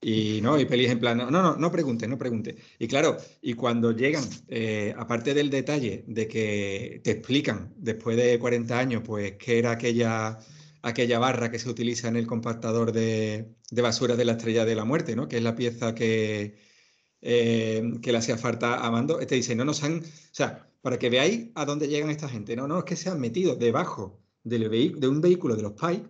Y 0.03 0.41
no, 0.41 0.59
y 0.59 0.66
Pelis 0.66 0.89
en 0.89 0.99
plan, 0.99 1.18
no, 1.18 1.30
no, 1.30 1.55
no 1.55 1.72
pregunte, 1.72 2.07
no 2.07 2.18
pregunte. 2.18 2.55
Y 2.80 2.88
claro, 2.88 3.18
y 3.41 3.53
cuando 3.53 3.91
llegan, 3.91 4.24
eh, 4.47 4.95
aparte 4.97 5.36
del 5.36 5.51
detalle 5.51 6.03
de 6.07 6.28
que 6.28 7.01
te 7.03 7.12
explican 7.12 7.74
después 7.78 8.18
de 8.18 8.39
40 8.39 8.80
años, 8.80 9.03
pues 9.05 9.34
qué 9.38 9.59
era 9.59 9.72
aquella, 9.72 10.39
aquella 10.82 11.20
barra 11.20 11.51
que 11.51 11.59
se 11.59 11.70
utiliza 11.70 12.07
en 12.07 12.16
el 12.16 12.26
compactador 12.26 12.91
de, 12.91 13.53
de 13.70 13.82
basura 13.82 14.16
de 14.16 14.26
la 14.26 14.34
estrella 14.34 14.66
de 14.66 14.76
la 14.76 14.86
muerte, 14.86 15.16
¿no? 15.16 15.28
Que 15.28 15.38
es 15.38 15.43
la 15.43 15.55
pieza 15.55 15.93
que 15.93 16.55
eh, 17.22 18.00
que 18.02 18.12
le 18.12 18.18
hacía 18.18 18.38
falta 18.38 18.86
a 18.86 18.92
Mando, 18.92 19.18
te 19.18 19.36
dice, 19.36 19.56
no 19.56 19.66
nos 19.66 19.84
han, 19.84 20.00
o 20.00 20.34
sea, 20.34 20.68
para 20.82 20.98
que 20.98 21.10
veáis 21.10 21.50
a 21.56 21.66
dónde 21.66 21.88
llegan 21.88 22.10
esta 22.10 22.28
gente, 22.28 22.56
no, 22.56 22.68
no, 22.68 22.80
es 22.80 22.86
que 22.86 22.96
se 22.96 23.10
han 23.10 23.20
metido 23.20 23.56
debajo 23.56 24.20
del 24.44 24.70
de 25.00 25.08
un 25.08 25.22
vehículo 25.22 25.56
de 25.56 25.62
los 25.62 25.74
PAI, 25.74 26.04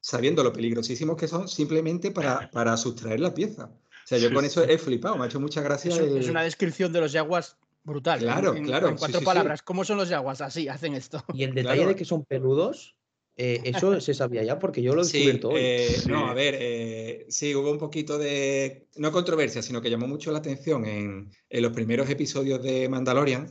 sabiendo 0.00 0.44
lo 0.44 0.52
peligrosísimos 0.52 1.16
que 1.16 1.28
son, 1.28 1.48
simplemente 1.48 2.10
para, 2.10 2.50
para 2.52 2.76
sustraer 2.76 3.20
la 3.20 3.34
pieza. 3.34 3.70
O 4.04 4.08
sea, 4.08 4.18
yo 4.18 4.32
con 4.32 4.44
eso 4.44 4.62
he 4.62 4.78
flipado, 4.78 5.16
me 5.16 5.24
ha 5.24 5.26
hecho 5.26 5.40
mucha 5.40 5.60
gracia. 5.62 5.90
Es, 5.90 5.98
el... 5.98 6.16
es 6.16 6.28
una 6.28 6.42
descripción 6.42 6.92
de 6.92 7.00
los 7.00 7.12
Jaguars 7.12 7.56
brutal. 7.82 8.20
Claro, 8.20 8.54
en, 8.54 8.64
claro. 8.64 8.88
En 8.88 8.96
cuatro 8.96 9.20
sí, 9.20 9.24
palabras, 9.24 9.60
sí. 9.60 9.64
¿cómo 9.64 9.84
son 9.84 9.96
los 9.96 10.08
Jaguars? 10.08 10.40
Así, 10.40 10.68
hacen 10.68 10.94
esto. 10.94 11.24
Y 11.34 11.44
el 11.44 11.54
detalle 11.54 11.76
claro. 11.76 11.88
de 11.90 11.96
que 11.96 12.04
son 12.04 12.24
peludos, 12.24 12.95
eh, 13.38 13.60
eso 13.64 14.00
se 14.00 14.14
sabía 14.14 14.42
ya 14.42 14.58
porque 14.58 14.80
yo 14.80 14.94
lo 14.94 15.02
he 15.02 15.04
descubierto 15.04 15.50
sí, 15.50 15.54
hoy. 15.54 15.60
Eh, 15.62 16.00
sí. 16.02 16.08
No, 16.08 16.26
a 16.26 16.34
ver, 16.34 16.56
eh, 16.58 17.26
sí, 17.28 17.54
hubo 17.54 17.70
un 17.70 17.78
poquito 17.78 18.16
de, 18.16 18.88
no 18.96 19.12
controversia, 19.12 19.60
sino 19.60 19.82
que 19.82 19.90
llamó 19.90 20.08
mucho 20.08 20.32
la 20.32 20.38
atención 20.38 20.86
en, 20.86 21.30
en 21.50 21.62
los 21.62 21.72
primeros 21.72 22.08
episodios 22.08 22.62
de 22.62 22.88
Mandalorian, 22.88 23.50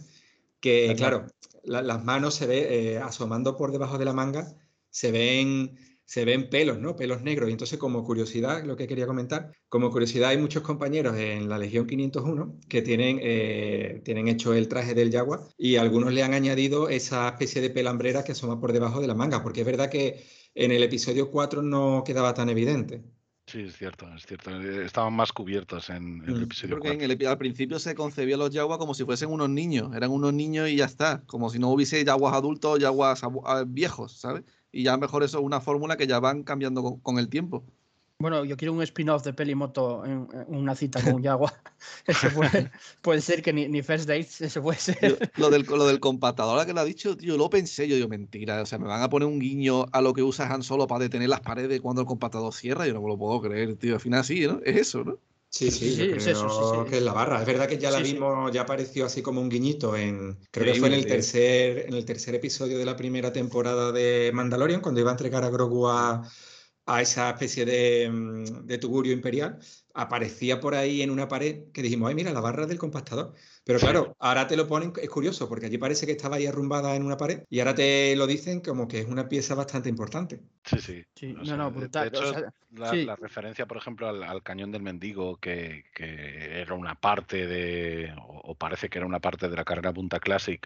que 0.59 0.85
Ajá. 0.87 0.95
claro, 0.95 1.27
la, 1.63 1.83
las 1.83 2.03
manos 2.03 2.33
se 2.33 2.47
ve 2.47 2.93
eh, 2.93 2.97
asomando 2.97 3.55
por 3.55 3.71
debajo 3.71 3.99
de 3.99 4.05
la 4.05 4.13
manga, 4.13 4.55
se 4.89 5.11
ven 5.11 5.77
se 6.05 6.23
ven 6.23 6.49
pelos, 6.49 6.79
¿no? 6.79 6.95
Pelos 6.95 7.23
negros. 7.23 7.49
Y 7.49 7.51
entonces, 7.51 7.79
como 7.79 8.03
curiosidad, 8.03 8.63
lo 8.63 8.75
que 8.75 8.87
quería 8.87 9.07
comentar, 9.07 9.51
como 9.69 9.91
curiosidad, 9.91 10.29
hay 10.29 10.37
muchos 10.37 10.63
compañeros 10.63 11.17
en 11.17 11.49
la 11.49 11.57
Legión 11.57 11.87
501 11.87 12.59
que 12.69 12.81
tienen, 12.81 13.19
eh, 13.21 14.01
tienen 14.05 14.27
hecho 14.27 14.53
el 14.53 14.67
traje 14.67 14.93
del 14.93 15.11
Jaguar 15.11 15.41
y 15.57 15.77
algunos 15.77 16.13
le 16.13 16.23
han 16.23 16.33
añadido 16.33 16.89
esa 16.89 17.27
especie 17.29 17.61
de 17.61 17.71
pelambrera 17.71 18.23
que 18.23 18.33
asoma 18.33 18.59
por 18.61 18.71
debajo 18.71 19.01
de 19.01 19.07
la 19.07 19.15
manga, 19.15 19.41
porque 19.41 19.61
es 19.61 19.65
verdad 19.65 19.89
que 19.89 20.23
en 20.53 20.71
el 20.71 20.83
episodio 20.83 21.31
4 21.31 21.61
no 21.63 22.03
quedaba 22.05 22.33
tan 22.33 22.49
evidente. 22.49 23.03
Sí, 23.47 23.61
es 23.61 23.77
cierto, 23.77 24.07
es 24.15 24.25
cierto. 24.25 24.59
Estaban 24.81 25.13
más 25.13 25.31
cubiertos 25.31 25.89
en, 25.91 26.23
en 26.23 26.29
el 26.29 26.43
episodio 26.43 26.75
Porque 26.75 26.89
4. 26.89 27.05
En 27.05 27.11
el, 27.11 27.27
al 27.27 27.37
principio 27.37 27.77
se 27.77 27.93
concebía 27.93 28.37
los 28.37 28.49
yaguas 28.49 28.79
como 28.79 28.95
si 28.95 29.03
fuesen 29.05 29.29
unos 29.29 29.49
niños. 29.49 29.95
Eran 29.95 30.09
unos 30.09 30.33
niños 30.33 30.67
y 30.67 30.77
ya 30.77 30.85
está. 30.85 31.23
Como 31.27 31.51
si 31.51 31.59
no 31.59 31.69
hubiese 31.69 32.03
yaguas 32.03 32.33
adultos 32.33 32.71
o 32.71 32.77
yaguas 32.77 33.21
viejos, 33.67 34.19
¿sabes? 34.19 34.43
Y 34.75 34.83
ya 34.83 34.97
mejor 34.97 35.23
eso 35.23 35.39
es 35.39 35.43
una 35.43 35.61
fórmula 35.61 35.95
que 35.95 36.05
ya 36.05 36.19
van 36.19 36.43
cambiando 36.43 36.83
con, 36.83 36.99
con 36.99 37.17
el 37.17 37.29
tiempo. 37.29 37.63
Bueno, 38.19 38.43
yo 38.45 38.57
quiero 38.57 38.73
un 38.73 38.81
spin-off 38.81 39.23
de 39.23 39.33
Pelimoto 39.33 40.05
en, 40.05 40.27
en, 40.33 40.55
una 40.55 40.75
cita 40.75 41.01
con 41.01 41.15
un 41.15 41.23
Yagua. 41.23 41.53
eso 42.07 42.29
puede, 42.33 42.71
puede, 43.01 43.21
ser 43.21 43.41
que 43.41 43.53
ni, 43.53 43.67
ni, 43.67 43.81
First 43.81 44.07
Dates, 44.07 44.41
eso 44.41 44.61
puede 44.61 44.79
ser. 44.79 45.31
Lo 45.37 45.49
del, 45.49 45.63
lo 45.63 45.85
del 45.85 45.99
compactador 45.99 46.65
que 46.65 46.73
lo 46.73 46.81
ha 46.81 46.85
dicho, 46.85 47.15
tío, 47.15 47.37
lo 47.37 47.49
pensé, 47.49 47.87
yo 47.87 47.95
digo, 47.95 48.07
mentira. 48.07 48.61
O 48.61 48.65
sea, 48.65 48.79
me 48.79 48.87
van 48.87 49.01
a 49.01 49.09
poner 49.09 49.27
un 49.27 49.39
guiño 49.39 49.85
a 49.91 50.01
lo 50.01 50.13
que 50.13 50.23
usa 50.23 50.53
Han 50.53 50.63
Solo 50.63 50.87
para 50.87 51.03
detener 51.03 51.29
las 51.29 51.41
paredes 51.41 51.79
cuando 51.81 52.01
el 52.01 52.07
compactador 52.07 52.53
cierra. 52.53 52.85
Yo 52.85 52.93
no 52.93 53.01
me 53.01 53.09
lo 53.09 53.17
puedo 53.17 53.41
creer, 53.41 53.75
tío. 53.75 53.95
Al 53.95 54.01
final 54.01 54.23
sí, 54.23 54.47
¿no? 54.47 54.59
Es 54.63 54.75
eso, 54.77 55.03
¿no? 55.03 55.19
Sí, 55.49 55.71
sí, 55.71 55.89
sí, 55.89 56.07
creo 56.07 56.17
es 56.17 56.27
eso, 56.27 56.83
sí, 56.85 56.89
que 56.89 56.97
es 56.97 57.03
la 57.03 57.13
barra. 57.13 57.39
Es 57.39 57.45
verdad 57.47 57.67
que 57.67 57.77
ya 57.77 57.89
la 57.89 57.99
vimos, 57.99 58.51
ya 58.51 58.61
apareció 58.61 59.05
así 59.05 59.21
como 59.21 59.39
un 59.39 59.49
guiñito 59.49 59.95
en, 59.95 60.37
creo 60.51 60.73
que 60.73 60.79
fue 60.79 60.89
en 60.89 60.95
el 60.95 61.05
tercer, 61.05 61.85
en 61.87 61.93
el 61.93 62.03
tercer 62.03 62.35
episodio 62.35 62.77
de 62.77 62.85
la 62.85 62.97
primera 62.97 63.31
temporada 63.31 63.93
de 63.93 64.31
Mandalorian, 64.33 64.81
cuando 64.81 64.99
iba 64.99 65.11
a 65.11 65.13
entregar 65.13 65.45
a 65.45 65.49
Grogu 65.49 65.87
a, 65.87 66.29
a 66.85 67.01
esa 67.01 67.29
especie 67.29 67.65
de, 67.65 68.09
mm, 68.09 68.65
de 68.65 68.77
tugurio 68.77 69.13
imperial. 69.13 69.59
Aparecía 69.95 70.59
por 70.59 70.75
ahí 70.75 71.01
en 71.01 71.09
una 71.09 71.27
pared 71.27 71.71
que 71.71 71.81
dijimos, 71.81 72.09
ay, 72.09 72.15
mira, 72.15 72.31
la 72.31 72.41
barra 72.41 72.65
del 72.67 72.77
compactador. 72.77 73.33
Pero 73.63 73.79
claro, 73.79 74.15
ahora 74.19 74.45
te 74.47 74.55
lo 74.57 74.67
ponen, 74.67 74.93
es 75.01 75.09
curioso, 75.09 75.49
porque 75.49 75.65
allí 75.65 75.77
parece 75.77 76.05
que 76.05 76.11
estaba 76.11 76.35
ahí 76.35 76.45
arrumbada 76.45 76.95
en 76.95 77.03
una 77.03 77.17
pared 77.17 77.43
y 77.49 77.59
ahora 77.59 77.73
te 77.75 78.15
lo 78.15 78.27
dicen 78.27 78.59
como 78.61 78.87
que 78.87 78.99
es 78.99 79.07
una 79.07 79.27
pieza 79.27 79.55
bastante 79.55 79.89
importante. 79.89 80.39
Sí, 80.65 80.79
sí. 80.79 81.33
No, 81.33 81.45
sea, 81.45 81.57
no, 81.57 81.71
brutal. 81.71 82.11
De 82.11 82.17
o 82.17 82.21
hecho, 82.21 82.33
sea, 82.33 82.53
la, 82.75 82.91
sí. 82.91 83.05
la 83.05 83.15
referencia, 83.15 83.65
por 83.65 83.77
ejemplo, 83.77 84.07
al, 84.07 84.23
al 84.23 84.43
cañón 84.43 84.71
del 84.71 84.81
mendigo, 84.83 85.37
que, 85.37 85.85
que 85.93 86.59
era 86.61 86.73
una 86.75 86.95
parte 86.95 87.47
de, 87.47 88.13
o, 88.17 88.41
o 88.51 88.55
parece 88.55 88.89
que 88.89 88.97
era 88.99 89.07
una 89.07 89.19
parte 89.19 89.47
de 89.49 89.55
la 89.55 89.63
carrera 89.63 89.93
Punta 89.93 90.19
Classic, 90.19 90.65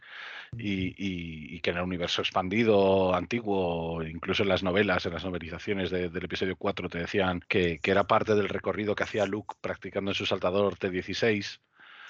y, 0.57 0.87
y- 0.97 1.55
y 1.55 1.59
que 1.61 1.69
en 1.71 1.77
el 1.77 1.83
universo 1.83 2.21
expandido 2.21 3.13
antiguo, 3.15 4.03
incluso 4.03 4.43
en 4.43 4.49
las 4.49 4.63
novelas, 4.63 5.05
en 5.05 5.13
las 5.13 5.23
novelizaciones 5.25 5.89
de- 5.91 6.09
del 6.09 6.25
episodio 6.25 6.55
4, 6.57 6.89
te 6.89 6.99
decían 6.99 7.41
que, 7.47 7.79
que 7.79 7.91
era 7.91 8.05
parte 8.07 8.35
del 8.35 8.49
recorrido 8.49 8.95
que 8.95 9.03
hacía 9.03 9.18
Luke 9.25 9.55
practicando 9.61 10.11
en 10.11 10.15
su 10.15 10.25
saltador 10.25 10.77
T-16 10.77 11.59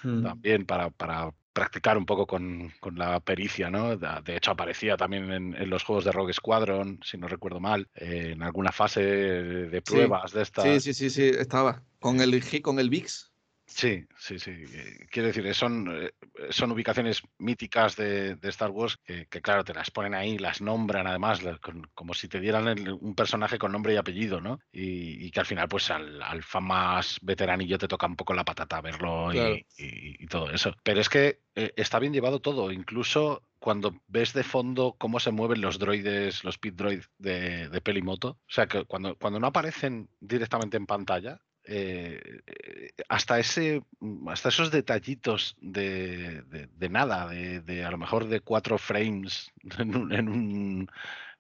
Mm. 0.01 0.23
también 0.23 0.65
para, 0.65 0.91
para 0.91 1.29
practicar 1.51 1.97
un 1.97 2.05
poco 2.05 2.25
con, 2.25 2.71
con 2.79 2.97
la 2.97 3.19
pericia, 3.19 3.69
¿no? 3.69 3.97
De 3.97 4.37
hecho, 4.37 4.51
aparecía 4.51 4.95
también 4.95 5.29
en, 5.29 5.53
en 5.53 5.69
los 5.69 5.83
juegos 5.83 6.05
de 6.05 6.13
Rogue 6.13 6.31
Squadron, 6.31 7.01
si 7.03 7.17
no 7.17 7.27
recuerdo 7.27 7.59
mal, 7.59 7.89
eh, 7.95 8.29
en 8.31 8.41
alguna 8.41 8.71
fase 8.71 9.01
de 9.01 9.81
Sí. 9.81 9.91
pruebas 9.91 10.31
de 10.31 10.41
estas. 10.43 10.63
Sí, 10.63 10.79
sí, 10.79 10.93
sí, 10.93 11.09
sí, 11.09 11.37
estaba. 11.37 11.83
Con 11.99 12.21
el, 12.21 12.31
G- 12.41 12.61
con 12.61 12.79
el 12.79 12.89
VIX. 12.89 13.28
Sí, 13.71 14.03
sí, 14.17 14.39
sí. 14.39 14.51
eh, 14.51 15.05
Quiero 15.11 15.27
decir, 15.27 15.53
son, 15.53 15.87
eh, 16.05 16.11
son 16.49 16.71
ubicaciones 16.71 17.21
míticas 17.37 17.95
de, 17.95 18.35
de 18.35 18.49
Star 18.49 18.71
Wars 18.71 18.97
que, 19.05 19.27
que, 19.27 19.41
claro, 19.41 19.63
te 19.63 19.73
las 19.75 19.91
ponen 19.91 20.15
ahí, 20.15 20.37
las 20.39 20.59
nombran 20.59 21.05
además, 21.07 21.39
con- 21.61 21.87
como 21.93 22.13
si 22.13 22.27
te 22.27 22.39
dieran 22.39 22.67
el- 22.67 22.91
un 22.91 23.13
personaje 23.15 23.57
con 23.59 23.71
nombre 23.71 23.93
y 23.93 23.97
apellido, 23.97 24.41
¿no? 24.41 24.59
Y, 24.71 25.23
y 25.25 25.31
que 25.31 25.39
al 25.39 25.45
final, 25.45 25.67
pues 25.69 25.91
al, 25.91 26.21
al 26.21 26.41
fan 26.43 26.63
más 26.63 27.19
veteranillo 27.21 27.77
te 27.77 27.87
toca 27.87 28.07
un 28.07 28.15
poco 28.15 28.33
la 28.33 28.43
patata 28.43 28.81
verlo 28.81 29.29
y- 29.31 29.35
Claro. 29.37 29.55
y, 29.55 30.23
y 30.23 30.27
todo 30.27 30.49
eso. 30.51 30.73
Pero 30.83 30.99
es 30.99 31.07
que 31.09 31.39
eh, 31.55 31.71
está 31.77 31.99
bien 31.99 32.11
llevado 32.13 32.39
todo, 32.41 32.71
incluso 32.71 33.43
cuando 33.59 33.93
ves 34.07 34.33
de 34.33 34.43
fondo 34.43 34.95
cómo 34.97 35.19
se 35.19 35.31
mueven 35.31 35.61
los 35.61 35.77
droides, 35.79 36.43
los 36.43 36.57
pit 36.57 36.75
droids 36.75 37.09
de, 37.17 37.69
de 37.69 37.81
Pelimoto, 37.81 38.29
o 38.29 38.37
sea, 38.47 38.67
que 38.67 38.85
cuando, 38.85 39.15
cuando 39.17 39.39
no 39.39 39.47
aparecen 39.47 40.09
directamente 40.19 40.77
en 40.77 40.85
pantalla, 40.85 41.39
eh, 41.69 42.41
eh, 42.47 42.91
hasta 43.09 43.39
ese 43.39 43.81
mm, 43.99 44.29
hasta 44.29 44.49
esos 44.49 44.71
detallitos 44.71 45.55
de, 45.61 46.41
de- 46.43 46.89
nada, 46.89 47.27
de, 47.27 47.85
a 47.85 47.91
lo 47.91 47.97
mejor 47.97 48.27
de 48.27 48.41
cuatro 48.41 48.77
frames 48.77 49.51
en 49.79 49.95
un, 49.95 50.13
en 50.13 50.29
un, 50.29 50.87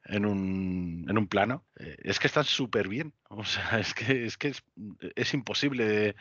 en 0.05 0.25
un, 0.25 1.05
en 1.09 1.17
un 1.17 1.27
plano, 1.27 1.67
eh, 1.79 1.97
es 2.03 2.19
que 2.19 2.27
están 2.27 2.45
súper 2.45 2.87
bien. 2.87 3.13
O 3.29 3.43
sea, 3.45 3.79
es 3.79 3.93
que 3.93 4.25
es, 4.25 4.37
que 4.37 4.49
es, 4.49 4.63
es 5.15 5.33
imposible 5.33 6.15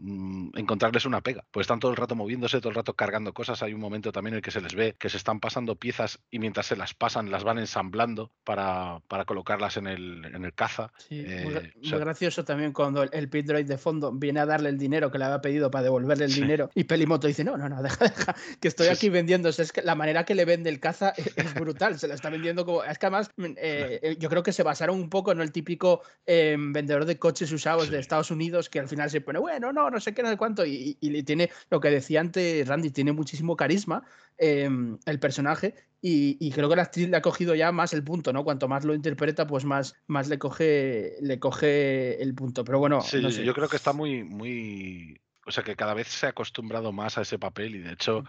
mm, 0.00 0.50
encontrarles 0.58 1.04
una 1.04 1.20
pega. 1.20 1.44
Pues 1.50 1.64
están 1.64 1.78
todo 1.80 1.90
el 1.90 1.96
rato 1.96 2.14
moviéndose, 2.16 2.58
todo 2.58 2.70
el 2.70 2.74
rato 2.74 2.94
cargando 2.94 3.32
cosas. 3.32 3.62
Hay 3.62 3.74
un 3.74 3.80
momento 3.80 4.12
también 4.12 4.34
en 4.34 4.36
el 4.38 4.42
que 4.42 4.50
se 4.50 4.60
les 4.60 4.74
ve 4.74 4.96
que 4.98 5.08
se 5.08 5.16
están 5.16 5.40
pasando 5.40 5.76
piezas 5.76 6.18
y 6.30 6.38
mientras 6.38 6.66
se 6.66 6.76
las 6.76 6.94
pasan 6.94 7.30
las 7.30 7.44
van 7.44 7.58
ensamblando 7.58 8.32
para, 8.44 9.00
para 9.08 9.24
colocarlas 9.24 9.76
en 9.76 9.86
el, 9.86 10.24
en 10.24 10.44
el 10.44 10.52
caza. 10.54 10.92
Sí, 10.96 11.24
muy, 11.42 11.54
Eh, 11.54 11.72
o 11.82 11.86
sea, 11.86 11.98
gracioso 11.98 12.44
también 12.44 12.72
cuando 12.72 13.02
el, 13.02 13.10
el 13.12 13.28
pit 13.28 13.46
droid 13.46 13.66
de 13.66 13.78
fondo 13.78 14.12
viene 14.12 14.40
a 14.40 14.46
darle 14.46 14.68
el 14.70 14.78
dinero 14.78 15.10
que 15.10 15.18
le 15.18 15.24
había 15.26 15.40
pedido 15.40 15.70
para 15.70 15.84
devolverle 15.84 16.24
el 16.24 16.32
Sí. 16.32 16.40
dinero 16.40 16.70
y 16.74 16.84
Pelimoto 16.84 17.26
dice, 17.26 17.44
no, 17.44 17.56
no, 17.56 17.68
no, 17.68 17.82
deja, 17.82 18.04
deja, 18.04 18.34
que 18.60 18.68
estoy 18.68 18.88
aquí 18.88 19.08
vendiéndose. 19.08 19.62
Es 19.62 19.72
que 19.72 19.82
la 19.82 19.94
manera 19.94 20.24
que 20.24 20.34
le 20.34 20.44
vende 20.44 20.70
el 20.70 20.80
caza 20.80 21.10
es, 21.16 21.26
es 21.36 21.54
brutal, 21.54 21.98
se 21.98 22.08
la 22.08 22.14
está 22.14 22.30
vendiendo 22.30 22.64
como... 22.64 22.82
Es 22.84 22.98
que 22.98 23.06
además 23.06 23.30
mm, 23.36 23.44
eh, 23.44 24.00
eh, 24.02 24.16
yo 24.18 24.28
creo 24.28 24.42
que 24.42 24.52
se 24.52 24.62
basaron 24.62 24.96
un 24.98 25.10
poco 25.10 25.32
en 25.32 25.40
el 25.40 25.52
típico 25.52 26.02
eh, 26.26 26.56
vendedor 26.58 27.04
de 27.04 27.18
coches 27.18 27.52
usados 27.52 27.88
de. 27.90 28.00
Estados 28.00 28.30
Unidos 28.30 28.70
que 28.70 28.80
al 28.80 28.88
final 28.88 29.10
se 29.10 29.20
pone, 29.20 29.38
bueno, 29.38 29.72
no, 29.72 29.89
no 29.90 30.00
sé 30.00 30.14
qué, 30.14 30.22
no 30.22 30.30
sé 30.30 30.36
cuánto, 30.36 30.64
y, 30.64 30.96
y 31.00 31.10
le 31.10 31.22
tiene, 31.22 31.50
lo 31.70 31.80
que 31.80 31.90
decía 31.90 32.20
antes 32.20 32.66
Randy, 32.66 32.90
tiene 32.90 33.12
muchísimo 33.12 33.56
carisma 33.56 34.02
em, 34.38 34.98
el 35.06 35.18
personaje 35.18 35.74
y, 36.02 36.36
y 36.40 36.50
creo 36.50 36.68
que 36.68 36.76
la 36.76 36.82
actriz 36.82 37.08
le 37.08 37.16
ha 37.16 37.22
cogido 37.22 37.54
ya 37.54 37.72
más 37.72 37.92
el 37.92 38.02
punto, 38.02 38.32
¿no? 38.32 38.42
Cuanto 38.44 38.68
más 38.68 38.84
lo 38.84 38.94
interpreta, 38.94 39.46
pues 39.46 39.64
más, 39.64 39.96
más 40.06 40.28
le, 40.28 40.38
coge, 40.38 41.16
le 41.20 41.38
coge 41.38 42.22
el 42.22 42.34
punto. 42.34 42.64
Pero 42.64 42.78
bueno, 42.78 43.02
Sí, 43.02 43.20
no 43.20 43.30
sé. 43.30 43.44
yo 43.44 43.52
creo 43.54 43.68
que 43.68 43.76
está 43.76 43.92
muy, 43.92 44.24
muy. 44.24 45.20
O 45.46 45.50
sea, 45.52 45.62
que 45.62 45.76
cada 45.76 45.94
vez 45.94 46.08
se 46.08 46.26
ha 46.26 46.30
acostumbrado 46.30 46.92
más 46.92 47.18
a 47.18 47.22
ese 47.22 47.38
papel 47.38 47.74
y 47.74 47.78
de 47.80 47.92
hecho 47.92 48.24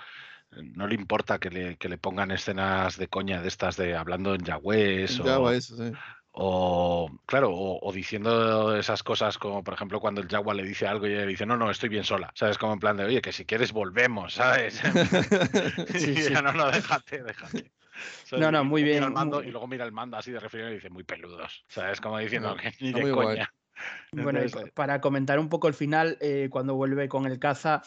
eh, 0.52 0.64
no 0.76 0.88
le 0.88 0.96
importa 0.96 1.40
que 1.40 1.50
le, 1.50 1.78
que 1.78 1.88
le 1.88 1.98
pongan 1.98 2.32
escenas 2.32 2.98
de 2.98 3.08
coña 3.08 3.42
de 3.42 3.48
estas 3.48 3.78
de 3.78 3.96
hablando 3.96 4.34
en 4.34 4.44
yagüés 4.44 5.18
Ya 5.18 5.40
o, 5.40 5.50
eso, 5.50 5.78
sí. 5.78 5.94
O, 6.34 7.10
claro, 7.26 7.52
o, 7.52 7.80
o 7.88 7.92
diciendo 7.92 8.76
esas 8.78 9.04
cosas 9.04 9.38
como 9.38 9.64
por 9.64 9.74
ejemplo 9.74 10.00
cuando 10.00 10.22
el 10.22 10.28
Jaguar 10.30 10.56
le 10.56 10.64
dice 10.64 10.88
algo 10.88 11.08
y 11.08 11.12
ella 11.12 11.22
le 11.22 11.28
dice, 11.28 11.46
no, 11.46 11.58
no, 11.58 11.70
estoy 11.72 11.90
bien 11.90 12.04
sola. 12.04 12.32
¿Sabes? 12.36 12.58
Como 12.58 12.74
en 12.74 12.80
plan 12.80 12.98
de, 12.98 13.06
oye, 13.06 13.22
que 13.22 13.32
si 13.34 13.46
quieres 13.46 13.72
volvemos, 13.74 14.34
¿sabes? 14.36 14.82
Sí, 15.94 16.16
y 16.16 16.22
sí. 16.22 16.34
ella, 16.34 16.42
no, 16.42 16.54
no, 16.54 16.72
déjate, 16.72 17.24
déjate. 17.24 17.74
¿Sabes? 18.24 18.42
No, 18.42 18.52
no, 18.52 18.64
muy 18.64 18.84
mira 18.84 19.02
bien, 19.02 19.14
mando, 19.14 19.38
muy- 19.38 19.48
y 19.48 19.52
luego 19.52 19.68
mira 19.68 19.86
el 19.86 19.92
mando 19.92 20.18
así 20.18 20.32
de 20.32 20.40
refrigerio 20.40 20.72
y 20.74 20.76
dice, 20.76 20.90
muy 20.90 21.04
peludos. 21.04 21.66
¿Sabes? 21.68 22.00
Como 22.02 22.18
diciendo 22.20 22.56
No, 22.56 22.62
que 22.62 22.68
ni 22.80 22.88
está 22.88 22.98
de 22.98 23.02
muy 23.02 23.12
guay. 23.12 23.28
coña. 23.28 23.54
Bueno, 24.14 24.40
Entonces, 24.40 24.54
pa- 24.54 24.68
para 24.74 25.02
comentar 25.02 25.40
un 25.40 25.50
poco 25.50 25.68
el 25.68 25.74
final, 25.74 26.18
eh, 26.22 26.48
cuando 26.52 26.76
vuelve 26.76 27.08
con 27.08 27.26
el 27.26 27.40
caza 27.40 27.82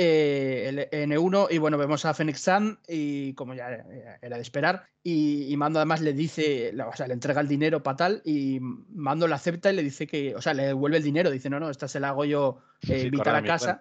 eh, 0.00 0.88
el 0.90 1.10
N1, 1.10 1.48
y 1.50 1.58
bueno, 1.58 1.76
vemos 1.76 2.04
a 2.04 2.14
Phoenix 2.14 2.40
Sun, 2.40 2.78
y 2.86 3.34
como 3.34 3.54
ya 3.54 3.84
era 4.22 4.36
de 4.36 4.42
esperar, 4.42 4.86
y, 5.02 5.52
y 5.52 5.56
Mando 5.56 5.80
además 5.80 6.00
le 6.00 6.12
dice, 6.12 6.72
o 6.86 6.96
sea, 6.96 7.08
le 7.08 7.14
entrega 7.14 7.40
el 7.40 7.48
dinero 7.48 7.82
para 7.82 7.96
tal, 7.96 8.22
y 8.24 8.60
Mando 8.60 9.26
lo 9.26 9.34
acepta 9.34 9.72
y 9.72 9.74
le 9.76 9.82
dice 9.82 10.06
que, 10.06 10.36
o 10.36 10.40
sea, 10.40 10.54
le 10.54 10.66
devuelve 10.66 10.98
el 10.98 11.02
dinero, 11.02 11.32
dice, 11.32 11.50
no, 11.50 11.58
no, 11.58 11.68
esta 11.68 11.88
se 11.88 11.98
la 11.98 12.10
hago 12.10 12.24
yo, 12.24 12.60
eh, 12.82 13.00
sí, 13.00 13.06
invita 13.06 13.30
a 13.30 13.40
la 13.40 13.46
casa. 13.46 13.80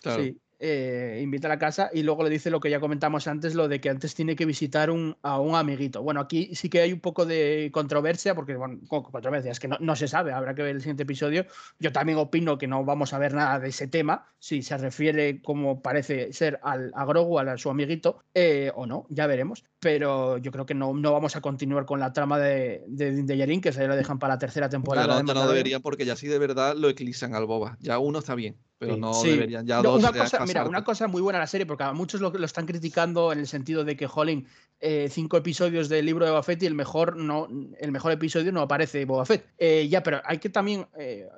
Claro. 0.00 0.22
Sí, 0.22 0.40
eh, 0.60 1.20
invita 1.22 1.48
a 1.48 1.50
la 1.50 1.58
casa 1.58 1.90
y 1.92 2.02
luego 2.02 2.22
le 2.22 2.30
dice 2.30 2.50
lo 2.50 2.60
que 2.60 2.70
ya 2.70 2.78
comentamos 2.80 3.26
antes, 3.26 3.54
lo 3.54 3.66
de 3.68 3.80
que 3.80 3.88
antes 3.90 4.14
tiene 4.14 4.36
que 4.36 4.44
visitar 4.46 4.90
un, 4.90 5.16
a 5.22 5.40
un 5.40 5.54
amiguito. 5.56 6.02
Bueno, 6.02 6.20
aquí 6.20 6.54
sí 6.54 6.68
que 6.68 6.80
hay 6.82 6.92
un 6.92 7.00
poco 7.00 7.26
de 7.26 7.70
controversia, 7.72 8.34
porque, 8.34 8.54
bueno, 8.56 8.78
co- 8.88 9.02
controversia, 9.02 9.50
es 9.52 9.58
que 9.60 9.68
no, 9.68 9.76
no 9.80 9.96
se 9.96 10.06
sabe, 10.06 10.32
habrá 10.32 10.54
que 10.54 10.62
ver 10.62 10.76
el 10.76 10.80
siguiente 10.82 11.02
episodio. 11.04 11.46
Yo 11.78 11.92
también 11.92 12.18
opino 12.18 12.58
que 12.58 12.66
no 12.66 12.84
vamos 12.84 13.12
a 13.12 13.18
ver 13.18 13.34
nada 13.34 13.58
de 13.58 13.68
ese 13.70 13.88
tema, 13.88 14.26
si 14.38 14.62
se 14.62 14.76
refiere 14.78 15.40
como 15.42 15.82
parece 15.82 16.32
ser 16.32 16.60
al, 16.62 16.92
a 16.94 17.04
Grogu, 17.04 17.38
al- 17.38 17.48
a 17.48 17.58
su 17.58 17.70
amiguito, 17.70 18.22
eh, 18.34 18.70
o 18.74 18.86
no, 18.86 19.06
ya 19.08 19.26
veremos. 19.26 19.64
Pero 19.80 20.36
yo 20.38 20.50
creo 20.52 20.66
que 20.66 20.74
no, 20.74 20.92
no 20.94 21.12
vamos 21.12 21.36
a 21.36 21.40
continuar 21.40 21.86
con 21.86 22.00
la 22.00 22.12
trama 22.12 22.38
de, 22.38 22.84
de, 22.86 23.22
de 23.22 23.36
Yarin, 23.36 23.60
que 23.62 23.72
se 23.72 23.86
lo 23.88 23.96
dejan 23.96 24.18
para 24.18 24.34
la 24.34 24.38
tercera 24.38 24.68
temporada. 24.68 25.06
No, 25.06 25.34
no 25.34 25.40
deberían 25.54 25.80
porque 25.82 26.04
ya 26.04 26.16
sí 26.16 26.26
de 26.28 26.38
verdad 26.38 26.76
lo 26.76 26.88
eclipsan 26.90 27.34
al 27.34 27.46
boba. 27.46 27.76
Ya 27.80 27.98
uno 27.98 28.18
está 28.18 28.34
bien, 28.34 28.58
pero 28.80 28.94
Sí. 28.94 29.00
no 29.00 29.12
Sí. 29.12 29.30
deberían 29.32 29.66
ya 29.66 29.76
No, 29.76 29.82
dos. 29.92 29.98
una 30.00 30.10
cosa, 30.12 30.44
mira, 30.46 30.64
una 30.64 30.82
cosa 30.82 31.06
muy 31.06 31.20
buena 31.20 31.38
la 31.38 31.46
serie, 31.46 31.66
porque 31.66 31.84
a 31.84 31.92
muchos 31.92 32.22
lo, 32.22 32.30
lo 32.30 32.46
están 32.46 32.64
criticando 32.64 33.30
en 33.30 33.38
el 33.38 33.46
sentido 33.46 33.84
de 33.84 33.94
que, 33.94 34.06
jolín, 34.06 34.46
eh, 34.80 35.08
cinco 35.10 35.36
episodios 35.36 35.90
del 35.90 36.06
libro 36.06 36.24
de 36.24 36.30
Boba 36.30 36.42
Fett 36.42 36.62
y 36.62 36.66
el 36.66 36.74
mejor, 36.74 37.14
no, 37.16 37.46
el 37.78 37.92
mejor 37.92 38.12
episodio 38.12 38.50
no 38.52 38.62
aparece 38.62 39.04
Boba 39.04 39.26
Fett. 39.26 39.44
Eh, 39.58 39.86
ya, 39.90 40.02
pero 40.02 40.22
hay 40.24 40.38
que 40.38 40.48
también 40.48 40.86
eh, 40.98 41.28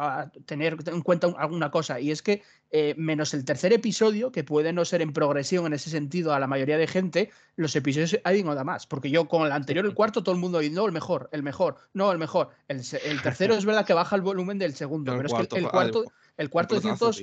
a 0.00 0.30
tener 0.46 0.76
en 0.86 1.02
cuenta 1.02 1.26
un- 1.26 1.34
alguna 1.38 1.70
cosa, 1.70 2.00
y 2.00 2.10
es 2.10 2.22
que 2.22 2.42
eh, 2.70 2.94
menos 2.98 3.32
el 3.34 3.44
tercer 3.44 3.72
episodio, 3.72 4.30
que 4.30 4.44
puede 4.44 4.72
no 4.72 4.84
ser 4.84 5.00
en 5.02 5.12
progresión 5.12 5.66
en 5.66 5.72
ese 5.72 5.90
sentido 5.90 6.34
a 6.34 6.38
la 6.40 6.46
mayoría 6.46 6.76
de 6.78 6.86
gente, 6.86 7.30
los 7.56 7.74
episodios 7.76 8.18
hay 8.24 8.42
nada 8.42 8.62
más. 8.64 8.86
Porque 8.86 9.10
yo 9.10 9.26
con 9.26 9.46
el 9.46 9.52
anterior, 9.52 9.84
el 9.86 9.94
cuarto, 9.94 10.22
todo 10.22 10.34
el 10.34 10.40
mundo 10.40 10.58
dice, 10.58 10.74
no, 10.74 10.84
el 10.86 10.92
mejor, 10.92 11.28
el 11.32 11.42
mejor, 11.42 11.76
no, 11.94 12.12
el 12.12 12.18
mejor. 12.18 12.50
El, 12.68 12.82
el 13.04 13.22
tercero 13.22 13.54
es 13.54 13.64
verdad 13.64 13.86
que 13.86 13.94
baja 13.94 14.14
el 14.16 14.22
volumen 14.22 14.58
del 14.58 14.74
segundo, 14.74 15.12
Pero 15.16 15.26
es 15.28 15.48
que 15.48 15.56
el- 15.56 15.64
el 15.64 15.70
cuarto 15.70 16.04
el 16.36 16.50
cuarto 16.50 16.74
de 16.74 16.80
cientos 16.82 17.16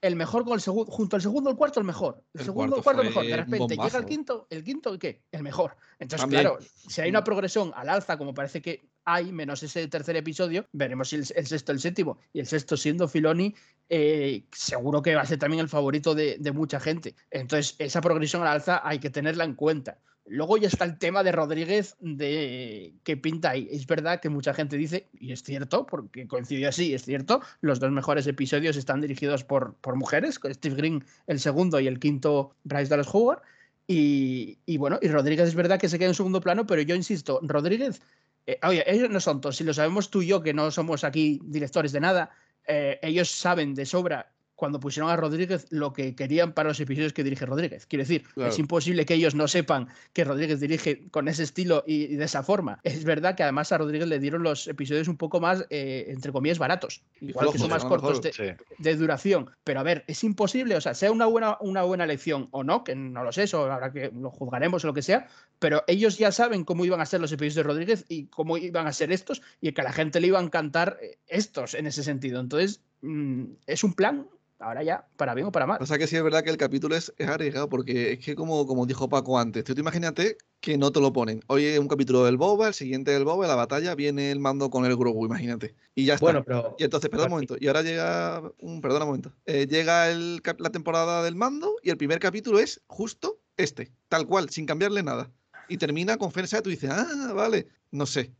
el 0.00 0.16
mejor 0.16 0.44
con 0.44 0.54
el 0.54 0.60
segundo, 0.60 0.90
junto 0.90 1.14
al 1.14 1.22
segundo, 1.22 1.48
el 1.50 1.56
cuarto, 1.56 1.78
el 1.78 1.86
mejor. 1.86 2.24
El, 2.34 2.40
El 2.40 2.44
segundo, 2.46 2.76
el 2.76 2.82
cuarto 2.82 3.02
el 3.02 3.08
mejor. 3.08 3.24
De 3.24 3.36
repente 3.36 3.76
llega 3.76 3.98
el 3.98 4.04
quinto, 4.06 4.46
el 4.50 4.64
quinto, 4.64 4.94
¿y 4.94 4.98
qué? 4.98 5.22
El 5.30 5.42
mejor. 5.44 5.76
Entonces, 6.00 6.22
También. 6.22 6.42
claro, 6.42 6.58
si 6.60 7.00
hay 7.00 7.10
una 7.10 7.22
progresión 7.22 7.72
al 7.76 7.88
alza, 7.88 8.16
como 8.18 8.34
parece 8.34 8.60
que 8.60 8.82
hay, 9.04 9.32
menos 9.32 9.62
ese 9.62 9.86
tercer 9.88 10.16
episodio, 10.16 10.66
veremos 10.72 11.12
el, 11.12 11.26
el 11.34 11.46
sexto, 11.46 11.72
el 11.72 11.80
séptimo, 11.80 12.18
y 12.32 12.40
el 12.40 12.46
sexto 12.46 12.76
siendo 12.76 13.08
Filoni, 13.08 13.54
eh, 13.94 14.44
seguro 14.52 15.02
que 15.02 15.14
va 15.14 15.20
a 15.20 15.26
ser 15.26 15.38
también 15.38 15.60
el 15.60 15.68
favorito 15.68 16.14
de, 16.14 16.38
mucha 16.54 16.80
gente. 16.80 17.14
Entonces, 17.30 17.76
esa 17.78 18.00
progresión 18.00 18.40
al 18.40 18.48
alza 18.48 18.80
hay 18.82 18.98
que 18.98 19.10
tenerla 19.10 19.44
en 19.44 19.54
cuenta. 19.54 19.98
Luego 20.24 20.56
ya 20.56 20.68
está 20.68 20.86
el 20.86 20.98
tema 20.98 21.22
de 21.22 21.30
Rodríguez 21.30 21.96
de 22.00 22.94
qué 23.02 23.18
pinta 23.18 23.50
ahí. 23.50 23.68
Es 23.70 23.86
verdad 23.86 24.20
que 24.20 24.30
mucha 24.30 24.54
gente 24.54 24.78
dice, 24.78 25.08
y 25.20 25.32
es 25.32 25.42
cierto, 25.42 25.84
porque 25.84 26.26
coincidió 26.26 26.70
así, 26.70 26.94
es 26.94 27.04
cierto, 27.04 27.42
los 27.60 27.80
dos 27.80 27.90
mejores 27.90 28.26
episodios 28.26 28.76
están 28.76 29.02
dirigidos 29.02 29.44
por, 29.44 29.74
por 29.74 29.96
mujeres, 29.96 30.40
Steve 30.42 30.76
Green 30.76 31.04
el 31.26 31.38
segundo 31.38 31.78
y 31.78 31.86
el 31.86 31.98
quinto 31.98 32.54
Bryce 32.64 32.88
Dallas 32.88 33.12
Howard. 33.12 33.42
Y, 33.86 34.58
y 34.64 34.78
bueno, 34.78 34.98
y 35.02 35.08
Rodríguez 35.08 35.48
es 35.48 35.54
verdad 35.54 35.78
que 35.78 35.90
se 35.90 35.98
queda 35.98 36.08
en 36.08 36.14
segundo 36.14 36.40
plano, 36.40 36.66
pero 36.66 36.80
yo 36.80 36.94
insisto, 36.94 37.40
Rodríguez, 37.42 38.00
eh, 38.46 38.58
oye, 38.62 38.84
ellos 38.86 39.10
no 39.10 39.20
son 39.20 39.40
tontos, 39.40 39.56
si 39.56 39.64
lo 39.64 39.74
sabemos 39.74 40.10
tú 40.10 40.22
y 40.22 40.28
yo, 40.28 40.42
que 40.42 40.54
no 40.54 40.70
somos 40.70 41.04
aquí 41.04 41.40
directores 41.44 41.92
de 41.92 42.00
nada, 42.00 42.30
eh, 42.66 42.98
ellos 43.02 43.30
saben 43.30 43.74
de 43.74 43.86
sobra 43.86 44.31
cuando 44.62 44.78
pusieron 44.78 45.10
a 45.10 45.16
Rodríguez 45.16 45.66
lo 45.70 45.92
que 45.92 46.14
querían 46.14 46.52
para 46.52 46.68
los 46.68 46.78
episodios 46.78 47.12
que 47.12 47.24
dirige 47.24 47.44
Rodríguez. 47.46 47.84
Quiero 47.86 48.04
decir, 48.04 48.22
Claro. 48.32 48.48
es 48.52 48.60
imposible 48.60 49.04
que 49.04 49.14
ellos 49.14 49.34
no 49.34 49.48
sepan 49.48 49.88
que 50.12 50.22
Rodríguez 50.22 50.60
dirige 50.60 51.08
con 51.10 51.26
ese 51.26 51.42
estilo 51.42 51.82
y, 51.84 52.04
y 52.04 52.14
de 52.14 52.24
esa 52.26 52.44
forma. 52.44 52.78
Es 52.84 53.02
verdad 53.02 53.34
que 53.34 53.42
además 53.42 53.72
a 53.72 53.78
Rodríguez 53.78 54.06
le 54.06 54.20
dieron 54.20 54.44
los 54.44 54.68
episodios 54.68 55.08
un 55.08 55.16
poco 55.16 55.40
más, 55.40 55.66
eh, 55.68 56.04
entre 56.10 56.30
comillas, 56.30 56.60
baratos. 56.60 57.02
Igual 57.20 57.50
que 57.50 57.58
son 57.58 57.70
más 57.70 57.84
cortos 57.84 58.22
mejor. 58.22 58.22
de, 58.22 58.32
Sí. 58.56 58.64
de 58.78 58.94
duración. 58.96 59.50
Pero 59.64 59.80
a 59.80 59.82
ver, 59.82 60.04
es 60.06 60.22
imposible, 60.22 60.76
o 60.76 60.80
sea, 60.80 60.94
sea 60.94 61.10
una 61.10 61.26
buena, 61.26 61.56
una 61.60 61.82
buena 61.82 62.04
elección 62.04 62.46
o 62.52 62.62
no, 62.62 62.84
que 62.84 62.94
no 62.94 63.24
lo 63.24 63.32
sé, 63.32 63.42
eso 63.42 63.58
ahora 63.68 63.90
que 63.92 64.12
lo 64.14 64.30
juzgaremos 64.30 64.84
o 64.84 64.86
lo 64.86 64.94
que 64.94 65.02
sea, 65.02 65.26
pero 65.58 65.82
ellos 65.88 66.18
ya 66.18 66.30
saben 66.30 66.62
cómo 66.64 66.84
iban 66.84 67.00
a 67.00 67.06
ser 67.06 67.20
los 67.20 67.32
episodios 67.32 67.56
de 67.56 67.62
Rodríguez 67.64 68.04
y 68.08 68.26
cómo 68.26 68.58
iban 68.58 68.86
a 68.86 68.92
ser 68.92 69.10
estos 69.10 69.42
y 69.60 69.72
que 69.72 69.80
a 69.80 69.84
la 69.84 69.92
gente 69.92 70.20
le 70.20 70.28
iban 70.28 70.44
a 70.44 70.46
encantar 70.46 70.98
eh, 71.02 71.18
estos 71.26 71.74
en 71.74 71.86
ese 71.88 72.04
sentido. 72.04 72.38
Entonces, 72.38 72.80
mm, 73.00 73.44
es 73.66 73.82
un 73.82 73.94
plan, 73.94 74.28
ahora 74.62 74.82
ya, 74.82 75.06
para 75.16 75.34
bien 75.34 75.46
o 75.46 75.52
para 75.52 75.66
mal. 75.66 75.78
O 75.80 75.86
sea 75.86 75.98
que 75.98 76.06
sí 76.06 76.16
es 76.16 76.22
verdad 76.22 76.42
que 76.44 76.50
el 76.50 76.56
capítulo 76.56 76.94
es, 76.96 77.12
es 77.18 77.28
arriesgado 77.28 77.68
porque 77.68 78.12
es 78.12 78.18
que 78.24 78.34
como, 78.34 78.66
como 78.66 78.86
dijo 78.86 79.08
Paco 79.08 79.38
antes, 79.38 79.64
tú 79.64 79.74
te 79.74 79.80
imagínate 79.80 80.36
que 80.60 80.78
no 80.78 80.92
te 80.92 81.00
lo 81.00 81.12
ponen. 81.12 81.42
Hoy 81.48 81.64
es 81.64 81.78
un 81.78 81.88
capítulo 81.88 82.24
del 82.24 82.36
Boba, 82.36 82.68
el 82.68 82.74
siguiente 82.74 83.10
del 83.10 83.24
Boba, 83.24 83.46
la 83.46 83.54
batalla, 83.56 83.94
viene 83.94 84.30
el 84.30 84.38
mando 84.38 84.70
con 84.70 84.84
el 84.84 84.96
Grogu, 84.96 85.26
imagínate. 85.26 85.74
Y 85.94 86.04
ya 86.06 86.14
está. 86.14 86.24
Bueno, 86.26 86.44
pero 86.44 86.76
Y 86.78 86.84
entonces, 86.84 87.10
perdón 87.10 87.26
un 87.32 87.38
Aquí- 87.38 87.46
momento, 87.48 87.56
y 87.60 87.66
ahora 87.66 87.82
llega, 87.82 88.42
un, 88.60 88.80
perdona 88.80 89.04
un 89.04 89.08
momento, 89.10 89.32
Eh, 89.46 89.66
llega 89.66 90.08
el 90.10 90.40
la 90.58 90.70
temporada 90.70 91.22
del 91.22 91.34
mando 91.36 91.76
y 91.82 91.90
el 91.90 91.96
primer 91.96 92.18
capítulo 92.20 92.58
es 92.58 92.80
justo 92.86 93.40
este, 93.56 93.90
tal 94.08 94.26
cual, 94.26 94.48
sin 94.50 94.64
cambiarle 94.66 95.02
nada. 95.02 95.30
Y 95.68 95.76
termina 95.76 96.16
con 96.16 96.32
Fensa 96.32 96.58
y 96.58 96.62
tú 96.62 96.70
dices, 96.70 96.90
ah, 96.90 97.32
vale, 97.34 97.66
no 97.90 98.06
sé. 98.06 98.32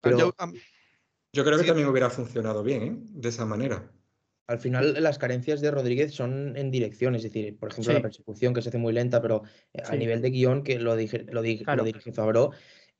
Pero- 0.00 0.34
Yo- 1.32 1.44
creo 1.44 1.56
que 1.56 1.62
Sí. 1.62 1.68
también 1.68 1.88
hubiera 1.88 2.10
funcionado 2.10 2.62
bien, 2.62 2.82
¿eh? 2.82 2.96
De 3.14 3.28
esa 3.28 3.46
manera. 3.46 3.90
Al 4.46 4.58
final 4.58 4.96
las 5.02 5.18
carencias 5.18 5.60
de 5.60 5.70
Rodríguez 5.70 6.12
son 6.14 6.56
en 6.56 6.70
dirección, 6.70 7.14
es 7.14 7.22
decir, 7.22 7.56
por 7.58 7.70
ejemplo, 7.70 7.92
Sí. 7.92 7.96
la 7.96 8.02
persecución 8.02 8.52
que 8.54 8.62
se 8.62 8.68
hace 8.68 8.78
muy 8.78 8.92
lenta, 8.92 9.22
pero 9.22 9.42
eh, 9.72 9.82
a 9.86 9.94
nivel 9.96 10.20
de 10.20 10.30
guion, 10.30 10.62
que 10.62 10.78
lo, 10.78 10.96
dije, 10.96 11.24
lo, 11.30 11.42
di- 11.42 11.64
lo 11.64 11.84
dirige 11.84 12.12
Favreau, 12.12 12.50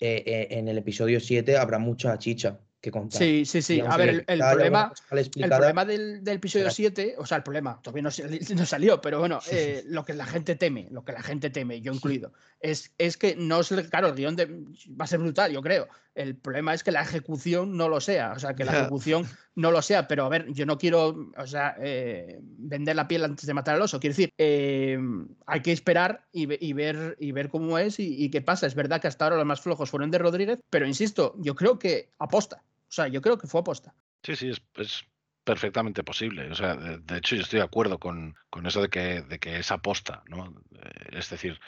eh, 0.00 0.22
eh, 0.26 0.46
en 0.50 0.68
el 0.68 0.78
episodio 0.78 1.20
7 1.20 1.56
habrá 1.58 1.78
mucha 1.78 2.16
chicha 2.18 2.58
que 2.80 2.90
contar. 2.90 3.20
Sí, 3.20 3.44
sí, 3.44 3.62
sí. 3.62 3.74
Digamos 3.74 3.94
A 3.94 3.96
ver, 3.98 4.24
el, 4.26 4.38
problema, 4.40 4.92
el 5.12 5.48
problema 5.48 5.84
del, 5.84 6.24
del 6.24 6.36
episodio 6.38 6.64
será- 6.64 6.74
7, 6.74 7.14
o 7.16 7.24
sea, 7.26 7.36
el 7.36 7.44
problema, 7.44 7.80
todavía 7.80 8.02
no, 8.02 8.10
no 8.56 8.66
salió, 8.66 9.00
pero 9.00 9.20
bueno, 9.20 9.38
eh, 9.52 9.84
lo 9.86 10.04
que 10.04 10.14
la 10.14 10.26
gente 10.26 10.56
teme, 10.56 10.88
lo 10.90 11.04
que 11.04 11.12
la 11.12 11.22
gente 11.22 11.50
teme, 11.50 11.80
yo 11.80 11.92
incluido, 11.92 12.32
es, 12.60 12.92
es 12.98 13.16
que 13.16 13.36
no 13.36 13.60
es, 13.60 13.68
claro, 13.88 14.08
el 14.08 14.14
guion 14.16 14.34
de- 14.34 14.46
va 14.46 15.04
a 15.04 15.06
ser 15.06 15.20
brutal, 15.20 15.52
yo 15.52 15.62
creo. 15.62 15.86
El 16.16 16.34
problema 16.36 16.74
es 16.74 16.82
que 16.82 16.90
la 16.90 17.02
ejecución 17.02 17.76
no 17.76 17.88
lo 17.88 18.00
sea, 18.00 18.32
o 18.32 18.38
sea, 18.40 18.54
que 18.54 18.64
la 18.64 18.72
ejecución 18.80 19.26
no 19.54 19.70
lo 19.70 19.82
sea, 19.82 20.08
pero 20.08 20.24
a 20.24 20.28
ver, 20.28 20.46
yo 20.52 20.64
no 20.66 20.78
quiero, 20.78 21.30
o 21.36 21.46
sea, 21.46 21.76
eh, 21.78 22.38
vender 22.40 22.96
la 22.96 23.08
piel 23.08 23.24
antes 23.24 23.46
de 23.46 23.54
matar 23.54 23.74
al 23.74 23.82
oso, 23.82 24.00
quiero 24.00 24.12
decir, 24.12 24.32
eh, 24.38 24.98
hay 25.46 25.60
que 25.60 25.72
esperar 25.72 26.26
y, 26.32 26.64
y 26.64 26.72
ver, 26.72 27.16
y 27.20 27.32
ver 27.32 27.48
cómo 27.48 27.78
es 27.78 27.98
y, 27.98 28.30
qué 28.30 28.40
pasa. 28.40 28.66
Es 28.66 28.74
verdad 28.74 29.00
que 29.00 29.08
hasta 29.08 29.24
ahora 29.24 29.36
los 29.36 29.46
más 29.46 29.60
flojos 29.60 29.90
fueron 29.90 30.10
de 30.10 30.18
Rodríguez, 30.18 30.58
pero 30.70 30.86
insisto, 30.86 31.34
yo 31.38 31.54
creo 31.54 31.78
que 31.78 32.10
aposta. 32.18 32.62
O 32.88 32.94
sea, 32.94 33.08
yo 33.08 33.20
creo 33.20 33.38
que 33.38 33.46
fue 33.46 33.60
aposta. 33.60 33.94
Sí, 34.22 34.36
sí, 34.36 34.50
es, 34.50 34.62
es 34.76 35.04
perfectamente 35.44 36.02
posible. 36.02 36.50
O 36.50 36.54
sea, 36.54 36.76
de, 36.76 37.16
hecho, 37.16 37.36
yo 37.36 37.42
estoy 37.42 37.58
de 37.58 37.64
acuerdo 37.64 37.98
con, 37.98 38.36
con 38.50 38.66
eso 38.66 38.80
de 38.80 38.88
que, 38.88 39.22
de 39.22 39.38
que 39.38 39.58
es 39.58 39.70
aposta, 39.70 40.22
¿no? 40.28 40.54
Eh, 40.76 41.18
Es 41.18 41.30
decir, 41.30 41.58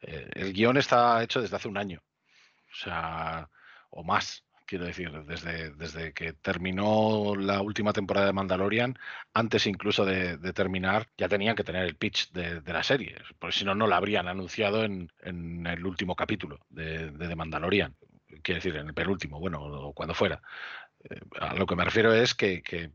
el 0.00 0.52
guion 0.54 0.78
está 0.78 1.22
hecho 1.22 1.40
desde 1.42 1.56
hace 1.56 1.68
un 1.68 1.76
año. 1.76 2.02
O 2.72 2.74
sea, 2.74 3.50
o 3.90 4.02
más, 4.04 4.44
quiero 4.70 4.84
decir, 4.84 5.10
desde, 5.24 5.70
desde 5.72 6.12
que 6.12 6.32
terminó 6.32 7.34
la 7.34 7.60
última 7.60 7.92
temporada 7.92 8.28
de 8.28 8.32
Mandalorian, 8.32 8.96
antes 9.34 9.66
incluso 9.66 10.04
de, 10.04 10.38
terminar, 10.52 11.08
ya 11.18 11.28
tenían 11.28 11.56
que 11.56 11.64
tener 11.64 11.84
el 11.84 11.96
pitch 11.96 12.30
de, 12.30 12.60
de 12.60 12.72
la 12.72 12.84
serie. 12.84 13.16
Porque 13.40 13.58
si 13.58 13.64
no, 13.64 13.74
no 13.74 13.88
la 13.88 13.96
habrían 13.96 14.28
anunciado 14.28 14.84
en, 14.84 15.10
en 15.22 15.66
el 15.66 15.84
último 15.84 16.14
capítulo 16.14 16.60
de, 16.68 17.10
de 17.10 17.34
Mandalorian. 17.34 17.96
Quiero 18.42 18.58
decir, 18.58 18.76
en 18.76 18.86
el 18.86 18.94
penúltimo, 18.94 19.40
bueno, 19.40 19.60
o 19.60 19.92
cuando 19.92 20.14
fuera. 20.14 20.40
Eh, 21.02 21.18
a 21.40 21.54
lo 21.54 21.66
que 21.66 21.74
me 21.74 21.84
refiero 21.84 22.14
es 22.14 22.36
que, 22.36 22.62
que 22.62 22.92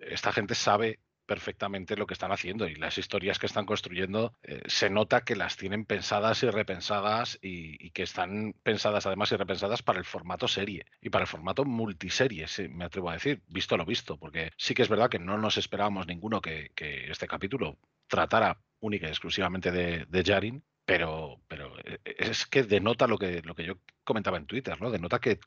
esta 0.00 0.32
gente 0.32 0.54
sabe 0.54 1.00
perfectamente 1.30 1.96
lo 1.96 2.08
que 2.08 2.14
están 2.14 2.32
haciendo 2.32 2.66
y 2.66 2.74
las 2.74 2.98
historias 2.98 3.38
que 3.38 3.46
están 3.46 3.64
construyendo 3.64 4.34
eh, 4.42 4.62
se 4.66 4.90
nota 4.90 5.20
que 5.20 5.36
las 5.36 5.56
tienen 5.56 5.84
pensadas 5.84 6.42
y 6.42 6.50
repensadas 6.50 7.38
y, 7.40 7.90
que 7.90 8.02
están 8.02 8.56
pensadas 8.64 9.06
además 9.06 9.30
y 9.30 9.36
repensadas 9.36 9.80
para 9.80 10.00
el 10.00 10.04
formato 10.04 10.48
serie 10.48 10.86
y 11.00 11.08
para 11.08 11.22
el 11.22 11.28
formato 11.28 11.64
multiserie, 11.64 12.48
sí, 12.48 12.66
me 12.66 12.84
atrevo 12.84 13.10
a 13.10 13.12
decir, 13.12 13.42
visto 13.46 13.76
lo 13.76 13.84
visto, 13.84 14.16
porque 14.18 14.50
sí 14.56 14.74
que 14.74 14.82
es 14.82 14.88
verdad 14.88 15.08
que 15.08 15.20
no 15.20 15.38
nos 15.38 15.56
esperábamos 15.56 16.08
ninguno 16.08 16.40
que, 16.40 16.72
este 17.08 17.28
capítulo 17.28 17.78
tratara 18.08 18.60
única 18.80 19.06
y 19.06 19.10
exclusivamente 19.10 19.70
de, 19.70 20.06
de 20.06 20.22
Yarin, 20.24 20.64
pero, 20.84 21.40
pero 21.46 21.78
eh, 21.84 22.00
es 22.04 22.44
que 22.44 22.64
denota 22.64 23.06
lo 23.06 23.18
que, 23.18 23.40
lo 23.42 23.54
que 23.54 23.66
yo 23.66 23.74
comentaba 24.02 24.36
en 24.36 24.46
Twitter, 24.46 24.80
¿no? 24.82 24.90
Denota 24.90 25.20
que 25.20 25.38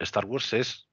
Star 0.00 0.24
Wars 0.24 0.52
es 0.52 0.88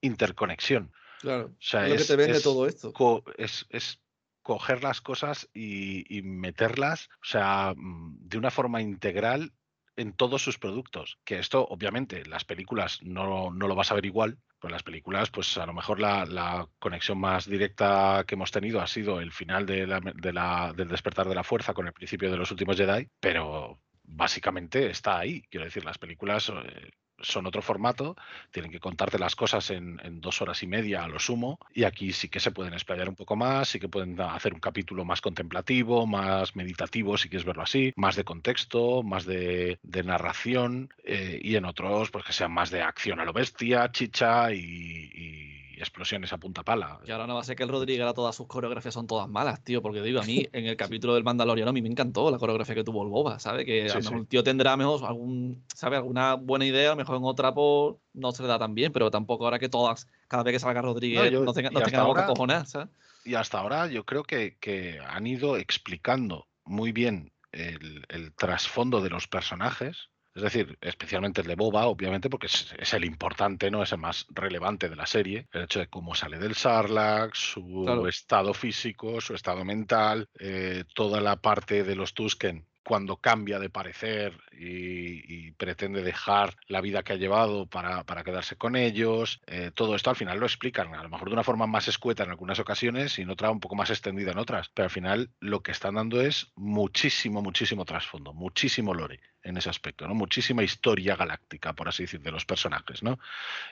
interconexión. 0.00 0.92
Claro, 1.26 1.46
O 1.46 1.56
sea, 1.58 1.84
es 1.86 1.90
lo 1.90 1.96
que 1.98 2.04
te 2.04 2.16
vende 2.16 2.36
es 2.38 2.42
todo 2.44 2.66
esto. 2.66 2.92
co- 2.92 3.24
es, 3.36 3.66
es 3.70 4.00
coger 4.42 4.82
las 4.84 5.00
cosas 5.00 5.48
y, 5.52 6.04
y 6.16 6.22
meterlas, 6.22 7.08
o 7.20 7.24
sea, 7.24 7.74
mm, 7.76 8.28
de 8.28 8.38
una 8.38 8.50
forma 8.52 8.80
integral 8.80 9.52
en 9.96 10.12
todos 10.12 10.42
sus 10.42 10.58
productos. 10.58 11.18
Que 11.24 11.38
esto, 11.40 11.66
obviamente, 11.66 12.24
las 12.26 12.44
películas 12.44 13.00
no, 13.02 13.50
no 13.50 13.66
lo 13.66 13.74
vas 13.74 13.90
a 13.90 13.94
ver 13.94 14.06
igual, 14.06 14.38
pero 14.60 14.70
las 14.72 14.82
películas, 14.84 15.30
pues 15.30 15.58
a 15.58 15.66
lo 15.66 15.72
mejor 15.72 15.98
la, 15.98 16.24
la 16.26 16.68
conexión 16.78 17.18
más 17.18 17.46
directa 17.48 18.22
que 18.26 18.34
hemos 18.36 18.52
tenido 18.52 18.80
ha 18.80 18.86
sido 18.86 19.20
el 19.20 19.32
final 19.32 19.66
de 19.66 19.86
la- 19.86 20.00
de 20.00 20.32
la- 20.32 20.72
del 20.76 20.88
despertar 20.88 21.28
de 21.28 21.34
la 21.34 21.42
fuerza 21.44 21.74
con 21.74 21.86
el 21.88 21.92
principio 21.92 22.30
de 22.30 22.36
los 22.36 22.50
últimos 22.52 22.76
Jedi, 22.76 23.08
pero 23.20 23.80
básicamente 24.04 24.88
está 24.90 25.18
ahí. 25.18 25.42
Quiero 25.50 25.64
decir, 25.64 25.84
las 25.84 25.98
películas 25.98 26.50
eh, 26.50 26.90
son 27.20 27.46
otro 27.46 27.62
formato, 27.62 28.16
tienen 28.50 28.70
que 28.70 28.80
contarte 28.80 29.18
las 29.18 29.36
cosas 29.36 29.70
en, 29.70 29.96
dos 30.20 30.42
horas 30.42 30.62
y 30.62 30.66
media 30.66 31.04
a 31.04 31.08
lo 31.08 31.18
sumo, 31.18 31.58
y 31.74 31.84
aquí 31.84 32.12
sí 32.12 32.28
que 32.28 32.40
se 32.40 32.50
pueden 32.50 32.72
explayar 32.72 33.08
un 33.08 33.14
poco 33.14 33.36
más, 33.36 33.68
sí 33.68 33.80
que 33.80 33.88
pueden 33.88 34.20
hacer 34.20 34.54
un 34.54 34.60
capítulo 34.60 35.04
más 35.04 35.20
contemplativo, 35.20 36.06
más 36.06 36.56
meditativo, 36.56 37.16
si 37.16 37.28
quieres 37.28 37.46
verlo 37.46 37.62
así, 37.62 37.92
más 37.96 38.16
de 38.16 38.24
contexto, 38.24 39.02
más 39.02 39.24
de, 39.26 39.78
narración, 40.04 40.90
eh, 41.04 41.40
y 41.42 41.56
en 41.56 41.64
otros, 41.64 42.10
pues 42.10 42.24
que 42.24 42.32
sean 42.32 42.52
más 42.52 42.70
de 42.70 42.82
acción 42.82 43.18
a 43.18 43.24
lo 43.24 43.32
bestia, 43.32 43.90
chicha 43.90 44.52
y 44.52 45.65
explosiones 45.80 46.32
a 46.32 46.38
punta 46.38 46.62
pala. 46.62 47.00
Y 47.06 47.10
ahora 47.10 47.26
no 47.26 47.34
va 47.34 47.40
a 47.40 47.44
ser 47.44 47.56
que 47.56 47.62
el 47.62 47.68
Rodríguez 47.68 48.00
ahora 48.02 48.14
todas 48.14 48.34
sus 48.34 48.46
coreografías 48.46 48.94
son 48.94 49.06
todas 49.06 49.28
malas, 49.28 49.62
tío, 49.64 49.82
porque 49.82 50.02
digo, 50.02 50.20
a 50.20 50.24
mí 50.24 50.46
en 50.52 50.66
el 50.66 50.76
capítulo 50.76 51.14
del 51.14 51.24
Mandaloriano 51.24 51.70
a 51.70 51.72
mí 51.72 51.82
me 51.82 51.88
encantó 51.88 52.30
la 52.30 52.38
coreografía 52.38 52.74
que 52.74 52.84
tuvo 52.84 53.02
el 53.02 53.08
Boba, 53.08 53.38
¿sabes? 53.38 53.64
Que 53.66 53.84
a 53.86 53.88
Sí, 53.88 53.94
lo 53.98 54.00
mejor 54.02 54.12
sí. 54.18 54.20
el 54.22 54.26
tío 54.28 54.42
tendrá 54.44 54.76
mejor 54.76 55.04
algún, 55.06 55.64
¿sabes? 55.74 55.98
Alguna 55.98 56.34
buena 56.34 56.64
idea, 56.66 56.88
a 56.88 56.92
lo 56.92 56.96
mejor 56.96 57.16
en 57.16 57.24
otra 57.24 57.52
por 57.54 57.98
no 58.14 58.32
se 58.32 58.42
le 58.42 58.48
da 58.48 58.58
tan 58.58 58.74
bien, 58.74 58.92
pero 58.92 59.10
tampoco 59.10 59.44
ahora 59.44 59.58
que 59.58 59.68
todas, 59.68 60.06
cada 60.28 60.42
vez 60.42 60.52
que 60.54 60.58
salga 60.60 60.82
Rodríguez, 60.82 61.32
no, 61.32 61.44
yo- 61.44 61.52
tenga, 61.52 61.70
no 61.70 61.80
tenga 61.80 62.02
boca 62.04 62.20
ahora- 62.22 62.26
cojonada, 62.26 62.64
¿sabes? 62.66 62.88
Y 63.24 63.34
hasta 63.34 63.58
ahora 63.58 63.88
yo 63.88 64.04
creo 64.04 64.22
que, 64.22 64.56
que 64.60 65.00
han 65.06 65.26
ido 65.26 65.56
explicando 65.56 66.46
muy 66.64 66.92
bien 66.92 67.32
el, 67.52 68.04
el 68.08 68.32
trasfondo 68.34 69.00
de 69.02 69.10
los 69.10 69.26
personajes. 69.26 70.08
Es 70.36 70.42
decir, 70.42 70.76
especialmente 70.82 71.40
el 71.40 71.46
de 71.46 71.54
Boba, 71.54 71.86
obviamente, 71.86 72.28
porque 72.28 72.46
es, 72.48 72.74
es 72.78 72.92
el 72.92 73.06
importante, 73.06 73.70
¿no? 73.70 73.82
Es 73.82 73.92
el 73.92 73.98
más 73.98 74.26
relevante 74.28 74.90
de 74.90 74.94
la 74.94 75.06
serie. 75.06 75.48
El 75.50 75.62
hecho 75.62 75.78
de 75.78 75.88
cómo 75.88 76.14
sale 76.14 76.38
del 76.38 76.54
Sarlacc, 76.54 77.34
su 77.34 77.82
Claro. 77.86 78.06
estado 78.06 78.52
físico, 78.52 79.18
su 79.22 79.34
estado 79.34 79.64
mental, 79.64 80.28
eh, 80.38 80.84
toda 80.94 81.22
la 81.22 81.36
parte 81.36 81.84
de 81.84 81.96
los 81.96 82.12
Tusken 82.12 82.66
cuando 82.86 83.16
cambia 83.16 83.58
de 83.58 83.68
parecer 83.68 84.38
y, 84.52 85.48
y 85.48 85.50
pretende 85.50 86.04
dejar 86.04 86.54
la 86.68 86.80
vida 86.80 87.02
que 87.02 87.14
ha 87.14 87.16
llevado 87.16 87.66
para, 87.66 88.04
para 88.04 88.22
quedarse 88.22 88.54
con 88.54 88.76
ellos. 88.76 89.40
eh, 89.48 89.72
todo 89.74 89.96
esto 89.96 90.10
al 90.10 90.14
final 90.14 90.38
lo 90.38 90.46
explican, 90.46 90.94
a 90.94 91.02
lo 91.02 91.08
mejor 91.08 91.28
de 91.28 91.34
una 91.34 91.42
forma 91.42 91.66
más 91.66 91.88
escueta 91.88 92.22
en 92.22 92.30
algunas 92.30 92.60
ocasiones 92.60 93.18
y 93.18 93.22
en 93.22 93.30
otra 93.30 93.50
un 93.50 93.58
poco 93.58 93.74
más 93.74 93.90
extendida 93.90 94.30
en 94.30 94.38
otras. 94.38 94.68
Pero 94.68 94.84
al 94.84 94.90
final 94.92 95.30
lo 95.40 95.64
que 95.64 95.72
están 95.72 95.96
dando 95.96 96.20
es 96.20 96.52
muchísimo, 96.54 97.42
muchísimo 97.42 97.84
trasfondo, 97.84 98.32
muchísimo 98.32 98.94
lore 98.94 99.18
en 99.42 99.56
ese 99.56 99.68
aspecto, 99.70 100.06
¿no? 100.06 100.14
Muchísima 100.14 100.62
historia 100.62 101.16
galáctica, 101.16 101.72
por 101.72 101.88
así 101.88 102.04
decir, 102.04 102.20
de 102.20 102.30
los 102.30 102.44
personajes, 102.44 103.02
¿no? 103.02 103.18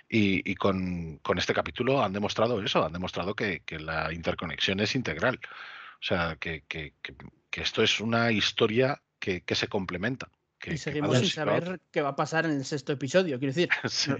Y, 0.08 0.50
y 0.50 0.56
con, 0.56 1.18
con 1.18 1.38
este 1.38 1.54
capítulo 1.54 2.02
han 2.02 2.12
demostrado 2.12 2.60
eso, 2.60 2.84
han 2.84 2.92
demostrado 2.92 3.34
que, 3.36 3.60
que 3.60 3.78
la 3.78 4.12
interconexión 4.12 4.80
es 4.80 4.96
integral. 4.96 5.38
O 6.00 6.04
sea, 6.06 6.36
que, 6.36 6.64
que- 6.66 6.94
que- 7.02 7.14
que 7.50 7.60
esto 7.62 7.82
es 7.82 8.00
una 8.00 8.30
historia 8.32 9.02
que, 9.18 9.42
que 9.44 9.54
se 9.54 9.68
complementa, 9.68 10.30
que, 10.64 10.74
y 10.74 10.78
seguimos 10.78 11.18
sin 11.18 11.28
saber 11.28 11.80
qué 11.90 12.00
va 12.02 12.10
a 12.10 12.16
pasar 12.16 12.46
en 12.46 12.52
el 12.52 12.64
sexto 12.64 12.92
episodio. 12.92 13.38
Quiero 13.38 13.52
decir, 13.54 13.68
Sí. 13.88 14.10
no- 14.10 14.18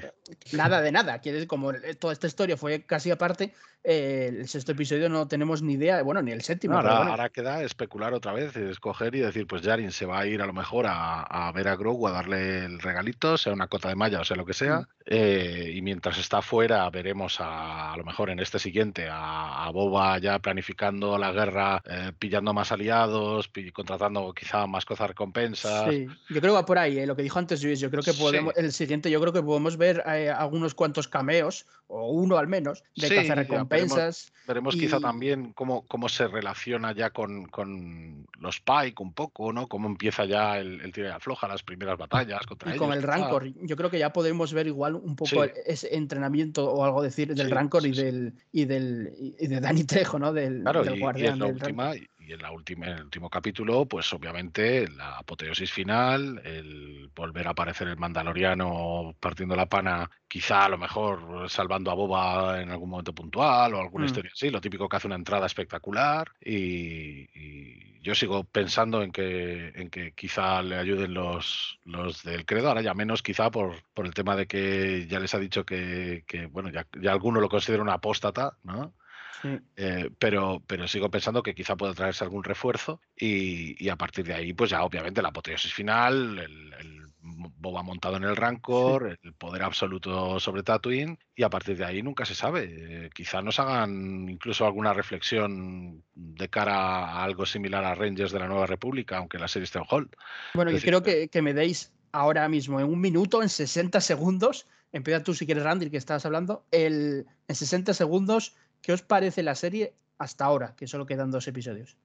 nada 0.53 0.81
de 0.83 0.93
nada. 0.93 1.19
Quiere 1.21 1.37
decir, 1.37 1.49
como 1.49 1.73
toda 1.99 2.13
esta 2.13 2.27
historia 2.27 2.57
fue 2.57 2.83
casi 2.85 3.11
aparte, 3.11 3.55
eh, 3.83 4.31
el 4.41 4.49
sexto 4.49 4.73
episodio 4.73 5.09
no 5.09 5.29
tenemos 5.29 5.61
ni 5.63 5.75
idea, 5.75 6.03
bueno, 6.03 6.23
ni 6.23 6.33
el 6.33 6.41
séptimo. 6.43 6.75
No, 6.75 6.81
ahora, 6.81 6.97
bueno. 6.97 7.11
ahora 7.13 7.29
queda 7.31 7.63
especular 7.63 8.15
otra 8.15 8.33
vez, 8.33 8.57
escoger 8.57 9.15
y 9.15 9.21
decir, 9.21 9.47
pues 9.47 9.63
Jarin 9.63 9.93
se 9.93 10.07
va 10.07 10.21
a 10.21 10.27
ir 10.27 10.41
a 10.41 10.47
lo 10.47 10.53
mejor 10.55 10.87
a, 10.87 11.23
a 11.23 11.53
ver 11.53 11.69
a 11.69 11.77
Grogu, 11.77 12.09
a 12.09 12.13
darle 12.13 12.65
el 12.65 12.79
regalito, 12.81 13.37
sea 13.37 13.53
una 13.53 13.67
cota 13.69 13.89
de 13.89 13.95
malla 13.95 14.21
o 14.21 14.25
sea 14.25 14.37
lo 14.37 14.45
que 14.47 14.55
sea. 14.55 14.81
Mm. 14.81 14.87
eh, 15.07 15.71
y 15.75 15.83
mientras 15.83 16.17
está 16.19 16.41
fuera, 16.41 16.89
veremos 16.91 17.41
a, 17.41 17.93
a 17.93 17.97
lo 17.99 18.05
mejor 18.05 18.31
en 18.31 18.39
este 18.41 18.59
siguiente 18.59 19.07
a, 19.11 19.67
a 19.67 19.71
Boba 19.71 20.19
ya 20.19 20.39
planificando 20.39 21.19
la 21.19 21.31
guerra, 21.33 21.83
eh, 21.85 22.13
pillando 22.19 22.55
más 22.55 22.73
aliados, 22.73 23.49
pi- 23.49 23.71
contratando 23.71 24.33
quizá 24.33 24.67
más 24.67 24.85
cosas 24.87 25.09
recompensas. 25.09 25.91
Sí, 25.91 26.07
yo 26.35 26.41
creo 26.41 26.53
que 26.53 26.57
va 26.61 26.67
por 26.67 26.79
ahí, 26.79 26.99
eh, 26.99 27.07
lo 27.07 27.17
que 27.17 27.23
dijo 27.23 27.39
antes 27.39 27.63
Luis. 27.63 27.81
Yo 27.81 27.91
creo 27.91 28.03
que 28.03 28.13
Sí. 28.13 28.21
podemos, 28.21 28.55
el 28.57 28.73
siguiente, 28.73 29.11
yo 29.11 29.21
creo 29.21 29.33
que 29.33 29.43
podemos 29.43 29.77
ver 29.77 30.03
eh, 30.07 30.29
algunos 30.31 30.75
cuantos 30.75 31.09
cameos, 31.09 31.67
o 31.87 32.11
uno 32.11 32.37
al 32.37 32.49
menos, 32.49 32.83
de 32.97 33.09
Sí, 33.09 33.15
ya 33.15 33.23
cazarrecompensas. 33.23 34.33
Veremos 34.47 34.75
quizá 34.75 35.01
también 35.01 35.53
cómo, 35.55 35.87
cómo 35.87 36.09
se 36.09 36.29
relaciona 36.29 36.93
ya 36.93 37.11
con, 37.11 37.47
con 37.47 38.27
los 38.39 38.61
Pike 38.61 39.03
un 39.03 39.15
poco, 39.15 39.53
¿no? 39.53 39.69
Cómo 39.69 39.89
empieza 39.89 40.25
ya 40.27 40.59
el, 40.59 40.81
el 40.83 40.93
tira 40.93 41.09
y 41.09 41.13
afloja, 41.13 41.49
las 41.49 41.63
primeras 41.63 41.97
batallas 41.97 42.45
contra 42.47 42.75
Y 42.75 42.79
con 42.79 42.93
el. 42.93 43.03
Rancor, 43.03 43.47
yo 43.63 43.77
creo 43.77 43.91
que 43.91 43.99
ya 43.99 44.13
podemos 44.13 44.53
ver 44.53 44.67
igual 44.67 44.97
un 44.97 45.17
poco 45.17 45.45
Sí. 45.45 45.51
ese 45.67 45.95
entrenamiento 45.95 46.71
o 46.71 46.85
algo 46.85 47.03
decir 47.03 47.35
del 47.35 47.51
Rancor 47.51 47.87
y 47.87 47.93
del 47.93 48.35
y 48.53 48.65
del 48.65 49.13
y 49.39 49.47
de 49.47 49.61
Dani 49.61 49.85
Trejo, 49.85 50.19
¿no? 50.19 50.33
Del, 50.33 50.63
Claro, 50.63 50.85
del 50.85 50.97
y 50.97 51.01
guardián 51.01 51.39
la 51.39 51.47
del 51.47 51.55
última, 51.55 51.93
y 52.27 52.33
en 52.33 52.43
la 52.43 52.51
última, 52.53 52.87
en 52.87 52.95
el 52.99 53.05
último 53.05 53.29
capítulo, 53.31 53.87
pues 53.87 54.13
obviamente 54.13 54.89
la 54.89 55.19
apoteosis 55.19 55.71
final, 55.73 56.41
el 56.45 57.11
volver 57.15 57.47
a 57.47 57.51
aparecer 57.51 57.89
el 57.89 57.97
Mandaloriano 57.97 59.15
partiendo 59.21 59.57
la 59.57 59.67
pana, 59.67 60.11
quizá 60.29 60.65
a 60.65 60.69
lo 60.69 60.79
mejor 60.79 61.49
salvando 61.51 61.91
a 61.91 61.95
Boba 61.95 62.61
en 62.63 62.71
algún 62.71 62.91
momento 62.91 63.15
puntual 63.15 63.75
o 63.75 63.81
alguna 63.81 64.05
Mm. 64.05 64.07
historia 64.07 64.31
así, 64.35 64.51
lo 64.51 64.61
típico 64.61 64.89
que 64.89 64.97
hace 64.97 65.07
una 65.07 65.17
entrada 65.17 65.47
espectacular. 65.47 66.29
Y, 66.41 67.29
y 67.35 68.01
yo 68.03 68.15
sigo 68.15 68.45
pensando 68.45 69.03
en 69.03 69.13
que, 69.13 69.69
en 69.75 69.89
que 69.91 70.13
quizá 70.13 70.63
le 70.63 70.77
ayuden 70.77 71.15
los, 71.15 71.79
los 71.85 72.23
del 72.23 72.45
credo, 72.45 72.69
ahora 72.69 72.83
ya 72.83 72.95
menos 72.95 73.23
quizá 73.23 73.51
por, 73.51 73.77
por 73.95 74.07
el 74.07 74.15
tema 74.15 74.37
de 74.37 74.47
que 74.47 75.07
ya 75.09 75.19
les 75.21 75.35
ha 75.35 75.39
dicho 75.39 75.65
que, 75.65 76.25
que, 76.27 76.47
bueno, 76.47 76.71
ya, 76.71 76.87
ya 77.01 77.13
alguno 77.13 77.41
lo 77.41 77.49
considera 77.49 77.83
una 77.83 77.95
apóstata, 77.95 78.59
¿no? 78.63 78.95
Sí. 79.43 79.59
Eh, 79.77 80.11
pero, 80.19 80.63
pero 80.67 80.89
sigo 80.89 81.11
pensando 81.11 81.43
que 81.43 81.55
quizá 81.55 81.77
pueda 81.77 81.95
traerse 81.95 82.25
algún 82.25 82.45
refuerzo 82.45 83.01
y, 83.17 83.83
y 83.83 83.89
a 83.89 83.97
partir 83.97 84.25
de 84.27 84.35
ahí, 84.35 84.53
pues 84.53 84.71
ya 84.71 84.85
obviamente 84.85 85.23
la 85.23 85.29
apoteosis 85.29 85.73
final, 85.73 86.39
el, 86.39 86.73
el 86.75 87.05
Boba 87.27 87.83
montado 87.83 88.19
en 88.19 88.25
el 88.25 88.37
Rancor, 88.37 89.19
el 89.23 89.33
poder 89.33 89.63
absoluto 89.63 90.39
sobre 90.39 90.63
Tatooine 90.63 91.19
y 91.35 91.43
a 91.43 91.49
partir 91.49 91.77
de 91.79 91.87
ahí 91.87 92.03
nunca 92.03 92.27
se 92.27 92.35
sabe. 92.35 92.69
Eh, 93.07 93.11
quizá 93.15 93.41
nos 93.41 93.59
hagan 93.59 94.29
incluso 94.29 94.67
alguna 94.67 94.93
reflexión 94.93 96.05
de 96.15 96.49
cara 96.51 96.75
a 96.75 97.25
algo 97.25 97.47
similar 97.47 97.83
a 97.85 97.95
Rangers 97.95 98.31
de 98.31 98.41
la 98.41 98.49
Nueva 98.49 98.67
República, 98.67 99.17
aunque 99.17 99.39
la 99.39 99.49
serie 99.49 99.65
esté 99.65 99.79
en 99.79 99.87
hold. 99.89 100.11
Bueno, 100.55 100.71
Es 100.71 100.75
yo 100.75 100.77
decir, 100.77 100.85
quiero 100.85 101.03
que, 101.03 101.29
que 101.29 101.41
me 101.41 101.55
deis 101.55 101.95
ahora 102.13 102.47
mismo, 102.49 102.79
en 102.79 102.87
un 102.87 103.01
minuto, 103.01 103.43
en 103.43 103.49
60 103.49 104.03
segundos, 104.03 104.67
empieza 104.93 105.23
tú 105.23 105.33
si 105.35 105.47
quieres, 105.47 105.65
Randy, 105.65 105.91
que 105.91 105.97
estabas 105.97 106.27
hablando, 106.27 106.67
el, 106.71 107.27
en 107.49 107.55
60 107.55 107.95
segundos, 107.95 108.55
¿qué 108.85 108.93
os 108.93 109.03
parece 109.03 109.43
la 109.43 109.55
serie 109.55 109.95
hasta 110.19 110.45
ahora? 110.45 110.77
Que 110.77 110.87
solo 110.87 111.07
quedan 111.07 111.31
dos 111.31 111.49
episodios. 111.49 111.97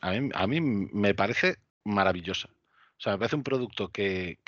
A 0.00 0.46
mí, 0.46 0.60
me 0.60 1.12
parece 1.14 1.56
maravillosa. 1.84 2.48
O 2.96 3.00
sea, 3.00 3.12
me 3.12 3.18
parece 3.18 3.36
un 3.36 3.42
producto 3.42 3.88
que, 3.88 4.38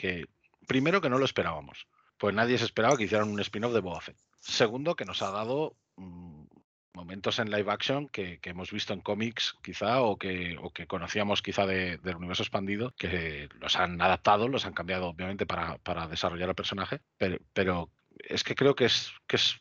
primero, 0.67 1.01
que 1.01 1.11
no 1.11 1.19
lo 1.19 1.25
esperábamos. 1.25 1.89
Pues 2.17 2.35
nadie 2.35 2.59
se 2.59 2.65
esperaba 2.65 2.97
que 2.97 3.05
hicieran 3.05 3.29
un 3.29 3.41
spin-off 3.41 3.75
de 3.75 3.81
Boba 3.81 4.01
Fett. 4.01 4.17
Segundo, 4.39 4.95
que 4.95 5.05
nos 5.05 5.21
ha 5.23 5.31
dado 5.33 5.75
mm, 5.97 6.45
momentos 6.93 7.41
en 7.41 7.51
live 7.51 7.71
action 7.73 8.09
que, 8.09 8.39
hemos 8.45 8.71
visto 8.71 8.93
en 8.93 9.01
cómics, 9.01 9.57
quizá, 9.63 10.01
o 10.03 10.17
que, 10.17 10.57
conocíamos 10.87 11.43
quizá 11.43 11.67
de- 11.67 11.99
del 11.99 12.17
universo 12.17 12.45
expandido, 12.45 12.95
que 12.97 13.49
los 13.59 13.75
han 13.77 14.01
adaptado, 14.01 14.47
los 14.47 14.65
han 14.65 14.75
cambiado, 14.75 15.09
obviamente, 15.09 15.45
para, 15.45 15.79
para 15.79 16.07
desarrollar 16.07 16.51
el 16.51 16.55
personaje. 16.55 17.01
Pero, 17.19 17.39
pero 17.53 17.91
es 18.17 18.45
que 18.45 18.55
creo 18.55 18.77
que 18.77 18.85
es, 18.85 19.11
que 19.27 19.37
es 19.37 19.61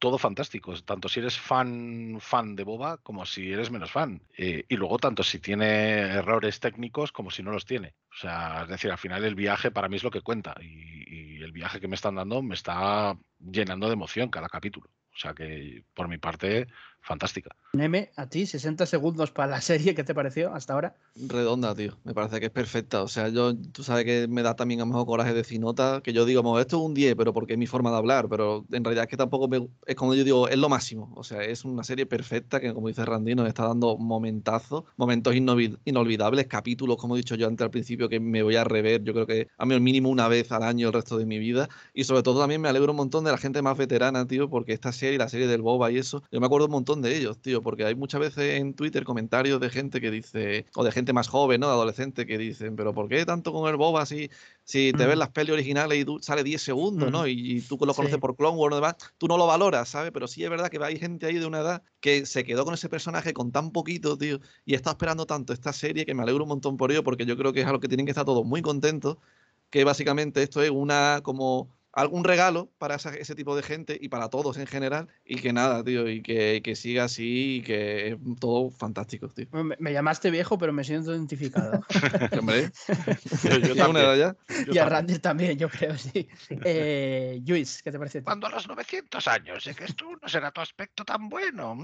todo 0.00 0.18
fantástico, 0.18 0.74
tanto 0.82 1.08
si 1.08 1.20
eres 1.20 1.38
fan 1.38 2.18
fan 2.20 2.56
de 2.56 2.64
Boba 2.64 2.96
como 2.98 3.24
si 3.26 3.52
eres 3.52 3.70
menos 3.70 3.92
fan. 3.92 4.22
Eh, 4.36 4.64
y 4.68 4.76
luego 4.76 4.98
tanto 4.98 5.22
si 5.22 5.38
tiene 5.38 6.00
errores 6.20 6.58
técnicos 6.58 7.12
como 7.12 7.30
si 7.30 7.42
no 7.44 7.52
los 7.52 7.66
tiene. 7.66 7.94
O 8.10 8.16
sea, 8.16 8.62
es 8.62 8.68
decir, 8.68 8.90
al 8.90 8.98
final 8.98 9.24
el 9.24 9.36
viaje 9.36 9.70
para 9.70 9.88
mí 9.88 9.96
es 9.96 10.04
lo 10.04 10.10
que 10.10 10.22
cuenta 10.22 10.56
y, 10.60 11.36
y 11.38 11.42
el 11.42 11.52
viaje 11.52 11.80
que 11.80 11.88
me 11.88 11.94
están 11.96 12.16
dando 12.16 12.42
me 12.42 12.54
está 12.54 13.16
llenando 13.38 13.86
de 13.86 13.92
emoción 13.92 14.30
cada 14.30 14.48
capítulo. 14.48 14.90
O 15.14 15.18
sea 15.18 15.34
que 15.34 15.84
por 15.94 16.08
mi 16.08 16.18
parte, 16.18 16.66
fantástica. 17.02 17.50
Neme, 17.72 18.10
a 18.16 18.28
ti, 18.28 18.46
60 18.46 18.86
segundos 18.86 19.30
para 19.30 19.50
la 19.52 19.60
serie, 19.60 19.94
¿qué 19.94 20.04
te 20.04 20.14
pareció 20.14 20.52
hasta 20.54 20.74
ahora? 20.74 20.96
Redonda, 21.14 21.74
tío. 21.74 21.98
Me 22.04 22.14
parece 22.14 22.40
que 22.40 22.46
es 22.46 22.52
perfecta. 22.52 23.02
O 23.02 23.08
sea, 23.08 23.28
yo, 23.28 23.56
tú 23.56 23.82
sabes 23.82 24.04
que 24.04 24.26
me 24.28 24.42
da 24.42 24.54
también 24.56 24.80
a 24.80 24.84
lo 24.84 24.88
mejor 24.88 25.06
coraje 25.06 25.34
decir 25.34 25.60
nota, 25.60 26.00
que 26.02 26.12
yo 26.12 26.24
digo, 26.24 26.42
"Bueno, 26.42 26.60
esto 26.60 26.76
es 26.78 26.82
un 26.82 26.94
10, 26.94 27.14
pero 27.16 27.32
porque 27.32 27.54
es 27.54 27.58
mi 27.58 27.66
forma 27.66 27.90
de 27.90 27.96
hablar, 27.96 28.28
pero 28.28 28.64
en 28.70 28.84
realidad 28.84 29.04
es 29.04 29.10
que 29.10 29.16
tampoco 29.16 29.48
me, 29.48 29.68
es 29.86 29.96
cuando 29.96 30.14
yo 30.14 30.24
digo, 30.24 30.48
es 30.48 30.56
lo 30.58 30.68
máximo. 30.68 31.12
O 31.16 31.24
sea, 31.24 31.42
es 31.42 31.64
una 31.64 31.84
serie 31.84 32.06
perfecta 32.06 32.60
que, 32.60 32.72
como 32.74 32.88
dice 32.88 33.04
Randy, 33.04 33.34
nos 33.34 33.48
está 33.48 33.66
dando 33.66 33.96
momentazos, 33.98 34.84
momentos 34.96 35.34
inolvid- 35.34 35.78
inolvidables, 35.84 36.46
capítulos, 36.46 36.96
como 36.96 37.14
he 37.16 37.18
dicho 37.18 37.34
yo 37.34 37.46
antes 37.46 37.64
al 37.64 37.70
principio, 37.70 38.08
que 38.08 38.20
me 38.20 38.42
voy 38.42 38.56
a 38.56 38.64
rever, 38.64 39.02
yo 39.02 39.12
creo 39.12 39.26
que 39.26 39.48
a 39.58 39.66
mí 39.66 39.74
al 39.74 39.80
mínimo 39.80 40.08
una 40.10 40.28
vez 40.28 40.52
al 40.52 40.62
año 40.62 40.88
el 40.88 40.92
resto 40.92 41.18
de 41.18 41.26
mi 41.26 41.38
vida. 41.38 41.68
Y 41.94 42.04
sobre 42.04 42.22
todo 42.22 42.40
también 42.40 42.60
me 42.60 42.68
alegro 42.68 42.92
un 42.92 42.96
montón 42.96 43.24
de 43.24 43.30
la 43.32 43.38
gente 43.38 43.62
más 43.62 43.76
veterana, 43.76 44.26
tío, 44.26 44.48
porque 44.48 44.72
esta 44.72 44.92
serie, 44.92 45.18
la 45.18 45.28
serie 45.28 45.46
del 45.46 45.62
Boba 45.62 45.90
y 45.90 45.98
eso, 45.98 46.22
yo 46.30 46.40
me 46.40 46.46
acuerdo 46.46 46.66
un 46.66 46.72
montón 46.72 46.89
de 46.96 47.16
ellos, 47.16 47.40
tío, 47.40 47.62
porque 47.62 47.84
hay 47.84 47.94
muchas 47.94 48.20
veces 48.20 48.60
en 48.60 48.74
Twitter 48.74 49.04
comentarios 49.04 49.60
de 49.60 49.70
gente 49.70 50.00
que 50.00 50.10
dice, 50.10 50.66
o 50.74 50.84
de 50.84 50.92
gente 50.92 51.12
más 51.12 51.28
joven, 51.28 51.60
¿no? 51.60 51.68
De 51.68 51.72
adolescente 51.74 52.26
que 52.26 52.38
dicen, 52.38 52.76
pero 52.76 52.92
¿por 52.94 53.08
qué 53.08 53.24
tanto 53.24 53.52
con 53.52 53.68
el 53.70 53.76
Boba 53.76 54.04
si, 54.06 54.30
si 54.64 54.92
te 54.94 55.06
ves 55.06 55.16
las 55.16 55.30
pelis 55.30 55.52
originales 55.52 55.98
y 55.98 56.04
tú 56.04 56.18
sale 56.20 56.42
10 56.44 56.60
segundos, 56.62 57.10
¿no? 57.10 57.26
Y, 57.26 57.32
y 57.58 57.62
tú 57.62 57.78
lo 57.80 57.94
conoces 57.94 58.16
Sí. 58.16 58.20
por 58.20 58.36
Clone 58.36 58.56
Wars, 58.58 58.74
demás, 58.76 58.96
tú 59.18 59.28
no 59.28 59.36
lo 59.38 59.46
valoras, 59.46 59.88
¿sabes? 59.88 60.10
Pero 60.12 60.26
sí 60.28 60.42
es 60.44 60.50
verdad 60.50 60.68
que 60.70 60.78
hay 60.82 60.98
gente 60.98 61.26
ahí 61.26 61.38
de 61.38 61.46
una 61.46 61.60
edad 61.60 61.82
que 62.00 62.26
se 62.26 62.44
quedó 62.44 62.64
con 62.64 62.74
ese 62.74 62.88
personaje 62.88 63.32
con 63.32 63.52
tan 63.52 63.70
poquito, 63.72 64.16
tío, 64.18 64.40
y 64.64 64.74
está 64.74 64.90
esperando 64.90 65.26
tanto 65.26 65.52
esta 65.52 65.72
serie 65.72 66.04
que 66.06 66.14
me 66.14 66.22
alegro 66.22 66.44
un 66.44 66.48
montón 66.48 66.76
por 66.76 66.90
ello, 66.92 67.04
porque 67.04 67.26
yo 67.26 67.36
creo 67.36 67.52
que 67.52 67.60
es 67.60 67.66
algo 67.66 67.80
que 67.80 67.88
tienen 67.88 68.06
que 68.06 68.10
estar 68.12 68.24
todos 68.24 68.44
muy 68.44 68.62
contentos, 68.62 69.16
que 69.70 69.84
básicamente 69.84 70.42
esto 70.42 70.62
es 70.62 70.70
una 70.70 71.20
como 71.22 71.68
algún 71.92 72.24
regalo 72.24 72.70
para 72.78 72.94
esa- 72.96 73.14
ese 73.14 73.34
tipo 73.34 73.56
de 73.56 73.62
gente 73.62 73.98
y 74.00 74.08
para 74.08 74.28
todos 74.30 74.56
en 74.58 74.66
general, 74.66 75.08
y 75.24 75.36
que 75.40 75.52
nada, 75.52 75.82
tío, 75.82 76.08
y 76.08 76.22
que, 76.22 76.60
que 76.62 76.76
siga 76.76 77.04
así 77.04 77.56
y 77.56 77.62
que 77.62 78.08
es 78.08 78.16
todo 78.38 78.70
fantástico, 78.70 79.28
tío. 79.28 79.46
Me, 79.52 79.76
me 79.78 79.92
llamaste 79.92 80.30
viejo, 80.30 80.56
pero 80.58 80.72
me 80.72 80.84
siento 80.84 81.12
identificado. 81.12 81.84
Hombre, 82.38 82.70
Yo, 83.44 83.50
yo 83.58 83.74
¿tienes 83.74 83.76
una 83.76 83.84
también, 83.84 84.06
edad 84.06 84.16
ya? 84.16 84.36
yo 84.48 84.56
y 84.56 84.60
a 84.60 84.64
también. 84.64 84.88
Randy 84.88 85.18
también, 85.18 85.58
yo 85.58 85.68
creo, 85.68 85.96
sí. 85.96 86.28
Eh, 86.64 87.40
Luis, 87.46 87.82
¿qué 87.82 87.90
te 87.90 87.98
parece? 87.98 88.22
Cuando 88.22 88.46
a 88.46 88.50
los 88.50 88.68
900 88.68 89.26
años, 89.28 89.64
sé 89.64 89.74
que 89.74 89.84
esto 89.84 90.04
no 90.20 90.28
será 90.28 90.50
tu 90.50 90.60
aspecto 90.60 91.04
tan 91.04 91.28
bueno. 91.28 91.76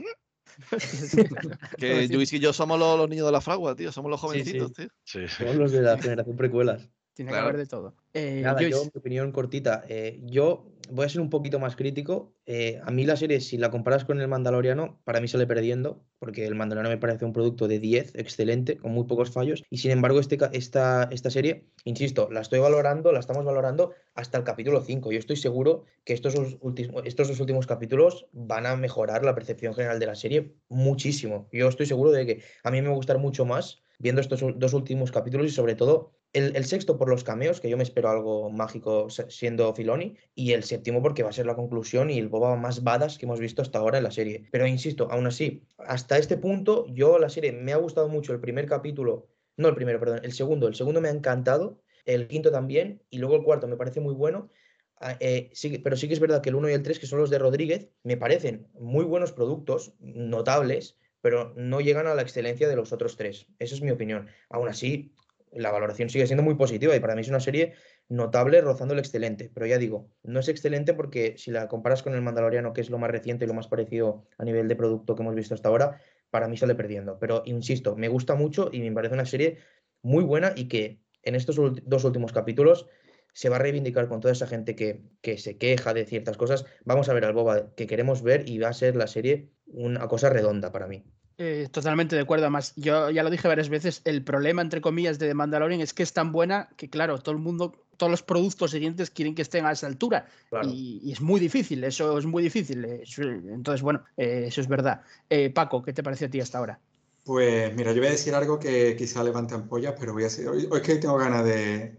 Que 1.78 2.08
Luis 2.08 2.32
y 2.32 2.38
yo 2.38 2.52
somos 2.52 2.78
los, 2.78 2.98
los 2.98 3.08
niños 3.08 3.26
de 3.26 3.32
la 3.32 3.40
fragua, 3.40 3.74
tío, 3.74 3.92
somos 3.92 4.10
los 4.10 4.20
Sí, 4.20 4.26
sí. 4.26 4.28
jovencitos, 4.28 4.72
tío. 4.72 4.88
Sí, 5.04 5.28
sí. 5.28 5.34
Somos 5.38 5.56
los 5.56 5.72
de 5.72 5.82
la 5.82 5.98
generación 5.98 6.36
precuelas. 6.36 6.88
Tiene 7.16 7.30
Claro. 7.30 7.46
que 7.46 7.48
haber 7.48 7.60
de 7.62 7.66
todo. 7.66 7.96
Eh, 8.12 8.40
Nada, 8.44 8.60
yo, 8.60 8.84
mi 8.84 8.90
opinión 8.94 9.32
cortita. 9.32 9.84
eh, 9.88 10.20
yo 10.24 10.66
voy 10.90 11.06
a 11.06 11.08
ser 11.08 11.20
un 11.22 11.30
poquito 11.30 11.58
más 11.58 11.74
crítico. 11.74 12.34
eh, 12.44 12.78
a 12.84 12.90
mí 12.92 13.04
la 13.06 13.16
serie, 13.16 13.40
si 13.40 13.56
la 13.58 13.70
comparas 13.70 14.04
con 14.04 14.20
el 14.20 14.28
Mandaloriano, 14.28 15.00
para 15.04 15.20
mí 15.20 15.26
sale 15.26 15.46
perdiendo, 15.46 16.04
porque 16.20 16.46
el 16.46 16.54
Mandaloriano 16.54 16.94
me 16.94 17.00
parece 17.00 17.24
un 17.24 17.32
producto 17.32 17.66
de 17.68 17.80
10, 17.80 18.12
excelente, 18.14 18.76
con 18.76 18.92
muy 18.92 19.04
pocos 19.04 19.30
fallos. 19.32 19.64
Y 19.70 19.78
sin 19.78 19.90
embargo, 19.90 20.20
este, 20.20 20.38
esta, 20.52 21.08
esta 21.10 21.30
serie, 21.30 21.70
insisto, 21.84 22.28
la 22.30 22.40
estoy 22.42 22.60
valorando, 22.60 23.10
la 23.12 23.18
estamos 23.20 23.44
valorando 23.44 23.94
hasta 24.14 24.38
el 24.38 24.44
capítulo 24.44 24.82
5. 24.82 25.10
Yo 25.10 25.18
estoy 25.18 25.36
seguro 25.36 25.84
que 26.04 26.12
estos, 26.12 26.34
dos 26.34 26.58
últimos, 26.60 27.02
estos 27.06 27.28
dos 27.28 27.40
últimos 27.40 27.66
capítulos 27.66 28.28
van 28.32 28.66
a 28.66 28.76
mejorar 28.76 29.24
la 29.24 29.34
percepción 29.34 29.74
general 29.74 29.98
de 29.98 30.06
la 30.06 30.14
serie 30.14 30.54
muchísimo. 30.68 31.48
Yo 31.50 31.66
estoy 31.68 31.86
seguro 31.86 32.12
de 32.12 32.26
que 32.26 32.42
a 32.62 32.70
mí 32.70 32.80
me 32.82 32.88
va 32.88 32.92
a 32.92 32.96
gustar 32.96 33.18
mucho 33.18 33.44
más 33.46 33.82
viendo 33.98 34.20
estos 34.20 34.44
dos 34.56 34.74
últimos 34.74 35.10
capítulos 35.10 35.46
y 35.46 35.50
sobre 35.50 35.74
todo 35.74 36.12
el, 36.36 36.64
sexto 36.66 36.98
por 36.98 37.08
los 37.08 37.24
cameos, 37.24 37.60
que 37.60 37.70
yo 37.70 37.76
me 37.76 37.82
espero 37.82 38.10
algo 38.10 38.50
mágico 38.50 39.08
siendo 39.10 39.74
Filoni, 39.74 40.16
y 40.34 40.52
el 40.52 40.64
séptimo 40.64 41.02
porque 41.02 41.22
va 41.22 41.30
a 41.30 41.32
ser 41.32 41.46
la 41.46 41.56
conclusión 41.56 42.10
y 42.10 42.18
el 42.18 42.28
boba 42.28 42.56
más 42.56 42.84
badass 42.84 43.16
que 43.16 43.24
hemos 43.24 43.40
visto 43.40 43.62
hasta 43.62 43.78
ahora 43.78 43.98
en 43.98 44.04
la 44.04 44.10
serie. 44.10 44.46
Pero 44.52 44.66
insisto, 44.66 45.08
aún 45.10 45.26
así, 45.26 45.64
hasta 45.78 46.18
este 46.18 46.36
punto, 46.36 46.86
yo 46.88 47.18
la 47.18 47.30
serie 47.30 47.52
me 47.52 47.72
ha 47.72 47.76
gustado 47.76 48.08
mucho 48.08 48.32
el 48.32 48.40
primer 48.40 48.66
capítulo, 48.66 49.28
no 49.56 49.68
el 49.68 49.74
primero, 49.74 49.98
perdón, 49.98 50.20
el 50.22 50.32
segundo, 50.32 50.68
el 50.68 50.74
segundo 50.74 51.00
me 51.00 51.08
ha 51.08 51.12
encantado, 51.12 51.80
el 52.04 52.28
quinto 52.28 52.50
también, 52.50 53.02
y 53.10 53.18
luego 53.18 53.36
el 53.36 53.42
cuarto 53.42 53.66
me 53.66 53.76
parece 53.76 54.00
muy 54.00 54.14
bueno. 54.14 54.50
Ah, 54.98 55.16
eh, 55.20 55.50
sí 55.52 55.78
pero 55.78 55.96
sí 55.96 56.08
que 56.08 56.14
es 56.14 56.20
verdad 56.20 56.42
que 56.42 56.48
el 56.48 56.54
1 56.54 56.70
y 56.70 56.72
el 56.72 56.82
3, 56.82 56.98
que 56.98 57.06
son 57.06 57.18
los 57.18 57.30
de 57.30 57.38
Rodríguez, 57.38 57.88
me 58.02 58.16
parecen 58.16 58.68
muy 58.74 59.04
buenos 59.04 59.32
productos, 59.32 59.94
notables, 60.00 60.96
pero 61.20 61.52
no 61.56 61.80
llegan 61.80 62.06
a 62.06 62.14
la 62.14 62.22
excelencia 62.22 62.68
de 62.68 62.76
los 62.76 62.92
otros 62.92 63.16
tres. 63.16 63.48
Esa 63.58 63.74
es 63.74 63.82
mi 63.82 63.90
opinión. 63.90 64.28
Aún 64.48 64.68
así, 64.68 65.12
la 65.56 65.70
valoración 65.70 66.08
sigue 66.08 66.26
siendo 66.26 66.42
muy 66.42 66.54
positiva 66.54 66.94
y 66.94 67.00
para 67.00 67.14
mí 67.14 67.22
es 67.22 67.28
una 67.28 67.40
serie 67.40 67.74
notable 68.08 68.60
rozando 68.60 68.94
el 68.94 69.00
excelente. 69.00 69.50
Pero 69.52 69.66
ya 69.66 69.78
digo, 69.78 70.10
no 70.22 70.40
es 70.40 70.48
excelente 70.48 70.94
porque 70.94 71.34
si 71.38 71.50
la 71.50 71.68
comparas 71.68 72.02
con 72.02 72.14
el 72.14 72.22
Mandaloriano, 72.22 72.72
que 72.72 72.80
es 72.80 72.90
lo 72.90 72.98
más 72.98 73.10
reciente 73.10 73.44
y 73.44 73.48
lo 73.48 73.54
más 73.54 73.68
parecido 73.68 74.26
a 74.38 74.44
nivel 74.44 74.68
de 74.68 74.76
producto 74.76 75.14
que 75.14 75.22
hemos 75.22 75.34
visto 75.34 75.54
hasta 75.54 75.68
ahora, 75.68 76.00
para 76.30 76.48
mí 76.48 76.56
sale 76.56 76.74
perdiendo. 76.74 77.18
Pero 77.18 77.42
insisto, 77.46 77.96
me 77.96 78.08
gusta 78.08 78.34
mucho 78.34 78.70
y 78.72 78.80
me 78.80 78.92
parece 78.92 79.14
una 79.14 79.26
serie 79.26 79.58
muy 80.02 80.24
buena 80.24 80.52
y 80.54 80.68
que 80.68 81.00
en 81.22 81.34
estos 81.34 81.56
dos 81.56 82.04
últimos 82.04 82.32
capítulos 82.32 82.86
se 83.32 83.48
va 83.48 83.56
a 83.56 83.58
reivindicar 83.58 84.08
con 84.08 84.20
toda 84.20 84.32
esa 84.32 84.46
gente 84.46 84.74
que, 84.76 85.02
que, 85.20 85.36
se 85.36 85.58
queja 85.58 85.92
de 85.92 86.06
ciertas 86.06 86.36
cosas. 86.36 86.64
Vamos 86.84 87.08
a 87.08 87.14
ver 87.14 87.24
al 87.24 87.34
Boba 87.34 87.74
que 87.74 87.86
queremos 87.86 88.22
ver 88.22 88.48
y 88.48 88.58
va 88.58 88.68
a 88.68 88.72
ser 88.72 88.96
la 88.96 89.06
serie 89.06 89.50
una 89.66 90.08
cosa 90.08 90.30
redonda 90.30 90.72
para 90.72 90.86
mí. 90.86 91.04
Eh, 91.38 91.68
totalmente 91.70 92.16
de 92.16 92.22
acuerdo. 92.22 92.44
Además, 92.44 92.72
yo 92.76 93.10
ya 93.10 93.22
lo 93.22 93.28
dije 93.28 93.46
varias 93.46 93.68
veces, 93.68 94.00
el 94.04 94.24
problema, 94.24 94.62
entre 94.62 94.80
comillas, 94.80 95.18
de 95.18 95.28
The 95.28 95.34
Mandalorian 95.34 95.80
es 95.80 95.92
que 95.92 96.02
es 96.02 96.12
tan 96.12 96.32
buena 96.32 96.70
que, 96.76 96.88
claro, 96.88 97.18
todo 97.18 97.34
el 97.34 97.40
mundo, 97.40 97.84
todos 97.98 98.10
los 98.10 98.22
productos 98.22 98.70
siguientes 98.70 99.10
quieren 99.10 99.34
que 99.34 99.42
estén 99.42 99.66
a 99.66 99.72
esa 99.72 99.86
altura. 99.86 100.26
Y, 100.62 101.12
es 101.12 101.20
muy 101.20 101.38
difícil, 101.38 101.84
eso 101.84 102.16
es 102.16 102.24
muy 102.24 102.42
difícil. 102.42 102.84
entonces, 102.84 103.82
bueno, 103.82 104.02
eh, 104.16 104.44
eso 104.46 104.62
es 104.62 104.68
verdad. 104.68 105.02
Eh, 105.28 105.50
Paco, 105.50 105.82
¿qué 105.82 105.92
te 105.92 106.02
pareció 106.02 106.26
a 106.26 106.30
ti 106.30 106.40
hasta 106.40 106.58
ahora? 106.58 106.80
Pues 107.24 107.74
mira, 107.74 107.92
yo 107.92 107.98
voy 107.98 108.08
a 108.08 108.12
decir 108.12 108.34
algo 108.34 108.58
que 108.58 108.96
quizá 108.96 109.22
levante 109.22 109.54
ampollas, 109.54 109.94
pero 109.98 110.14
voy 110.14 110.24
a 110.24 110.30
ser, 110.30 110.48
hoy, 110.48 110.68
es 110.72 110.80
que 110.80 110.94
tengo 110.96 111.18
ganas 111.18 111.44
de, 111.44 111.98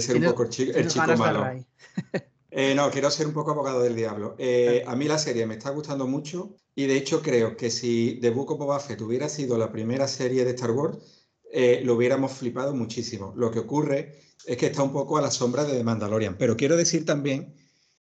ser 0.00 0.16
un 0.16 0.24
poco 0.24 0.44
el 0.44 0.50
chico, 0.50 0.78
el 0.78 0.86
chico 0.86 1.16
malo. 1.16 1.44
Eh, 2.58 2.74
no, 2.74 2.90
quiero 2.90 3.10
ser 3.10 3.26
un 3.26 3.34
poco 3.34 3.50
abogado 3.50 3.82
del 3.82 3.94
diablo. 3.94 4.34
Eh, 4.38 4.82
a 4.86 4.96
mí 4.96 5.04
la 5.04 5.18
serie 5.18 5.44
me 5.44 5.56
está 5.56 5.68
gustando 5.68 6.06
mucho 6.06 6.56
y 6.74 6.86
de 6.86 6.96
hecho 6.96 7.20
creo 7.20 7.54
que 7.54 7.68
si 7.68 8.18
The 8.22 8.30
Book 8.30 8.52
of 8.52 8.58
Boba 8.58 8.80
Fett 8.80 8.98
hubiera 9.02 9.28
sido 9.28 9.58
la 9.58 9.70
primera 9.70 10.08
serie 10.08 10.42
de 10.42 10.52
Star 10.52 10.70
Wars, 10.70 10.96
eh, 11.52 11.82
lo 11.84 11.96
hubiéramos 11.96 12.32
flipado 12.32 12.74
muchísimo. 12.74 13.34
Lo 13.36 13.50
que 13.50 13.58
ocurre 13.58 14.22
es 14.46 14.56
que 14.56 14.68
está 14.68 14.82
un 14.82 14.90
poco 14.90 15.18
a 15.18 15.20
la 15.20 15.30
sombra 15.30 15.64
de 15.64 15.76
The 15.76 15.84
Mandalorian. 15.84 16.38
Pero 16.38 16.56
quiero 16.56 16.78
decir 16.78 17.04
también 17.04 17.54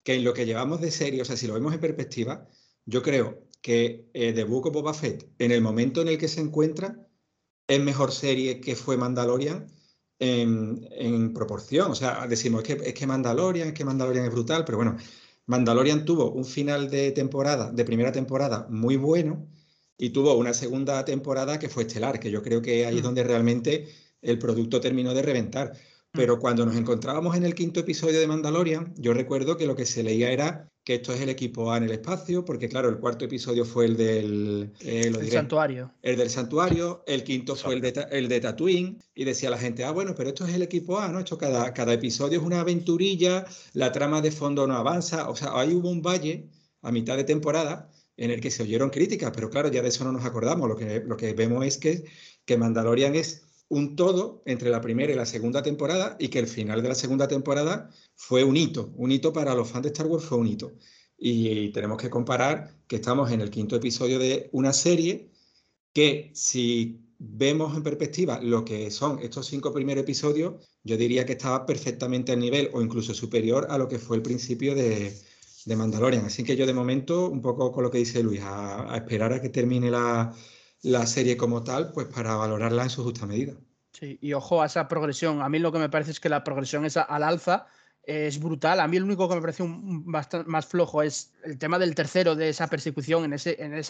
que 0.01 0.15
en 0.15 0.23
lo 0.23 0.33
que 0.33 0.47
llevamos 0.47 0.81
de 0.81 0.89
serie, 0.89 1.21
o 1.21 1.25
sea, 1.25 1.37
si 1.37 1.45
lo 1.45 1.53
vemos 1.53 1.75
en 1.75 1.79
perspectiva, 1.79 2.47
yo 2.87 3.03
creo 3.03 3.43
que 3.61 4.09
The 4.11 4.43
Book 4.45 4.65
of 4.65 4.73
Boba 4.73 4.95
Fett, 4.95 5.29
en 5.37 5.51
el 5.51 5.61
momento 5.61 6.01
en 6.01 6.07
el 6.07 6.17
que 6.17 6.27
se 6.27 6.41
encuentra, 6.41 7.07
es 7.67 7.79
mejor 7.79 8.11
serie 8.11 8.59
que 8.59 8.75
fue 8.75 8.97
Mandalorian 8.97 9.67
en, 10.21 11.33
proporción. 11.33 11.91
O 11.91 11.95
sea, 11.95 12.27
decimos, 12.27 12.63
es 12.63 12.75
que, 12.75 12.89
es 12.89 12.93
que 12.93 13.07
Mandalorian, 13.07 13.69
es 13.69 13.73
que 13.73 13.83
Mandalorian 13.83 14.25
es 14.25 14.31
brutal, 14.31 14.63
pero 14.65 14.77
bueno, 14.77 14.97
Mandalorian 15.47 16.05
tuvo 16.05 16.31
un 16.31 16.45
final 16.45 16.89
de 16.89 17.11
temporada, 17.11 17.71
de 17.71 17.83
primera 17.83 18.11
temporada, 18.11 18.67
muy 18.69 18.97
bueno 18.97 19.47
y 19.97 20.11
tuvo 20.11 20.35
una 20.35 20.53
segunda 20.53 21.03
temporada 21.05 21.59
que 21.59 21.69
fue 21.69 21.83
estelar, 21.83 22.19
que 22.19 22.31
yo 22.31 22.41
creo 22.43 22.61
que 22.61 22.85
ahí 22.85 22.95
es 22.95 23.01
mm. 23.01 23.05
donde 23.05 23.23
realmente 23.23 23.87
el 24.21 24.37
producto 24.39 24.79
terminó 24.79 25.13
de 25.13 25.21
reventar. 25.23 25.73
Pero 26.13 26.39
cuando 26.39 26.65
nos 26.65 26.75
encontrábamos 26.75 27.37
en 27.37 27.45
el 27.45 27.55
quinto 27.55 27.79
episodio 27.79 28.19
de 28.19 28.27
Mandalorian, 28.27 28.93
yo 28.97 29.13
recuerdo 29.13 29.55
que 29.55 29.65
lo 29.65 29.75
que 29.75 29.85
se 29.85 30.03
leía 30.03 30.31
era 30.31 30.69
que 30.83 30.95
esto 30.95 31.13
es 31.13 31.21
el 31.21 31.29
equipo 31.29 31.71
A 31.71 31.77
en 31.77 31.83
el 31.83 31.91
espacio, 31.91 32.43
porque 32.43 32.67
claro, 32.67 32.89
el 32.89 32.97
cuarto 32.97 33.25
episodio 33.25 33.65
fue 33.65 33.85
el 33.85 33.97
del 33.97 34.73
eh, 34.79 35.13
santuario. 35.31 35.93
El 36.01 36.17
del 36.17 36.29
santuario, 36.29 37.03
el 37.05 37.23
quinto 37.23 37.55
fue 37.55 37.75
el 37.75 37.81
de, 37.81 38.07
el 38.11 38.27
de 38.27 38.39
Tatooine, 38.41 38.97
y 39.13 39.23
decía 39.23 39.49
la 39.49 39.57
gente, 39.57 39.83
ah, 39.83 39.91
bueno, 39.91 40.15
pero 40.15 40.29
esto 40.29 40.45
es 40.45 40.53
el 40.53 40.63
equipo 40.63 40.99
A, 40.99 41.07
¿no? 41.07 41.19
Esto 41.19 41.37
cada, 41.37 41.71
cada 41.73 41.93
episodio 41.93 42.39
es 42.39 42.45
una 42.45 42.61
aventurilla, 42.61 43.45
la 43.73 43.91
trama 43.91 44.21
de 44.21 44.31
fondo 44.31 44.65
no 44.65 44.75
avanza, 44.75 45.29
o 45.29 45.35
sea, 45.35 45.51
ahí 45.53 45.73
hubo 45.73 45.89
un 45.89 46.01
valle 46.01 46.49
a 46.81 46.91
mitad 46.91 47.15
de 47.15 47.25
temporada 47.25 47.89
en 48.17 48.31
el 48.31 48.41
que 48.41 48.51
se 48.51 48.63
oyeron 48.63 48.89
críticas, 48.89 49.31
pero 49.33 49.49
claro, 49.49 49.69
ya 49.69 49.81
de 49.81 49.89
eso 49.89 50.03
no 50.03 50.11
nos 50.11 50.25
acordamos, 50.25 50.67
lo 50.67 50.75
que, 50.75 51.03
lo 51.05 51.15
que 51.15 51.33
vemos 51.33 51.65
es 51.65 51.77
que, 51.77 52.05
que 52.43 52.57
Mandalorian 52.57 53.15
es 53.15 53.50
un 53.71 53.95
todo 53.95 54.43
entre 54.45 54.69
la 54.69 54.81
primera 54.81 55.13
y 55.13 55.15
la 55.15 55.25
segunda 55.25 55.63
temporada 55.63 56.17
y 56.19 56.27
que 56.27 56.39
el 56.39 56.47
final 56.47 56.83
de 56.83 56.89
la 56.89 56.95
segunda 56.95 57.27
temporada 57.29 57.89
fue 58.15 58.43
un 58.43 58.57
hito, 58.57 58.91
un 58.97 59.13
hito 59.13 59.31
para 59.31 59.55
los 59.55 59.69
fans 59.69 59.83
de 59.83 59.89
Star 59.89 60.07
Wars 60.07 60.25
fue 60.25 60.37
un 60.37 60.47
hito. 60.47 60.73
Y 61.17 61.71
tenemos 61.71 61.97
que 61.97 62.09
comparar 62.09 62.75
que 62.85 62.97
estamos 62.97 63.31
en 63.31 63.39
el 63.39 63.49
quinto 63.49 63.77
episodio 63.77 64.19
de 64.19 64.49
una 64.51 64.73
serie 64.73 65.31
que 65.93 66.31
si 66.33 66.99
vemos 67.17 67.77
en 67.77 67.83
perspectiva 67.83 68.41
lo 68.41 68.65
que 68.65 68.91
son 68.91 69.19
estos 69.19 69.45
cinco 69.45 69.71
primeros 69.71 70.03
episodios, 70.03 70.55
yo 70.83 70.97
diría 70.97 71.25
que 71.25 71.33
estaba 71.33 71.65
perfectamente 71.65 72.33
al 72.33 72.39
nivel 72.39 72.69
o 72.73 72.81
incluso 72.81 73.13
superior 73.13 73.67
a 73.69 73.77
lo 73.77 73.87
que 73.87 73.99
fue 73.99 74.17
el 74.17 74.21
principio 74.21 74.75
de, 74.75 75.15
de 75.65 75.75
Mandalorian. 75.77 76.25
Así 76.25 76.43
que 76.43 76.57
yo 76.57 76.65
de 76.65 76.73
momento, 76.73 77.29
un 77.29 77.41
poco 77.41 77.71
con 77.71 77.83
lo 77.85 77.91
que 77.91 77.99
dice 77.99 78.21
Luis, 78.21 78.41
a 78.43 78.97
esperar 78.97 79.31
a 79.31 79.41
que 79.41 79.49
termine 79.49 79.89
la, 79.89 80.35
la 80.81 81.05
serie 81.05 81.37
como 81.37 81.63
tal, 81.63 81.91
pues 81.91 82.07
para 82.07 82.35
valorarla 82.35 82.83
en 82.83 82.89
su 82.89 83.03
justa 83.03 83.25
medida. 83.25 83.53
Sí, 83.93 84.17
y 84.21 84.33
ojo 84.33 84.61
a 84.61 84.65
esa 84.65 84.87
progresión. 84.87 85.41
A 85.41 85.49
mí 85.49 85.59
lo 85.59 85.71
que 85.71 85.79
me 85.79 85.89
parece 85.89 86.11
es 86.11 86.19
que 86.19 86.29
la 86.29 86.43
progresión 86.43 86.85
es 86.85 86.97
al 86.97 87.23
alza 87.23 87.67
es 88.03 88.39
brutal. 88.39 88.79
A 88.79 88.87
mí 88.87 88.97
el 88.97 89.03
único 89.03 89.27
que 89.29 89.35
me 89.35 89.41
parece 89.41 89.63
un, 89.63 90.05
más 90.05 90.65
flojo 90.65 91.03
es 91.03 91.33
el 91.43 91.57
tema 91.57 91.79
del 91.79 91.95
tercero 91.95 92.35
de 92.35 92.49
esa 92.49 92.67
persecución 92.67 93.25
en, 93.25 93.33
ese, 93.33 93.57
en 93.63 93.81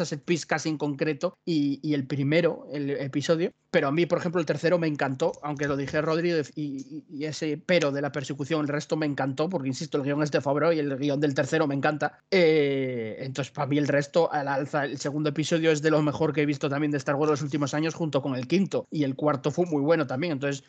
casi 0.48 0.70
en 0.70 0.78
concreto 0.78 1.38
y, 1.46 1.80
y, 1.82 1.94
el 1.94 2.06
primero, 2.06 2.68
el 2.72 2.90
episodio. 2.92 3.52
Pero 3.72 3.88
a 3.88 3.92
mí, 3.92 4.06
por 4.06 4.20
ejemplo, 4.20 4.40
el 4.42 4.46
tercero 4.46 4.78
me 4.78 4.88
encantó, 4.88 5.32
aunque 5.44 5.68
lo 5.68 5.78
dije 5.78 6.02
Rodríguez 6.02 6.52
y, 6.56 7.04
ese 7.26 7.62
pero 7.66 7.92
de 7.92 8.02
la 8.02 8.12
persecución, 8.12 8.62
el 8.62 8.68
resto 8.68 8.98
me 8.98 9.06
encantó, 9.06 9.48
porque 9.48 9.70
insisto, 9.70 9.98
el 9.98 10.04
guion 10.04 10.24
es 10.24 10.32
de 10.32 10.42
Favreau 10.42 10.74
y 10.74 10.80
el 10.80 10.98
guion 10.98 11.22
del 11.22 11.34
tercero 11.34 11.68
me 11.68 11.76
encanta. 11.76 12.20
Eh, 12.30 13.18
entonces, 13.20 13.52
para 13.52 13.68
mí 13.68 13.78
el 13.78 13.88
resto, 13.88 14.32
al 14.32 14.48
alza, 14.50 14.86
el 14.86 14.98
segundo 14.98 15.30
episodio 15.30 15.72
es 15.72 15.82
de 15.82 15.92
lo 15.92 16.02
mejor 16.02 16.34
que 16.34 16.42
he 16.42 16.46
visto 16.46 16.70
también 16.70 16.92
de 16.92 16.98
Star 16.98 17.16
Wars 17.16 17.32
los 17.32 17.42
últimos 17.42 17.74
años, 17.74 17.94
junto 17.94 18.22
con 18.22 18.36
el 18.36 18.48
quinto. 18.48 18.88
Y 18.92 19.04
el 19.04 19.16
cuarto 19.16 19.52
fue 19.52 19.66
muy 19.66 19.82
bueno 19.82 20.06
también. 20.06 20.34
Entonces, 20.34 20.66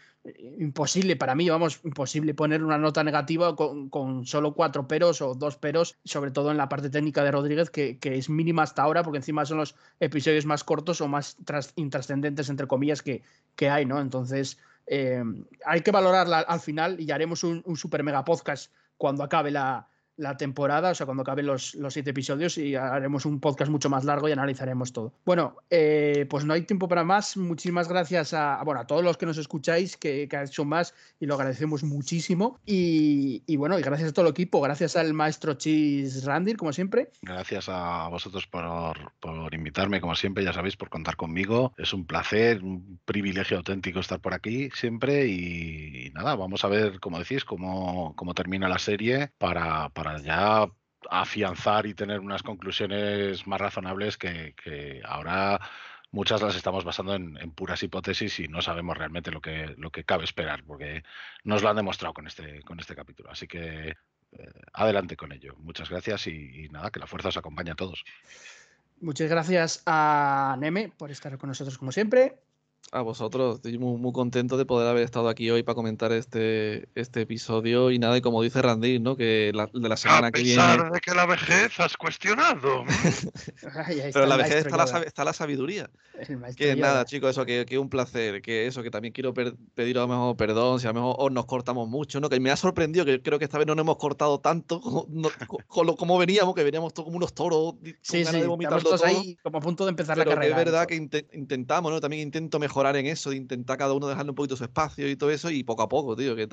imposible 0.59 1.17
para 1.17 1.35
mí, 1.35 1.49
vamos, 1.49 1.81
imposible 1.85 2.35
poner 2.35 2.63
una 2.63 2.79
nota 2.79 3.03
negativa 3.03 3.32
con, 3.37 4.27
solo 4.27 4.55
cuatro 4.55 4.89
peros 4.89 5.21
o 5.23 5.35
dos 5.35 5.57
peros, 5.57 5.99
sobre 6.05 6.31
todo 6.31 6.51
en 6.51 6.57
la 6.57 6.69
parte 6.69 6.91
técnica 6.91 7.25
de 7.25 7.31
Rodríguez, 7.31 7.71
que, 7.71 7.99
es 8.03 8.29
mínima 8.29 8.63
hasta 8.63 8.83
ahora, 8.83 9.03
porque 9.03 9.19
encima 9.19 9.45
son 9.45 9.59
los 9.59 9.75
episodios 10.01 10.47
más 10.47 10.65
cortos 10.65 11.01
o 11.01 11.09
más 11.09 11.37
intrascendentes, 11.77 12.49
entre 12.49 12.67
comillas, 12.67 13.03
que, 13.03 13.23
que 13.57 13.71
hay, 13.71 13.85
¿no? 13.87 14.01
Entonces, 14.01 14.59
eh, 14.87 15.23
hay 15.65 15.81
que 15.83 15.91
valorarla 15.91 16.41
al 16.41 16.61
final 16.61 17.01
y 17.01 17.11
haremos 17.11 17.45
un 17.45 17.77
super 17.77 18.03
mega 18.03 18.25
podcast 18.25 18.73
cuando 18.97 19.25
acabe 19.25 19.51
la, 19.51 19.89
la 20.17 20.37
temporada, 20.37 20.91
o 20.91 20.95
sea, 20.95 21.07
cuando 21.07 21.23
acaben 21.23 21.47
los, 21.47 21.75
los, 21.75 21.93
siete 21.93 22.11
episodios 22.11 22.59
y 22.59 22.75
haremos 22.75 23.25
un 23.27 23.41
podcast 23.41 23.71
mucho 23.71 23.89
más 23.89 24.05
largo 24.05 24.29
y 24.29 24.33
analizaremos 24.33 24.93
todo. 24.93 25.15
Bueno, 25.25 25.57
eh, 25.71 26.27
pues 26.29 26.45
no 26.45 26.55
hay 26.55 26.63
tiempo 26.63 26.89
para 26.89 27.05
más. 27.05 27.37
Muchísimas 27.37 27.89
gracias 27.89 28.35
a, 28.35 28.63
bueno, 28.65 28.81
a 28.81 28.87
todos 28.87 29.03
los 29.03 29.17
que 29.17 29.27
nos 29.27 29.39
escucháis, 29.39 29.97
que, 29.97 30.29
que 30.29 30.37
ha 30.37 30.45
hecho 30.45 30.65
más 30.65 30.95
y 31.19 31.27
lo 31.27 31.35
agradecemos 31.35 31.83
muchísimo. 31.83 32.61
Y, 32.67 33.57
bueno, 33.57 33.79
y 33.79 33.83
gracias 33.83 34.11
a 34.11 34.13
todo 34.13 34.27
el 34.27 34.31
equipo, 34.33 34.61
gracias 34.61 34.97
al 34.97 35.15
maestro 35.15 35.55
Chis 35.55 36.25
Randir, 36.25 36.57
como 36.57 36.73
siempre. 36.73 37.11
Gracias 37.23 37.69
a 37.69 38.09
vosotros 38.09 38.47
por, 38.47 39.13
por 39.21 39.55
invitarme, 39.55 40.01
como 40.01 40.15
siempre, 40.15 40.45
ya 40.45 40.53
sabéis, 40.53 40.77
por 40.77 40.91
contar 40.91 41.17
conmigo. 41.17 41.73
Es 41.77 41.93
un 41.93 42.07
placer, 42.07 42.63
un 42.63 43.01
privilegio 43.05 43.57
auténtico 43.57 44.01
estar 44.01 44.21
por 44.21 44.35
aquí 44.35 44.71
siempre 44.75 45.27
y, 45.27 46.11
nada, 46.15 46.35
vamos 46.35 46.65
a 46.65 46.69
ver, 46.69 47.01
como 47.01 47.19
decís, 47.19 47.45
cómo, 47.45 48.15
cómo 48.17 48.35
termina 48.35 48.69
la 48.69 48.79
serie 48.79 49.31
para 49.39 49.91
ya 50.23 50.67
afianzar 51.11 51.87
y 51.87 51.95
tener 51.95 52.21
unas 52.21 52.43
conclusiones 52.43 53.47
más 53.47 53.61
razonables 53.61 54.17
que, 54.17 55.03
ahora 55.05 55.61
muchas 56.11 56.43
las 56.43 56.55
estamos 56.55 56.85
basando 56.85 57.15
en, 57.15 57.51
puras 57.53 57.83
hipótesis 57.83 58.41
y 58.41 58.49
no 58.49 58.63
sabemos 58.63 58.97
realmente 58.97 59.31
lo 59.31 59.41
que, 59.41 59.75
lo 59.79 59.91
que 59.91 60.05
cabe 60.05 60.25
esperar, 60.25 60.63
porque 60.65 61.03
nos 61.45 61.63
lo 61.63 61.71
han 61.71 61.77
demostrado 61.77 62.15
con 62.15 62.27
este, 62.27 62.63
con 62.63 62.79
este 62.79 62.95
capítulo. 62.95 63.31
Así 63.31 63.47
que 63.47 63.97
eh, 64.33 64.51
adelante 64.73 65.17
con 65.17 65.33
ello. 65.33 65.55
Muchas 65.59 65.91
gracias 65.91 66.27
y, 66.27 66.69
nada, 66.71 66.91
que 66.91 67.01
la 67.01 67.07
fuerza 67.07 67.29
os 67.29 67.37
acompañe 67.37 67.71
a 67.71 67.75
todos. 67.75 68.05
Muchas 69.01 69.29
gracias 69.29 69.83
a 69.87 70.57
Neme 70.59 70.93
por 70.97 71.11
estar 71.11 71.37
con 71.39 71.49
nosotros 71.49 71.77
como 71.77 71.93
siempre 71.93 72.37
a 72.91 73.01
vosotros. 73.01 73.57
Estoy 73.57 73.79
muy, 73.79 74.13
contento 74.13 74.57
de 74.57 74.67
poder 74.67 74.89
haber 74.89 75.03
estado 75.05 75.29
aquí 75.29 75.51
hoy 75.51 75.63
para 75.63 75.75
comentar 75.75 76.13
este, 76.13 76.89
este 76.95 77.23
episodio. 77.23 77.91
Y 77.91 77.99
nada, 77.99 78.17
y 78.19 78.21
como 78.21 78.43
dice 78.43 78.61
Randy, 78.61 78.99
¿no? 78.99 79.17
Que 79.17 79.51
la, 79.55 79.69
de 79.73 79.89
la 79.89 79.97
semana 79.97 80.31
que 80.31 80.43
viene. 80.43 80.63
A 80.63 80.73
pesar 80.73 80.93
de 80.93 81.01
que 81.01 81.15
la 81.15 81.27
vejez 81.27 81.81
has 81.81 81.97
cuestionado. 81.97 82.85
Pero 84.13 84.27
la 84.27 84.37
vejez 84.37 84.67
está 84.67 84.77
la, 84.77 84.85
está 85.01 85.25
la, 85.25 85.33
sabiduría. 85.33 85.91
Que 86.57 86.77
nada, 86.77 87.05
chicos, 87.07 87.31
eso, 87.31 87.47
que, 87.47 87.65
que, 87.65 87.79
un 87.79 87.89
placer. 87.89 88.43
Que 88.43 88.67
eso, 88.67 88.83
que 88.83 88.91
también 88.91 89.13
quiero 89.13 89.33
pedir 89.33 89.97
a 89.97 90.03
lo 90.03 90.09
mejor 90.09 90.37
perdón 90.37 90.79
si 90.79 90.87
a 90.87 90.93
lo 90.93 91.01
mejor 91.01 91.33
nos 91.33 91.47
cortamos 91.47 91.89
mucho, 91.89 92.21
¿no? 92.21 92.29
Que 92.29 92.41
me 92.41 92.51
ha 92.51 92.57
sorprendido 92.57 93.07
que 93.07 93.23
creo 93.23 93.39
que 93.39 93.47
esta 93.47 93.57
vez 93.57 93.67
no 93.67 93.75
nos 93.75 93.85
hemos 93.85 93.97
cortado 93.97 94.41
tanto 94.41 94.81
como, 94.81 95.97
como, 95.97 96.19
veníamos, 96.19 96.55
que 96.55 96.63
veníamos 96.63 96.93
todos 96.93 97.07
como 97.07 97.17
unos 97.17 97.33
toros. 97.33 97.75
Sí, 98.03 98.25
sí, 98.25 98.41
de 98.41 98.47
todos 98.83 99.03
ahí 99.03 99.37
como 99.43 99.59
a 99.59 99.61
punto 99.61 99.85
de 99.85 99.91
empezar 99.91 100.19
la 100.19 100.25
carrera. 100.25 100.49
es 100.49 100.57
verdad 100.57 100.87
que 100.87 100.97
intentamos, 101.33 101.91
¿no? 101.91 102.01
También 102.01 102.23
intento 102.23 102.59
mejorar 102.59 102.72
en 102.81 103.07
eso, 103.07 103.31
de 103.31 103.37
intentar 103.37 103.79
cada 103.79 103.93
uno 103.93 104.09
dejarle 104.09 104.31
un 104.31 104.37
poquito 104.37 104.57
su 104.57 104.65
espacio 104.65 105.09
y 105.09 105.17
todo 105.17 105.31
eso, 105.31 105.51
y 105.51 105.63
poco 105.63 105.83
a 105.83 105.89
poco, 105.89 106.17
tío, 106.17 106.35
que, 106.35 106.49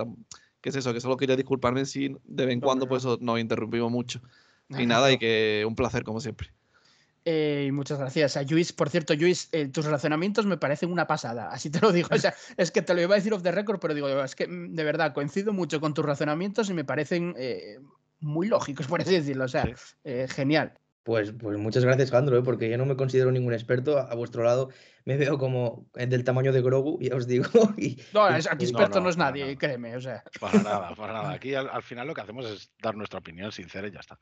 es 0.64 0.76
eso, 0.76 0.94
que 0.94 1.02
solo 1.02 1.18
quería 1.18 1.36
disculparme 1.36 1.86
si 1.86 2.16
de 2.24 2.46
vez 2.46 2.54
en 2.54 2.62
cuando 2.62 2.88
pues 2.88 3.06
nos 3.20 3.40
interrumpimos 3.40 3.92
mucho. 3.92 4.22
Y 4.78 4.86
nada, 4.86 5.12
y 5.12 5.18
que 5.18 5.66
un 5.68 5.74
placer 5.74 6.04
como 6.04 6.20
siempre. 6.20 6.52
Eh, 7.26 7.70
muchas 7.74 8.00
gracias 8.00 8.38
a 8.38 8.44
Luis. 8.44 8.72
Por 8.72 8.90
cierto, 8.90 9.16
Luis, 9.16 9.50
eh, 9.52 9.68
tus 9.68 9.86
razonamientos 9.86 10.46
me 10.46 10.58
parecen 10.58 10.92
una 10.92 11.08
pasada, 11.08 11.50
así 11.50 11.70
te 11.70 11.80
lo 11.80 11.92
digo. 11.92 12.10
O 12.12 12.18
sea, 12.20 12.34
es 12.58 12.70
que 12.70 12.84
te 12.84 12.94
lo 12.94 13.02
iba 13.02 13.16
a 13.16 13.18
decir 13.18 13.34
off 13.34 13.42
the 13.42 13.52
record, 13.52 13.80
pero 13.80 13.94
digo, 13.94 14.08
es 14.24 14.36
que 14.36 14.48
mm, 14.48 14.76
de 14.76 14.84
verdad 14.84 15.14
coincido 15.14 15.54
mucho 15.54 15.82
con 15.82 15.94
tus 15.94 16.06
razonamientos 16.06 16.70
y 16.70 16.74
me 16.74 16.86
parecen 16.86 17.34
eh, 17.38 17.80
muy 18.20 18.48
lógicos, 18.48 18.88
por 18.88 19.02
así 19.02 19.14
decirlo. 19.14 19.46
O 19.46 19.48
sea, 19.48 19.68
eh, 20.04 20.28
genial. 20.30 20.74
Pues, 21.10 21.32
pues 21.32 21.58
muchas 21.58 21.84
gracias, 21.84 22.12
Jandro, 22.12 22.38
¿eh? 22.38 22.44
porque 22.44 22.70
yo 22.70 22.78
no 22.78 22.86
me 22.86 22.96
considero 22.96 23.32
ningún 23.32 23.52
experto. 23.54 23.98
A, 23.98 24.04
a 24.04 24.14
vuestro 24.14 24.44
lado 24.44 24.70
me 25.06 25.18
veo 25.18 25.40
como 25.40 25.88
eh, 25.96 26.06
del 26.06 26.24
tamaño 26.24 26.54
de 26.54 26.62
Grogu, 26.62 27.00
ya 27.02 27.16
os 27.16 27.26
digo. 27.26 27.46
y- 27.80 27.98
No, 28.14 28.30
es- 28.30 28.46
aquí 28.46 28.66
No, 28.66 28.70
experto 28.70 29.00
no, 29.00 29.06
no, 29.06 29.10
es 29.10 29.18
nadie, 29.18 29.42
nada. 29.46 29.56
créeme. 29.58 29.96
O 29.96 30.02
sea, 30.02 30.24
Para 30.40 30.62
nada, 30.62 30.94
para 30.96 31.14
nada. 31.14 31.32
Aquí 31.32 31.56
al, 31.56 31.68
al 31.68 31.82
final 31.82 32.06
lo 32.06 32.14
que 32.14 32.22
hacemos 32.22 32.46
es 32.46 32.72
dar 32.80 32.96
nuestra 32.96 33.18
opinión 33.18 33.52
sincera 33.52 33.88
y 33.88 33.92
ya 33.92 34.02
está. 34.02 34.20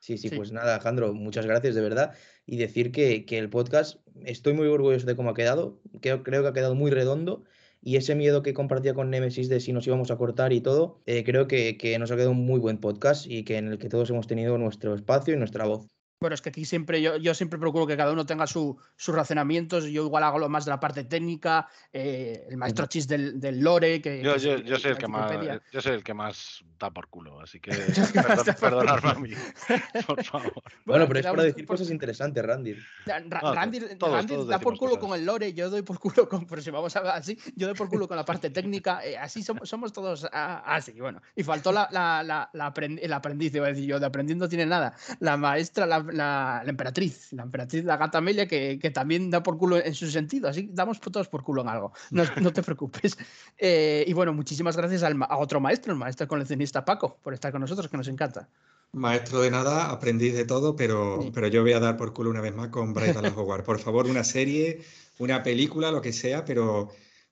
Sí, 0.00 0.18
sí, 0.18 0.28
Sí. 0.28 0.34
pues 0.34 0.50
nada, 0.50 0.74
Alejandro, 0.74 1.14
muchas 1.14 1.46
gracias 1.46 1.76
de 1.76 1.80
verdad. 1.82 2.14
Y 2.46 2.56
decir 2.56 2.90
que, 2.90 3.24
que 3.24 3.38
el 3.38 3.48
podcast, 3.48 4.00
estoy 4.24 4.54
muy 4.54 4.66
orgulloso 4.66 5.06
de 5.06 5.14
cómo 5.14 5.30
ha 5.30 5.34
quedado. 5.34 5.80
Creo, 6.02 6.24
creo 6.24 6.42
que 6.42 6.48
ha 6.48 6.52
quedado 6.52 6.74
muy 6.74 6.90
redondo. 6.90 7.44
Y 7.80 7.94
ese 7.96 8.16
miedo 8.16 8.42
que 8.42 8.54
compartía 8.54 8.92
con 8.94 9.08
Nemesis 9.10 9.48
de 9.48 9.60
si 9.60 9.72
nos 9.72 9.86
íbamos 9.86 10.10
a 10.10 10.16
cortar 10.16 10.52
y 10.52 10.60
todo, 10.62 11.00
eh, 11.06 11.22
creo 11.22 11.46
que, 11.46 11.76
que 11.78 11.96
nos 12.00 12.10
ha 12.10 12.16
quedado 12.16 12.32
un 12.32 12.44
muy 12.44 12.58
buen 12.58 12.78
podcast 12.78 13.26
y 13.26 13.44
que 13.44 13.56
en 13.58 13.68
el 13.68 13.78
que 13.78 13.88
todos 13.88 14.10
hemos 14.10 14.26
tenido 14.26 14.58
nuestro 14.58 14.94
espacio 14.94 15.32
y 15.34 15.36
nuestra 15.36 15.64
voz. 15.66 15.86
Bueno, 16.20 16.34
es 16.34 16.40
que 16.40 16.48
aquí 16.48 16.64
siempre 16.64 17.02
yo, 17.02 17.16
yo 17.16 17.34
siempre 17.34 17.58
procuro 17.58 17.86
que 17.86 17.96
cada 17.96 18.12
uno 18.12 18.24
tenga 18.24 18.46
su- 18.46 18.78
sus 18.96 19.14
razonamientos. 19.14 19.84
Yo 19.84 20.04
igual 20.04 20.22
hago 20.24 20.38
lo 20.38 20.48
más 20.48 20.64
de 20.64 20.70
la 20.70 20.80
parte 20.80 21.04
técnica, 21.04 21.68
eh, 21.92 22.46
el 22.48 22.56
maestro 22.56 22.86
chis 22.86 23.06
del, 23.06 23.38
del 23.40 23.60
lore. 23.60 24.00
Que, 24.00 24.22
Yo, 24.22 24.34
que 24.34 24.40
yo, 24.40 24.56
yo 24.58 24.78
soy 24.78 24.90
el 24.92 24.94
la 24.94 24.98
que 25.00 25.08
más, 25.08 25.32
yo 25.72 25.80
soy 25.82 25.92
el 25.92 26.02
que 26.04 26.14
más 26.14 26.64
da 26.78 26.90
por 26.90 27.08
culo, 27.08 27.40
así 27.40 27.60
que 27.60 27.70
perdon- 28.52 28.58
perdonadme 28.58 29.10
a 29.10 29.14
mí, 29.14 29.30
por 30.06 30.24
favor. 30.24 30.52
Bueno, 30.84 31.06
pero 31.08 31.20
es 31.20 31.26
para 31.26 31.42
decir 31.42 31.66
por- 31.66 31.76
cosas 31.76 31.90
interesantes, 31.90 32.42
Randy. 32.44 32.74
Ra- 33.04 33.18
Ra- 33.28 33.40
No, 33.42 33.48
to- 33.48 33.54
Randy, 33.54 33.80
todos- 33.98 34.12
Randy 34.14 34.34
todos 34.34 34.48
da 34.48 34.58
por 34.60 34.78
culo 34.78 34.92
cosas. 34.92 35.04
con 35.08 35.18
el 35.18 35.26
lore, 35.26 35.52
yo 35.52 35.68
doy 35.68 35.82
por 35.82 35.98
culo 35.98 36.28
con. 36.28 36.46
Pero 36.46 36.62
si 36.62 36.70
vamos 36.70 36.94
a 36.96 37.00
ver 37.00 37.10
así, 37.10 37.36
yo 37.56 37.66
doy 37.66 37.76
por 37.76 37.88
culo 37.88 38.08
con 38.08 38.16
la 38.16 38.24
parte 38.24 38.50
técnica. 38.50 39.04
eh, 39.04 39.18
así 39.18 39.42
somos, 39.42 39.68
somos 39.68 39.92
todos 39.92 40.26
ah, 40.32 40.62
así. 40.64 40.92
Bueno, 40.92 41.20
y 41.34 41.42
faltó 41.42 41.72
la, 41.72 41.88
la, 41.90 42.22
la, 42.22 42.48
la 42.52 42.72
aprend- 42.72 43.00
el 43.02 43.12
aprendiz, 43.12 43.54
iba 43.54 43.66
a 43.66 43.70
decir 43.70 43.84
yo, 43.86 43.98
de 44.00 44.06
aprendiendo 44.06 44.44
no 44.44 44.48
tiene 44.48 44.66
nada. 44.66 44.94
La 45.20 45.36
maestra, 45.36 45.86
la, 45.86 46.03
la- 46.12 46.62
la 46.64 46.70
emperatriz, 46.70 47.32
la 47.32 47.42
emperatriz, 47.44 47.84
la 47.84 47.96
gata 47.96 48.18
Amelia, 48.18 48.46
que, 48.46 48.78
que 48.80 48.90
también 48.90 49.30
da 49.30 49.42
por 49.42 49.56
culo 49.58 49.76
en 49.78 49.94
su 49.94 50.10
sentido. 50.10 50.48
Así 50.48 50.68
damos 50.72 51.00
todos 51.00 51.28
por 51.28 51.42
culo 51.42 51.62
en 51.62 51.68
algo. 51.68 51.92
No, 52.10 52.24
no 52.40 52.52
te 52.52 52.62
preocupes. 52.62 53.16
Eh, 53.58 54.04
y 54.06 54.12
bueno, 54.12 54.32
muchísimas 54.32 54.76
gracias 54.76 55.02
al 55.04 55.16
a 55.22 55.36
otro 55.38 55.60
maestro, 55.60 55.92
el 55.92 55.98
maestro 55.98 56.26
coleccionista 56.26 56.84
Paco, 56.84 57.18
por 57.22 57.32
estar 57.34 57.52
con 57.52 57.60
nosotros, 57.60 57.88
que 57.88 57.96
nos 57.96 58.08
encanta. 58.08 58.48
Maestro 58.92 59.40
de 59.40 59.50
nada, 59.50 59.90
aprendiz 59.90 60.34
de 60.34 60.44
todo, 60.44 60.74
pero, 60.76 61.20
Sí. 61.22 61.30
pero 61.32 61.46
yo 61.48 61.62
voy 61.62 61.72
a 61.72 61.80
dar 61.80 61.96
por 61.96 62.12
culo 62.12 62.30
una 62.30 62.40
vez 62.40 62.54
más 62.54 62.68
con 62.68 62.92
Ballad 62.94 63.26
Hogwarts. 63.36 63.64
Por 63.64 63.78
favor, 63.78 64.06
una 64.06 64.22
serie, 64.24 64.82
una 65.18 65.42
película, 65.42 65.90
lo 65.90 66.00
que 66.00 66.12
sea, 66.12 66.44
pero, 66.44 66.88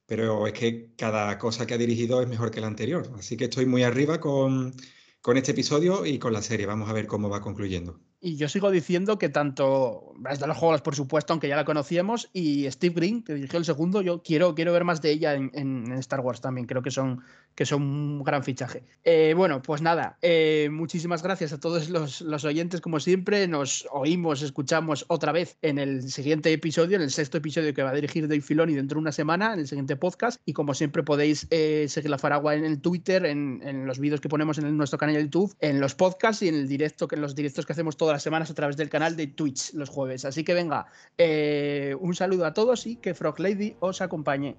pero 0.07 0.47
es 0.47 0.53
que 0.53 0.91
cada 0.97 1.39
cosa 1.39 1.67
que 1.67 1.75
ha 1.75 1.79
dirigido 1.79 2.23
es 2.23 2.29
mejor 2.29 2.51
que 2.51 2.61
la 2.61 2.67
anterior. 2.69 3.11
Así 3.19 3.37
que 3.37 3.45
estoy 3.45 3.67
muy 3.67 3.83
arriba 3.83 4.19
con, 4.21 4.73
con 5.21 5.37
este 5.37 5.51
episodio 5.53 6.05
y 6.07 6.19
con 6.19 6.33
la 6.33 6.43
serie. 6.43 6.67
Vamos 6.67 6.89
a 6.89 6.93
ver 6.93 7.07
cómo 7.07 7.29
va 7.29 7.41
concluyendo. 7.41 8.01
Y 8.25 8.37
yo 8.37 8.49
sigo 8.49 8.71
diciendo 8.71 9.19
que 9.19 9.29
tanto 9.29 10.13
Bryce 10.15 10.41
de 10.43 10.47
los 10.47 10.57
Juegos, 10.57 10.81
por 10.81 10.95
supuesto, 10.95 11.33
aunque 11.33 11.49
ya 11.49 11.57
la 11.57 11.65
conocíamos, 11.65 12.31
y 12.33 12.71
Steve 12.71 12.95
Green, 12.95 13.25
que 13.25 13.35
dirigió 13.35 13.59
el 13.59 13.65
segundo, 13.65 14.01
yo 14.01 14.23
quiero, 14.23 14.55
quiero 14.55 14.73
ver 14.73 14.85
más 14.85 15.03
de 15.03 15.11
ella 15.11 15.35
en, 15.35 15.51
en- 15.55 15.93
Star 15.95 16.21
Wars 16.21 16.41
también. 16.41 16.69
Creo 16.69 16.83
que 16.83 16.93
son, 16.93 17.21
que 17.57 17.67
son 17.67 17.83
un 17.83 18.23
gran 18.23 18.45
fichaje. 18.45 18.85
Eh, 19.03 19.35
bueno, 19.37 19.61
pues 19.61 19.83
nada, 19.83 20.19
eh, 20.23 20.69
muchísimas 20.71 21.21
gracias 21.25 21.53
a 21.53 21.59
todos 21.59 21.91
los, 21.91 22.21
los 22.21 22.45
oyentes, 22.45 22.81
como 22.81 23.01
siempre. 23.01 23.49
Nos 23.49 23.89
oímos, 23.91 24.43
escuchamos 24.43 25.05
otra 25.09 25.33
vez 25.33 25.59
en 25.61 25.81
el 25.81 26.09
siguiente 26.09 26.53
episodio, 26.53 26.95
en 26.97 27.03
el 27.03 27.11
sexto 27.11 27.39
episodio 27.39 27.75
que 27.75 27.83
va 27.83 27.91
a 27.91 27.95
dirigir 27.95 28.29
Dave 28.29 28.41
Filoni 28.41 28.75
dentro 28.75 28.99
de 28.99 29.01
una 29.01 29.13
semana, 29.13 29.53
en 29.53 29.59
el 29.59 29.67
siguiente 29.67 29.97
podcast. 29.97 30.41
Y 30.45 30.53
como 30.53 30.75
siempre, 30.75 31.03
podéis 31.03 31.49
eh, 31.51 31.87
seguir 31.89 32.11
la 32.11 32.19
Faragua 32.19 32.55
en 32.55 32.65
el 32.65 32.81
Twitter, 32.81 33.27
en, 33.27 33.61
en 33.65 33.85
los 33.85 33.99
vídeos 33.99 34.21
que 34.21 34.29
ponemos 34.29 34.59
en 34.59 34.77
nuestro 34.77 34.97
canal 34.99 35.17
de 35.17 35.23
YouTube, 35.25 35.57
en 35.59 35.81
los 35.81 35.97
podcasts 35.97 36.43
y 36.43 36.49
en 36.49 36.55
el 36.55 36.69
directo, 36.69 37.09
que 37.09 37.17
en 37.17 37.23
los 37.23 37.35
directos 37.35 37.67
que 37.67 37.73
hacemos 37.73 37.97
las 38.13 38.23
semanas 38.23 38.51
a 38.51 38.55
través 38.55 38.77
del 38.77 38.89
canal 38.89 39.17
de 39.17 39.27
Twitch 39.27 39.73
los 39.75 39.89
jueves. 39.89 40.25
Así 40.25 40.45
que 40.45 40.55
venga, 40.55 40.87
eh, 41.19 41.97
un 41.99 42.15
saludo 42.15 42.47
a 42.47 42.55
todos 42.55 42.87
y 42.87 42.97
que 42.97 43.15
Frog 43.15 43.41
Lady 43.41 43.77
os 43.81 44.01
acompañe. 44.01 44.57